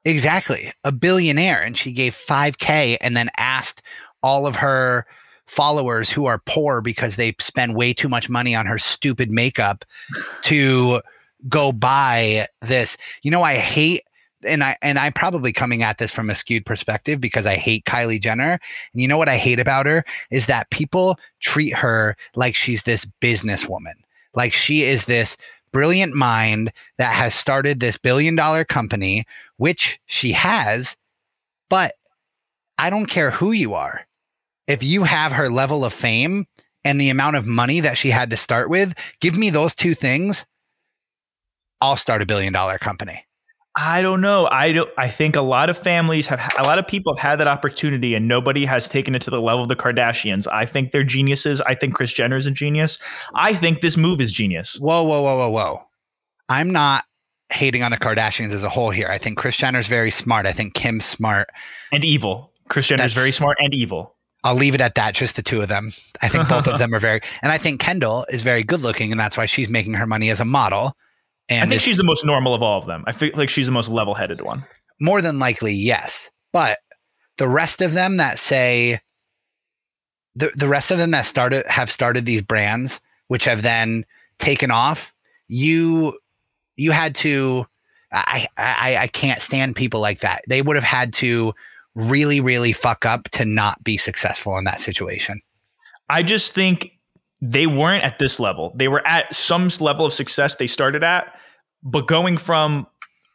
exactly 0.04 0.72
a 0.84 0.92
billionaire, 0.92 1.60
and 1.60 1.76
she 1.76 1.92
gave 1.92 2.14
five 2.14 2.58
k 2.58 2.96
and 3.00 3.16
then 3.16 3.28
asked 3.36 3.82
all 4.22 4.46
of 4.46 4.56
her 4.56 5.04
followers 5.46 6.10
who 6.10 6.24
are 6.24 6.40
poor 6.46 6.80
because 6.80 7.16
they 7.16 7.34
spend 7.38 7.76
way 7.76 7.92
too 7.92 8.08
much 8.08 8.30
money 8.30 8.54
on 8.54 8.64
her 8.64 8.78
stupid 8.78 9.30
makeup 9.30 9.84
to 10.42 11.02
go 11.48 11.72
buy 11.72 12.46
this. 12.62 12.96
You 13.22 13.30
know, 13.30 13.42
I 13.42 13.56
hate 13.56 14.02
and 14.44 14.64
I 14.64 14.76
and 14.82 14.98
I'm 14.98 15.12
probably 15.12 15.52
coming 15.52 15.82
at 15.82 15.98
this 15.98 16.10
from 16.10 16.30
a 16.30 16.34
skewed 16.34 16.64
perspective 16.64 17.20
because 17.20 17.46
I 17.46 17.56
hate 17.56 17.84
Kylie 17.84 18.20
Jenner. 18.20 18.52
And 18.92 19.02
you 19.02 19.08
know 19.08 19.18
what 19.18 19.28
I 19.28 19.36
hate 19.36 19.60
about 19.60 19.86
her 19.86 20.04
is 20.30 20.46
that 20.46 20.70
people 20.70 21.18
treat 21.40 21.74
her 21.74 22.16
like 22.34 22.54
she's 22.54 22.82
this 22.82 23.06
businesswoman. 23.20 23.94
Like 24.34 24.52
she 24.52 24.82
is 24.82 25.04
this 25.06 25.36
brilliant 25.72 26.14
mind 26.14 26.72
that 26.98 27.14
has 27.14 27.34
started 27.34 27.80
this 27.80 27.96
billion 27.96 28.36
dollar 28.36 28.64
company, 28.64 29.24
which 29.56 29.98
she 30.06 30.32
has, 30.32 30.96
but 31.70 31.94
I 32.78 32.90
don't 32.90 33.06
care 33.06 33.30
who 33.30 33.52
you 33.52 33.74
are. 33.74 34.06
If 34.66 34.82
you 34.82 35.04
have 35.04 35.32
her 35.32 35.48
level 35.48 35.84
of 35.84 35.92
fame 35.92 36.46
and 36.84 37.00
the 37.00 37.10
amount 37.10 37.36
of 37.36 37.46
money 37.46 37.80
that 37.80 37.98
she 37.98 38.10
had 38.10 38.30
to 38.30 38.36
start 38.36 38.70
with, 38.70 38.94
give 39.20 39.36
me 39.36 39.50
those 39.50 39.74
two 39.74 39.94
things. 39.94 40.46
I'll 41.80 41.96
start 41.96 42.22
a 42.22 42.26
billion 42.26 42.52
dollar 42.52 42.78
company. 42.78 43.24
I 43.74 44.02
don't 44.02 44.20
know. 44.20 44.46
I 44.50 44.72
don't. 44.72 44.90
I 44.98 45.08
think 45.08 45.34
a 45.34 45.40
lot 45.40 45.70
of 45.70 45.78
families 45.78 46.26
have, 46.26 46.40
a 46.58 46.62
lot 46.62 46.78
of 46.78 46.86
people 46.86 47.14
have 47.16 47.22
had 47.30 47.36
that 47.40 47.48
opportunity, 47.48 48.14
and 48.14 48.28
nobody 48.28 48.66
has 48.66 48.86
taken 48.88 49.14
it 49.14 49.22
to 49.22 49.30
the 49.30 49.40
level 49.40 49.62
of 49.62 49.68
the 49.70 49.76
Kardashians. 49.76 50.46
I 50.46 50.66
think 50.66 50.92
they're 50.92 51.02
geniuses. 51.04 51.62
I 51.62 51.74
think 51.74 51.94
Kris 51.94 52.12
Jenner 52.12 52.36
is 52.36 52.46
a 52.46 52.50
genius. 52.50 52.98
I 53.34 53.54
think 53.54 53.80
this 53.80 53.96
move 53.96 54.20
is 54.20 54.30
genius. 54.30 54.78
Whoa, 54.78 55.02
whoa, 55.04 55.22
whoa, 55.22 55.38
whoa, 55.38 55.50
whoa. 55.50 55.82
I'm 56.50 56.70
not 56.70 57.04
hating 57.50 57.82
on 57.82 57.90
the 57.92 57.96
Kardashians 57.96 58.50
as 58.52 58.62
a 58.62 58.68
whole 58.68 58.90
here. 58.90 59.08
I 59.08 59.16
think 59.16 59.38
Kris 59.38 59.56
Jenner's 59.56 59.86
very 59.86 60.10
smart. 60.10 60.44
I 60.44 60.52
think 60.52 60.74
Kim's 60.74 61.04
smart. 61.06 61.48
and 61.92 62.04
evil. 62.04 62.52
Kris 62.68 62.88
Jenner 62.88 63.04
is 63.04 63.12
That's- 63.14 63.22
very 63.22 63.32
smart 63.32 63.56
and 63.60 63.72
evil. 63.72 64.16
I'll 64.44 64.54
leave 64.56 64.74
it 64.74 64.80
at 64.80 64.96
that, 64.96 65.14
just 65.14 65.36
the 65.36 65.42
two 65.42 65.62
of 65.62 65.68
them. 65.68 65.92
I 66.20 66.28
think 66.28 66.48
both 66.48 66.66
of 66.66 66.78
them 66.80 66.92
are 66.94 66.98
very, 66.98 67.20
and 67.42 67.52
I 67.52 67.58
think 67.58 67.80
Kendall 67.80 68.26
is 68.30 68.42
very 68.42 68.64
good 68.64 68.80
looking, 68.82 69.12
and 69.12 69.20
that's 69.20 69.36
why 69.36 69.46
she's 69.46 69.68
making 69.68 69.94
her 69.94 70.06
money 70.06 70.30
as 70.30 70.40
a 70.40 70.44
model. 70.44 70.96
I 71.50 71.66
think 71.66 71.80
she's 71.80 71.96
the 71.96 72.04
most 72.04 72.24
normal 72.24 72.54
of 72.54 72.62
all 72.62 72.80
of 72.80 72.86
them. 72.86 73.04
I 73.06 73.12
feel 73.12 73.30
like 73.34 73.50
she's 73.50 73.66
the 73.66 73.72
most 73.72 73.88
level-headed 73.88 74.40
one. 74.40 74.64
more 75.00 75.20
than 75.20 75.38
likely, 75.38 75.74
yes. 75.74 76.30
But 76.52 76.78
the 77.36 77.48
rest 77.48 77.82
of 77.82 77.92
them 77.92 78.16
that 78.18 78.38
say, 78.38 79.00
the, 80.34 80.50
the 80.56 80.68
rest 80.68 80.90
of 80.90 80.98
them 80.98 81.10
that 81.10 81.26
started 81.26 81.66
have 81.66 81.90
started 81.90 82.24
these 82.24 82.42
brands, 82.42 83.00
which 83.28 83.44
have 83.44 83.62
then 83.62 84.06
taken 84.38 84.70
off, 84.70 85.12
you 85.48 86.18
you 86.76 86.90
had 86.92 87.14
to 87.16 87.66
I, 88.12 88.46
I 88.56 88.96
I 88.96 89.06
can't 89.08 89.42
stand 89.42 89.76
people 89.76 90.00
like 90.00 90.20
that. 90.20 90.42
They 90.48 90.62
would 90.62 90.76
have 90.76 90.84
had 90.84 91.12
to 91.14 91.52
really, 91.94 92.40
really 92.40 92.72
fuck 92.72 93.04
up 93.04 93.24
to 93.30 93.44
not 93.44 93.82
be 93.84 93.98
successful 93.98 94.56
in 94.56 94.64
that 94.64 94.80
situation. 94.80 95.40
I 96.08 96.22
just 96.22 96.54
think 96.54 96.92
they 97.42 97.66
weren't 97.66 98.04
at 98.04 98.18
this 98.20 98.38
level. 98.38 98.72
They 98.76 98.88
were 98.88 99.06
at 99.06 99.34
some 99.34 99.68
level 99.80 100.06
of 100.06 100.12
success 100.12 100.56
they 100.56 100.68
started 100.68 101.02
at, 101.02 101.36
but 101.82 102.06
going 102.06 102.38
from 102.38 102.86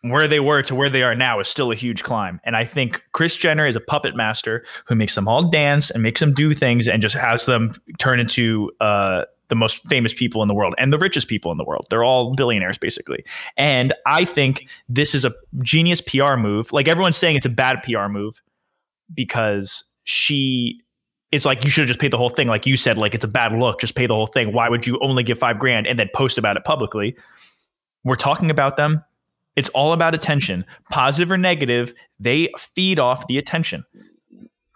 where 0.02 0.28
they 0.28 0.40
were 0.40 0.62
to 0.62 0.74
where 0.74 0.90
they 0.90 1.04
are 1.04 1.14
now 1.14 1.40
is 1.42 1.48
still 1.50 1.72
a 1.72 1.76
huge 1.76 2.04
climb. 2.04 2.40
And 2.46 2.56
I 2.56 2.64
think 2.64 3.04
Kris 3.12 3.36
Jenner 3.36 3.68
is 3.68 3.76
a 3.76 3.82
puppet 3.82 4.16
master 4.16 4.64
who 4.86 4.96
makes 4.96 5.14
them 5.16 5.28
all 5.28 5.50
dance 5.50 5.90
and 5.92 6.02
makes 6.02 6.22
them 6.22 6.34
do 6.34 6.54
things 6.54 6.88
and 6.88 7.02
just 7.02 7.16
has 7.16 7.46
them 7.46 7.76
turn 8.00 8.20
into 8.22 8.72
uh, 8.80 9.26
the 9.50 9.56
most 9.56 9.86
famous 9.88 10.14
people 10.14 10.42
in 10.42 10.48
the 10.48 10.54
world 10.54 10.74
and 10.78 10.94
the 10.94 10.98
richest 10.98 11.28
people 11.28 11.52
in 11.52 11.58
the 11.58 11.66
world. 11.66 11.88
They're 11.90 12.04
all 12.04 12.34
billionaires 12.36 12.78
basically. 12.78 13.26
And 13.58 13.94
I 14.06 14.24
think 14.24 14.68
this 14.88 15.14
is 15.14 15.26
a 15.26 15.34
genius 15.64 16.00
PR 16.00 16.36
move. 16.36 16.72
Like 16.72 16.88
everyone's 16.88 17.18
saying 17.18 17.36
it's 17.36 17.46
a 17.46 17.50
bad 17.50 17.84
PR 17.84 18.08
move 18.08 18.42
because 19.14 19.84
she 20.04 20.82
it's 21.32 21.46
like 21.46 21.64
you 21.64 21.70
should 21.70 21.82
have 21.82 21.88
just 21.90 22.00
paid 22.00 22.12
the 22.12 22.18
whole 22.18 22.30
thing. 22.30 22.48
Like 22.48 22.66
you 22.66 22.78
said, 22.78 22.98
like 22.98 23.14
it's 23.14 23.24
a 23.26 23.28
bad 23.28 23.52
look. 23.54 23.80
Just 23.82 23.96
pay 23.96 24.08
the 24.08 24.14
whole 24.14 24.28
thing. 24.28 24.54
Why 24.54 24.70
would 24.70 24.88
you 24.88 24.98
only 25.02 25.24
give 25.24 25.38
five 25.40 25.60
grand 25.60 25.86
and 25.88 26.00
then 26.00 26.10
post 26.14 26.38
about 26.38 26.56
it 26.58 26.64
publicly? 26.64 27.16
We're 28.04 28.16
talking 28.16 28.50
about 28.50 28.78
them. 28.78 29.04
It's 29.56 29.70
all 29.70 29.92
about 29.92 30.14
attention, 30.14 30.66
positive 30.90 31.32
or 31.32 31.38
negative. 31.38 31.94
They 32.20 32.50
feed 32.58 33.00
off 33.00 33.26
the 33.28 33.38
attention. 33.38 33.84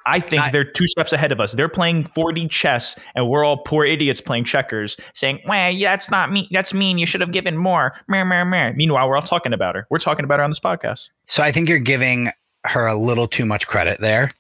I 0.08 0.20
think 0.20 0.41
I- 0.41 0.49
they're 0.49 0.64
two 0.64 0.88
steps 0.88 1.14
ahead 1.14 1.32
of 1.32 1.39
us. 1.39 1.52
They're 1.52 1.70
playing 1.70 2.06
4D 2.06 2.49
chess, 2.49 2.99
and 3.16 3.30
we're 3.30 3.43
all 3.43 3.58
poor 3.58 3.86
idiots 3.86 4.20
playing 4.20 4.45
checkers, 4.45 4.97
saying, 5.14 5.39
"Well, 5.47 5.70
yeah, 5.70 5.91
that's 5.91 6.10
not 6.10 6.32
me. 6.32 6.47
That's 6.52 6.74
mean. 6.74 6.97
You 6.97 7.06
should 7.06 7.22
have 7.22 7.32
given 7.32 7.56
more." 7.56 7.93
Meh, 8.08 8.24
meh, 8.24 8.43
meh. 8.43 8.72
Meanwhile, 8.76 9.08
we're 9.08 9.16
all 9.16 9.22
talking 9.22 9.54
about 9.54 9.76
her. 9.76 9.86
We're 9.91 9.99
talking 9.99 10.26
about 10.26 10.39
her 10.39 10.43
on 10.43 10.49
this 10.49 10.60
podcast. 10.60 11.10
So 11.28 11.43
I 11.43 11.52
think 11.52 11.70
you're 11.70 11.78
giving 11.78 12.32
her 12.66 12.88
a 12.88 12.95
little 12.95 13.28
too 13.28 13.45
much 13.45 13.68
credit 13.68 14.02
there. 14.02 14.32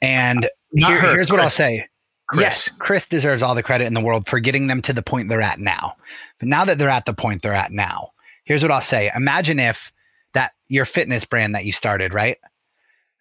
And 0.00 0.48
here- 0.74 1.00
her, 1.00 1.12
here's 1.14 1.30
what 1.30 1.40
I'll 1.40 1.50
say. 1.50 1.86
Kris. 2.28 2.40
Yes, 2.42 2.70
Kris 2.78 3.06
deserves 3.06 3.42
all 3.42 3.54
the 3.54 3.62
credit 3.62 3.84
in 3.86 3.92
the 3.94 4.00
world 4.00 4.26
for 4.26 4.40
getting 4.40 4.66
them 4.66 4.80
to 4.82 4.92
the 4.94 5.02
point 5.02 5.28
they're 5.28 5.42
at 5.42 5.60
now. 5.60 5.94
But 6.38 6.48
now 6.48 6.64
that 6.64 6.78
they're 6.78 6.88
at 6.88 7.04
the 7.04 7.12
point 7.12 7.42
they're 7.42 7.52
at 7.52 7.70
now, 7.70 8.12
here's 8.44 8.62
what 8.62 8.70
I'll 8.72 8.80
say. 8.80 9.10
Imagine 9.14 9.60
if 9.60 9.92
that 10.32 10.52
your 10.68 10.86
fitness 10.86 11.24
brand 11.26 11.54
that 11.54 11.66
you 11.66 11.72
started, 11.72 12.14
right? 12.14 12.38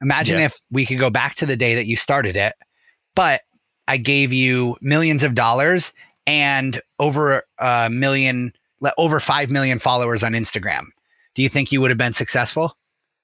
Imagine 0.02 0.40
Yeah. 0.40 0.46
if 0.46 0.56
we 0.72 0.86
could 0.86 1.00
go 1.00 1.10
back 1.10 1.36
to 1.36 1.46
the 1.46 1.58
day 1.58 1.76
that 1.76 1.86
you 1.86 1.96
started 1.98 2.36
it, 2.38 2.56
but 3.14 3.42
I 3.88 3.98
gave 3.98 4.32
you 4.32 4.78
millions 4.82 5.24
of 5.24 5.36
dollars 5.36 5.92
and 6.26 6.82
over 7.00 7.44
a 7.60 7.90
million, 7.90 8.54
over 8.98 9.20
5 9.20 9.50
million 9.50 9.80
followers 9.80 10.24
on 10.24 10.32
Instagram. 10.32 10.86
Do 11.36 11.42
you 11.42 11.50
think 11.50 11.72
you 11.74 11.82
would 11.82 11.92
have 11.92 11.98
been 11.98 12.14
successful? 12.14 12.78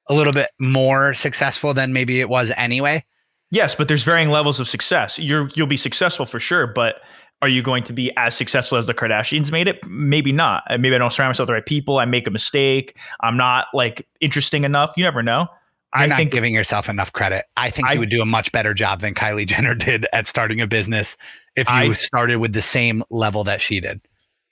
A 0.10 0.14
little 0.14 0.34
bit 0.34 0.50
more 0.60 1.14
successful 1.14 1.74
than 1.74 1.94
maybe 1.94 2.20
it 2.20 2.28
was 2.30 2.52
anyway? 2.58 3.06
Yes, 3.52 3.76
but 3.76 3.88
there's 3.88 4.04
varying 4.04 4.30
levels 4.30 4.60
of 4.60 4.68
success. 4.68 5.18
You're 5.18 5.50
you'll 5.56 5.68
be 5.68 5.78
successful 5.78 6.26
for 6.26 6.40
sure, 6.40 6.68
but 6.68 7.02
are 7.42 7.48
you 7.48 7.62
going 7.62 7.84
to 7.84 7.94
be 7.94 8.12
as 8.18 8.36
successful 8.36 8.78
as 8.78 8.86
the 8.88 8.94
Kardashians 8.94 9.52
made 9.52 9.68
it? 9.68 9.80
Maybe 9.88 10.32
not. 10.32 10.64
Uh, 10.70 10.78
Maybe 10.78 10.94
I 10.94 10.98
don't 10.98 11.12
surround 11.12 11.30
myself 11.30 11.46
with 11.46 11.48
the 11.48 11.54
right 11.54 11.66
people. 11.66 11.98
I 11.98 12.06
make 12.06 12.28
a 12.28 12.32
mistake. 12.32 12.98
I'm 13.22 13.38
not 13.38 13.68
like 13.74 14.06
interesting 14.22 14.66
enough. 14.66 14.94
You 14.98 15.04
never 15.04 15.24
know. 15.24 15.48
You're 15.96 16.04
I 16.04 16.06
not 16.08 16.18
think 16.18 16.32
giving 16.32 16.54
yourself 16.54 16.90
enough 16.90 17.14
credit. 17.14 17.46
I 17.58 17.72
think 17.72 17.88
I- 17.88 17.94
you 17.94 18.00
would 18.00 18.10
do 18.10 18.22
a 18.22 18.26
much 18.26 18.52
better 18.52 18.74
job 18.74 19.00
than 19.02 19.14
Kylie 19.16 19.48
Jenner 19.48 19.74
did 19.88 20.06
at 20.14 20.28
starting 20.28 20.62
a 20.62 20.68
business 20.68 21.18
if 21.56 21.68
you 21.70 21.74
I- 21.76 21.94
started 21.94 22.38
with 22.38 22.54
the 22.54 22.62
same 22.62 23.04
level 23.10 23.44
that 23.46 23.62
she 23.62 23.80
did. 23.80 24.02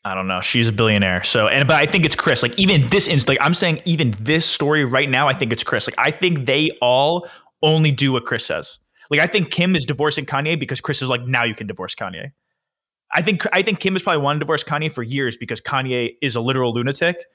I 0.06 0.16
don't 0.16 0.28
know. 0.28 0.40
She's 0.40 0.70
a 0.70 0.72
billionaire. 0.72 1.24
So, 1.24 1.50
and 1.50 1.68
but 1.68 1.76
I 1.76 1.86
think 1.86 2.06
it's 2.06 2.16
Kris. 2.16 2.42
Like 2.42 2.58
even 2.58 2.88
this 2.90 3.10
inst, 3.10 3.28
like 3.28 3.38
I'm 3.42 3.54
saying, 3.54 3.82
even 3.84 4.16
this 4.22 4.46
story 4.46 4.86
right 4.86 5.10
now, 5.10 5.28
I 5.28 5.34
think 5.34 5.52
it's 5.52 5.64
Kris. 5.64 5.86
Like 5.88 5.96
I 5.98 6.12
think 6.12 6.46
they 6.46 6.72
all 6.82 7.28
only 7.62 7.92
do 7.92 8.14
what 8.14 8.26
Kris 8.26 8.46
says. 8.46 8.78
Like 9.10 9.20
I 9.20 9.28
think 9.28 9.52
Kim 9.52 9.76
is 9.76 9.86
divorcing 9.86 10.26
Kanye 10.26 10.60
because 10.60 10.82
Kris 10.82 11.02
is 11.02 11.10
like, 11.10 11.22
now 11.22 11.44
you 11.44 11.56
can 11.56 11.68
divorce 11.68 11.96
Kanye. 11.96 12.32
I 13.14 13.22
think 13.22 13.46
I 13.54 13.62
think 13.62 13.80
Kim 13.80 13.94
has 13.94 14.04
probably 14.04 14.22
wanted 14.22 14.40
to 14.40 14.46
divorce 14.46 14.64
Kanye 14.64 14.92
for 14.92 15.04
years 15.04 15.38
because 15.38 15.62
Kanye 15.62 16.16
is 16.22 16.36
a 16.36 16.42
literal 16.42 16.74
lunatic. 16.74 17.26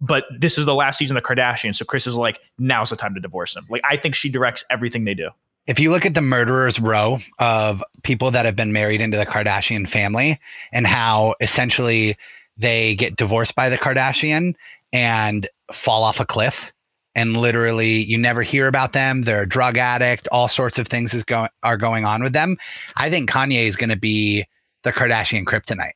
But 0.00 0.24
this 0.36 0.58
is 0.58 0.66
the 0.66 0.74
last 0.74 0.98
season 0.98 1.16
of 1.16 1.22
the 1.22 1.28
Kardashians, 1.28 1.76
so 1.76 1.84
Kris 1.84 2.08
is 2.08 2.16
like, 2.16 2.40
now's 2.58 2.90
the 2.90 2.96
time 2.96 3.14
to 3.14 3.20
divorce 3.20 3.54
him. 3.54 3.66
Like 3.70 3.82
I 3.84 3.96
think 3.96 4.16
she 4.16 4.28
directs 4.28 4.64
everything 4.68 5.04
they 5.04 5.14
do. 5.14 5.30
If 5.68 5.78
you 5.78 5.92
look 5.92 6.04
at 6.04 6.14
the 6.14 6.20
murderers 6.20 6.80
row 6.80 7.18
of 7.38 7.84
people 8.02 8.32
that 8.32 8.44
have 8.44 8.56
been 8.56 8.72
married 8.72 9.00
into 9.00 9.16
the 9.16 9.26
Kardashian 9.26 9.88
family 9.88 10.40
and 10.72 10.88
how 10.88 11.36
essentially 11.40 12.16
they 12.56 12.96
get 12.96 13.14
divorced 13.14 13.54
by 13.54 13.68
the 13.68 13.78
Kardashian 13.78 14.54
and 14.92 15.48
fall 15.70 16.02
off 16.02 16.18
a 16.18 16.26
cliff 16.26 16.72
and 17.14 17.36
literally 17.36 18.02
you 18.04 18.18
never 18.18 18.42
hear 18.42 18.68
about 18.68 18.92
them. 18.92 19.22
They're 19.22 19.42
a 19.42 19.48
drug 19.48 19.78
addict. 19.78 20.28
All 20.32 20.48
sorts 20.48 20.78
of 20.78 20.88
things 20.88 21.14
is 21.14 21.24
going 21.24 21.50
are 21.62 21.76
going 21.76 22.04
on 22.04 22.22
with 22.22 22.32
them. 22.32 22.56
I 22.96 23.10
think 23.10 23.30
kanye 23.30 23.66
is 23.66 23.76
going 23.76 23.90
to 23.90 23.96
be 23.96 24.46
the 24.82 24.92
kardashian 24.92 25.44
kryptonite. 25.44 25.92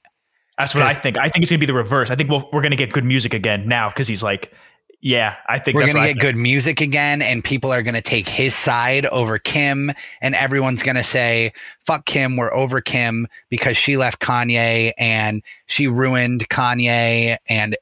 That's 0.59 0.75
what 0.75 0.85
I 0.85 0.95
think. 0.95 1.19
I 1.19 1.29
think 1.29 1.43
it's 1.43 1.51
gonna 1.51 1.61
be 1.61 1.67
the 1.67 1.75
reverse. 1.75 2.11
I 2.11 2.15
think 2.15 2.31
we'll, 2.31 2.49
we're 2.53 2.63
gonna 2.63 2.77
get 2.77 2.93
good 2.93 3.05
music 3.05 3.35
again 3.35 3.69
now 3.69 3.91
because 3.91 4.09
he's 4.09 4.23
like, 4.23 4.55
yeah, 5.01 5.37
I 5.49 5.59
think 5.59 5.77
we're 5.77 5.87
going 5.87 5.97
to 5.97 6.15
get 6.15 6.21
good 6.21 6.37
music 6.37 6.81
again 6.81 7.23
and 7.23 7.45
people 7.45 7.73
are 7.73 7.83
going 7.83 7.95
to 7.95 8.01
take 8.01 8.29
his 8.29 8.55
side 8.55 9.07
over 9.07 9.39
kim 9.39 9.93
and 10.21 10.35
everyone's 10.35 10.83
going 10.83 10.97
to 10.97 11.05
say 11.05 11.53
fuck 11.85 12.07
kim 12.07 12.37
we're 12.37 12.53
over 12.53 12.81
kim 12.81 13.29
because 13.49 13.77
she 13.77 13.97
left 13.97 14.21
kanye 14.21 14.93
and 14.99 15.43
she 15.67 15.87
ruined 15.87 16.49
kanye 16.49 17.37
and 17.49 17.77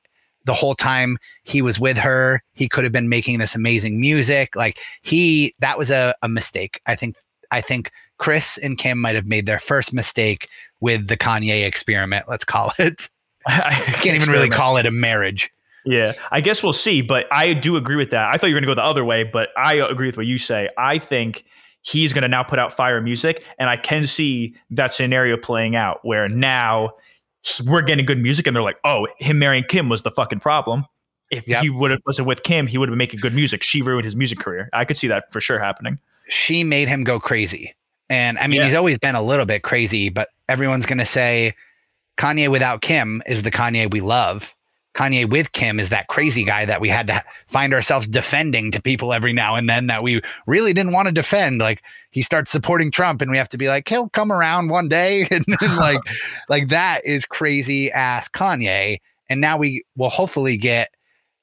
the 0.45 0.55
whole 0.55 0.75
time 0.75 1.19
he 1.45 1.63
was 1.63 1.81
with 1.81 1.97
her 1.97 2.43
he 2.53 2.69
could 2.69 2.85
have 2.85 2.93
been 2.93 3.09
making 3.09 3.39
this 3.39 3.55
amazing 3.55 4.01
music 4.01 4.55
like 4.57 4.79
he 5.03 5.55
that 5.59 5.79
was 5.79 5.91
a, 5.91 6.15
a 6.23 6.29
mistake 6.29 6.81
i 6.87 6.95
think 6.95 7.17
i 7.51 7.61
think 7.61 7.91
kris 8.19 8.59
and 8.59 8.79
kim 8.79 8.99
might 9.01 9.15
have 9.15 9.27
made 9.27 9.47
their 9.47 9.59
first 9.59 9.93
mistake 9.93 10.49
with 10.81 11.09
the 11.09 11.17
kanye 11.17 11.67
experiment 11.67 12.27
let's 12.29 12.45
call 12.45 12.73
it 12.79 13.09
I 13.47 13.75
can't 14.01 14.17
even 14.17 14.31
really 14.31 14.49
call 14.49 14.79
it 14.79 14.87
a 14.87 14.91
marriage 14.91 15.51
Yeah, 15.85 16.15
I 16.31 16.41
guess 16.41 16.63
we'll 16.63 16.73
see. 16.73 17.03
But 17.03 17.27
I 17.31 17.53
do 17.53 17.77
agree 17.77 17.97
with 17.97 18.11
that. 18.11 18.35
I 18.35 18.39
thought 18.39 18.47
you 18.47 18.55
were 18.55 18.61
going 18.61 18.69
to 18.69 18.75
go 18.75 18.81
the 18.81 18.85
other 18.85 19.05
way, 19.05 19.23
but 19.23 19.51
I 19.57 19.75
agree 19.75 20.07
with 20.07 20.17
what 20.17 20.27
you 20.27 20.39
say. 20.39 20.71
I 20.79 20.99
think 20.99 21.45
he's 21.83 22.15
going 22.15 22.23
to 22.23 22.29
now 22.29 22.43
put 22.43 22.59
out 22.59 22.73
fire 22.73 23.01
music, 23.03 23.45
and 23.59 23.69
I 23.69 23.77
can 23.77 24.07
see 24.07 24.55
that 24.71 24.95
scenario 24.95 25.37
playing 25.37 25.77
out 25.77 26.01
where 26.03 26.27
now 26.27 26.95
we're 27.67 27.83
getting 27.83 28.07
good 28.07 28.19
music, 28.19 28.47
and 28.47 28.55
they're 28.55 28.63
like, 28.63 28.79
"Oh, 28.85 29.07
him 29.19 29.39
marrying 29.39 29.65
Kim 29.69 29.89
was 29.89 30.03
the 30.03 30.11
fucking 30.11 30.41
problem." 30.41 30.85
If 31.31 31.49
Yep. 31.49 31.63
he 31.63 31.71
would 31.71 31.91
have 31.91 32.01
wasn't 32.07 32.29
with 32.29 32.43
Kim, 32.43 32.67
he 32.67 32.79
would 32.79 32.89
have 32.89 32.93
been 32.93 32.99
making 32.99 33.21
good 33.21 33.35
music. 33.35 33.63
She 33.63 33.83
ruined 33.83 34.05
his 34.05 34.15
music 34.15 34.39
career. 34.39 34.69
I 34.73 34.85
could 34.85 34.97
see 34.97 35.09
that 35.09 35.33
for 35.33 35.41
sure 35.41 35.59
happening. 35.59 35.99
she 36.29 36.65
made 36.65 36.89
him 36.89 37.05
go 37.05 37.21
crazy. 37.21 37.75
And 38.09 38.39
I 38.39 38.47
mean, 38.47 38.61
Yeah. 38.61 38.67
he's 38.67 38.75
always 38.75 38.99
been 38.99 39.15
a 39.15 39.21
little 39.23 39.45
bit 39.47 39.63
crazy, 39.63 40.09
but 40.09 40.29
everyone's 40.49 40.87
going 40.87 40.99
to 40.99 41.05
say 41.07 41.55
Kanye 42.19 42.49
without 42.49 42.81
Kim 42.81 43.23
is 43.27 43.43
the 43.43 43.51
Kanye 43.51 43.91
we 43.91 44.01
love. 44.01 44.55
Kanye 44.95 45.29
with 45.29 45.53
Kim 45.53 45.81
is 45.81 45.89
that 45.91 46.07
crazy 46.09 46.45
guy 46.45 46.65
that 46.65 46.81
we 46.81 46.89
had 46.89 47.07
to 47.09 47.23
find 47.49 47.75
ourselves 47.75 48.07
defending 48.07 48.71
to 48.71 48.81
people 48.81 49.13
every 49.13 49.33
now 49.33 49.57
and 49.57 49.69
then 49.69 49.89
that 49.89 50.03
we 50.03 50.21
really 50.47 50.73
didn't 50.73 50.93
want 50.93 51.07
to 51.07 51.13
defend. 51.13 51.59
Like 51.59 51.83
he 52.11 52.23
starts 52.23 52.51
supporting 52.51 52.91
Trump 52.91 53.21
and 53.21 53.31
we 53.31 53.37
have 53.37 53.49
to 53.51 53.59
be 53.59 53.69
like, 53.69 53.89
he'll 53.89 54.09
come 54.11 54.31
around 54.33 54.69
one 54.69 54.89
day. 54.89 55.27
And 55.31 55.45
like, 55.79 56.01
like 56.49 56.69
that 56.69 57.05
is 57.05 57.25
crazy 57.25 57.91
ass 57.91 58.29
Kanye. 58.29 58.99
And 59.29 59.41
now 59.41 59.57
we 59.59 59.85
will 59.97 60.11
hopefully 60.11 60.57
get, 60.57 60.91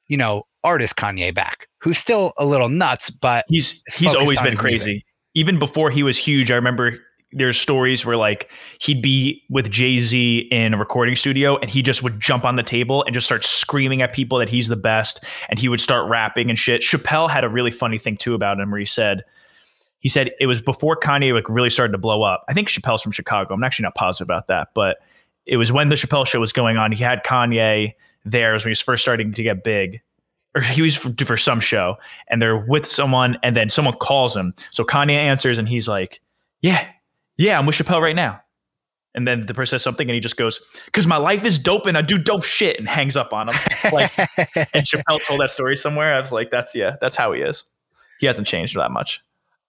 you 0.08 0.16
know, 0.18 0.44
artist 0.64 0.96
Kanye 0.96 1.34
back, 1.34 1.68
who's 1.80 1.98
still 1.98 2.34
a 2.38 2.46
little 2.46 2.70
nuts, 2.70 3.10
but 3.10 3.46
He's 3.50 3.82
he's 3.96 4.16
always 4.16 4.40
been 4.42 4.56
crazy. 4.56 4.86
music. 4.86 5.06
Even 5.34 5.60
before 5.60 5.90
he 5.90 6.04
was 6.04 6.18
huge, 6.18 6.52
I 6.52 6.56
remember 6.56 7.00
there's 7.34 7.58
stories 7.60 8.06
where 8.06 8.18
like 8.18 8.50
he'd 8.80 9.02
be 9.02 9.44
with 9.50 9.70
Jay 9.70 10.00
Z 10.00 10.48
in 10.52 10.74
a 10.74 10.78
recording 10.78 11.16
studio 11.16 11.58
and 11.58 11.70
he 11.70 11.82
just 11.82 12.04
would 12.04 12.20
jump 12.20 12.44
on 12.44 12.56
the 12.56 12.64
table 12.64 13.04
and 13.04 13.14
just 13.14 13.26
start 13.26 13.46
screaming 13.46 14.02
at 14.02 14.14
people 14.14 14.38
that 14.38 14.50
he's 14.50 14.68
the 14.68 14.76
best 14.76 15.24
and 15.50 15.58
he 15.58 15.70
would 15.70 15.80
start 15.80 16.10
rapping 16.10 16.50
and 16.50 16.60
shit. 16.60 16.82
Chappelle 16.82 17.30
had 17.30 17.44
a 17.44 17.50
really 17.50 17.72
funny 17.72 17.98
thing 17.98 18.18
too 18.18 18.34
about 18.34 18.60
him 18.60 18.72
where 18.72 18.80
he 18.80 18.86
said 18.86 19.24
he 20.00 20.10
said 20.10 20.32
it 20.40 20.48
was 20.48 20.62
before 20.62 20.96
Kanye 20.98 21.34
like 21.34 21.48
really 21.48 21.70
started 21.70 21.92
to 21.92 21.98
blow 21.98 22.24
up. 22.24 22.44
I 22.50 22.54
think 22.54 22.68
Chappelle's 22.68 23.02
from 23.02 23.12
Chicago. 23.12 23.54
I'm 23.54 23.64
actually 23.64 23.84
not 23.84 23.96
positive 23.96 24.26
about 24.26 24.48
that, 24.48 24.70
but 24.74 24.98
it 25.46 25.58
was 25.58 25.72
when 25.72 25.90
the 25.90 25.96
Chappelle 25.96 26.26
show 26.26 26.40
was 26.40 26.52
going 26.52 26.78
on. 26.78 26.92
He 26.92 27.04
had 27.04 27.24
Kanye 27.24 27.94
there. 28.26 28.54
Was 28.54 28.66
when 28.66 28.70
he 28.70 28.72
was 28.72 28.82
first 28.82 29.04
starting 29.04 29.34
to 29.34 29.44
get 29.44 29.64
big 29.64 30.02
or 30.56 30.62
he 30.62 30.82
was 30.82 30.96
for, 30.96 31.14
for 31.26 31.38
some 31.38 31.60
show 31.60 31.96
and 32.28 32.42
they're 32.42 32.58
with 32.58 32.86
someone 32.86 33.38
and 33.44 33.56
then 33.56 33.70
someone 33.70 33.96
calls 33.96 34.36
him. 34.36 34.54
So 34.72 34.84
Kanye 34.84 35.14
answers 35.14 35.58
and 35.58 35.68
he's 35.68 35.88
like, 35.88 36.22
yeah, 36.62 36.86
yeah, 37.42 37.58
I'm 37.58 37.66
with 37.66 37.76
Chappelle 37.76 38.02
right 38.02 38.16
now. 38.16 38.40
And 39.14 39.28
then 39.28 39.46
the 39.46 39.54
person 39.54 39.72
says 39.72 39.84
something 39.84 40.08
and 40.08 40.14
he 40.14 40.22
just 40.22 40.38
goes, 40.38 40.62
because 40.86 41.06
my 41.06 41.18
life 41.18 41.44
is 41.44 41.58
dope 41.58 41.86
and 41.86 41.98
I 41.98 42.02
do 42.02 42.18
dope 42.18 42.46
shit 42.46 42.80
and 42.80 42.88
hangs 42.88 43.18
up 43.18 43.34
on 43.34 43.50
him. 43.50 43.56
Like, 43.92 44.18
and 44.74 44.86
Chappelle 44.86 45.26
told 45.26 45.42
that 45.42 45.52
story 45.52 45.76
somewhere. 45.76 46.14
I 46.14 46.20
was 46.20 46.32
like, 46.32 46.50
that's, 46.52 46.74
yeah, 46.74 46.96
that's 47.02 47.16
how 47.16 47.34
he 47.34 47.42
is. 47.42 47.66
He 48.20 48.28
hasn't 48.28 48.48
changed 48.48 48.78
that 48.78 48.92
much. 48.92 49.20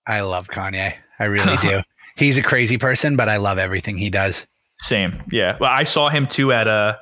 I 0.06 0.20
love 0.20 0.48
Kanye. 0.48 0.94
I 1.18 1.24
really 1.24 1.56
do. 1.62 1.80
He's 2.16 2.36
a 2.36 2.42
crazy 2.42 2.76
person, 2.78 3.16
but 3.16 3.28
I 3.28 3.38
love 3.38 3.58
everything 3.58 3.96
he 3.96 4.10
does. 4.10 4.46
Same. 4.80 5.22
Yeah. 5.32 5.56
Well, 5.58 5.72
I 5.72 5.84
saw 5.84 6.08
him 6.08 6.26
too 6.26 6.52
at, 6.52 6.68
uh, 6.68 6.96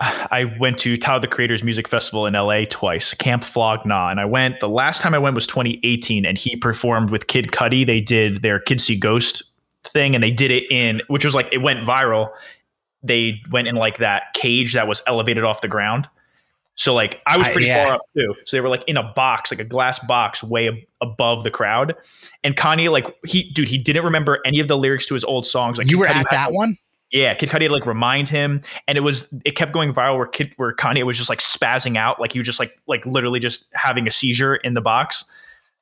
I 0.00 0.52
went 0.58 0.78
to 0.80 0.96
Tyler 0.96 1.20
the 1.20 1.28
Creator's 1.28 1.62
Music 1.62 1.86
Festival 1.86 2.26
in 2.26 2.34
LA 2.34 2.64
twice, 2.68 3.14
Camp 3.14 3.44
Flog 3.44 3.86
Gnaw. 3.86 4.10
And 4.10 4.18
I 4.20 4.24
went, 4.24 4.60
the 4.60 4.68
last 4.68 5.00
time 5.00 5.14
I 5.14 5.18
went 5.18 5.34
was 5.34 5.46
2018, 5.46 6.26
and 6.26 6.36
he 6.36 6.56
performed 6.56 7.10
with 7.10 7.28
Kid 7.28 7.48
Cudi. 7.48 7.86
They 7.86 8.00
did 8.00 8.42
their 8.42 8.58
Kids 8.58 8.84
See 8.84 8.96
Ghost 8.98 9.42
thing, 9.84 10.14
and 10.14 10.22
they 10.22 10.32
did 10.32 10.50
it 10.50 10.64
in, 10.70 11.00
which 11.08 11.24
was 11.24 11.34
like, 11.34 11.48
it 11.52 11.58
went 11.58 11.80
viral. 11.86 12.30
They 13.02 13.40
went 13.50 13.68
in 13.68 13.76
like 13.76 13.98
that 13.98 14.34
cage 14.34 14.74
that 14.74 14.88
was 14.88 15.02
elevated 15.06 15.44
off 15.44 15.60
the 15.60 15.68
ground. 15.68 16.08
So, 16.74 16.92
like, 16.92 17.22
I 17.26 17.36
was 17.36 17.46
I- 17.46 17.52
pretty 17.52 17.68
yeah. 17.68 17.84
far 17.84 17.94
up 17.94 18.00
too. 18.16 18.34
So, 18.44 18.56
they 18.56 18.60
were 18.60 18.68
like 18.68 18.82
in 18.88 18.96
a 18.96 19.12
box, 19.12 19.52
like 19.52 19.60
a 19.60 19.64
glass 19.64 20.00
box 20.00 20.42
way 20.42 20.66
ab- 20.68 20.78
above 21.00 21.44
the 21.44 21.50
crowd. 21.52 21.94
And 22.42 22.56
Kanye, 22.56 22.90
like, 22.90 23.06
he, 23.24 23.44
dude, 23.52 23.68
he 23.68 23.78
didn't 23.78 24.04
remember 24.04 24.40
any 24.44 24.58
of 24.58 24.66
the 24.66 24.76
lyrics 24.76 25.06
to 25.06 25.14
his 25.14 25.22
old 25.22 25.46
songs. 25.46 25.78
Like, 25.78 25.88
you 25.88 25.98
were 25.98 26.06
Cudi 26.06 26.16
at 26.16 26.30
that 26.30 26.52
one? 26.52 26.76
Yeah, 27.14 27.32
Kid 27.34 27.48
Cudi 27.48 27.62
had 27.62 27.70
like 27.70 27.86
remind 27.86 28.28
him, 28.28 28.60
and 28.88 28.98
it 28.98 29.02
was 29.02 29.32
it 29.44 29.52
kept 29.52 29.72
going 29.72 29.94
viral 29.94 30.16
where 30.18 30.26
Kid 30.26 30.52
where 30.56 30.74
Kanye 30.74 31.06
was 31.06 31.16
just 31.16 31.30
like 31.30 31.38
spazzing 31.38 31.96
out, 31.96 32.20
like 32.20 32.32
he 32.32 32.40
was 32.40 32.46
just 32.46 32.58
like 32.58 32.76
like 32.88 33.06
literally 33.06 33.38
just 33.38 33.66
having 33.72 34.06
a 34.08 34.10
seizure 34.10 34.56
in 34.56 34.74
the 34.74 34.80
box. 34.80 35.24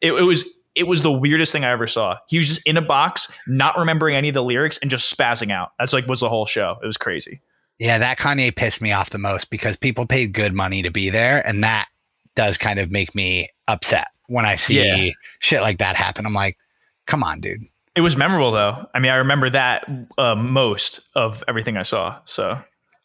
It, 0.03 0.13
it 0.13 0.23
was 0.25 0.45
it 0.75 0.87
was 0.87 1.01
the 1.01 1.11
weirdest 1.11 1.51
thing 1.51 1.65
I 1.65 1.71
ever 1.71 1.87
saw. 1.87 2.19
He 2.29 2.37
was 2.37 2.49
just 2.49 2.61
in 2.67 2.77
a 2.77 2.83
box, 2.83 3.33
not 3.47 3.79
remembering 3.79 4.15
any 4.15 4.29
of 4.29 4.35
the 4.35 4.45
lyrics, 4.45 4.77
and 4.79 4.91
just 4.91 5.15
spazzing 5.17 5.51
out. 5.51 5.73
That's 5.79 5.95
like 5.95 6.07
was 6.07 6.21
the 6.21 6.29
whole 6.29 6.45
show. 6.47 6.77
It 6.83 6.87
was 6.87 6.99
crazy. 6.99 7.41
Yeah, 7.79 7.97
that 7.97 8.19
Kanye 8.19 8.55
pissed 8.55 8.83
me 8.83 8.93
off 8.93 9.09
the 9.11 9.19
most 9.19 9.49
because 9.49 9.77
people 9.77 10.07
paid 10.07 10.35
good 10.35 10.53
money 10.53 10.83
to 10.83 10.91
be 10.91 11.09
there, 11.09 11.45
and 11.47 11.65
that 11.65 11.89
does 12.37 12.59
kind 12.59 12.79
of 12.79 12.91
make 12.91 13.15
me 13.15 13.49
upset 13.69 14.09
when 14.29 14.45
I 14.45 14.57
see 14.57 14.83
Yeah. 14.83 15.13
shit 15.41 15.63
like 15.63 15.79
that 15.79 15.97
happen. 15.97 16.27
I'm 16.27 16.35
like, 16.35 16.59
come 17.07 17.23
on, 17.23 17.41
dude. 17.41 17.63
It 17.95 18.01
was 18.01 18.17
memorable 18.17 18.51
though. 18.53 18.87
I 18.95 18.99
mean, 19.01 19.13
I 19.13 19.17
remember 19.17 19.51
that 19.51 19.87
uh, 20.19 20.35
most 20.35 21.01
of 21.15 21.45
everything 21.47 21.77
I 21.77 21.83
saw. 21.83 22.19
So 22.25 22.59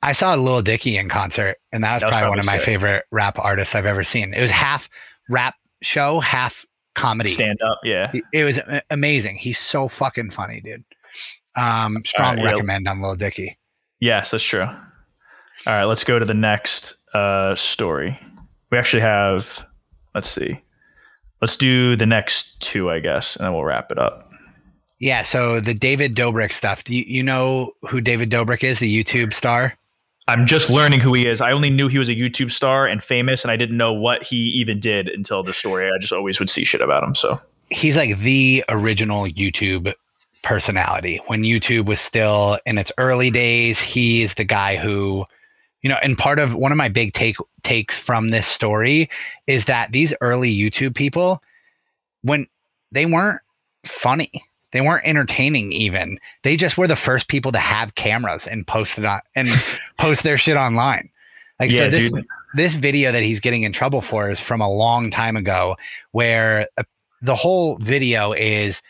I 0.04 0.14
saw 0.14 0.36
Lil 0.36 0.62
Dicky 0.62 0.98
in 0.98 1.10
concert, 1.10 1.58
and 1.74 1.84
that 1.84 1.96
was, 1.96 2.02
That 2.02 2.08
was 2.08 2.14
probably 2.16 2.30
one 2.30 2.40
of 2.40 2.46
my 2.46 2.58
sick. 2.58 2.66
favorite 2.66 3.06
rap 3.12 3.38
artists 3.40 3.76
I've 3.76 3.86
ever 3.86 4.04
seen. 4.04 4.34
It 4.34 4.42
was 4.42 4.52
half 4.52 4.90
rap 5.30 5.56
show, 5.82 6.20
half 6.20 6.66
comedy. 6.96 7.30
stand 7.34 7.60
up, 7.62 7.80
yeah. 7.84 8.12
It- 8.34 8.44
was 8.44 8.60
amazing. 8.90 9.36
He's 9.36 9.60
so 9.60 9.88
fucking 9.88 10.30
funny, 10.32 10.62
dude. 10.62 10.84
Um, 11.56 11.98
strong 12.06 12.38
yeah. 12.38 12.46
recommend 12.46 12.88
on 12.88 13.02
Lil 13.02 13.16
Dicky. 13.16 13.58
Yes, 14.00 14.32
that's 14.32 14.44
true. 14.44 14.64
All 14.64 14.78
right, 15.66 15.86
let's 15.86 16.04
go 16.04 16.20
to 16.20 16.26
the 16.26 16.34
next 16.36 16.94
uh, 17.14 17.56
story. 17.56 18.18
We 18.72 18.78
actually 18.78 19.02
have, 19.02 19.66
let's 20.14 20.30
see, 20.30 20.62
let's 21.42 21.56
do 21.56 21.96
the 21.96 22.06
next 22.06 22.60
two, 22.62 22.92
I 22.92 23.00
guess, 23.00 23.36
and 23.36 23.46
then 23.46 23.54
we'll 23.54 23.64
wrap 23.64 23.92
it 23.92 23.98
up. 23.98 24.27
Yeah, 25.00 25.22
so 25.22 25.60
the 25.60 25.74
David 25.74 26.16
Dobrik 26.16 26.52
stuff. 26.52 26.84
Do 26.84 26.96
you, 26.96 27.04
you 27.08 27.22
know 27.22 27.74
who 27.88 28.02
David 28.02 28.32
Dobrik 28.32 28.64
is, 28.64 28.80
the 28.80 29.04
YouTube 29.04 29.34
star? 29.34 29.78
I'm 30.28 30.46
just 30.46 30.70
learning 30.70 31.00
who 31.00 31.14
he 31.14 31.26
is. 31.26 31.40
I 31.40 31.52
only 31.52 31.70
knew 31.70 31.88
he 31.88 32.00
was 32.00 32.10
a 32.10 32.16
YouTube 32.16 32.52
star 32.52 32.86
and 32.86 33.02
famous, 33.02 33.44
and 33.44 33.52
I 33.52 33.56
didn't 33.56 33.78
know 33.78 33.94
what 33.94 34.24
he 34.24 34.36
even 34.36 34.80
did 34.80 35.08
until 35.08 35.44
the 35.44 35.54
story. 35.54 35.88
I 35.88 35.98
just 36.00 36.12
always 36.12 36.40
would 36.40 36.50
see 36.50 36.66
shit 36.66 36.82
about 36.82 37.04
him. 37.04 37.16
So 37.16 37.40
he's 37.70 37.96
like 37.96 38.18
the 38.18 38.64
original 38.68 39.26
YouTube 39.26 39.94
personality. 40.44 41.22
When 41.28 41.44
YouTube 41.44 41.86
was 41.86 42.02
still 42.02 42.60
in 42.66 42.78
its 42.78 42.92
early 42.98 43.32
days, 43.32 43.80
he 43.80 44.22
is 44.22 44.34
the 44.34 44.44
guy 44.44 44.76
who, 44.76 45.26
you 45.82 45.90
know, 45.90 45.98
and 46.02 46.18
part 46.18 46.40
of 46.40 46.56
one 46.56 46.72
of 46.72 46.78
my 46.78 46.90
big 46.90 47.14
take 47.14 47.38
takes 47.64 47.98
from 47.98 48.30
this 48.30 48.48
story 48.48 49.10
is 49.46 49.66
that 49.66 49.92
these 49.92 50.14
early 50.20 50.54
YouTube 50.54 50.96
people, 50.96 51.42
when 52.24 52.48
they 52.92 53.06
weren't 53.06 53.42
funny, 53.86 54.44
they 54.72 54.82
weren't 54.82 55.06
entertaining 55.06 55.72
even. 55.72 56.20
They 56.44 56.56
just 56.56 56.78
were 56.78 56.88
the 56.88 56.96
first 56.96 57.28
people 57.28 57.52
to 57.52 57.60
have 57.60 57.96
cameras 57.96 58.48
and 58.48 58.68
post 58.68 58.98
it 58.98 59.06
on 59.06 59.22
and 59.36 59.48
post 59.98 60.24
their 60.24 60.38
shit 60.38 60.58
online. 60.58 61.10
Like 61.60 61.72
yeah, 61.72 61.86
so 61.86 61.90
this 61.90 62.12
dude. 62.12 62.26
this 62.56 62.76
video 62.76 63.12
that 63.12 63.24
he's 63.24 63.40
getting 63.40 63.64
in 63.64 63.74
trouble 63.74 64.02
for 64.02 64.30
is 64.30 64.40
from 64.40 64.62
a 64.62 64.72
long 64.72 65.10
time 65.10 65.36
ago 65.36 65.76
where 66.12 66.68
uh, 66.78 66.84
the 67.22 67.36
whole 67.36 67.78
video 67.78 68.34
is 68.34 68.82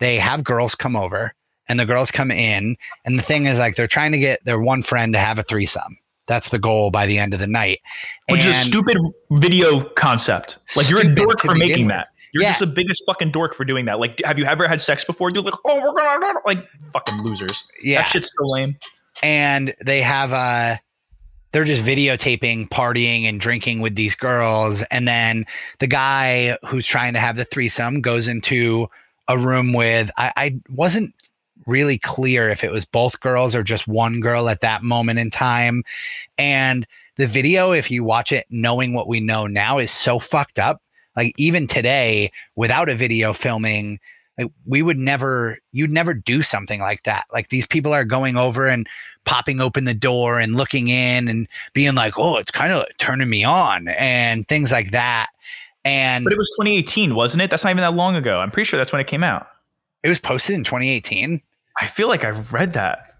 they 0.00 0.16
have 0.16 0.42
girls 0.42 0.74
come 0.74 0.96
over 0.96 1.34
and 1.68 1.78
the 1.78 1.86
girls 1.86 2.10
come 2.10 2.30
in 2.30 2.76
and 3.04 3.18
the 3.18 3.22
thing 3.22 3.46
is 3.46 3.58
like 3.58 3.76
they're 3.76 3.86
trying 3.86 4.12
to 4.12 4.18
get 4.18 4.44
their 4.44 4.60
one 4.60 4.82
friend 4.82 5.12
to 5.12 5.18
have 5.20 5.38
a 5.38 5.44
threesome 5.44 5.96
that's 6.26 6.50
the 6.50 6.58
goal 6.58 6.90
by 6.90 7.06
the 7.06 7.18
end 7.18 7.32
of 7.32 7.40
the 7.40 7.46
night 7.46 7.80
Which 8.28 8.44
is 8.44 8.56
a 8.56 8.60
stupid 8.64 8.98
video 9.30 9.84
concept. 9.90 10.58
Like 10.76 10.90
you're 10.90 11.00
a 11.00 11.14
dork 11.14 11.40
for 11.40 11.54
making 11.54 11.86
with. 11.86 11.94
that. 11.94 12.08
You're 12.36 12.42
Yeah. 12.44 12.50
just 12.50 12.60
the 12.60 12.66
biggest 12.66 13.02
fucking 13.06 13.30
dork 13.30 13.54
for 13.54 13.64
doing 13.64 13.86
that. 13.86 13.98
Like, 13.98 14.20
have 14.26 14.38
you 14.38 14.44
ever 14.44 14.68
had 14.68 14.82
sex 14.82 15.04
before? 15.04 15.30
You're 15.30 15.42
like, 15.42 15.54
oh, 15.64 15.80
we're 15.80 15.92
gonna 16.18 16.38
like 16.44 16.58
fucking 16.92 17.22
losers. 17.22 17.64
yeah 17.82 18.00
That 18.02 18.08
shit's 18.08 18.28
so 18.38 18.44
lame. 18.44 18.76
and 19.22 19.74
they 19.84 20.02
have 20.02 20.32
uh 20.34 20.76
they're 21.52 21.64
just 21.64 21.82
videotaping 21.82 22.68
partying 22.68 23.22
and 23.26 23.40
drinking 23.40 23.80
with 23.80 23.94
these 23.94 24.14
girls 24.14 24.82
and 24.90 25.08
then 25.08 25.46
the 25.78 25.86
guy 25.86 26.58
who's 26.66 26.86
trying 26.86 27.14
to 27.14 27.18
have 27.20 27.36
the 27.36 27.46
threesome 27.46 28.02
goes 28.02 28.28
into 28.28 28.86
a 29.28 29.38
room 29.38 29.72
with 29.72 30.10
I, 30.18 30.32
I 30.36 30.60
wasn't 30.68 31.14
really 31.66 31.96
clear 31.98 32.50
if 32.50 32.62
it 32.62 32.70
was 32.70 32.84
both 32.84 33.18
girls 33.20 33.54
or 33.54 33.62
just 33.62 33.88
one 33.88 34.20
girl 34.20 34.50
at 34.50 34.60
that 34.60 34.82
moment 34.82 35.18
in 35.18 35.30
time 35.30 35.82
and 36.36 36.86
the 37.16 37.26
video 37.26 37.72
if 37.72 37.90
you 37.90 38.04
watch 38.04 38.30
it 38.32 38.44
knowing 38.50 38.92
what 38.92 39.08
we 39.08 39.18
know 39.20 39.46
now 39.46 39.78
is 39.78 39.90
so 39.90 40.18
fucked 40.18 40.58
up 40.58 40.82
like 41.16 41.34
even 41.36 41.66
today 41.66 42.30
without 42.54 42.88
a 42.88 42.94
video 42.94 43.32
filming 43.32 43.98
like 44.38 44.50
we 44.66 44.82
would 44.82 44.98
never 44.98 45.58
you'd 45.72 45.90
never 45.90 46.12
do 46.14 46.42
something 46.42 46.80
like 46.80 47.02
that 47.04 47.24
like 47.32 47.48
these 47.48 47.66
people 47.66 47.92
are 47.92 48.04
going 48.04 48.36
over 48.36 48.66
and 48.66 48.86
popping 49.24 49.60
open 49.60 49.84
the 49.86 49.94
door 49.94 50.38
and 50.38 50.54
looking 50.54 50.88
in 50.88 51.26
and 51.28 51.48
being 51.72 51.94
like 51.94 52.18
oh 52.18 52.36
it's 52.36 52.50
kind 52.50 52.72
of 52.72 52.84
turning 52.98 53.28
me 53.28 53.42
on 53.44 53.88
and 53.88 54.46
things 54.48 54.70
like 54.70 54.90
that 54.92 55.28
and 55.84 56.24
But 56.24 56.32
it 56.32 56.38
was 56.38 56.50
2018, 56.58 57.14
wasn't 57.14 57.42
it? 57.42 57.50
That's 57.50 57.62
not 57.62 57.70
even 57.70 57.82
that 57.82 57.94
long 57.94 58.16
ago. 58.16 58.40
I'm 58.40 58.50
pretty 58.50 58.66
sure 58.66 58.76
that's 58.76 58.90
when 58.90 59.00
it 59.00 59.06
came 59.06 59.22
out. 59.22 59.46
it 60.02 60.08
was 60.08 60.18
posted 60.18 60.54
in 60.56 60.64
2018 60.64 61.40
I 61.80 61.86
feel 61.86 62.08
like 62.08 62.24
I've 62.24 62.52
read 62.52 62.72
that. 62.72 63.14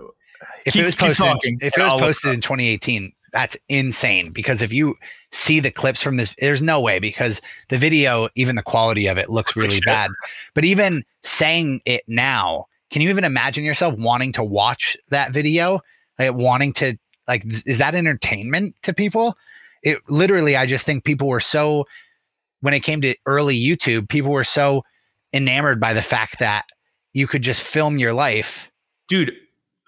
if 0.66 0.72
Keep- 0.72 0.82
it 0.82 0.84
was 0.86 0.94
posted 0.96 1.28
if 1.62 1.76
it 1.78 1.82
was 1.82 1.92
I'll 1.92 1.98
posted 1.98 2.32
in 2.34 2.40
2018 2.40 3.12
that's 3.32 3.56
insane 3.68 4.30
because 4.32 4.62
if 4.62 4.72
you 4.72 4.96
see 5.32 5.60
the 5.60 5.70
clips 5.70 6.02
from 6.02 6.16
this 6.16 6.34
there's 6.38 6.62
no 6.62 6.80
way 6.80 6.98
because 6.98 7.40
the 7.68 7.78
video 7.78 8.28
even 8.34 8.56
the 8.56 8.62
quality 8.62 9.06
of 9.06 9.18
it 9.18 9.28
looks 9.28 9.56
really 9.56 9.74
shit. 9.74 9.84
bad 9.84 10.10
but 10.54 10.64
even 10.64 11.04
saying 11.22 11.80
it 11.84 12.02
now 12.06 12.64
can 12.90 13.02
you 13.02 13.10
even 13.10 13.24
imagine 13.24 13.64
yourself 13.64 13.94
wanting 13.98 14.32
to 14.32 14.44
watch 14.44 14.96
that 15.10 15.32
video 15.32 15.80
like 16.18 16.34
wanting 16.34 16.72
to 16.72 16.96
like 17.28 17.44
is 17.66 17.78
that 17.78 17.94
entertainment 17.94 18.74
to 18.82 18.94
people 18.94 19.36
it 19.82 19.98
literally 20.08 20.56
i 20.56 20.64
just 20.64 20.86
think 20.86 21.04
people 21.04 21.28
were 21.28 21.40
so 21.40 21.86
when 22.60 22.72
it 22.72 22.80
came 22.80 23.00
to 23.00 23.14
early 23.26 23.58
youtube 23.58 24.08
people 24.08 24.30
were 24.30 24.44
so 24.44 24.84
enamored 25.32 25.80
by 25.80 25.92
the 25.92 26.02
fact 26.02 26.38
that 26.38 26.64
you 27.12 27.26
could 27.26 27.42
just 27.42 27.62
film 27.62 27.98
your 27.98 28.12
life 28.12 28.70
Dude, 29.08 29.32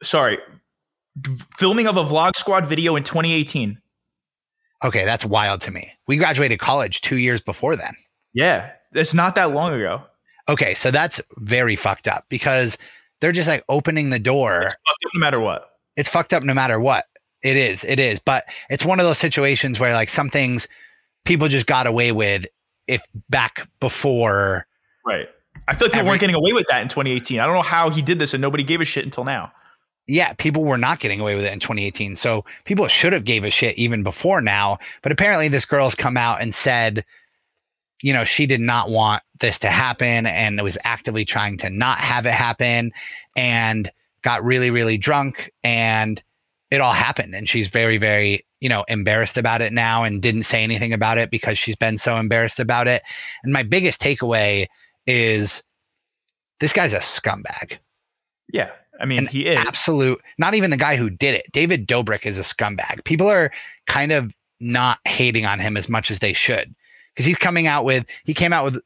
sorry. 0.03 0.39
Filming 1.57 1.87
of 1.89 1.97
a 1.97 2.05
Vlog 2.05 2.37
Squad 2.37 2.67
video 2.67 2.95
in 2.95 3.03
2018. 3.03 3.79
Okay, 4.85 5.05
that's 5.05 5.25
wild 5.25 5.61
to 5.63 5.71
me. 5.71 5.91
We 6.07 6.17
graduated 6.17 6.59
college 6.61 7.01
two 7.01 7.17
years 7.17 7.41
before 7.41 7.75
then. 7.77 7.95
Yeah, 8.33 8.71
it's 8.93 9.15
not 9.15 9.35
that 9.35 9.51
long 9.53 9.73
ago. 9.75 10.03
Okay, 10.49 10.75
so 10.75 10.91
that's 10.91 11.21
very 11.39 11.77
fucked 11.77 12.07
up 12.09 12.25
because 12.29 12.79
they're 13.21 13.33
just 13.33 13.49
like 13.49 13.65
opening 13.69 14.11
the 14.11 14.19
door. 14.19 14.63
It's 14.63 14.75
fucked 14.75 15.05
up 15.07 15.11
no 15.15 15.21
matter 15.21 15.41
what. 15.41 15.71
It's 15.97 16.09
fucked 16.09 16.33
up 16.33 16.43
no 16.45 16.55
matter 16.55 16.79
what. 16.79 17.07
It 17.43 17.57
is, 17.57 17.85
it 17.85 17.99
is. 18.01 18.19
But 18.19 18.45
it's 18.71 18.85
one 18.85 19.01
of 19.01 19.07
those 19.07 19.19
situations 19.19 19.79
where 19.81 19.93
like 19.93 20.09
some 20.09 20.31
things 20.31 20.69
people 21.25 21.49
just 21.49 21.67
got 21.67 21.87
away 21.87 22.13
with 22.13 22.47
if 22.87 23.03
back 23.29 23.69
before. 23.81 24.67
Right. 25.05 25.27
I 25.67 25.75
feel 25.75 25.87
like 25.87 25.93
people 25.93 25.99
Every- 26.01 26.09
weren't 26.11 26.21
getting 26.21 26.37
away 26.37 26.53
with 26.53 26.67
that 26.71 26.83
in 26.83 26.89
2018. 26.89 27.41
I 27.41 27.45
don't 27.47 27.55
know 27.55 27.63
how 27.63 27.91
he 27.91 28.01
did 28.01 28.19
this 28.19 28.33
and 28.33 28.41
nobody 28.41 28.63
gave 28.63 28.81
a 28.81 28.85
shit 28.85 29.05
until 29.05 29.25
now. 29.25 29.53
Yeah, 30.09 30.33
people 30.33 30.65
were 30.65 30.79
not 30.79 31.01
getting 31.01 31.21
away 31.21 31.35
with 31.35 31.45
it 31.45 31.53
in 31.53 31.61
2018. 31.61 32.17
So 32.17 32.45
people 32.65 32.89
should 32.89 33.13
have 33.13 33.25
gave 33.25 33.45
a 33.45 33.51
shit 33.51 33.77
even 33.79 34.03
before 34.03 34.41
now. 34.41 34.79
But 35.03 35.13
apparently 35.13 35.49
this 35.49 35.67
girl's 35.67 35.95
come 35.95 36.17
out 36.17 36.41
and 36.41 36.55
said, 36.55 37.05
you 38.03 38.13
know, 38.13 38.25
she 38.25 38.47
did 38.47 38.61
not 38.61 38.89
want 38.91 39.23
this 39.41 39.59
to 39.61 39.71
happen 39.71 40.25
and 40.27 40.61
was 40.63 40.79
actively 40.85 41.25
trying 41.25 41.59
to 41.59 41.71
not 41.71 41.99
have 41.99 42.27
it 42.27 42.33
happen 42.33 42.93
and 43.37 43.91
got 44.23 44.45
really, 44.45 44.71
really 44.71 44.97
drunk 44.97 45.53
and 45.63 46.23
it 46.71 46.81
all 46.81 46.93
happened. 46.93 47.35
And 47.35 47.49
she's 47.49 47.69
very, 47.69 47.99
very, 47.99 48.47
you 48.61 48.69
know, 48.69 48.85
embarrassed 48.89 49.37
about 49.37 49.61
it 49.61 49.73
now 49.73 50.05
and 50.05 50.23
didn't 50.23 50.45
say 50.45 50.63
anything 50.63 50.93
about 50.93 51.19
it 51.19 51.31
because 51.31 51.59
she's 51.59 51.77
been 51.77 51.99
so 51.99 52.17
embarrassed 52.17 52.61
about 52.61 52.89
it. 52.89 53.03
And 53.43 53.53
my 53.53 53.63
biggest 53.63 54.01
takeaway 54.01 54.67
is 55.07 55.63
this 56.61 56.73
guy's 56.73 56.93
a 56.93 56.99
scumbag 56.99 57.79
Yeah. 58.53 58.71
I 59.01 59.07
mean, 59.07 59.27
he 59.27 59.47
is. 59.47 59.59
absolute 59.59 60.21
not 60.39 60.55
even 60.55 60.71
the 60.71 60.77
guy 60.77 60.97
who 60.97 61.11
did 61.11 61.35
it 61.35 61.47
david 61.53 61.87
dobrik 61.87 62.27
is 62.27 62.39
a 62.39 62.43
scumbag 62.43 63.05
people 63.05 63.29
are 63.29 63.53
kind 63.87 64.13
of 64.13 64.35
not 64.61 64.99
hating 65.07 65.47
on 65.47 65.61
him 65.61 65.77
as 65.77 65.89
much 65.89 66.11
as 66.11 66.19
they 66.19 66.33
should 66.33 66.75
because 67.15 67.25
he's 67.25 67.39
coming 67.39 67.67
out 67.67 67.85
with 67.85 68.05
he 68.25 68.35
came 68.35 68.53
out 68.53 68.65
with 68.65 68.83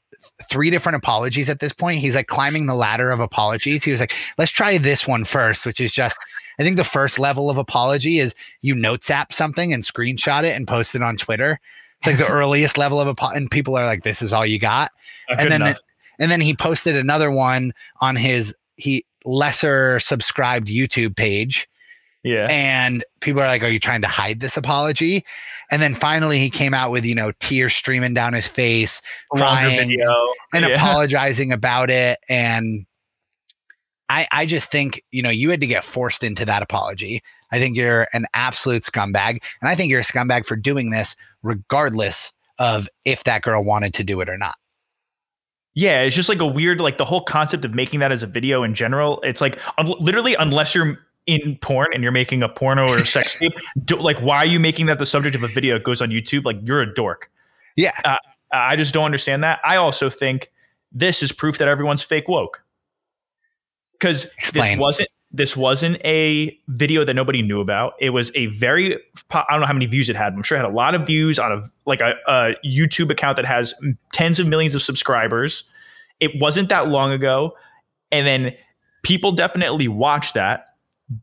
three 0.48 0.70
different 0.70 0.97
apologies 0.97 1.48
at 1.48 1.60
this 1.60 1.72
point 1.72 1.98
he's 1.98 2.14
like 2.14 2.26
climbing 2.26 2.66
the 2.66 2.74
ladder 2.74 3.10
of 3.10 3.20
apologies 3.20 3.82
he 3.82 3.90
was 3.90 4.01
like 4.01 4.12
let's 4.39 4.52
try 4.52 4.76
this 4.78 5.06
one 5.06 5.24
first 5.24 5.64
which 5.64 5.80
is 5.80 5.93
just 5.93 6.18
I 6.59 6.62
think 6.62 6.76
the 6.76 6.84
first 6.84 7.18
level 7.18 7.51
of 7.51 7.59
apology 7.59 8.18
is 8.18 8.34
you 8.60 8.74
notes 8.74 9.10
app 9.10 9.32
something 9.32 9.72
and 9.72 9.82
screenshot 9.82 10.44
it 10.44 10.56
and 10.56 10.66
post 10.66 10.94
it 10.94 11.02
on 11.02 11.16
Twitter. 11.16 11.59
It's 11.98 12.06
like 12.06 12.18
the 12.18 12.26
earliest 12.32 12.78
level 12.78 13.01
of 13.01 13.09
apology, 13.09 13.39
and 13.39 13.51
people 13.51 13.76
are 13.76 13.84
like, 13.84 14.02
"This 14.02 14.22
is 14.22 14.32
all 14.32 14.47
you 14.47 14.59
got." 14.59 14.93
And 15.28 15.51
then 15.51 15.62
enough. 15.62 15.80
and 16.18 16.30
then 16.30 16.40
he 16.40 16.55
posted 16.55 16.97
another 16.97 17.30
one 17.30 17.72
on 18.01 18.16
his 18.16 18.55
he 18.76 19.05
lesser 19.24 20.01
subscribed 20.01 20.69
YouTube 20.69 21.16
page 21.16 21.69
yeah. 22.23 22.47
and 22.51 23.05
people 23.20 23.40
are 23.40 23.47
like, 23.47 23.62
Are 23.62 23.69
you 23.69 23.81
trying 23.81 24.03
to 24.03 24.09
hide 24.09 24.40
this 24.40 24.57
apology? 24.57 25.24
And 25.70 25.81
then 25.81 25.94
finally 25.94 26.39
he 26.39 26.51
came 26.51 26.74
out 26.74 26.90
with, 26.90 27.05
you 27.05 27.15
know, 27.15 27.32
tears 27.40 27.74
streaming 27.74 28.15
down 28.15 28.32
his 28.32 28.47
face, 28.47 29.03
crying 29.31 29.93
and 30.53 30.65
Yeah. 30.65 30.69
apologizing 30.74 31.53
about 31.53 31.90
it. 31.90 32.19
And 32.28 32.86
I 34.09 34.28
I 34.31 34.47
just 34.47 34.70
think, 34.70 35.03
you 35.11 35.23
know, 35.23 35.31
you 35.31 35.51
had 35.51 35.61
to 35.61 35.66
get 35.66 35.85
forced 35.85 36.23
into 36.23 36.44
that 36.44 36.62
apology. 36.62 37.23
I 37.51 37.59
think 37.59 37.77
you're 37.77 38.07
an 38.12 38.27
absolute 38.35 38.82
scumbag. 38.82 39.43
And 39.61 39.69
I 39.69 39.74
think 39.74 39.90
you're 39.90 40.01
a 40.01 40.05
scumbag 40.05 40.47
for 40.47 40.57
doing 40.57 40.90
this, 40.90 41.16
regardless 41.43 42.32
of 42.59 42.89
if 43.05 43.24
that 43.24 43.43
girl 43.43 43.65
wanted 43.65 43.94
to 43.94 44.05
do 44.05 44.20
it 44.20 44.28
or 44.28 44.39
not. 44.39 44.57
Yeah, 45.74 46.03
it's 46.03 46.15
just 46.15 46.28
like 46.28 46.40
a 46.40 46.47
weird, 46.47 46.81
like 46.81 46.99
the 46.99 47.05
whole 47.05 47.23
concept 47.23 47.65
of 47.65 47.74
making 47.74 48.01
that 48.01 48.12
as 48.12 48.23
a 48.23 48.27
video 48.27 48.62
in 48.62 48.74
general. 48.74 49.20
It's 49.23 49.40
like 49.40 49.59
un- 49.78 49.94
literally, 50.01 50.35
unless 50.35 50.74
you're 50.74 50.99
in 51.27 51.57
porn 51.62 51.89
and 51.94 52.03
you're 52.03 52.12
making 52.12 52.43
a 52.43 52.49
porno 52.49 52.89
or 52.89 52.99
a 52.99 53.07
sex 53.07 53.35
tape, 53.39 53.53
do, 53.85 53.97
like 53.97 54.19
why 54.19 54.39
are 54.39 54.47
you 54.47 54.61
making 54.61 54.86
that 54.86 54.99
the 54.99 55.07
subject 55.07 55.35
of 55.35 55.43
a 55.43 55.49
video 55.49 55.74
that 55.74 55.85
goes 55.85 56.03
on 56.03 56.11
YouTube? 56.11 56.44
Like 56.44 56.59
you're 56.62 56.82
a 56.82 56.94
dork. 56.94 57.31
Yeah. 57.77 57.93
Uh, 58.05 58.16
I 58.53 58.77
just 58.77 58.93
don't 58.93 59.05
understand 59.05 59.43
that. 59.44 59.61
I 59.65 59.77
also 59.77 60.11
think 60.11 60.51
this 60.93 61.23
is 61.23 61.32
proof 61.32 61.59
that 61.59 61.69
everyone's 61.69 62.03
fake 62.03 62.28
woke. 62.28 62.62
Because 63.93 64.27
this 64.53 64.77
wasn't 64.78 65.09
this 65.32 65.56
wasn't 65.56 65.96
a 66.04 66.59
video 66.68 67.04
that 67.04 67.14
nobody 67.14 67.42
knew 67.42 67.60
about. 67.60 67.94
It 68.00 68.10
was 68.10 68.30
a 68.34 68.46
very 68.46 68.98
I 69.30 69.44
don't 69.50 69.60
know 69.60 69.66
how 69.66 69.72
many 69.72 69.86
views 69.86 70.09
it 70.09 70.16
had. 70.16 70.34
I'm 70.34 70.42
sure 70.42 70.59
it 70.59 70.60
had 70.60 70.70
a 70.70 70.74
lot 70.74 70.94
of 70.94 71.06
views 71.06 71.38
on 71.38 71.52
a 71.52 71.70
like 71.86 72.00
a, 72.00 72.14
a 72.28 72.54
YouTube 72.64 73.10
account 73.10 73.36
that 73.36 73.46
has 73.46 73.74
tens 74.12 74.38
of 74.38 74.46
millions 74.46 74.74
of 74.74 74.82
subscribers. 74.82 75.64
It 76.20 76.32
wasn't 76.40 76.68
that 76.68 76.88
long 76.88 77.12
ago, 77.12 77.56
and 78.10 78.26
then 78.26 78.54
people 79.02 79.32
definitely 79.32 79.88
watched 79.88 80.34
that, 80.34 80.74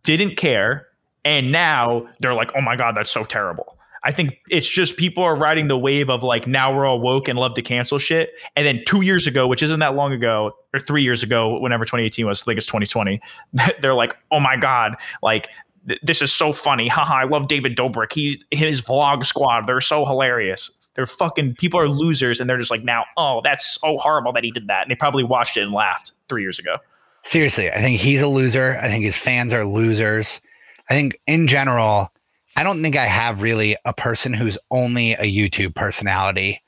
didn't 0.03 0.35
care, 0.35 0.87
and 1.23 1.51
now 1.51 2.07
they're 2.19 2.33
like, 2.33 2.51
"Oh 2.55 2.61
my 2.61 2.75
god, 2.75 2.95
that's 2.95 3.11
so 3.11 3.23
terrible." 3.23 3.78
I 4.03 4.11
think 4.11 4.39
it's 4.49 4.67
just 4.67 4.97
people 4.97 5.23
are 5.23 5.35
riding 5.35 5.67
the 5.67 5.77
wave 5.77 6.09
of 6.09 6.23
like 6.23 6.47
now 6.47 6.75
we're 6.75 6.85
all 6.85 6.99
woke 6.99 7.27
and 7.27 7.37
love 7.37 7.53
to 7.55 7.61
cancel 7.61 7.99
shit. 7.99 8.31
And 8.55 8.65
then 8.65 8.81
two 8.85 9.01
years 9.01 9.27
ago, 9.27 9.47
which 9.47 9.61
isn't 9.61 9.79
that 9.79 9.95
long 9.95 10.13
ago, 10.13 10.53
or 10.73 10.79
three 10.79 11.03
years 11.03 11.23
ago, 11.23 11.59
whenever 11.59 11.83
2018 11.83 12.25
was, 12.25 12.41
I 12.41 12.45
think 12.45 12.57
it's 12.57 12.67
2020, 12.67 13.19
they're 13.81 13.93
like, 13.93 14.15
oh 14.31 14.39
my 14.39 14.55
God, 14.55 14.95
like 15.21 15.49
th- 15.87 15.99
this 16.01 16.21
is 16.21 16.31
so 16.31 16.53
funny. 16.53 16.87
Haha, 16.87 17.15
I 17.15 17.23
love 17.25 17.47
David 17.47 17.75
Dobrik. 17.75 18.13
He 18.13 18.41
his 18.51 18.81
vlog 18.81 19.25
squad, 19.25 19.67
they're 19.67 19.81
so 19.81 20.05
hilarious. 20.05 20.71
They're 20.95 21.07
fucking 21.07 21.55
people 21.55 21.79
are 21.79 21.87
losers, 21.87 22.39
and 22.39 22.49
they're 22.49 22.57
just 22.57 22.71
like 22.71 22.83
now, 22.83 23.05
oh, 23.15 23.41
that's 23.43 23.79
so 23.79 23.97
horrible 23.99 24.33
that 24.33 24.43
he 24.43 24.51
did 24.51 24.67
that. 24.67 24.83
And 24.83 24.91
they 24.91 24.95
probably 24.95 25.23
watched 25.23 25.55
it 25.55 25.61
and 25.61 25.71
laughed 25.71 26.11
three 26.27 26.41
years 26.41 26.59
ago. 26.59 26.77
Seriously, 27.23 27.69
I 27.69 27.81
think 27.81 27.99
he's 27.99 28.21
a 28.21 28.27
loser. 28.27 28.77
I 28.81 28.87
think 28.87 29.03
his 29.03 29.17
fans 29.17 29.53
are 29.53 29.65
losers. 29.65 30.41
I 30.89 30.93
think 30.93 31.19
in 31.27 31.47
general, 31.47 32.11
I 32.55 32.63
don't 32.63 32.81
think 32.81 32.95
I 32.95 33.05
have 33.05 33.41
really 33.41 33.75
a 33.85 33.93
person 33.93 34.33
who's 34.33 34.57
only 34.71 35.13
a 35.13 35.23
YouTube 35.23 35.75
personality 35.75 36.61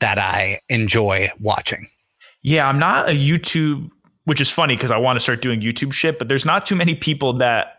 that 0.00 0.18
I 0.18 0.60
enjoy 0.68 1.30
watching. 1.40 1.86
Yeah, 2.42 2.68
I'm 2.68 2.78
not 2.78 3.08
a 3.08 3.12
YouTube, 3.12 3.90
which 4.24 4.40
is 4.40 4.50
funny 4.50 4.76
because 4.76 4.90
I 4.90 4.96
want 4.96 5.16
to 5.16 5.20
start 5.20 5.40
doing 5.42 5.60
YouTube 5.60 5.92
shit, 5.92 6.18
but 6.18 6.28
there's 6.28 6.44
not 6.44 6.66
too 6.66 6.76
many 6.76 6.94
people 6.94 7.32
that 7.38 7.78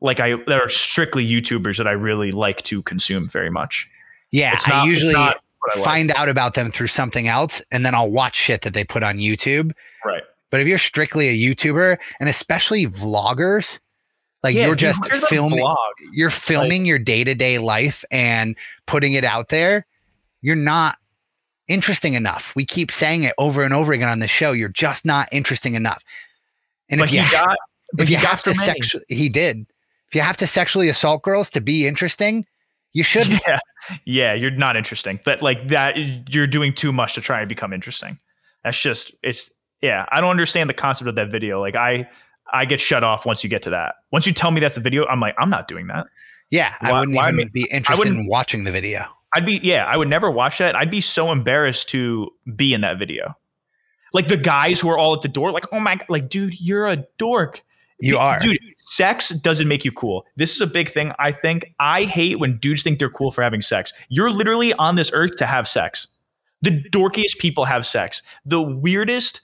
like 0.00 0.20
I 0.20 0.34
that 0.48 0.60
are 0.60 0.68
strictly 0.68 1.26
YouTubers 1.26 1.78
that 1.78 1.86
I 1.86 1.92
really 1.92 2.30
like 2.32 2.62
to 2.62 2.82
consume 2.82 3.28
very 3.28 3.50
much. 3.50 3.88
Yeah, 4.30 4.52
It's 4.54 4.66
not, 4.68 4.84
I 4.84 4.86
usually 4.86 5.10
it's 5.10 5.18
not 5.18 5.36
what 5.60 5.76
I 5.76 5.78
like. 5.78 5.84
find 5.84 6.10
out 6.12 6.28
about 6.28 6.54
them 6.54 6.70
through 6.72 6.88
something 6.88 7.28
else 7.28 7.62
and 7.70 7.86
then 7.86 7.94
I'll 7.94 8.10
watch 8.10 8.34
shit 8.34 8.62
that 8.62 8.74
they 8.74 8.84
put 8.84 9.02
on 9.02 9.18
YouTube. 9.18 9.72
Right. 10.04 10.22
But 10.50 10.60
if 10.60 10.66
you're 10.66 10.78
strictly 10.78 11.28
a 11.28 11.36
YouTuber 11.54 11.98
and 12.20 12.28
especially 12.28 12.86
vloggers, 12.86 13.78
like 14.42 14.54
Yeah, 14.54 14.66
you're 14.66 14.74
just 14.74 15.04
filming 15.28 15.64
you're 16.12 16.30
filming 16.30 16.84
your 16.86 16.98
day-to-day 16.98 17.58
life 17.58 18.04
and 18.10 18.56
putting 18.86 19.12
it 19.12 19.24
out 19.24 19.48
there, 19.48 19.86
you're 20.40 20.56
not 20.56 20.98
interesting 21.68 22.14
enough. 22.14 22.52
We 22.54 22.66
keep 22.66 22.90
saying 22.90 23.22
it 23.22 23.34
over 23.38 23.62
and 23.62 23.72
over 23.72 23.92
again 23.92 24.08
on 24.08 24.18
the 24.18 24.28
show. 24.28 24.52
You're 24.52 24.68
just 24.68 25.04
not 25.04 25.28
interesting 25.32 25.74
enough. 25.74 26.04
And 26.90 27.00
if 27.00 27.12
you 27.12 27.22
got, 27.30 27.56
if 27.98 28.10
you 28.10 28.16
have 28.16 28.42
to 28.42 28.54
sexually 28.54 29.04
he 29.08 29.28
did. 29.28 29.66
If 30.08 30.16
you 30.16 30.20
have 30.20 30.36
to 30.38 30.46
sexually 30.46 30.90
assault 30.90 31.22
girls 31.22 31.48
to 31.50 31.62
be 31.62 31.86
interesting, 31.86 32.44
you 32.92 33.02
should 33.02 33.26
yeah, 33.46 33.58
yeah, 34.04 34.34
you're 34.34 34.50
not 34.50 34.76
interesting. 34.76 35.18
But 35.24 35.40
like 35.40 35.68
that, 35.68 35.96
you're 36.30 36.46
doing 36.46 36.74
too 36.74 36.92
much 36.92 37.14
to 37.14 37.20
try 37.20 37.40
and 37.40 37.48
become 37.48 37.72
interesting. 37.72 38.18
That's 38.62 38.78
just 38.78 39.14
it's 39.22 39.50
yeah. 39.80 40.06
I 40.12 40.20
don't 40.20 40.30
understand 40.30 40.68
the 40.68 40.74
concept 40.74 41.08
of 41.08 41.14
that 41.14 41.30
video. 41.30 41.60
Like 41.60 41.76
I, 41.76 42.08
I 42.52 42.64
get 42.64 42.80
shut 42.80 43.02
off 43.04 43.24
once 43.26 43.42
you 43.42 43.50
get 43.50 43.62
to 43.62 43.70
that. 43.70 43.96
Once 44.10 44.26
you 44.26 44.32
tell 44.32 44.50
me 44.50 44.60
that's 44.60 44.74
the 44.74 44.80
video, 44.80 45.06
I'm 45.06 45.20
like, 45.20 45.34
I'm 45.38 45.50
not 45.50 45.68
doing 45.68 45.86
that. 45.88 46.06
Yeah, 46.50 46.74
I 46.80 46.92
wouldn't 46.98 47.16
why 47.16 47.28
even 47.28 47.36
me- 47.36 47.50
be 47.52 47.68
interested 47.70 48.06
in 48.06 48.14
wouldn't- 48.16 48.30
watching 48.30 48.64
the 48.64 48.70
video. 48.70 49.06
I'd 49.34 49.46
be 49.46 49.58
yeah, 49.62 49.86
I 49.86 49.96
would 49.96 50.08
never 50.08 50.30
watch 50.30 50.58
that. 50.58 50.76
I'd 50.76 50.90
be 50.90 51.00
so 51.00 51.32
embarrassed 51.32 51.88
to 51.90 52.30
be 52.54 52.74
in 52.74 52.82
that 52.82 52.98
video. 52.98 53.34
Like 54.12 54.28
the 54.28 54.36
guys 54.36 54.78
who 54.78 54.90
are 54.90 54.98
all 54.98 55.14
at 55.14 55.22
the 55.22 55.28
door, 55.28 55.50
like, 55.52 55.64
oh 55.72 55.80
my 55.80 55.96
god, 55.96 56.04
like, 56.10 56.28
dude, 56.28 56.60
you're 56.60 56.86
a 56.86 57.04
dork. 57.16 57.62
You 57.98 58.18
are. 58.18 58.40
Dude, 58.40 58.58
sex 58.76 59.30
doesn't 59.30 59.68
make 59.68 59.84
you 59.86 59.92
cool. 59.92 60.26
This 60.36 60.54
is 60.54 60.60
a 60.60 60.66
big 60.66 60.92
thing. 60.92 61.12
I 61.18 61.32
think 61.32 61.72
I 61.80 62.02
hate 62.04 62.40
when 62.40 62.58
dudes 62.58 62.82
think 62.82 62.98
they're 62.98 63.08
cool 63.08 63.30
for 63.30 63.42
having 63.42 63.62
sex. 63.62 63.92
You're 64.10 64.28
literally 64.28 64.74
on 64.74 64.96
this 64.96 65.10
earth 65.14 65.36
to 65.38 65.46
have 65.46 65.66
sex. 65.66 66.08
The 66.60 66.82
dorkiest 66.90 67.38
people 67.38 67.64
have 67.64 67.86
sex. 67.86 68.20
The 68.44 68.60
weirdest, 68.60 69.40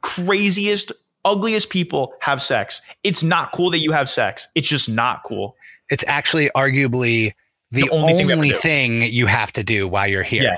craziest, 0.00 0.92
ugliest 1.26 1.68
people 1.68 2.14
have 2.20 2.40
sex. 2.40 2.80
It's 3.02 3.22
not 3.22 3.52
cool 3.52 3.70
that 3.72 3.80
you 3.80 3.92
have 3.92 4.08
sex. 4.08 4.48
It's 4.54 4.68
just 4.68 4.88
not 4.88 5.22
cool. 5.24 5.56
It's 5.90 6.04
actually 6.06 6.48
arguably 6.56 7.34
the, 7.70 7.82
The 7.82 7.90
only 7.90 8.14
thing 8.14 8.32
only 8.32 8.48
do. 8.50 8.56
thing 8.56 9.02
you 9.02 9.26
have 9.26 9.52
to 9.52 9.62
do 9.64 9.86
while 9.88 10.08
you're 10.08 10.22
here. 10.22 10.44
Yeah. 10.44 10.56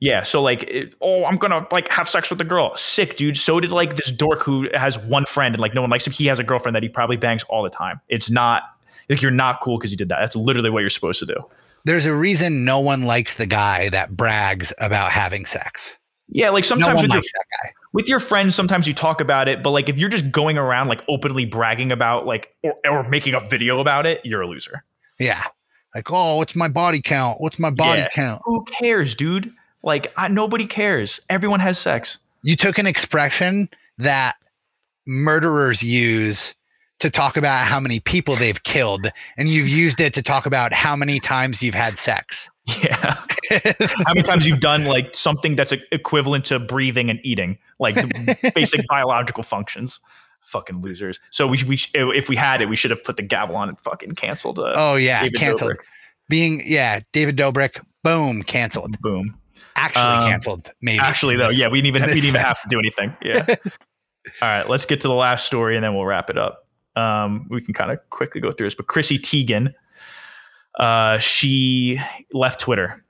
Yeah. 0.00 0.22
So 0.22 0.42
like, 0.42 0.62
it, 0.64 0.94
oh, 1.00 1.24
I'm 1.24 1.36
gonna 1.36 1.66
like 1.70 1.88
have 1.88 2.08
sex 2.08 2.30
with 2.30 2.38
the 2.38 2.44
girl. 2.44 2.76
Sick, 2.76 3.16
dude. 3.16 3.36
So 3.36 3.58
did 3.60 3.70
like 3.70 3.96
this 3.96 4.10
dork 4.12 4.42
who 4.42 4.68
has 4.74 4.98
one 4.98 5.24
friend 5.24 5.54
and 5.54 5.60
like 5.60 5.74
no 5.74 5.80
one 5.80 5.90
likes 5.90 6.06
him. 6.06 6.12
He 6.12 6.26
has 6.26 6.38
a 6.38 6.44
girlfriend 6.44 6.76
that 6.76 6.82
he 6.82 6.88
probably 6.88 7.16
bangs 7.16 7.42
all 7.44 7.62
the 7.62 7.70
time. 7.70 8.00
It's 8.08 8.30
not 8.30 8.62
like 9.08 9.22
you're 9.22 9.30
not 9.30 9.60
cool 9.60 9.78
because 9.78 9.90
you 9.90 9.96
did 9.96 10.08
that. 10.10 10.20
That's 10.20 10.36
literally 10.36 10.70
what 10.70 10.80
you're 10.80 10.90
supposed 10.90 11.20
to 11.20 11.26
do. 11.26 11.36
There's 11.84 12.06
a 12.06 12.14
reason 12.14 12.64
no 12.64 12.80
one 12.80 13.02
likes 13.02 13.34
the 13.34 13.46
guy 13.46 13.88
that 13.90 14.16
brags 14.16 14.72
about 14.78 15.10
having 15.10 15.46
sex. 15.46 15.92
Yeah, 16.28 16.50
like 16.50 16.64
sometimes 16.64 16.96
one 16.96 17.04
with 17.04 17.12
your 17.12 17.20
that 17.22 17.44
guy. 17.62 17.72
with 17.92 18.08
your 18.08 18.18
friends, 18.20 18.54
sometimes 18.54 18.86
you 18.86 18.94
talk 18.94 19.20
about 19.20 19.46
it, 19.48 19.62
but 19.62 19.70
like 19.70 19.88
if 19.88 19.98
you're 19.98 20.08
just 20.08 20.32
going 20.32 20.56
around 20.58 20.88
like 20.88 21.02
openly 21.08 21.44
bragging 21.44 21.92
about 21.92 22.26
like 22.26 22.54
or, 22.62 22.74
or 22.88 23.08
making 23.08 23.34
a 23.34 23.40
video 23.40 23.80
about 23.80 24.06
it, 24.06 24.20
you're 24.24 24.40
a 24.40 24.46
loser. 24.46 24.84
Yeah. 25.18 25.44
Like, 25.94 26.10
oh, 26.10 26.38
what's 26.38 26.56
my 26.56 26.68
body 26.68 27.00
count? 27.02 27.40
What's 27.40 27.58
my 27.58 27.70
body 27.70 28.00
Yeah. 28.02 28.08
count? 28.08 28.42
Who 28.46 28.64
cares, 28.64 29.14
dude? 29.14 29.52
Like 29.82 30.12
I, 30.16 30.28
nobody 30.28 30.66
cares. 30.66 31.20
Everyone 31.28 31.60
has 31.60 31.78
sex. 31.78 32.18
You 32.42 32.56
took 32.56 32.78
an 32.78 32.86
expression 32.86 33.68
that 33.98 34.34
murderers 35.06 35.82
use 35.82 36.54
to 37.00 37.10
talk 37.10 37.36
about 37.36 37.66
how 37.66 37.80
many 37.80 38.00
people 38.00 38.34
they've 38.36 38.62
killed, 38.62 39.10
and 39.36 39.48
you've 39.48 39.68
used 39.68 40.00
it 40.00 40.14
to 40.14 40.22
talk 40.22 40.46
about 40.46 40.72
how 40.72 40.96
many 40.96 41.20
times 41.20 41.62
you've 41.62 41.74
had 41.74 41.98
sex. 41.98 42.48
Yeah. 42.66 43.14
How 43.50 44.14
many 44.14 44.22
times 44.22 44.46
you've 44.46 44.60
done 44.60 44.84
like 44.84 45.14
something 45.14 45.54
that's 45.54 45.72
equivalent 45.92 46.46
to 46.46 46.58
breathing 46.58 47.10
and 47.10 47.20
eating, 47.22 47.58
like 47.78 47.94
basic 48.54 48.86
biological 48.88 49.42
functions? 49.42 50.00
Fucking 50.40 50.80
losers. 50.80 51.20
So 51.30 51.46
we, 51.46 51.62
we 51.66 51.78
if 51.94 52.28
we 52.28 52.36
had 52.36 52.60
it, 52.62 52.68
we 52.68 52.76
should 52.76 52.90
have 52.90 53.02
put 53.04 53.16
the 53.16 53.22
gavel 53.22 53.56
on 53.56 53.68
and 53.68 53.78
fucking 53.80 54.14
canceled. 54.14 54.58
Uh, 54.58 54.72
Oh 54.74 54.94
yeah, 54.96 55.22
David 55.22 55.38
canceled. 55.38 55.72
Dobrik. 55.72 55.78
Being 56.30 56.62
yeah, 56.64 57.00
David 57.12 57.36
Dobrik, 57.36 57.84
boom, 58.02 58.42
canceled. 58.42 58.98
Boom. 59.00 59.38
Actually 59.76 60.02
Um, 60.04 60.22
canceled. 60.30 60.70
Maybe 60.80 60.98
Actually, 61.00 61.36
though, 61.36 61.48
Yes. 61.50 61.58
yeah, 61.58 61.68
we 61.68 61.82
didn't 61.82 61.96
even 61.96 62.02
we 62.08 62.14
didn't 62.14 62.28
even 62.28 62.40
have 62.40 62.62
to 62.62 62.68
do 62.68 62.78
anything. 62.78 63.14
Yeah. 63.22 63.44
All 64.40 64.48
right, 64.48 64.68
let's 64.68 64.86
get 64.86 65.02
to 65.02 65.08
the 65.08 65.14
last 65.14 65.44
story 65.46 65.76
and 65.76 65.84
then 65.84 65.94
we'll 65.94 66.06
wrap 66.06 66.30
it 66.30 66.38
up. 66.38 66.64
Um, 66.96 67.46
we 67.50 67.60
can 67.60 67.74
kind 67.74 67.90
of 67.90 67.98
quickly 68.08 68.40
go 68.40 68.50
through 68.52 68.66
this, 68.68 68.74
but 68.74 68.86
Chrissy 68.86 69.18
Teigen, 69.18 69.74
uh, 70.78 71.18
she 71.18 72.00
left 72.32 72.60
Twitter. 72.60 73.04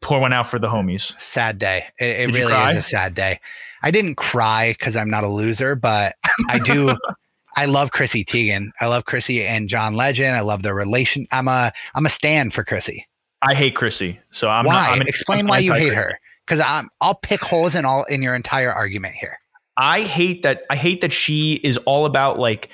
Pour 0.00 0.18
one 0.18 0.32
out 0.32 0.46
for 0.46 0.58
the 0.58 0.68
homies. 0.68 1.18
sad 1.20 1.58
day. 1.58 1.84
It, 1.98 2.30
it 2.30 2.34
really 2.34 2.54
is 2.54 2.76
a 2.76 2.80
sad 2.82 3.14
day. 3.14 3.38
I 3.82 3.90
didn't 3.90 4.14
cry 4.14 4.72
because 4.72 4.96
I'm 4.96 5.10
not 5.10 5.24
a 5.24 5.28
loser, 5.28 5.74
but 5.74 6.14
I 6.48 6.58
do. 6.58 6.96
I 7.56 7.66
love 7.66 7.90
Chrissy 7.90 8.24
Teigen. 8.24 8.68
I 8.80 8.86
love 8.86 9.04
Chrissy 9.04 9.44
and 9.44 9.68
John 9.68 9.94
Legend. 9.94 10.36
I 10.36 10.40
love 10.40 10.62
their 10.62 10.74
relation. 10.74 11.26
I'm 11.32 11.48
a 11.48 11.72
I'm 11.94 12.06
a 12.06 12.10
stand 12.10 12.54
for 12.54 12.64
Chrissy. 12.64 13.06
I 13.42 13.54
hate 13.54 13.74
Chrissy, 13.74 14.20
so 14.30 14.48
I'm 14.48 14.64
why? 14.64 14.74
not. 14.74 14.90
I'm 14.90 15.00
an- 15.02 15.08
Explain 15.08 15.40
I'm 15.40 15.48
why 15.48 15.58
you 15.58 15.72
hate 15.74 15.92
her. 15.92 16.18
Because 16.46 16.64
I'm 16.66 16.88
I'll 17.00 17.16
pick 17.16 17.42
holes 17.42 17.74
in 17.74 17.84
all 17.84 18.04
in 18.04 18.22
your 18.22 18.34
entire 18.34 18.72
argument 18.72 19.14
here. 19.14 19.38
I 19.76 20.02
hate 20.02 20.42
that. 20.42 20.62
I 20.70 20.76
hate 20.76 21.00
that 21.00 21.12
she 21.12 21.54
is 21.64 21.76
all 21.78 22.06
about 22.06 22.38
like 22.38 22.70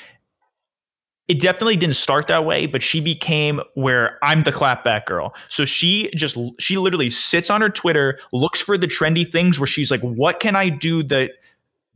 it 1.28 1.40
definitely 1.40 1.77
didn't 1.77 1.97
start 1.97 2.28
that 2.28 2.44
way, 2.44 2.66
but 2.66 2.82
she 2.82 3.01
became 3.01 3.61
where 3.74 4.19
I'm 4.23 4.44
the 4.44 4.53
clapback 4.53 5.07
girl. 5.07 5.35
So 5.48 5.65
she 5.65 6.11
just 6.15 6.36
she 6.59 6.78
literally 6.78 7.11
sits 7.11 7.51
on 7.51 7.61
her 7.61 7.70
Twitter, 7.70 8.19
looks 8.32 8.61
for 8.61 8.78
the 8.78 8.86
trendy 8.86 9.31
things 9.31 9.59
where 9.59 9.66
she's 9.66 9.90
like, 9.90 10.03
what 10.03 10.39
can 10.40 10.55
I 10.55 10.69
do 10.69 11.03
that 11.05 11.32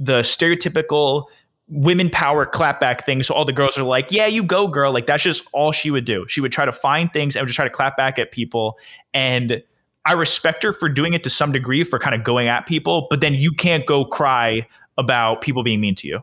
the 0.01 0.21
stereotypical 0.21 1.27
women 1.71 2.11
power 2.11 2.45
clapback 2.45 3.05
thing. 3.05 3.23
So 3.23 3.33
all 3.33 3.45
the 3.45 3.53
girls 3.53 3.79
are 3.79 3.85
like, 3.85 4.11
yeah, 4.11 4.27
you 4.27 4.43
go, 4.43 4.67
girl. 4.67 4.93
Like 4.93 5.07
that's 5.07 5.23
just 5.23 5.47
all 5.53 5.71
she 5.71 5.91
would 5.91 6.05
do. 6.05 6.27
She 6.29 6.41
would 6.41 6.53
try 6.53 6.65
to 6.65 6.73
find 6.73 7.13
things 7.13 7.37
and 7.37 7.43
would 7.43 7.47
just 7.47 7.57
try 7.57 7.65
to 7.65 7.71
clap 7.71 7.97
back 7.97 8.19
at 8.19 8.33
people. 8.33 8.77
And 9.15 9.63
I 10.05 10.15
respect 10.15 10.63
her 10.65 10.73
for 10.73 10.89
doing 10.89 11.13
it 11.15 11.23
to 11.25 11.31
some 11.31 11.53
degree 11.53 11.85
for 11.85 11.99
kind 11.99 12.15
of 12.15 12.25
going 12.25 12.49
at 12.49 12.67
people, 12.67 13.07
but 13.09 13.21
then 13.21 13.35
you 13.35 13.53
can't 13.53 13.87
go 13.87 14.05
cry 14.05 14.67
about 14.99 15.43
people 15.43 15.63
being 15.63 15.81
mean 15.81 15.95
to 15.97 16.09
you. 16.09 16.21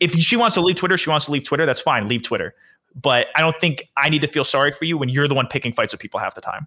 If 0.00 0.14
she 0.14 0.36
wants 0.36 0.54
to 0.54 0.60
leave 0.60 0.76
Twitter, 0.76 0.96
she 0.96 1.10
wants 1.10 1.26
to 1.26 1.32
leave 1.32 1.44
Twitter. 1.44 1.66
That's 1.66 1.80
fine. 1.80 2.08
Leave 2.08 2.22
Twitter. 2.22 2.54
But 3.00 3.28
I 3.36 3.40
don't 3.40 3.56
think 3.56 3.84
I 3.96 4.08
need 4.08 4.22
to 4.22 4.26
feel 4.26 4.44
sorry 4.44 4.72
for 4.72 4.84
you 4.84 4.98
when 4.98 5.08
you're 5.08 5.28
the 5.28 5.34
one 5.34 5.46
picking 5.46 5.72
fights 5.72 5.92
with 5.92 6.00
people 6.00 6.18
half 6.18 6.34
the 6.34 6.40
time. 6.40 6.66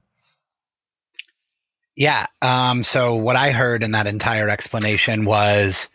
Yeah. 1.95 2.27
Um, 2.41 2.83
so 2.83 3.15
what 3.15 3.35
I 3.35 3.51
heard 3.51 3.83
in 3.83 3.91
that 3.91 4.07
entire 4.07 4.49
explanation 4.49 5.25
was 5.25 5.89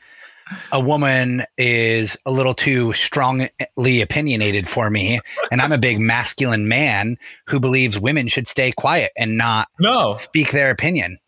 a 0.72 0.80
woman 0.80 1.42
is 1.56 2.16
a 2.24 2.30
little 2.30 2.54
too 2.54 2.92
strongly 2.92 3.50
opinionated 4.00 4.68
for 4.68 4.90
me, 4.90 5.20
and 5.50 5.60
I'm 5.60 5.72
a 5.72 5.78
big 5.78 6.00
masculine 6.00 6.68
man 6.68 7.18
who 7.46 7.60
believes 7.60 7.98
women 7.98 8.28
should 8.28 8.46
stay 8.46 8.72
quiet 8.72 9.12
and 9.16 9.36
not 9.36 9.68
No, 9.78 10.14
speak 10.14 10.52
their 10.52 10.70
opinion. 10.70 11.18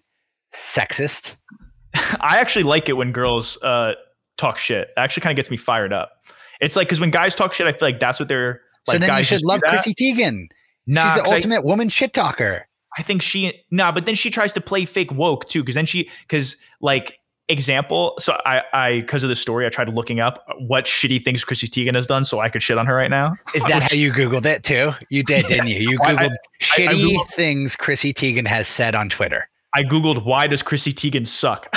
Sexist. 0.54 1.32
I 1.94 2.38
actually 2.38 2.62
like 2.62 2.88
it 2.88 2.94
when 2.94 3.12
girls 3.12 3.58
uh, 3.62 3.94
talk 4.40 4.58
shit. 4.58 4.88
It 4.88 4.94
actually 4.96 5.20
kind 5.22 5.32
of 5.32 5.36
gets 5.36 5.50
me 5.50 5.56
fired 5.56 5.92
up. 5.92 6.12
It's 6.60 6.76
like 6.76 6.88
because 6.88 7.00
when 7.00 7.10
guys 7.10 7.34
talk 7.34 7.52
shit, 7.52 7.66
I 7.66 7.72
feel 7.72 7.86
like 7.88 8.00
that's 8.00 8.18
what 8.18 8.28
they're 8.28 8.60
like. 8.88 8.94
so 8.94 8.98
then 9.06 9.16
you 9.18 9.24
should 9.24 9.42
love. 9.42 9.60
Chrissy 9.68 9.94
Teigen. 9.94 10.46
Nah, 10.86 11.14
She's 11.14 11.22
the 11.22 11.28
I- 11.30 11.34
ultimate 11.36 11.64
woman 11.64 11.88
shit 11.88 12.12
talker. 12.12 12.66
I 12.98 13.02
think 13.02 13.22
she 13.22 13.52
nah, 13.70 13.92
but 13.92 14.04
then 14.06 14.16
she 14.16 14.30
tries 14.30 14.52
to 14.54 14.60
play 14.60 14.84
fake 14.84 15.12
woke 15.12 15.46
too, 15.48 15.62
because 15.62 15.76
then 15.76 15.86
she 15.86 16.10
because 16.22 16.56
like 16.80 17.18
example, 17.48 18.14
so 18.18 18.36
I 18.44 18.62
I 18.72 19.00
because 19.00 19.22
of 19.22 19.28
the 19.28 19.36
story, 19.36 19.64
I 19.64 19.68
tried 19.68 19.88
looking 19.90 20.18
up 20.20 20.44
what 20.58 20.86
shitty 20.86 21.24
things 21.24 21.44
Chrissy 21.44 21.68
Teigen 21.68 21.94
has 21.94 22.06
done, 22.08 22.24
so 22.24 22.40
I 22.40 22.48
could 22.48 22.62
shit 22.62 22.78
on 22.78 22.86
her 22.86 22.94
right 22.96 23.10
now. 23.10 23.34
Is 23.54 23.62
that 23.64 23.84
how 23.84 23.94
you 23.94 24.12
Googled 24.12 24.44
it 24.44 24.64
too? 24.64 24.92
You 25.08 25.22
did, 25.22 25.46
didn't 25.46 25.68
you? 25.68 25.76
You 25.90 25.98
Well, 26.02 26.18
I- 26.18 26.26
Googled 26.28 26.34
shitty 26.60 26.88
I 26.88 26.94
Googled- 26.94 27.28
things 27.34 27.76
Chrissy 27.76 28.12
Teigen 28.12 28.46
has 28.48 28.66
said 28.66 28.94
on 28.96 29.08
Twitter. 29.08 29.48
I 29.72 29.82
googled 29.84 30.24
why 30.24 30.48
does 30.48 30.62
Chrissy 30.62 30.92
Teigen 30.92 31.24
suck. 31.26 31.68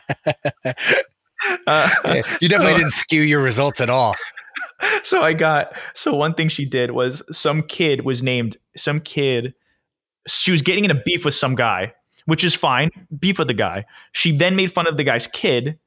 Uh, 1.65 1.89
You 2.39 2.47
definitely 2.47 2.73
so- 2.73 2.77
didn't 2.77 2.91
skew 2.91 3.21
your 3.23 3.41
results 3.41 3.81
at 3.81 3.89
all. 3.89 4.15
so 5.03 5.23
I 5.23 5.33
got 5.33 5.75
so 5.95 6.13
one 6.13 6.35
thing 6.35 6.49
she 6.49 6.65
did 6.65 6.91
was 6.91 7.23
some 7.31 7.63
kid 7.63 8.05
was 8.05 8.21
named 8.21 8.57
some 8.77 8.99
kid. 8.99 9.53
She 10.27 10.51
was 10.51 10.61
getting 10.61 10.85
in 10.85 10.91
a 10.91 11.01
beef 11.03 11.25
with 11.25 11.33
some 11.33 11.55
guy, 11.55 11.93
which 12.25 12.43
is 12.43 12.53
fine. 12.53 12.91
Beef 13.19 13.39
with 13.39 13.47
the 13.47 13.55
guy. 13.55 13.85
She 14.11 14.35
then 14.35 14.55
made 14.55 14.71
fun 14.71 14.85
of 14.85 14.97
the 14.97 15.03
guy's 15.03 15.25
kid 15.25 15.79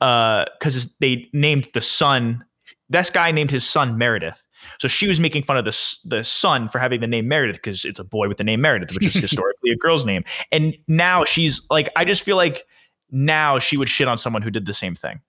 because 0.00 0.94
they 1.00 1.28
named 1.32 1.68
the 1.72 1.80
son. 1.80 2.44
This 2.90 3.08
guy 3.08 3.30
named 3.30 3.50
his 3.50 3.66
son 3.66 3.96
Meredith. 3.96 4.46
So 4.78 4.88
she 4.88 5.08
was 5.08 5.18
making 5.18 5.44
fun 5.44 5.56
of 5.56 5.64
the 5.64 5.96
the 6.04 6.22
son 6.24 6.68
for 6.68 6.78
having 6.78 7.00
the 7.00 7.06
name 7.06 7.26
Meredith 7.26 7.56
because 7.56 7.86
it's 7.86 7.98
a 7.98 8.04
boy 8.04 8.28
with 8.28 8.36
the 8.36 8.44
name 8.44 8.60
Meredith, 8.60 8.92
which 8.92 9.06
is 9.06 9.14
historically 9.30 9.70
a 9.70 9.76
girl's 9.76 10.04
name. 10.04 10.24
And 10.52 10.76
now 10.88 11.24
she's 11.24 11.62
like, 11.70 11.88
I 11.96 12.04
just 12.04 12.20
feel 12.22 12.36
like 12.36 12.66
now 13.10 13.58
she 13.58 13.76
would 13.76 13.88
shit 13.88 14.08
on 14.08 14.18
someone 14.18 14.42
who 14.42 14.50
did 14.50 14.66
the 14.66 14.74
same 14.74 14.94
thing. 14.94 15.20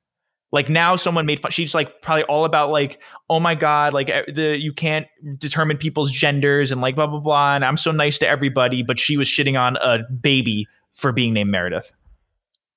Like 0.52 0.68
now 0.68 0.98
someone 0.98 1.26
made 1.26 1.40
fun. 1.40 1.52
She's 1.52 1.74
like 1.74 2.02
probably 2.02 2.24
all 2.24 2.44
about 2.44 2.72
like, 2.72 3.02
oh 3.30 3.40
my 3.40 3.56
god, 3.56 3.94
like 3.94 4.08
the 4.28 4.58
you 4.60 4.74
can't 4.74 5.08
determine 5.38 5.78
people's 5.78 6.12
genders 6.12 6.72
and 6.72 6.82
like 6.82 6.96
blah 6.96 7.08
blah 7.08 7.20
blah. 7.20 7.56
And 7.56 7.64
I'm 7.64 7.78
so 7.78 7.92
nice 7.92 8.18
to 8.20 8.28
everybody, 8.28 8.84
but 8.84 9.00
she 9.00 9.16
was 9.16 9.28
shitting 9.28 9.60
on 9.60 9.78
a 9.78 10.00
baby 10.12 10.68
for 10.92 11.12
being 11.12 11.34
named 11.34 11.52
Meredith. 11.52 11.94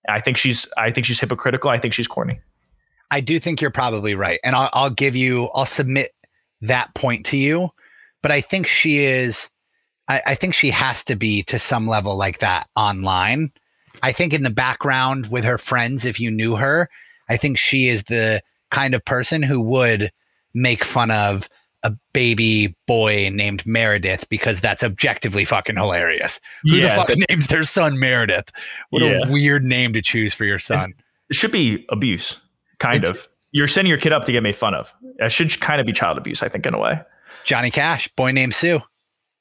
I 0.09 0.21
think 0.21 0.37
she's 0.37 0.69
I 0.77 0.91
think 0.91 1.05
she's 1.07 1.19
hypocritical. 1.19 1.71
I 1.71 1.79
think 1.79 1.95
she's 1.95 2.07
corny. 2.07 2.41
I 3.11 3.21
do 3.21 3.39
think 3.39 3.61
you're 3.61 3.71
probably 3.71 4.15
right. 4.15 4.41
And 4.43 4.57
I'll, 4.57 4.71
I'll 4.73 4.91
give 4.91 5.15
you, 5.15 5.49
I'll 5.55 5.67
submit 5.67 6.13
that 6.63 6.93
point 6.95 7.25
to 7.27 7.37
you. 7.37 7.71
But 8.23 8.33
I 8.33 8.41
think 8.41 8.67
she 8.67 9.05
is, 9.05 9.51
I, 10.09 10.23
I 10.27 10.35
think 10.35 10.55
she 10.55 10.71
has 10.71 11.05
to 11.05 11.17
be 11.17 11.43
to 11.45 11.59
some 11.59 11.87
level 11.87 12.17
like 12.17 12.39
that 12.39 12.69
online. 12.75 13.53
I 14.05 14.13
think 14.13 14.35
in 14.35 14.43
the 14.43 14.51
background 14.51 15.29
with 15.31 15.45
her 15.45 15.57
friends, 15.57 16.05
if 16.05 16.21
you 16.21 16.31
knew 16.31 16.57
her, 16.57 16.91
I 17.31 17.39
think 17.39 17.57
she 17.57 17.89
is 17.89 18.05
the 18.05 18.43
kind 18.71 18.93
of 18.95 19.03
person 19.05 19.43
who 19.43 19.61
would 19.63 20.13
make 20.53 20.85
fun 20.85 21.11
of 21.11 21.49
a 21.85 21.93
baby 22.13 22.75
boy 22.87 23.31
named 23.33 23.65
Meredith 23.67 24.29
because 24.29 24.61
that's 24.61 24.85
objectively 24.85 25.45
fucking 25.47 25.77
hilarious. 25.77 26.39
Who 26.65 26.81
the 26.81 26.89
fuck 26.91 27.11
names 27.31 27.47
their 27.47 27.65
son 27.65 27.99
Meredith? 27.99 28.51
What 28.91 29.03
Yeah. 29.03 29.21
a 29.27 29.33
weird 29.33 29.65
name 29.65 29.95
to 29.95 30.03
choose 30.03 30.35
for 30.35 30.45
your 30.45 30.59
son. 30.59 30.93
it 31.31 31.37
should 31.37 31.53
be 31.53 31.87
abuse, 31.89 32.41
kind 32.79 32.97
It's- 32.97 33.11
of. 33.11 33.29
You're 33.53 33.69
sending 33.69 33.89
your 33.89 33.99
kid 33.99 34.13
up 34.13 34.25
to 34.27 34.33
get 34.33 34.43
made 34.43 34.57
fun 34.57 34.75
of. 34.75 34.93
It 35.19 35.33
should 35.33 35.59
kind 35.61 35.81
of 35.81 35.87
be 35.87 35.93
child 35.95 36.19
abuse, 36.19 36.43
I 36.43 36.49
think, 36.51 36.67
in 36.67 36.75
a 36.75 36.79
way. 36.79 37.01
Johnny 37.45 37.71
Cash, 37.71 38.09
boy 38.17 38.33
named 38.33 38.55
Sue. 38.55 38.83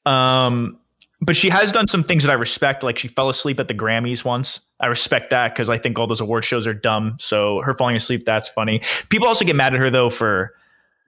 Um, 0.05 0.79
but 1.25 1.35
she 1.35 1.49
has 1.49 1.71
done 1.71 1.87
some 1.87 2.03
things 2.03 2.23
that 2.23 2.31
I 2.31 2.35
respect. 2.35 2.83
Like 2.83 2.97
she 2.97 3.07
fell 3.07 3.29
asleep 3.29 3.59
at 3.59 3.67
the 3.67 3.73
Grammys 3.73 4.23
once. 4.25 4.59
I 4.79 4.87
respect 4.87 5.29
that 5.29 5.53
because 5.53 5.69
I 5.69 5.77
think 5.77 5.97
all 5.97 6.07
those 6.07 6.21
award 6.21 6.43
shows 6.45 6.67
are 6.67 6.73
dumb. 6.73 7.15
So 7.19 7.61
her 7.61 7.73
falling 7.73 7.95
asleep, 7.95 8.25
that's 8.25 8.49
funny. 8.49 8.81
People 9.09 9.27
also 9.27 9.45
get 9.45 9.55
mad 9.55 9.73
at 9.73 9.79
her 9.79 9.89
though 9.89 10.09
for 10.09 10.53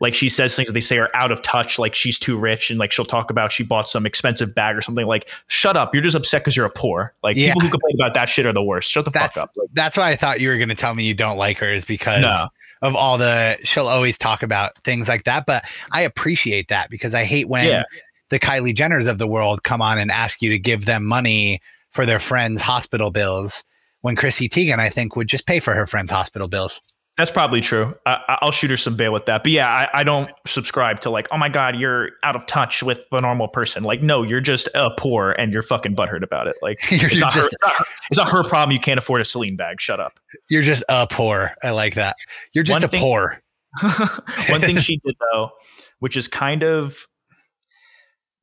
like 0.02 0.14
she 0.14 0.28
says 0.28 0.54
things 0.56 0.68
that 0.68 0.74
they 0.74 0.82
say 0.82 0.98
are 0.98 1.10
out 1.14 1.32
of 1.32 1.42
touch, 1.42 1.80
like 1.80 1.96
she's 1.96 2.20
too 2.20 2.38
rich, 2.38 2.70
and 2.70 2.78
like 2.78 2.92
she'll 2.92 3.06
talk 3.06 3.32
about 3.32 3.52
she 3.52 3.64
bought 3.64 3.88
some 3.88 4.06
expensive 4.06 4.54
bag 4.54 4.76
or 4.76 4.82
something. 4.82 5.06
Like, 5.08 5.30
shut 5.48 5.78
up! 5.78 5.94
You're 5.94 6.04
just 6.04 6.18
upset 6.18 6.42
because 6.42 6.56
you're 6.58 6.66
a 6.66 6.70
poor. 6.70 7.14
Like 7.24 7.38
Yeah. 7.38 7.50
people 7.54 7.62
who 7.62 7.70
complain 7.70 7.96
about 7.96 8.14
that 8.14 8.28
shit 8.28 8.46
are 8.46 8.52
the 8.52 8.62
worst. 8.64 8.92
Shut 8.92 9.06
the 9.06 9.12
That's 9.12 9.36
fuck 9.38 9.46
up. 9.46 9.52
Like, 9.56 9.70
that's 9.74 9.96
why 9.96 10.10
I 10.12 10.18
thought 10.18 10.42
you 10.42 10.50
were 10.50 10.58
going 10.58 10.68
to 10.70 10.76
tell 10.76 10.94
me 10.96 11.06
you 11.06 11.14
don't 11.14 11.38
like 11.38 11.58
her 11.60 11.70
is 11.70 11.86
because 11.86 12.22
No. 12.24 12.48
of 12.82 12.94
all 12.94 13.18
the 13.18 13.58
she'll 13.64 13.88
always 13.88 14.18
talk 14.18 14.44
about 14.44 14.78
things 14.80 15.08
like 15.08 15.24
that. 15.24 15.46
But 15.46 15.64
I 15.92 16.02
appreciate 16.02 16.68
that 16.68 16.90
because 16.90 17.14
I 17.14 17.24
hate 17.24 17.48
when 17.48 17.66
Yeah. 17.68 17.84
The 18.30 18.40
Kylie 18.40 18.74
Jenners 18.74 19.08
of 19.08 19.18
the 19.18 19.28
world 19.28 19.64
come 19.64 19.82
on 19.82 19.98
and 19.98 20.12
ask 20.12 20.42
you 20.42 20.50
to 20.50 20.60
give 20.60 20.86
them 20.86 21.06
money 21.06 21.62
for 21.92 22.06
their 22.06 22.20
friends' 22.20 22.62
hospital 22.62 23.12
bills. 23.12 23.64
When 24.02 24.16
Chrissy 24.16 24.48
Teigen, 24.50 24.80
I 24.80 24.90
think, 24.90 25.16
would 25.16 25.28
just 25.28 25.48
pay 25.48 25.60
for 25.60 25.74
her 25.74 25.88
friends' 25.88 26.12
hospital 26.12 26.48
bills. 26.48 26.82
That's 27.18 27.32
probably 27.32 27.62
true. 27.62 27.96
I, 28.06 28.38
I'll 28.42 28.52
shoot 28.52 28.70
her 28.72 28.78
some 28.78 28.98
bail 28.98 29.14
with 29.14 29.26
that. 29.28 29.44
But 29.44 29.54
yeah, 29.54 29.70
I, 29.70 30.02
I 30.02 30.04
don't 30.04 30.30
subscribe 30.46 31.00
to 31.00 31.10
like, 31.10 31.28
oh 31.32 31.38
my 31.38 31.48
god, 31.48 31.78
you're 31.78 32.10
out 32.24 32.36
of 32.36 32.46
touch 32.46 32.84
with 32.84 33.08
the 33.10 33.22
normal 33.22 33.48
person. 33.48 33.84
Like, 33.84 34.02
no, 34.02 34.22
you're 34.22 34.42
just 34.42 34.68
uh, 34.76 34.90
poor 34.98 35.32
and 35.32 35.54
you're 35.54 35.62
fucking 35.62 35.96
butthurt 35.96 36.24
about 36.24 36.48
it. 36.48 36.58
Like, 36.62 36.78
You're 36.92 37.10
it's, 37.10 37.22
not 37.22 37.34
her, 37.34 37.46
it's, 37.46 37.56
not 37.62 37.74
her, 37.74 37.86
it's 38.12 38.18
not 38.18 38.30
her 38.30 38.44
problem. 38.44 38.74
You 38.74 38.82
can't 38.82 38.98
afford 38.98 39.22
a 39.22 39.26
Celine 39.26 39.56
bag. 39.56 39.80
Shut 39.80 40.02
up. 40.02 40.20
You're 40.50 40.62
just 40.62 40.84
a 40.90 41.08
poor. 41.08 41.52
I 41.64 41.72
like 41.72 41.96
that. 41.96 42.18
You're 42.54 42.66
just 42.66 42.82
One 42.82 42.84
a 42.84 42.88
thing- 42.90 43.00
poor. 43.00 43.42
One 44.50 44.62
thing 44.62 44.78
she 44.82 45.00
did 45.06 45.16
though, 45.32 45.52
which 46.00 46.18
is 46.18 46.28
kind 46.28 46.64
of 46.64 47.08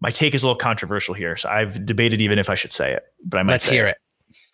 my 0.03 0.11
take 0.11 0.35
is 0.35 0.43
a 0.43 0.47
little 0.47 0.59
controversial 0.59 1.15
here. 1.15 1.37
So 1.37 1.49
I've 1.49 1.87
debated 1.87 2.21
even 2.21 2.39
if 2.41 2.51
I 2.51 2.57
should 2.57 2.73
say 2.73 2.93
it, 2.93 3.05
but 3.25 3.39
I 3.39 3.45
might 3.45 3.53
Let's 3.53 3.65
hear 3.65 3.87
it. 3.87 3.97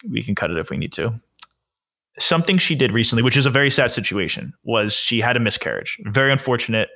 we 0.08 0.22
can 0.22 0.34
cut 0.34 0.50
it 0.50 0.58
if 0.58 0.68
we 0.68 0.76
need 0.76 0.92
to. 0.92 1.18
Something 2.18 2.58
she 2.58 2.74
did 2.74 2.92
recently, 2.92 3.22
which 3.22 3.36
is 3.36 3.46
a 3.46 3.50
very 3.50 3.70
sad 3.70 3.90
situation, 3.90 4.52
was 4.64 4.92
she 4.92 5.20
had 5.22 5.36
a 5.38 5.40
miscarriage. 5.40 5.98
Very 6.04 6.30
unfortunate, 6.30 6.90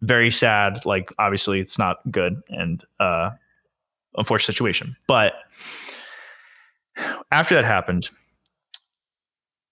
very 0.00 0.32
sad. 0.32 0.84
Like 0.84 1.12
obviously, 1.20 1.60
it's 1.60 1.78
not 1.78 1.98
good 2.10 2.42
and 2.48 2.82
uh, 2.98 3.30
unfortunate 4.16 4.46
situation. 4.46 4.96
But 5.06 5.34
after 7.30 7.54
that 7.54 7.64
happened, 7.64 8.10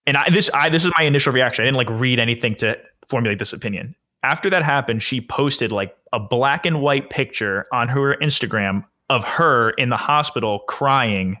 and 0.07 0.15
I, 0.15 0.29
this 0.29 0.49
I 0.53 0.69
this 0.69 0.85
is 0.85 0.91
my 0.97 1.03
initial 1.03 1.33
reaction. 1.33 1.63
I 1.63 1.65
didn't 1.65 1.77
like 1.77 1.89
read 1.89 2.19
anything 2.19 2.55
to 2.55 2.79
formulate 3.09 3.39
this 3.39 3.51
opinion. 3.51 3.93
After 4.23 4.49
that 4.49 4.63
happened, 4.63 5.01
she 5.01 5.19
posted 5.21 5.71
like 5.71 5.95
a 6.13 6.19
black 6.19 6.65
and 6.65 6.81
white 6.81 7.09
picture 7.09 7.65
on 7.71 7.87
her 7.87 8.15
Instagram 8.17 8.85
of 9.09 9.23
her 9.23 9.71
in 9.71 9.89
the 9.89 9.97
hospital 9.97 10.59
crying 10.67 11.37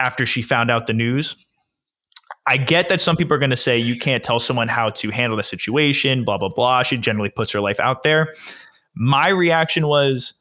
after 0.00 0.26
she 0.26 0.42
found 0.42 0.70
out 0.70 0.86
the 0.86 0.92
news. 0.92 1.46
I 2.48 2.56
get 2.56 2.88
that 2.88 3.00
some 3.00 3.16
people 3.16 3.34
are 3.34 3.38
going 3.38 3.50
to 3.50 3.56
say 3.56 3.78
you 3.78 3.98
can't 3.98 4.22
tell 4.22 4.38
someone 4.38 4.68
how 4.68 4.90
to 4.90 5.10
handle 5.10 5.36
the 5.36 5.42
situation, 5.42 6.24
blah, 6.24 6.38
blah, 6.38 6.48
blah. 6.48 6.82
She 6.82 6.96
generally 6.96 7.30
puts 7.30 7.50
her 7.52 7.60
life 7.60 7.80
out 7.80 8.02
there. 8.02 8.34
My 8.94 9.28
reaction 9.28 9.86
was 9.86 10.34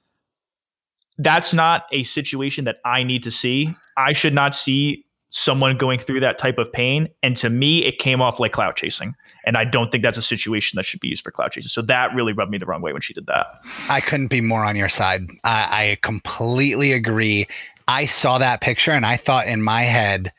that's 1.18 1.54
not 1.54 1.86
a 1.92 2.04
situation 2.04 2.66
that 2.66 2.78
I 2.86 3.04
need 3.04 3.24
to 3.24 3.32
see. 3.32 3.74
I 3.98 4.14
should 4.14 4.34
not 4.34 4.54
see 4.54 5.05
someone 5.36 5.76
going 5.76 6.00
through 6.00 6.22
that 6.22 6.38
type 6.38 6.58
of 6.58 6.72
pain. 6.72 7.10
And 7.22 7.36
to 7.36 7.50
me, 7.50 7.84
it 7.84 8.00
came 8.00 8.22
off 8.22 8.40
like 8.40 8.54
clout 8.54 8.78
chasing. 8.78 9.14
And 9.46 9.58
I 9.58 9.66
don't 9.66 9.92
think 9.92 10.02
that's 10.02 10.18
a 10.18 10.22
situation 10.22 10.78
that 10.78 10.86
should 10.86 11.02
be 11.02 11.10
used 11.10 11.26
for 11.26 11.32
clout 11.32 11.52
chasing. 11.52 11.68
So 11.68 11.82
that 11.82 12.16
really 12.16 12.32
rubbed 12.32 12.52
me 12.52 12.58
the 12.58 12.66
wrong 12.66 12.82
way 12.82 12.94
when 12.94 13.02
she 13.02 13.14
did 13.14 13.26
that. 13.26 13.48
I 13.90 14.00
couldn't 14.00 14.30
be 14.30 14.40
more 14.40 14.64
on 14.64 14.78
your 14.78 14.88
side. 14.88 15.28
I, 15.44 15.92
I 15.92 15.98
completely 16.02 16.94
agree. 16.94 17.48
I 17.90 18.06
saw 18.06 18.38
that 18.38 18.62
picture 18.62 18.92
and 18.92 19.06
I 19.06 19.18
thought 19.18 19.48
in 19.48 19.62
my 19.62 19.82
head, 19.82 20.32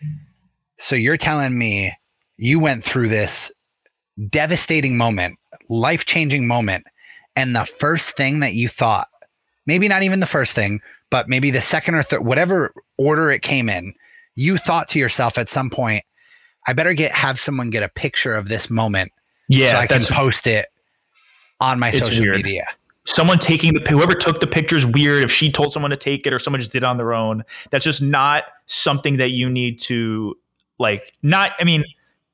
so 0.78 0.96
you're 0.96 1.18
telling 1.18 1.58
me 1.58 1.92
you 2.38 2.58
went 2.58 2.82
through 2.82 3.08
this 3.08 3.52
devastating 4.30 4.96
moment, 4.96 5.38
life 5.68 6.06
changing 6.06 6.46
moment, 6.46 6.86
and 7.36 7.54
the 7.54 7.66
first 7.66 8.16
thing 8.16 8.40
that 8.40 8.54
you 8.54 8.66
thought, 8.66 9.08
maybe 9.66 9.88
not 9.88 10.04
even 10.04 10.20
the 10.20 10.26
first 10.26 10.54
thing, 10.54 10.80
but 11.10 11.28
maybe 11.28 11.50
the 11.50 11.60
second 11.60 11.96
or 11.96 12.02
third, 12.02 12.24
whatever 12.24 12.72
order 12.96 13.30
it 13.30 13.42
came 13.42 13.68
in, 13.68 13.92
you 14.36 14.56
thought 14.58 14.86
to 14.88 14.98
yourself 14.98 15.36
at 15.38 15.48
some 15.48 15.68
point, 15.70 16.04
I 16.68 16.72
better 16.72 16.94
get 16.94 17.10
have 17.12 17.40
someone 17.40 17.70
get 17.70 17.82
a 17.82 17.88
picture 17.88 18.34
of 18.34 18.48
this 18.48 18.70
moment 18.70 19.12
Yeah, 19.48 19.72
so 19.72 19.78
I 19.78 19.86
can 19.86 20.00
post 20.02 20.46
it 20.46 20.66
on 21.60 21.78
my 21.80 21.90
social 21.90 22.22
weird. 22.24 22.36
media. 22.36 22.66
someone 23.04 23.38
taking 23.38 23.72
the 23.72 23.80
whoever 23.88 24.12
took 24.14 24.40
the 24.40 24.46
picture 24.46 24.76
is 24.76 24.84
weird. 24.84 25.24
If 25.24 25.30
she 25.32 25.50
told 25.50 25.72
someone 25.72 25.90
to 25.90 25.96
take 25.96 26.26
it 26.26 26.32
or 26.32 26.38
someone 26.38 26.60
just 26.60 26.72
did 26.72 26.78
it 26.82 26.84
on 26.84 26.96
their 26.98 27.14
own, 27.14 27.44
that's 27.70 27.84
just 27.84 28.02
not 28.02 28.44
something 28.66 29.16
that 29.18 29.30
you 29.30 29.48
need 29.48 29.78
to 29.80 30.36
like. 30.78 31.12
Not, 31.22 31.50
I 31.58 31.64
mean, 31.64 31.84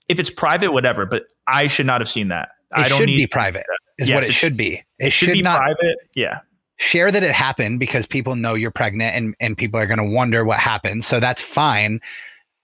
if 0.08 0.18
it's 0.18 0.30
private, 0.30 0.72
whatever. 0.72 1.06
But 1.06 1.24
I 1.46 1.66
should 1.66 1.86
not 1.86 2.00
have 2.00 2.08
seen 2.08 2.28
that. 2.28 2.48
It 2.76 2.86
I 2.86 2.88
don't 2.88 2.98
should 2.98 3.06
need 3.06 3.18
be 3.18 3.26
private, 3.26 3.64
is 3.98 4.08
Yes, 4.08 4.14
what 4.16 4.24
it, 4.24 4.30
it 4.30 4.32
should 4.32 4.56
be. 4.56 4.74
It, 4.76 4.84
It 4.98 5.10
should, 5.10 5.26
should, 5.26 5.32
be 5.34 5.42
not 5.42 5.58
private. 5.58 5.96
Yeah, 6.14 6.40
share 6.82 7.10
that 7.12 7.22
it 7.22 7.32
happened 7.32 7.78
because 7.78 8.06
people 8.06 8.34
know 8.34 8.54
you're 8.54 8.70
pregnant 8.72 9.14
and, 9.14 9.34
and 9.40 9.56
people 9.56 9.78
are 9.78 9.86
going 9.86 9.98
to 9.98 10.04
wonder 10.16 10.44
what 10.44 10.58
happened. 10.58 11.04
So 11.04 11.20
that's 11.20 11.40
fine. 11.40 12.00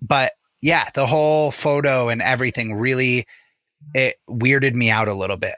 But 0.02 0.32
yeah, 0.60 0.88
the 0.94 1.06
whole 1.06 1.52
photo 1.52 2.08
and 2.08 2.20
everything 2.20 2.74
really 2.74 3.26
it 3.94 4.16
weirded 4.28 4.74
me 4.74 4.90
out 4.90 5.06
a 5.08 5.14
little 5.14 5.36
bit. 5.36 5.54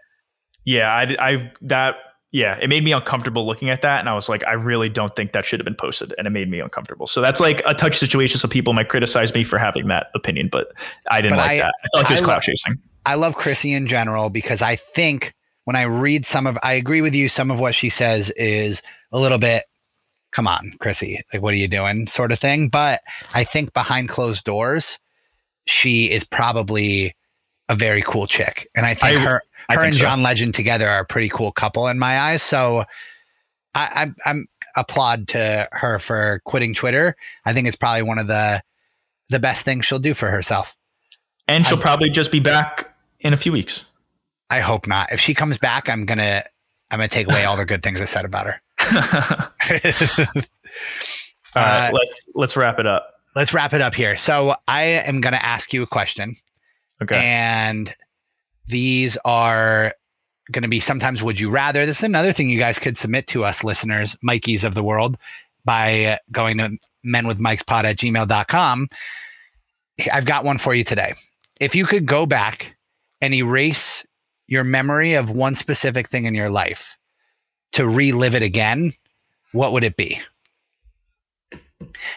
yeah. 0.65 0.93
I, 0.93 1.17
I 1.19 1.53
that 1.63 1.97
yeah. 2.33 2.59
It 2.61 2.69
made 2.69 2.85
me 2.85 2.93
uncomfortable 2.93 3.45
looking 3.47 3.71
at 3.71 3.81
that, 3.83 3.99
and 3.99 4.09
I 4.09 4.15
was 4.15 4.29
like, 4.29 4.45
I 4.47 4.53
really 4.53 4.89
don't 4.89 5.17
think 5.17 5.33
that 5.33 5.45
should 5.47 5.59
have 5.59 5.65
been 5.65 5.75
posted, 5.75 6.15
and 6.17 6.27
it 6.29 6.31
made 6.31 6.49
me 6.49 6.61
uncomfortable. 6.61 7.07
So 7.09 7.21
that's 7.21 7.41
like 7.41 7.61
a 7.67 7.75
touch 7.75 7.99
situation. 7.99 8.39
So 8.39 8.47
people 8.47 8.73
might 8.73 8.89
criticize 8.89 9.35
me 9.35 9.43
for 9.43 9.59
having 9.59 9.89
that 9.89 10.09
opinion, 10.15 10.49
but 10.53 10.69
I 11.11 11.23
didn't 11.23 11.39
But 11.39 11.47
like 11.47 11.51
I- 11.53 11.57
that. 11.65 11.75
I 11.83 11.89
felt 11.95 12.05
like 12.05 12.11
it 12.11 12.15
was 12.15 12.21
I 12.21 12.25
clout 12.25 12.43
chasing. 12.43 12.75
I 13.07 13.15
love 13.15 13.35
Chrissy 13.35 13.73
in 13.73 13.87
general 13.89 14.29
because 14.31 14.61
I 14.63 14.77
think 14.77 15.35
when 15.71 15.77
I 15.77 15.83
read 15.83 16.27
some 16.27 16.49
of 16.49 16.59
I 16.65 16.73
agree 16.73 17.01
with 17.01 17.15
you, 17.15 17.29
some 17.29 17.49
of 17.49 17.61
what 17.61 17.77
she 17.77 17.91
says 17.91 18.31
is 18.31 18.83
a 19.13 19.21
little 19.21 19.39
bit 19.39 19.63
come 20.33 20.49
on, 20.49 20.75
Chrissy, 20.81 21.21
like 21.33 21.43
what 21.43 21.55
are 21.55 21.59
you 21.59 21.69
doing? 21.69 22.09
sort 22.09 22.33
of 22.33 22.41
thing. 22.41 22.69
But 22.71 23.03
I 23.35 23.45
think 23.45 23.73
behind 23.73 24.09
closed 24.09 24.43
doors, 24.45 24.99
she 25.67 26.11
is 26.11 26.25
probably 26.25 27.15
a 27.69 27.77
very 27.77 28.03
cool 28.03 28.27
chick. 28.27 28.69
And 28.75 28.85
I 28.85 28.95
think 28.95 29.19
I- 29.21 29.25
her 29.25 29.43
I 29.69 29.75
her 29.75 29.81
think 29.83 29.87
and 29.93 29.95
so. 29.95 30.01
John 30.03 30.23
Legend 30.25 30.55
together 30.55 30.89
are 30.91 31.03
a 31.03 31.07
pretty 31.07 31.29
cool 31.29 31.53
couple 31.53 31.87
in 31.87 32.01
my 32.01 32.19
eyes. 32.19 32.43
So 32.43 32.83
I, 33.77 33.89
I'm 33.95 34.17
I'm 34.27 34.47
applaud 34.75 35.29
to 35.29 35.69
her 35.71 36.01
for 36.01 36.43
quitting 36.47 36.75
Twitter. 36.75 37.15
I 37.45 37.53
think 37.53 37.69
it's 37.69 37.77
probably 37.77 38.03
one 38.03 38.19
of 38.19 38.27
the 38.27 38.61
the 39.29 39.39
best 39.39 39.65
things 39.65 39.87
she'll 39.87 40.01
do 40.01 40.15
for 40.15 40.33
herself. 40.33 40.75
and 41.47 41.65
she'll 41.65 41.79
I- 41.79 41.83
probably 41.83 42.11
just 42.11 42.33
be 42.33 42.41
back 42.41 42.93
in 43.21 43.33
a 43.33 43.37
few 43.37 43.53
weeks. 43.53 43.85
I 44.51 44.61
hope 44.61 44.87
not. 44.87 45.13
If 45.13 45.21
she 45.21 45.35
comes 45.35 45.59
back, 45.59 45.89
I'm 45.89 46.05
gonna 46.05 46.43
I'm 46.91 46.99
gonna 46.99 47.09
take 47.09 47.29
away 47.29 47.45
all 47.45 47.57
the 47.57 47.65
good 47.65 47.83
things 47.83 48.01
I 48.01 48.05
said 48.05 48.25
about 48.25 48.47
her. 48.47 48.61
Uh, 51.57 51.91
let's 51.93 52.21
let's 52.37 52.57
wrap 52.57 52.79
it 52.79 52.87
up. 52.87 53.09
Let's 53.35 53.53
wrap 53.53 53.73
it 53.73 53.81
up 53.81 53.93
here. 53.93 54.17
So 54.17 54.55
I 54.69 54.83
am 54.83 55.21
gonna 55.21 55.39
ask 55.39 55.73
you 55.73 55.83
a 55.83 55.87
question, 55.87 56.37
Okay. 57.03 57.17
and 57.17 57.93
these 58.69 59.19
are 59.25 59.93
going 60.53 60.63
to 60.63 60.69
be 60.69 60.81
sometimes 60.81 61.23
would 61.23 61.39
you 61.41 61.51
rather. 61.51 61.87
This 61.87 61.99
is 61.99 62.05
another 62.05 62.33
thing 62.33 62.49
you 62.49 62.59
guys 62.59 62.79
could 62.79 62.97
submit 62.97 63.27
to 63.29 63.45
us, 63.45 63.63
listeners, 63.65 64.17
Mikeys 64.25 64.65
of 64.65 64.75
the 64.75 64.83
world, 64.83 65.17
by 65.65 66.19
going 66.33 66.59
to 66.59 66.77
menwithmikespod 67.05 67.85
at 67.85 67.97
gmail.com. 67.97 68.89
I've 70.13 70.25
got 70.25 70.45
one 70.45 70.59
for 70.59 70.75
you 70.75 70.85
today. 70.85 71.15
If 71.61 71.75
you 71.75 71.85
could 71.85 72.07
go 72.07 72.27
back 72.27 72.77
and 73.21 73.35
erase 73.35 74.05
your 74.51 74.65
memory 74.65 75.15
of 75.15 75.31
one 75.31 75.55
specific 75.55 76.09
thing 76.11 76.27
in 76.27 76.35
your 76.35 76.51
life 76.51 76.99
to 77.73 77.89
relive 77.89 78.35
it 78.35 78.43
again, 78.43 78.93
what 79.53 79.73
would 79.73 79.85
it 79.85 79.97
be? 79.97 80.21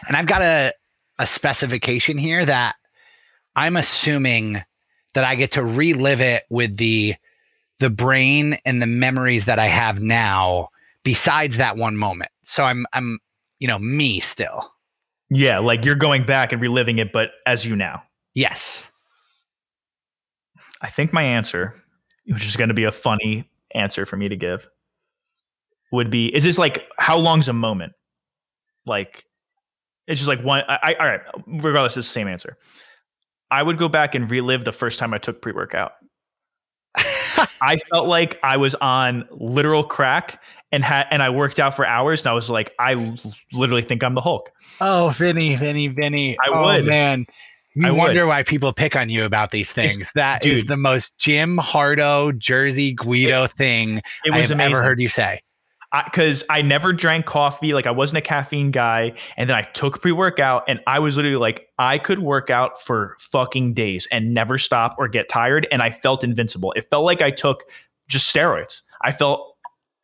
And 0.06 0.16
I've 0.16 0.26
got 0.26 0.42
a, 0.42 0.72
a 1.18 1.26
specification 1.26 2.18
here 2.18 2.44
that 2.44 2.74
I'm 3.56 3.76
assuming 3.76 4.62
that 5.14 5.24
I 5.24 5.36
get 5.36 5.52
to 5.52 5.64
relive 5.64 6.20
it 6.20 6.42
with 6.50 6.76
the 6.76 7.14
the 7.78 7.90
brain 7.90 8.56
and 8.64 8.82
the 8.82 8.86
memories 8.86 9.44
that 9.46 9.58
I 9.58 9.66
have 9.66 10.00
now 10.00 10.68
besides 11.04 11.56
that 11.56 11.76
one 11.76 11.96
moment. 11.96 12.30
So 12.42 12.64
I'm 12.64 12.84
I'm 12.92 13.20
you 13.60 13.68
know 13.68 13.78
me 13.78 14.20
still. 14.20 14.72
yeah, 15.30 15.58
like 15.60 15.84
you're 15.84 15.94
going 15.94 16.26
back 16.26 16.52
and 16.52 16.60
reliving 16.60 16.98
it, 16.98 17.12
but 17.12 17.30
as 17.46 17.64
you 17.64 17.76
now. 17.76 18.02
Yes. 18.34 18.82
I 20.82 20.90
think 20.90 21.12
my 21.12 21.22
answer, 21.22 21.80
which 22.26 22.46
is 22.46 22.56
going 22.56 22.68
to 22.68 22.74
be 22.74 22.84
a 22.84 22.92
funny 22.92 23.48
answer 23.74 24.06
for 24.06 24.16
me 24.16 24.28
to 24.28 24.36
give, 24.36 24.68
would 25.92 26.10
be: 26.10 26.34
Is 26.34 26.44
this 26.44 26.58
like 26.58 26.84
how 26.98 27.16
long's 27.16 27.48
a 27.48 27.52
moment? 27.52 27.92
Like, 28.86 29.24
it's 30.06 30.18
just 30.18 30.28
like 30.28 30.42
one. 30.42 30.62
I, 30.68 30.78
I 30.82 30.94
all 30.94 31.06
right. 31.06 31.20
Regardless, 31.46 31.96
it's 31.96 32.08
the 32.08 32.12
same 32.12 32.28
answer. 32.28 32.56
I 33.50 33.62
would 33.62 33.78
go 33.78 33.88
back 33.88 34.14
and 34.14 34.30
relive 34.30 34.64
the 34.64 34.72
first 34.72 34.98
time 34.98 35.14
I 35.14 35.18
took 35.18 35.40
pre 35.40 35.52
workout. 35.52 35.92
I 36.96 37.78
felt 37.92 38.08
like 38.08 38.38
I 38.42 38.56
was 38.56 38.74
on 38.76 39.28
literal 39.30 39.84
crack 39.84 40.40
and 40.72 40.84
had 40.84 41.06
and 41.10 41.22
I 41.22 41.30
worked 41.30 41.60
out 41.60 41.74
for 41.74 41.86
hours 41.86 42.22
and 42.22 42.28
I 42.28 42.32
was 42.34 42.50
like, 42.50 42.74
I 42.78 43.16
literally 43.52 43.82
think 43.82 44.02
I'm 44.02 44.14
the 44.14 44.20
Hulk. 44.20 44.50
oh, 44.80 45.12
Vinny, 45.16 45.56
Vinny, 45.56 45.88
Vinny. 45.88 46.36
I 46.44 46.50
oh, 46.50 46.64
would. 46.64 46.84
man. 46.84 47.26
You 47.74 47.88
I 47.88 47.90
would. 47.90 47.98
wonder 47.98 48.26
why 48.26 48.42
people 48.42 48.72
pick 48.72 48.94
on 48.96 49.08
you 49.08 49.24
about 49.24 49.50
these 49.50 49.70
It's- 49.72 49.96
things. 49.96 50.12
That 50.14 50.44
is 50.46 50.60
dude. 50.60 50.68
the 50.68 50.76
most 50.76 51.16
gym 51.18 51.58
Hardo 51.58 52.32
Jersey 52.32 52.92
Guido 52.92 53.46
thing 53.46 53.98
It 54.24 54.32
I 54.32 54.36
was 54.38 54.48
have 54.48 54.56
amazing. 54.58 54.74
ever 54.74 54.82
heard 54.82 55.00
you 55.00 55.08
say. 55.08 55.40
because 56.06 56.42
I, 56.50 56.60
never 56.62 56.92
drank 56.92 57.24
coffee. 57.24 57.72
Like 57.72 57.86
I 57.86 57.92
wasn't 57.92 58.18
a 58.18 58.20
caffeine 58.20 58.72
guy. 58.72 59.12
And 59.36 59.48
then 59.48 59.56
I 59.56 59.62
took 59.62 60.02
pre 60.02 60.10
workout 60.12 60.64
and 60.66 60.80
I 60.88 60.98
was 60.98 61.16
literally 61.16 61.36
like, 61.36 61.68
I 61.78 61.98
could 61.98 62.18
work 62.18 62.50
out 62.50 62.82
for 62.82 63.16
fucking 63.20 63.74
days 63.74 64.08
and 64.10 64.34
never 64.34 64.58
stop 64.58 64.96
or 64.98 65.06
get 65.06 65.28
tired. 65.28 65.68
And 65.70 65.82
I 65.82 65.90
felt 65.90 66.24
invincible. 66.24 66.72
It 66.72 66.88
felt 66.90 67.04
like 67.04 67.22
I 67.22 67.30
took 67.30 67.62
just 68.08 68.34
steroids. 68.34 68.82
I 69.02 69.12
felt, 69.12 69.54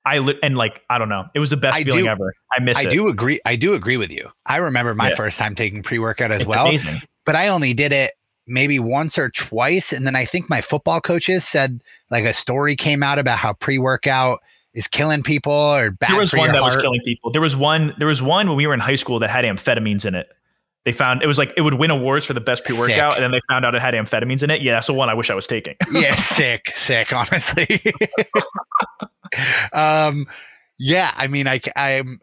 I 0.05 0.19
lit 0.19 0.39
and 0.45 0.57
like, 0.57 0.81
I 0.89 0.99
don't 0.99 1.09
know. 1.09 1.25
It 1.35 1.41
was 1.41 1.51
the 1.51 1.57
best 1.57 1.77
I 1.79 1.83
feeling 1.85 2.05
do- 2.05 2.11
ever. 2.11 2.35
I 2.57 2.61
miss 2.63 2.79
I 2.79 2.83
it. 2.83 2.91
do 2.93 3.09
agree. 3.09 3.41
I 3.45 3.57
do 3.57 3.75
agree 3.75 3.97
with 3.97 4.11
you. 4.13 4.29
I 4.47 4.59
remember 4.59 4.95
my 4.95 5.09
Yeah. 5.11 5.17
first 5.17 5.39
time 5.39 5.55
taking 5.57 5.83
pre 5.83 5.99
workout 5.99 6.31
as 6.31 6.43
It's 6.43 6.49
well. 6.49 6.67
amazing. 6.69 7.03
But 7.25 7.37
I 7.37 7.49
only 7.49 7.75
did 7.75 7.93
it 7.93 8.13
maybe 8.47 8.79
once 8.79 9.17
or 9.19 9.31
twice. 9.31 9.93
And 9.93 10.07
then 10.07 10.17
I 10.17 10.25
think 10.25 10.51
my 10.51 10.61
football 10.61 11.01
coaches 11.01 11.45
said 11.45 11.83
like 12.11 12.25
a 12.25 12.33
story 12.33 12.77
came 12.77 13.03
out 13.03 13.19
about 13.19 13.39
how 13.39 13.53
pre 13.55 13.79
workout 13.79 14.41
is 14.75 14.87
killing 14.87 15.23
people 15.23 15.53
or 15.53 15.91
bad 15.91 16.11
There 16.11 16.19
was 16.19 16.35
one 16.35 16.53
that 16.53 16.63
was 16.63 16.77
killing 16.77 17.01
people. 17.05 17.31
There 17.31 17.43
was 17.43 17.57
one, 17.57 17.95
there 17.99 18.09
was 18.09 18.23
one 18.23 18.49
when 18.49 18.57
we 18.57 18.67
were 18.67 18.75
in 18.75 18.81
high 18.81 18.95
school 18.97 19.19
that 19.21 19.31
had 19.31 19.45
amphetamines 19.45 20.05
in 20.05 20.15
it. 20.15 20.29
They 20.85 20.93
found 20.93 21.23
it 21.23 21.27
was 21.27 21.37
like 21.37 21.53
it 21.59 21.61
would 21.61 21.75
win 21.75 21.91
awards 21.91 22.25
for 22.25 22.33
the 22.33 22.41
best 22.41 22.65
pre 22.65 22.79
workout, 22.79 23.17
and 23.17 23.23
then 23.23 23.33
they 23.33 23.41
found 23.51 23.67
out 23.67 23.75
it 23.75 23.83
had 23.83 23.93
amphetamines 23.93 24.43
in 24.43 24.49
it. 24.49 24.63
Yeah, 24.63 24.73
that's 24.73 24.87
the 24.87 24.95
one 24.95 25.11
I 25.11 25.15
wish 25.15 25.29
I 25.29 25.35
was 25.35 25.47
taking. 25.47 25.77
yeah, 25.93 26.17
sick, 26.17 26.73
sick. 26.75 27.13
Honestly, 27.13 27.83
um, 29.75 30.27
yeah. 30.79 31.13
I 31.15 31.27
mean, 31.27 31.47
I, 31.47 31.61
I'm, 31.77 32.19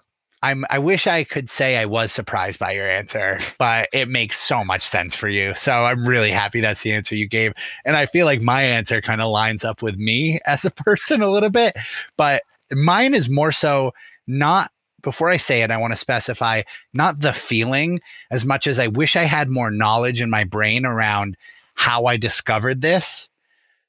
I'm. 0.47 0.65
I 0.69 0.79
wish 0.79 1.07
I 1.07 1.23
could 1.23 1.49
say 1.49 1.77
I 1.77 1.85
was 1.85 2.11
surprised 2.11 2.59
by 2.59 2.71
your 2.71 2.89
answer, 2.89 3.39
but 3.57 3.89
it 3.91 4.07
makes 4.07 4.39
so 4.39 4.63
much 4.63 4.81
sense 4.81 5.15
for 5.15 5.27
you. 5.27 5.53
So 5.55 5.71
I'm 5.71 6.07
really 6.07 6.31
happy 6.31 6.61
that's 6.61 6.83
the 6.83 6.93
answer 6.93 7.15
you 7.15 7.27
gave, 7.27 7.53
and 7.85 7.95
I 7.95 8.05
feel 8.05 8.25
like 8.25 8.41
my 8.41 8.61
answer 8.63 9.01
kind 9.01 9.21
of 9.21 9.29
lines 9.29 9.63
up 9.63 9.81
with 9.81 9.97
me 9.97 10.39
as 10.45 10.65
a 10.65 10.71
person 10.71 11.21
a 11.21 11.29
little 11.29 11.49
bit, 11.49 11.75
but 12.15 12.43
mine 12.71 13.13
is 13.13 13.29
more 13.29 13.51
so 13.51 13.93
not. 14.25 14.71
Before 15.03 15.29
I 15.29 15.37
say 15.37 15.61
it, 15.61 15.71
I 15.71 15.77
want 15.77 15.93
to 15.93 15.97
specify 15.97 16.63
not 16.93 17.19
the 17.19 17.31
feeling 17.31 18.01
as 18.31 18.43
much 18.43 18.67
as 18.67 18.79
I 18.79 18.87
wish 18.87 19.15
I 19.15 19.23
had 19.23 19.49
more 19.49 19.69
knowledge 19.71 20.21
in 20.21 20.29
my 20.29 20.43
brain 20.43 20.85
around 20.85 21.37
how 21.75 22.05
I 22.05 22.17
discovered 22.17 22.81
this 22.81 23.29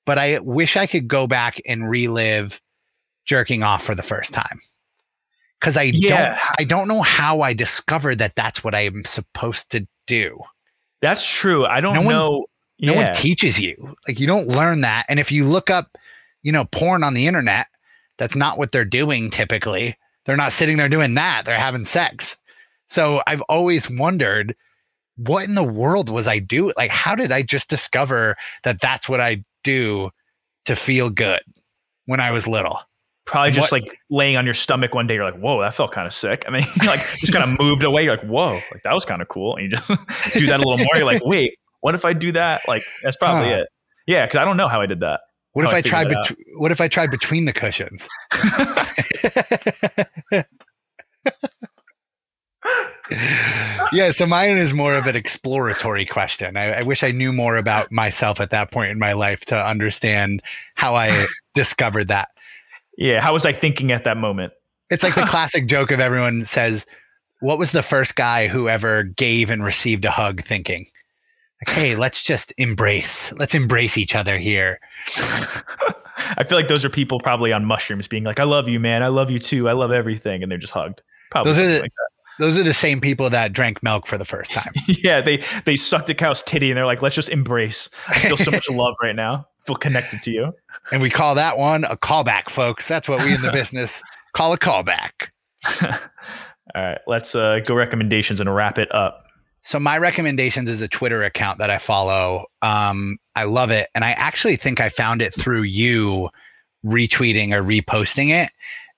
but 0.09 0.17
I 0.17 0.39
wish 0.39 0.75
I 0.75 0.87
could 0.87 1.07
go 1.07 1.27
back 1.27 1.61
and 1.67 1.91
relive 1.91 2.63
jerking 3.27 3.63
off 3.63 3.85
for 3.85 3.95
the 3.95 4.03
first 4.03 4.33
time. 4.33 4.63
Cause 5.61 5.77
I 5.77 5.83
Yeah. 5.95 6.31
don't, 6.31 6.41
I 6.61 6.65
don't 6.65 6.89
know 6.89 7.03
how 7.03 7.41
I 7.41 7.53
discovered 7.53 8.19
that 8.19 8.37
that's 8.37 8.63
what 8.63 8.75
I 8.75 8.83
am 8.83 9.05
supposed 9.05 9.71
to 9.73 9.87
do. 10.07 10.39
That's 11.01 11.25
true. 11.27 11.67
I 11.67 11.81
don't 11.81 11.95
No 11.95 12.03
one- 12.03 12.15
know. 12.15 12.47
No 12.81 12.95
one 12.95 13.13
teaches 13.13 13.59
you. 13.59 13.97
Like 14.07 14.21
you 14.21 14.29
don't 14.29 14.47
learn 14.47 14.83
that. 14.83 15.05
And 15.09 15.19
if 15.19 15.33
you 15.33 15.43
look 15.45 15.69
up, 15.69 15.99
you 16.43 16.53
know, 16.53 16.65
porn 16.67 17.03
on 17.03 17.15
the 17.15 17.27
internet, 17.27 17.67
that's 18.19 18.37
not 18.37 18.57
what 18.57 18.71
they're 18.71 18.85
doing 18.85 19.31
typically. 19.31 19.97
They're 20.25 20.37
not 20.37 20.53
sitting 20.53 20.77
there 20.77 20.89
doing 20.89 21.15
that. 21.15 21.45
They're 21.45 21.59
having 21.59 21.85
sex. 21.85 22.37
So 22.89 23.21
I've 23.27 23.43
always 23.43 23.91
wondered 23.91 24.55
what 25.17 25.45
in 25.49 25.57
the 25.57 25.65
world 25.65 26.09
was 26.09 26.29
I 26.29 26.39
doing? 26.39 26.73
Like, 26.77 26.93
how 26.93 27.17
did 27.17 27.33
I 27.33 27.43
just 27.43 27.69
discover 27.69 28.37
that 28.63 28.81
that's 28.81 29.09
what 29.09 29.21
I 29.21 29.43
do 29.65 30.11
to 30.67 30.77
feel 30.77 31.11
good 31.11 31.41
when 32.07 32.21
I 32.21 32.31
was 32.31 32.47
little? 32.47 32.79
Probably 33.29 33.51
just 33.53 33.71
what- 33.71 33.83
like 33.83 33.99
laying 34.11 34.37
on 34.37 34.45
your 34.47 34.55
stomach 34.55 34.95
one 34.95 35.07
day, 35.07 35.15
you're 35.15 35.25
like, 35.25 35.39
whoa, 35.39 35.61
that 35.61 35.75
felt 35.75 35.93
kind 35.93 36.07
of 36.07 36.15
sick. 36.15 36.45
I 36.49 36.51
mean, 36.51 36.65
like 36.87 37.01
just 37.19 37.33
kind 37.33 37.45
of 37.51 37.59
moved 37.61 37.83
away. 37.85 38.05
You're 38.05 38.17
like, 38.17 38.25
whoa, 38.27 38.55
like 38.73 38.83
that 38.85 38.95
was 38.95 39.05
kind 39.05 39.21
of 39.21 39.29
cool. 39.29 39.57
And 39.57 39.71
you 39.71 39.77
just 39.77 39.87
do 40.35 40.47
that 40.47 40.61
a 40.61 40.67
little 40.67 40.79
more. 40.79 40.97
You're 40.97 41.05
like, 41.05 41.23
wait, 41.25 41.59
what 41.81 41.95
if 41.95 42.05
I 42.07 42.15
do 42.15 42.33
that? 42.33 42.63
Like, 42.67 42.83
that's 43.03 43.17
probably 43.17 43.51
Huh. 43.51 43.59
it. 43.61 43.69
Yeah, 44.07 44.25
because 44.25 44.39
I 44.39 44.45
don't 44.47 44.57
know 44.57 44.69
how 44.69 44.81
I 44.81 44.87
did 44.87 45.01
that. 45.01 45.21
What 45.53 45.67
how 45.67 45.71
if 45.71 45.75
I 45.75 45.79
I 45.79 45.83
tried? 45.83 46.09
Bet- 46.09 46.37
what 46.57 46.73
if 46.73 46.81
I 46.81 46.89
tried 46.89 47.11
between 47.11 47.45
the 47.45 47.53
cushions? 47.53 48.09
yeah, 53.93 54.11
so 54.11 54.27
mine 54.27 54.57
is 54.59 54.75
more 54.75 54.95
of 54.95 55.07
an 55.07 55.17
exploratory 55.17 56.05
question. 56.05 56.57
I, 56.57 56.81
I 56.81 56.83
wish 56.83 57.03
I 57.03 57.11
knew 57.11 57.33
more 57.33 57.57
about 57.57 57.91
myself 57.91 58.41
at 58.41 58.51
that 58.51 58.71
point 58.71 58.91
in 58.91 58.99
my 58.99 59.13
life 59.13 59.41
to 59.47 59.67
understand 59.67 60.43
how 60.75 60.95
I 60.95 61.25
discovered 61.55 62.09
that. 62.09 62.29
Yeah. 62.99 63.21
How 63.23 63.33
was 63.33 63.47
I 63.47 63.53
thinking 63.53 63.91
at 63.93 64.05
that 64.05 64.17
moment? 64.19 64.53
It's 64.91 65.03
like 65.03 65.15
the 65.15 65.23
classic 65.27 65.67
joke 65.67 65.91
of 65.91 66.01
everyone 66.01 66.45
says, 66.45 66.85
"What 67.41 67.59
was 67.59 67.73
the 67.73 67.83
first 67.83 68.15
guy 68.17 68.47
who 68.49 68.69
ever 68.69 69.05
gave 69.05 69.49
and 69.49 69.65
received 69.65 70.05
a 70.05 70.11
hug?" 70.11 70.43
Thinking, 70.43 70.87
like, 71.67 71.75
"Hey, 71.75 71.95
let's 71.97 72.23
just 72.23 72.53
embrace. 72.59 73.33
Let's 73.33 73.55
embrace 73.55 73.97
each 73.97 74.15
other 74.15 74.37
here." 74.37 74.79
I 76.37 76.45
feel 76.45 76.59
like 76.59 76.69
those 76.69 76.85
are 76.85 76.91
people 76.91 77.21
probably 77.21 77.53
on 77.53 77.65
mushrooms 77.65 78.09
being 78.09 78.25
like, 78.25 78.41
I 78.41 78.45
love 78.45 78.69
you, 78.69 78.81
man. 78.81 79.03
I 79.03 79.09
love 79.09 79.31
you 79.31 79.39
too. 79.39 79.69
I 79.69 79.73
love 79.73 79.93
everything. 79.93 80.43
And 80.43 80.51
they're 80.51 80.59
just 80.59 80.73
hugged. 80.73 81.01
Probably 81.31 81.53
Those 81.53 81.61
are 81.61 81.67
the- 81.69 81.81
like 81.81 81.93
Those 82.41 82.59
are 82.59 82.63
the 82.65 82.75
same 82.75 83.01
people 83.01 83.31
that 83.31 83.53
drank 83.53 83.83
milk 83.83 84.07
for 84.07 84.19
the 84.19 84.25
first 84.25 84.53
time. 84.53 84.73
Yeah, 84.89 85.21
they 85.21 85.45
they 85.65 85.77
sucked 85.77 86.11
a 86.11 86.15
cow's 86.15 86.43
titty 86.43 86.71
and 86.71 86.77
they're 86.79 86.87
like, 86.87 87.03
let's 87.03 87.15
just 87.15 87.29
embrace. 87.29 87.89
I 88.09 88.19
feel 88.19 88.37
so 88.37 88.51
much 88.53 88.69
love 88.69 88.95
right 89.03 89.15
now. 89.15 89.47
Feel 89.69 89.77
connected 89.77 90.23
to 90.23 90.31
you. 90.31 90.55
And 90.93 91.03
we 91.03 91.11
call 91.11 91.35
that 91.35 91.59
one 91.59 91.85
a 91.85 91.95
callback, 91.95 92.49
folks. 92.49 92.89
That's 92.89 93.07
what 93.07 93.23
we 93.23 93.35
in 93.35 93.43
the 93.43 93.53
business 93.53 94.03
call 94.33 94.55
a 94.55 94.59
callback. 94.59 95.29
All 95.83 96.83
right, 96.83 96.99
let's 97.07 97.35
uh, 97.35 97.61
go 97.67 97.75
recommendations 97.75 98.41
and 98.41 98.55
wrap 98.55 98.79
it 98.79 98.93
up. 98.95 99.27
So 99.61 99.79
my 99.79 99.99
recommendations 99.99 100.71
is 100.71 100.81
a 100.81 100.89
Twitter 100.89 101.23
account 101.23 101.59
that 101.59 101.69
I 101.69 101.77
follow. 101.77 102.47
Um, 102.63 103.19
I 103.37 103.45
love 103.45 103.71
it, 103.71 103.91
and 103.95 104.07
I 104.07 104.13
actually 104.13 104.57
think 104.57 104.81
I 104.81 104.89
found 104.89 105.21
it 105.21 105.35
through 105.35 105.65
you 105.65 106.31
retweeting 106.83 107.53
or 107.53 107.63
reposting 107.63 108.31
it. 108.31 108.51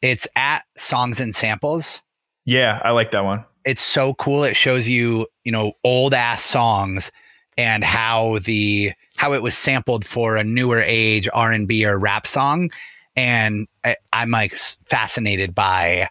It's 0.02 0.28
at 0.36 0.62
Songs 0.76 1.18
and 1.18 1.34
Samples. 1.34 2.00
Yeah, 2.44 2.80
I 2.84 2.92
like 2.92 3.10
that 3.10 3.24
one. 3.24 3.44
It's 3.64 3.82
so 3.82 4.14
cool. 4.14 4.44
It 4.44 4.54
shows 4.54 4.86
you, 4.86 5.26
you 5.42 5.50
know, 5.50 5.72
old 5.82 6.14
ass 6.14 6.44
songs 6.44 7.10
and 7.58 7.82
how 7.82 8.38
the 8.38 8.92
how 9.20 9.34
it 9.34 9.42
was 9.42 9.54
sampled 9.54 10.02
for 10.02 10.36
a 10.36 10.42
newer 10.42 10.80
age 10.80 11.28
R 11.34 11.52
and 11.52 11.68
B 11.68 11.84
or 11.84 11.98
rap 11.98 12.26
song, 12.26 12.70
and 13.16 13.68
I, 13.84 13.96
I'm 14.14 14.30
like 14.30 14.56
fascinated 14.86 15.54
by 15.54 16.08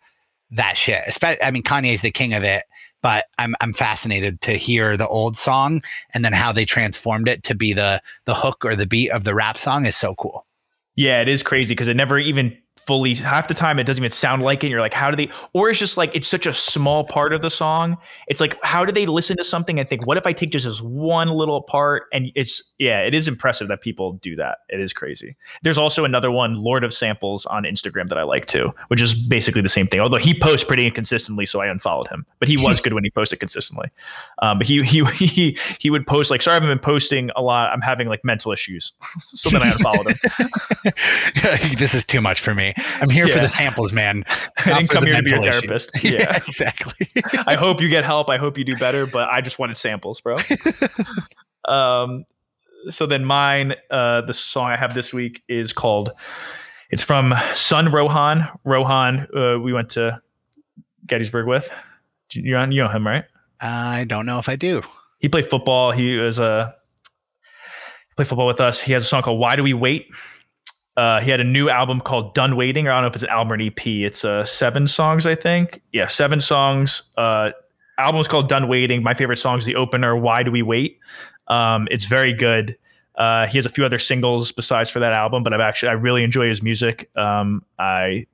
that 0.51 0.77
shit. 0.77 1.17
I 1.23 1.49
mean, 1.49 1.63
Kanye's 1.63 2.03
the 2.03 2.11
king 2.11 2.35
of 2.35 2.43
it, 2.43 2.65
but 3.01 3.25
I'm 3.39 3.55
I'm 3.61 3.73
fascinated 3.73 4.41
to 4.41 4.51
hear 4.51 4.95
the 4.95 5.07
old 5.07 5.37
song 5.37 5.81
and 6.13 6.23
then 6.23 6.33
how 6.33 6.51
they 6.51 6.65
transformed 6.65 7.27
it 7.27 7.41
to 7.45 7.55
be 7.55 7.73
the 7.73 7.99
the 8.25 8.35
hook 8.35 8.63
or 8.63 8.75
the 8.75 8.85
beat 8.85 9.09
of 9.09 9.23
the 9.23 9.33
rap 9.33 9.57
song 9.57 9.87
is 9.87 9.95
so 9.95 10.13
cool. 10.13 10.45
Yeah, 10.95 11.19
it 11.19 11.29
is 11.29 11.41
crazy 11.41 11.73
because 11.73 11.87
it 11.87 11.95
never 11.95 12.19
even 12.19 12.55
fully 12.89 13.13
half 13.13 13.47
the 13.47 13.53
time 13.53 13.77
it 13.77 13.83
doesn't 13.83 14.01
even 14.01 14.09
sound 14.09 14.41
like 14.41 14.63
it. 14.63 14.67
And 14.67 14.71
you're 14.71 14.79
like, 14.79 14.95
how 14.95 15.11
do 15.11 15.15
they 15.15 15.31
or 15.53 15.69
it's 15.69 15.77
just 15.77 15.95
like 15.95 16.09
it's 16.15 16.27
such 16.27 16.47
a 16.47 16.55
small 16.55 17.03
part 17.03 17.33
of 17.33 17.43
the 17.43 17.49
song. 17.51 17.95
It's 18.27 18.41
like, 18.41 18.59
how 18.63 18.83
do 18.83 18.91
they 18.91 19.05
listen 19.05 19.37
to 19.37 19.43
something 19.43 19.79
and 19.79 19.87
think, 19.87 20.07
what 20.07 20.17
if 20.17 20.25
I 20.25 20.33
take 20.33 20.49
just 20.49 20.65
this 20.65 20.81
one 20.81 21.29
little 21.29 21.61
part? 21.61 22.05
And 22.11 22.31
it's 22.33 22.63
yeah, 22.79 23.01
it 23.01 23.13
is 23.13 23.27
impressive 23.27 23.67
that 23.67 23.81
people 23.81 24.13
do 24.13 24.35
that. 24.37 24.59
It 24.69 24.79
is 24.79 24.91
crazy. 24.91 25.37
There's 25.61 25.77
also 25.77 26.03
another 26.03 26.31
one, 26.31 26.55
Lord 26.55 26.83
of 26.83 26.91
Samples 26.91 27.45
on 27.45 27.61
Instagram 27.61 28.09
that 28.09 28.17
I 28.17 28.23
like 28.23 28.47
too, 28.47 28.73
which 28.87 29.03
is 29.03 29.13
basically 29.13 29.61
the 29.61 29.69
same 29.69 29.85
thing. 29.85 29.99
Although 29.99 30.17
he 30.17 30.33
posts 30.33 30.65
pretty 30.65 30.87
inconsistently, 30.87 31.45
so 31.45 31.61
I 31.61 31.67
unfollowed 31.67 32.07
him. 32.07 32.25
But 32.39 32.49
he 32.49 32.57
was 32.57 32.81
good 32.81 32.93
when 32.93 33.03
he 33.03 33.11
posted 33.11 33.39
consistently. 33.39 33.91
Um, 34.41 34.57
but 34.57 34.65
he 34.65 34.81
he 34.81 35.05
he 35.13 35.57
he 35.79 35.91
would 35.91 36.07
post 36.07 36.31
like, 36.31 36.41
sorry, 36.41 36.53
I 36.53 36.55
haven't 36.55 36.69
been 36.69 36.79
posting 36.79 37.29
a 37.35 37.43
lot. 37.43 37.71
I'm 37.71 37.81
having 37.81 38.07
like 38.07 38.25
mental 38.25 38.51
issues. 38.51 38.93
so 39.27 39.51
then 39.51 39.61
I 39.61 39.73
unfollowed 39.73 40.07
him. 40.07 41.77
this 41.77 41.93
is 41.93 42.03
too 42.03 42.19
much 42.19 42.41
for 42.41 42.55
me. 42.55 42.73
I'm 43.01 43.09
here 43.09 43.27
for 43.27 43.39
the 43.39 43.47
samples, 43.47 43.91
man. 43.93 44.23
I 44.57 44.79
didn't 44.79 44.89
come 44.89 45.05
here 45.05 45.15
to 45.15 45.23
be 45.23 45.33
a 45.33 45.41
therapist. 45.41 45.91
yeah, 46.03 46.11
Yeah. 46.11 46.35
exactly. 46.37 47.07
I 47.47 47.55
hope 47.55 47.81
you 47.81 47.89
get 47.89 48.05
help. 48.05 48.29
I 48.29 48.37
hope 48.37 48.57
you 48.57 48.63
do 48.63 48.75
better, 48.77 49.05
but 49.05 49.29
I 49.29 49.41
just 49.41 49.59
wanted 49.59 49.77
samples, 49.77 50.21
bro. 50.21 50.37
um, 51.67 52.25
so 52.89 53.05
then 53.05 53.25
mine, 53.25 53.75
uh, 53.91 54.21
the 54.21 54.33
song 54.33 54.67
I 54.69 54.77
have 54.77 54.93
this 54.93 55.13
week 55.13 55.43
is 55.47 55.73
called. 55.73 56.11
It's 56.91 57.03
from 57.03 57.33
Son 57.53 57.91
Rohan. 57.91 58.47
Rohan, 58.63 59.27
uh, 59.35 59.59
we 59.59 59.73
went 59.73 59.89
to 59.91 60.21
Gettysburg 61.05 61.45
with. 61.47 61.69
You're 62.33 62.57
on, 62.57 62.71
you 62.71 62.83
know 62.83 62.89
him, 62.89 63.05
right? 63.05 63.25
I 63.61 64.05
don't 64.05 64.25
know 64.25 64.39
if 64.39 64.47
I 64.49 64.55
do. 64.55 64.81
He 65.19 65.27
played 65.29 65.49
football. 65.49 65.91
He 65.91 66.17
was 66.17 66.39
a 66.39 66.73
played 68.15 68.27
football 68.27 68.47
with 68.47 68.61
us. 68.61 68.79
He 68.79 68.93
has 68.93 69.03
a 69.03 69.05
song 69.05 69.21
called 69.21 69.39
"Why 69.39 69.55
Do 69.55 69.63
We 69.63 69.73
Wait." 69.73 70.07
Uh, 70.99 71.21
he 71.21 71.31
had 71.31 71.39
a 71.39 71.45
new 71.45 71.69
album 71.69 72.01
called 72.01 72.33
"Done 72.33 72.57
Waiting," 72.57 72.85
or 72.85 72.91
I 72.91 72.95
don't 72.95 73.03
know 73.03 73.07
if 73.07 73.13
it's 73.13 73.23
an 73.23 73.29
album 73.29 73.53
or 73.53 73.55
an 73.55 73.61
EP. 73.61 73.87
It's 73.87 74.25
uh, 74.25 74.43
seven 74.43 74.85
songs, 74.85 75.25
I 75.25 75.33
think. 75.33 75.81
Yeah, 75.93 76.07
seven 76.07 76.41
songs. 76.41 77.03
Uh, 77.15 77.51
album 77.97 78.19
is 78.19 78.27
called 78.27 78.49
"Done 78.49 78.67
Waiting." 78.67 79.01
My 79.01 79.13
favorite 79.13 79.37
song 79.37 79.57
is 79.57 79.63
the 79.63 79.75
opener, 79.75 80.17
"Why 80.17 80.43
Do 80.43 80.51
We 80.51 80.61
Wait." 80.61 80.99
Um, 81.47 81.87
it's 81.89 82.03
very 82.03 82.33
good. 82.33 82.77
Uh, 83.15 83.47
he 83.47 83.57
has 83.57 83.65
a 83.65 83.69
few 83.69 83.85
other 83.85 83.97
singles 83.97 84.51
besides 84.51 84.89
for 84.89 84.99
that 84.99 85.13
album, 85.13 85.41
but 85.41 85.53
I've 85.53 85.61
actually 85.61 85.87
I 85.87 85.93
really 85.93 86.21
enjoy 86.21 86.49
his 86.49 86.61
music. 86.61 87.09
Um, 87.15 87.63
I 87.79 88.25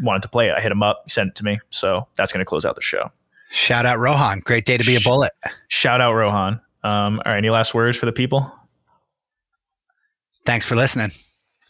wanted 0.00 0.22
to 0.22 0.28
play 0.28 0.48
it. 0.48 0.54
I 0.56 0.62
hit 0.62 0.72
him 0.72 0.82
up, 0.82 1.02
he 1.04 1.10
sent 1.10 1.28
it 1.28 1.34
to 1.34 1.44
me, 1.44 1.58
so 1.68 2.08
that's 2.16 2.32
going 2.32 2.40
to 2.40 2.46
close 2.46 2.64
out 2.64 2.76
the 2.76 2.80
show. 2.80 3.12
Shout 3.50 3.84
out 3.84 3.98
Rohan. 3.98 4.40
Great 4.40 4.64
day 4.64 4.78
to 4.78 4.84
be 4.84 4.96
a 4.96 5.00
bullet. 5.02 5.32
Shout 5.68 6.00
out 6.00 6.14
Rohan. 6.14 6.62
Um, 6.82 7.20
all 7.26 7.32
right, 7.32 7.36
any 7.36 7.50
last 7.50 7.74
words 7.74 7.98
for 7.98 8.06
the 8.06 8.12
people? 8.12 8.50
Thanks 10.46 10.64
for 10.64 10.76
listening. 10.76 11.10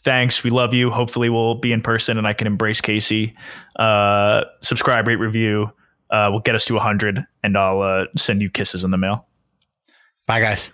Thanks. 0.07 0.41
We 0.41 0.51
love 0.51 0.73
you. 0.73 0.89
Hopefully, 0.89 1.29
we'll 1.29 1.55
be 1.55 1.73
in 1.73 1.81
person 1.81 2.17
and 2.17 2.25
I 2.25 2.31
can 2.31 2.47
embrace 2.47 2.79
Casey. 2.79 3.35
Uh, 3.75 4.45
subscribe, 4.61 5.05
rate, 5.05 5.17
review. 5.17 5.69
Uh, 6.09 6.29
we'll 6.31 6.39
get 6.39 6.55
us 6.55 6.63
to 6.63 6.75
100 6.75 7.25
and 7.43 7.57
I'll 7.57 7.81
uh, 7.81 8.05
send 8.15 8.41
you 8.41 8.49
kisses 8.49 8.85
in 8.85 8.91
the 8.91 8.97
mail. 8.97 9.27
Bye, 10.25 10.39
guys. 10.39 10.69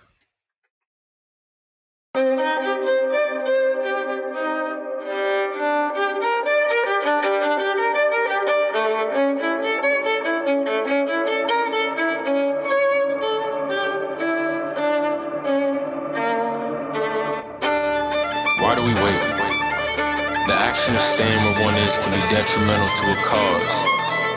Is 21.84 22.00
can 22.00 22.12
be 22.16 22.24
detrimental 22.32 22.88
to 22.88 23.04
a 23.12 23.18
cause. 23.28 23.74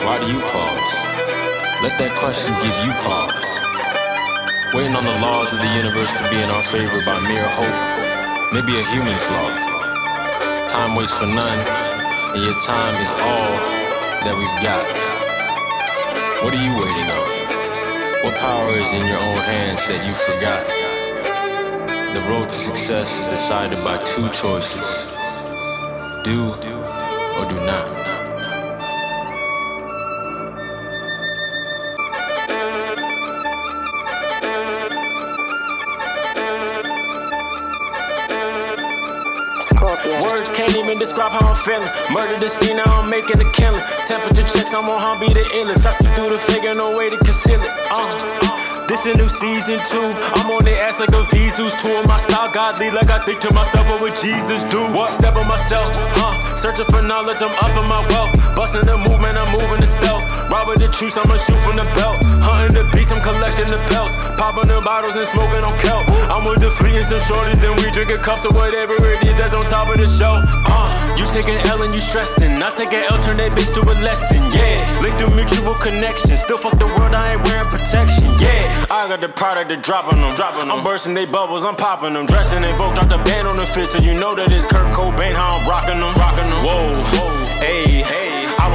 Why 0.04 0.20
do 0.20 0.28
you 0.28 0.40
pause? 0.44 0.94
Let 1.80 1.96
that 1.96 2.12
question 2.20 2.52
give 2.60 2.76
you 2.84 2.92
pause. 3.00 3.40
Waiting 4.76 4.96
on 4.96 5.08
the 5.08 5.18
laws 5.24 5.56
of 5.56 5.60
the 5.64 5.72
universe 5.80 6.12
to 6.20 6.24
be 6.28 6.44
in 6.44 6.50
our 6.52 6.66
favor 6.68 7.00
by 7.08 7.24
mere 7.24 7.48
hope 7.56 7.80
may 8.52 8.64
be 8.68 8.76
a 8.76 8.86
human 8.92 9.16
flaw. 9.16 9.48
Time 10.68 10.92
waits 11.00 11.16
for 11.16 11.32
none, 11.32 11.62
and 12.36 12.42
your 12.44 12.60
time 12.68 12.96
is 13.00 13.12
all 13.16 13.54
that 14.28 14.36
we've 14.36 14.60
got. 14.60 14.84
What 16.44 16.52
are 16.52 16.60
you 16.60 16.74
waiting 16.76 17.10
on? 17.16 17.28
What 18.28 18.36
power 18.44 18.76
is 18.76 18.92
in 18.92 19.08
your 19.08 19.24
own 19.24 19.42
hands 19.48 19.88
that 19.88 20.04
you 20.04 20.12
forgot? 20.12 20.68
The 22.12 22.22
road 22.28 22.50
to 22.50 22.58
success 22.60 23.08
is 23.24 23.28
decided 23.28 23.80
by 23.88 24.04
two 24.04 24.28
choices 24.36 25.16
do 26.28 26.77
do 27.50 27.56
not. 27.66 27.98
Words 40.24 40.52
can't 40.52 40.74
even 40.76 41.00
describe 41.00 41.32
how 41.32 41.50
I'm 41.50 41.56
feeling. 41.56 41.90
Murder 42.14 42.38
the 42.38 42.48
scene, 42.48 42.78
now 42.78 42.84
I'm 42.86 43.10
making 43.10 43.40
a 43.40 43.52
killing. 43.52 43.82
Temperature 44.08 44.48
checks, 44.48 44.74
I'm 44.74 44.88
on 44.90 45.00
how 45.02 45.20
be 45.20 45.28
the 45.28 45.44
illest. 45.60 45.86
I 45.86 45.92
see 45.92 46.08
through 46.16 46.32
the 46.32 46.68
ain't 46.68 46.78
no 46.78 46.96
way 46.96 47.10
to 47.10 47.18
conceal 47.18 47.62
it. 47.62 47.74
Uh. 47.92 48.67
This 48.88 49.06
a 49.06 49.14
new 49.20 49.28
season 49.28 49.84
two. 49.84 50.00
I'm 50.40 50.48
on 50.48 50.64
their 50.64 50.80
ass 50.88 51.00
like 51.00 51.12
a 51.12 51.20
Yeezus 51.36 51.76
tour. 51.84 52.08
My 52.08 52.16
style 52.16 52.48
godly, 52.56 52.90
like 52.90 53.12
I 53.12 53.20
think 53.28 53.44
to 53.44 53.54
myself, 53.54 53.84
what 53.84 54.02
would 54.02 54.16
Jesus 54.16 54.64
do? 54.72 54.80
What 54.96 55.12
step 55.12 55.36
on 55.36 55.44
myself? 55.48 55.92
Huh? 55.92 56.56
Searching 56.56 56.88
for 56.88 57.04
knowledge, 57.04 57.44
I'm 57.44 57.52
up 57.52 57.76
in 57.76 57.84
my 57.92 58.00
wealth. 58.08 58.32
Busting 58.56 58.88
the 58.88 58.96
movement, 58.96 59.36
I'm 59.36 59.52
moving 59.52 59.84
the 59.84 59.92
stealth. 59.92 60.24
Robbing 60.58 60.82
the 60.82 60.90
truth, 60.90 61.14
I'ma 61.22 61.38
shoot 61.38 61.62
from 61.62 61.78
the 61.78 61.86
belt. 61.94 62.18
Hunting 62.42 62.74
the 62.74 62.82
beast, 62.90 63.14
I'm 63.14 63.22
collecting 63.22 63.70
the 63.70 63.78
pelts. 63.94 64.18
Popping 64.42 64.66
the 64.66 64.82
bottles 64.82 65.14
and 65.14 65.30
smoking 65.30 65.62
on 65.62 65.70
kelp. 65.78 66.10
I'm 66.34 66.50
with 66.50 66.66
the 66.66 66.74
fleet 66.74 66.98
and 66.98 67.06
some 67.06 67.22
shorties, 67.30 67.62
and 67.62 67.78
we 67.78 67.86
drinking 67.94 68.26
cups 68.26 68.42
or 68.42 68.50
whatever 68.58 68.98
it 69.06 69.22
is 69.22 69.38
that's 69.38 69.54
on 69.54 69.70
top 69.70 69.94
of 69.94 70.02
the 70.02 70.10
shelf. 70.10 70.42
Uh, 70.66 70.90
you 71.14 71.30
take 71.30 71.46
an 71.46 71.62
L 71.70 71.86
and 71.86 71.94
you 71.94 72.02
stressing. 72.02 72.58
I 72.58 72.74
take 72.74 72.90
an 72.90 73.06
L, 73.06 73.22
turn 73.22 73.38
that 73.38 73.54
bitch 73.54 73.70
to 73.78 73.86
a 73.86 73.96
lesson. 74.02 74.50
Yeah, 74.50 74.82
link 74.98 75.14
through 75.22 75.38
mutual 75.38 75.78
connection. 75.78 76.34
Still 76.34 76.58
fuck 76.58 76.74
the 76.82 76.90
world, 76.90 77.14
I 77.14 77.38
ain't 77.38 77.46
wearing 77.46 77.70
protection. 77.70 78.26
Yeah, 78.42 78.90
I 78.90 79.06
got 79.14 79.22
the 79.22 79.30
product 79.30 79.70
to 79.70 79.78
dropping 79.78 80.18
them. 80.18 80.34
Dropping 80.34 80.74
I'm 80.74 80.82
bursting 80.82 81.14
they 81.14 81.30
bubbles, 81.30 81.70
I'm 81.70 81.78
popping 81.78 82.18
them. 82.18 82.26
Dressing 82.26 82.66
they 82.66 82.74
both 82.82 82.98
drop 82.98 83.14
the 83.14 83.22
band 83.22 83.46
on 83.46 83.62
the 83.62 83.70
fit, 83.70 83.94
so 83.94 84.02
you 84.02 84.18
know 84.18 84.34
that 84.34 84.50
it's 84.50 84.66
Kurt 84.66 84.90
Cobain. 84.90 85.38
How 85.38 85.62
I'm 85.62 85.70
rocking 85.70 86.02
them. 86.02 86.18
Rocking 86.18 86.50
them. 86.50 86.66
Whoa, 86.66 86.98
whoa, 87.14 87.62
hey, 87.62 88.02
hey. 88.02 88.17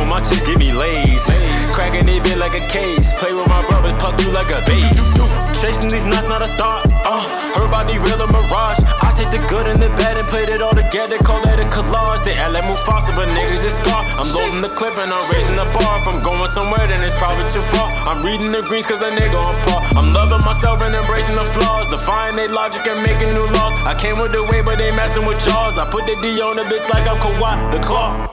My 0.09 0.21
chicks 0.21 0.43
give 0.45 0.59
me 0.59 0.73
lays. 0.73 1.25
Cracking 1.73 2.05
it 2.05 2.21
bit 2.23 2.37
like 2.37 2.55
a 2.55 2.65
case. 2.69 3.13
Play 3.17 3.33
with 3.33 3.49
my 3.49 3.65
brothers, 3.67 3.97
puck 3.97 4.19
through 4.21 4.33
like 4.33 4.51
a 4.53 4.61
bass. 4.69 5.17
Chasing 5.63 5.89
these 5.89 6.05
nuts, 6.05 6.29
not 6.29 6.43
a 6.43 6.51
thought. 6.59 6.85
Uh, 7.07 7.23
her 7.57 7.69
body 7.71 7.97
real 8.03 8.21
a 8.21 8.29
mirage. 8.29 8.83
I 9.01 9.15
take 9.15 9.31
the 9.31 9.41
good 9.47 9.65
and 9.71 9.79
the 9.79 9.89
bad 9.95 10.19
and 10.19 10.27
put 10.29 10.51
it 10.51 10.61
all 10.61 10.75
together. 10.75 11.17
Call 11.23 11.41
that 11.47 11.63
a 11.63 11.67
collage. 11.71 12.25
They 12.27 12.35
act 12.35 12.53
like 12.53 12.67
Mufasa, 12.67 13.15
but 13.15 13.31
niggas 13.31 13.63
just 13.63 13.79
scar. 13.79 14.03
I'm 14.19 14.29
loading 14.35 14.61
the 14.61 14.75
clip 14.75 14.99
and 14.99 15.07
I'm 15.07 15.25
raising 15.31 15.55
the 15.55 15.65
bar. 15.71 16.03
If 16.03 16.11
I'm 16.11 16.21
going 16.25 16.51
somewhere, 16.51 16.83
then 16.91 16.99
it's 17.05 17.15
probably 17.15 17.47
too 17.55 17.63
far. 17.71 17.87
I'm 18.09 18.21
reading 18.27 18.51
the 18.51 18.67
greens 18.67 18.91
cause 18.91 19.01
a 19.01 19.11
nigga 19.15 19.39
on 19.39 19.55
par. 19.63 19.81
I'm 19.95 20.11
loving 20.13 20.43
myself 20.43 20.83
and 20.83 20.93
embracing 20.93 21.39
the 21.39 21.47
flaws. 21.47 21.89
Defying 21.93 22.35
their 22.35 22.51
logic 22.51 22.83
and 22.89 22.99
making 23.07 23.31
new 23.37 23.47
laws. 23.55 23.73
I 23.87 23.95
came 23.95 24.19
with 24.19 24.33
the 24.35 24.43
way, 24.51 24.67
but 24.67 24.83
they 24.83 24.91
messing 24.99 25.25
with 25.25 25.39
jaws. 25.45 25.79
I 25.79 25.87
put 25.89 26.09
the 26.09 26.19
D 26.19 26.43
on 26.43 26.59
the 26.59 26.67
bitch 26.67 26.89
like 26.91 27.07
I'm 27.07 27.21
Kawhi, 27.23 27.71
the 27.71 27.81
claw. 27.85 28.32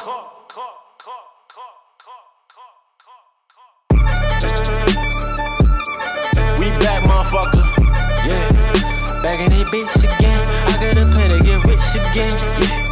Again. 12.20 12.89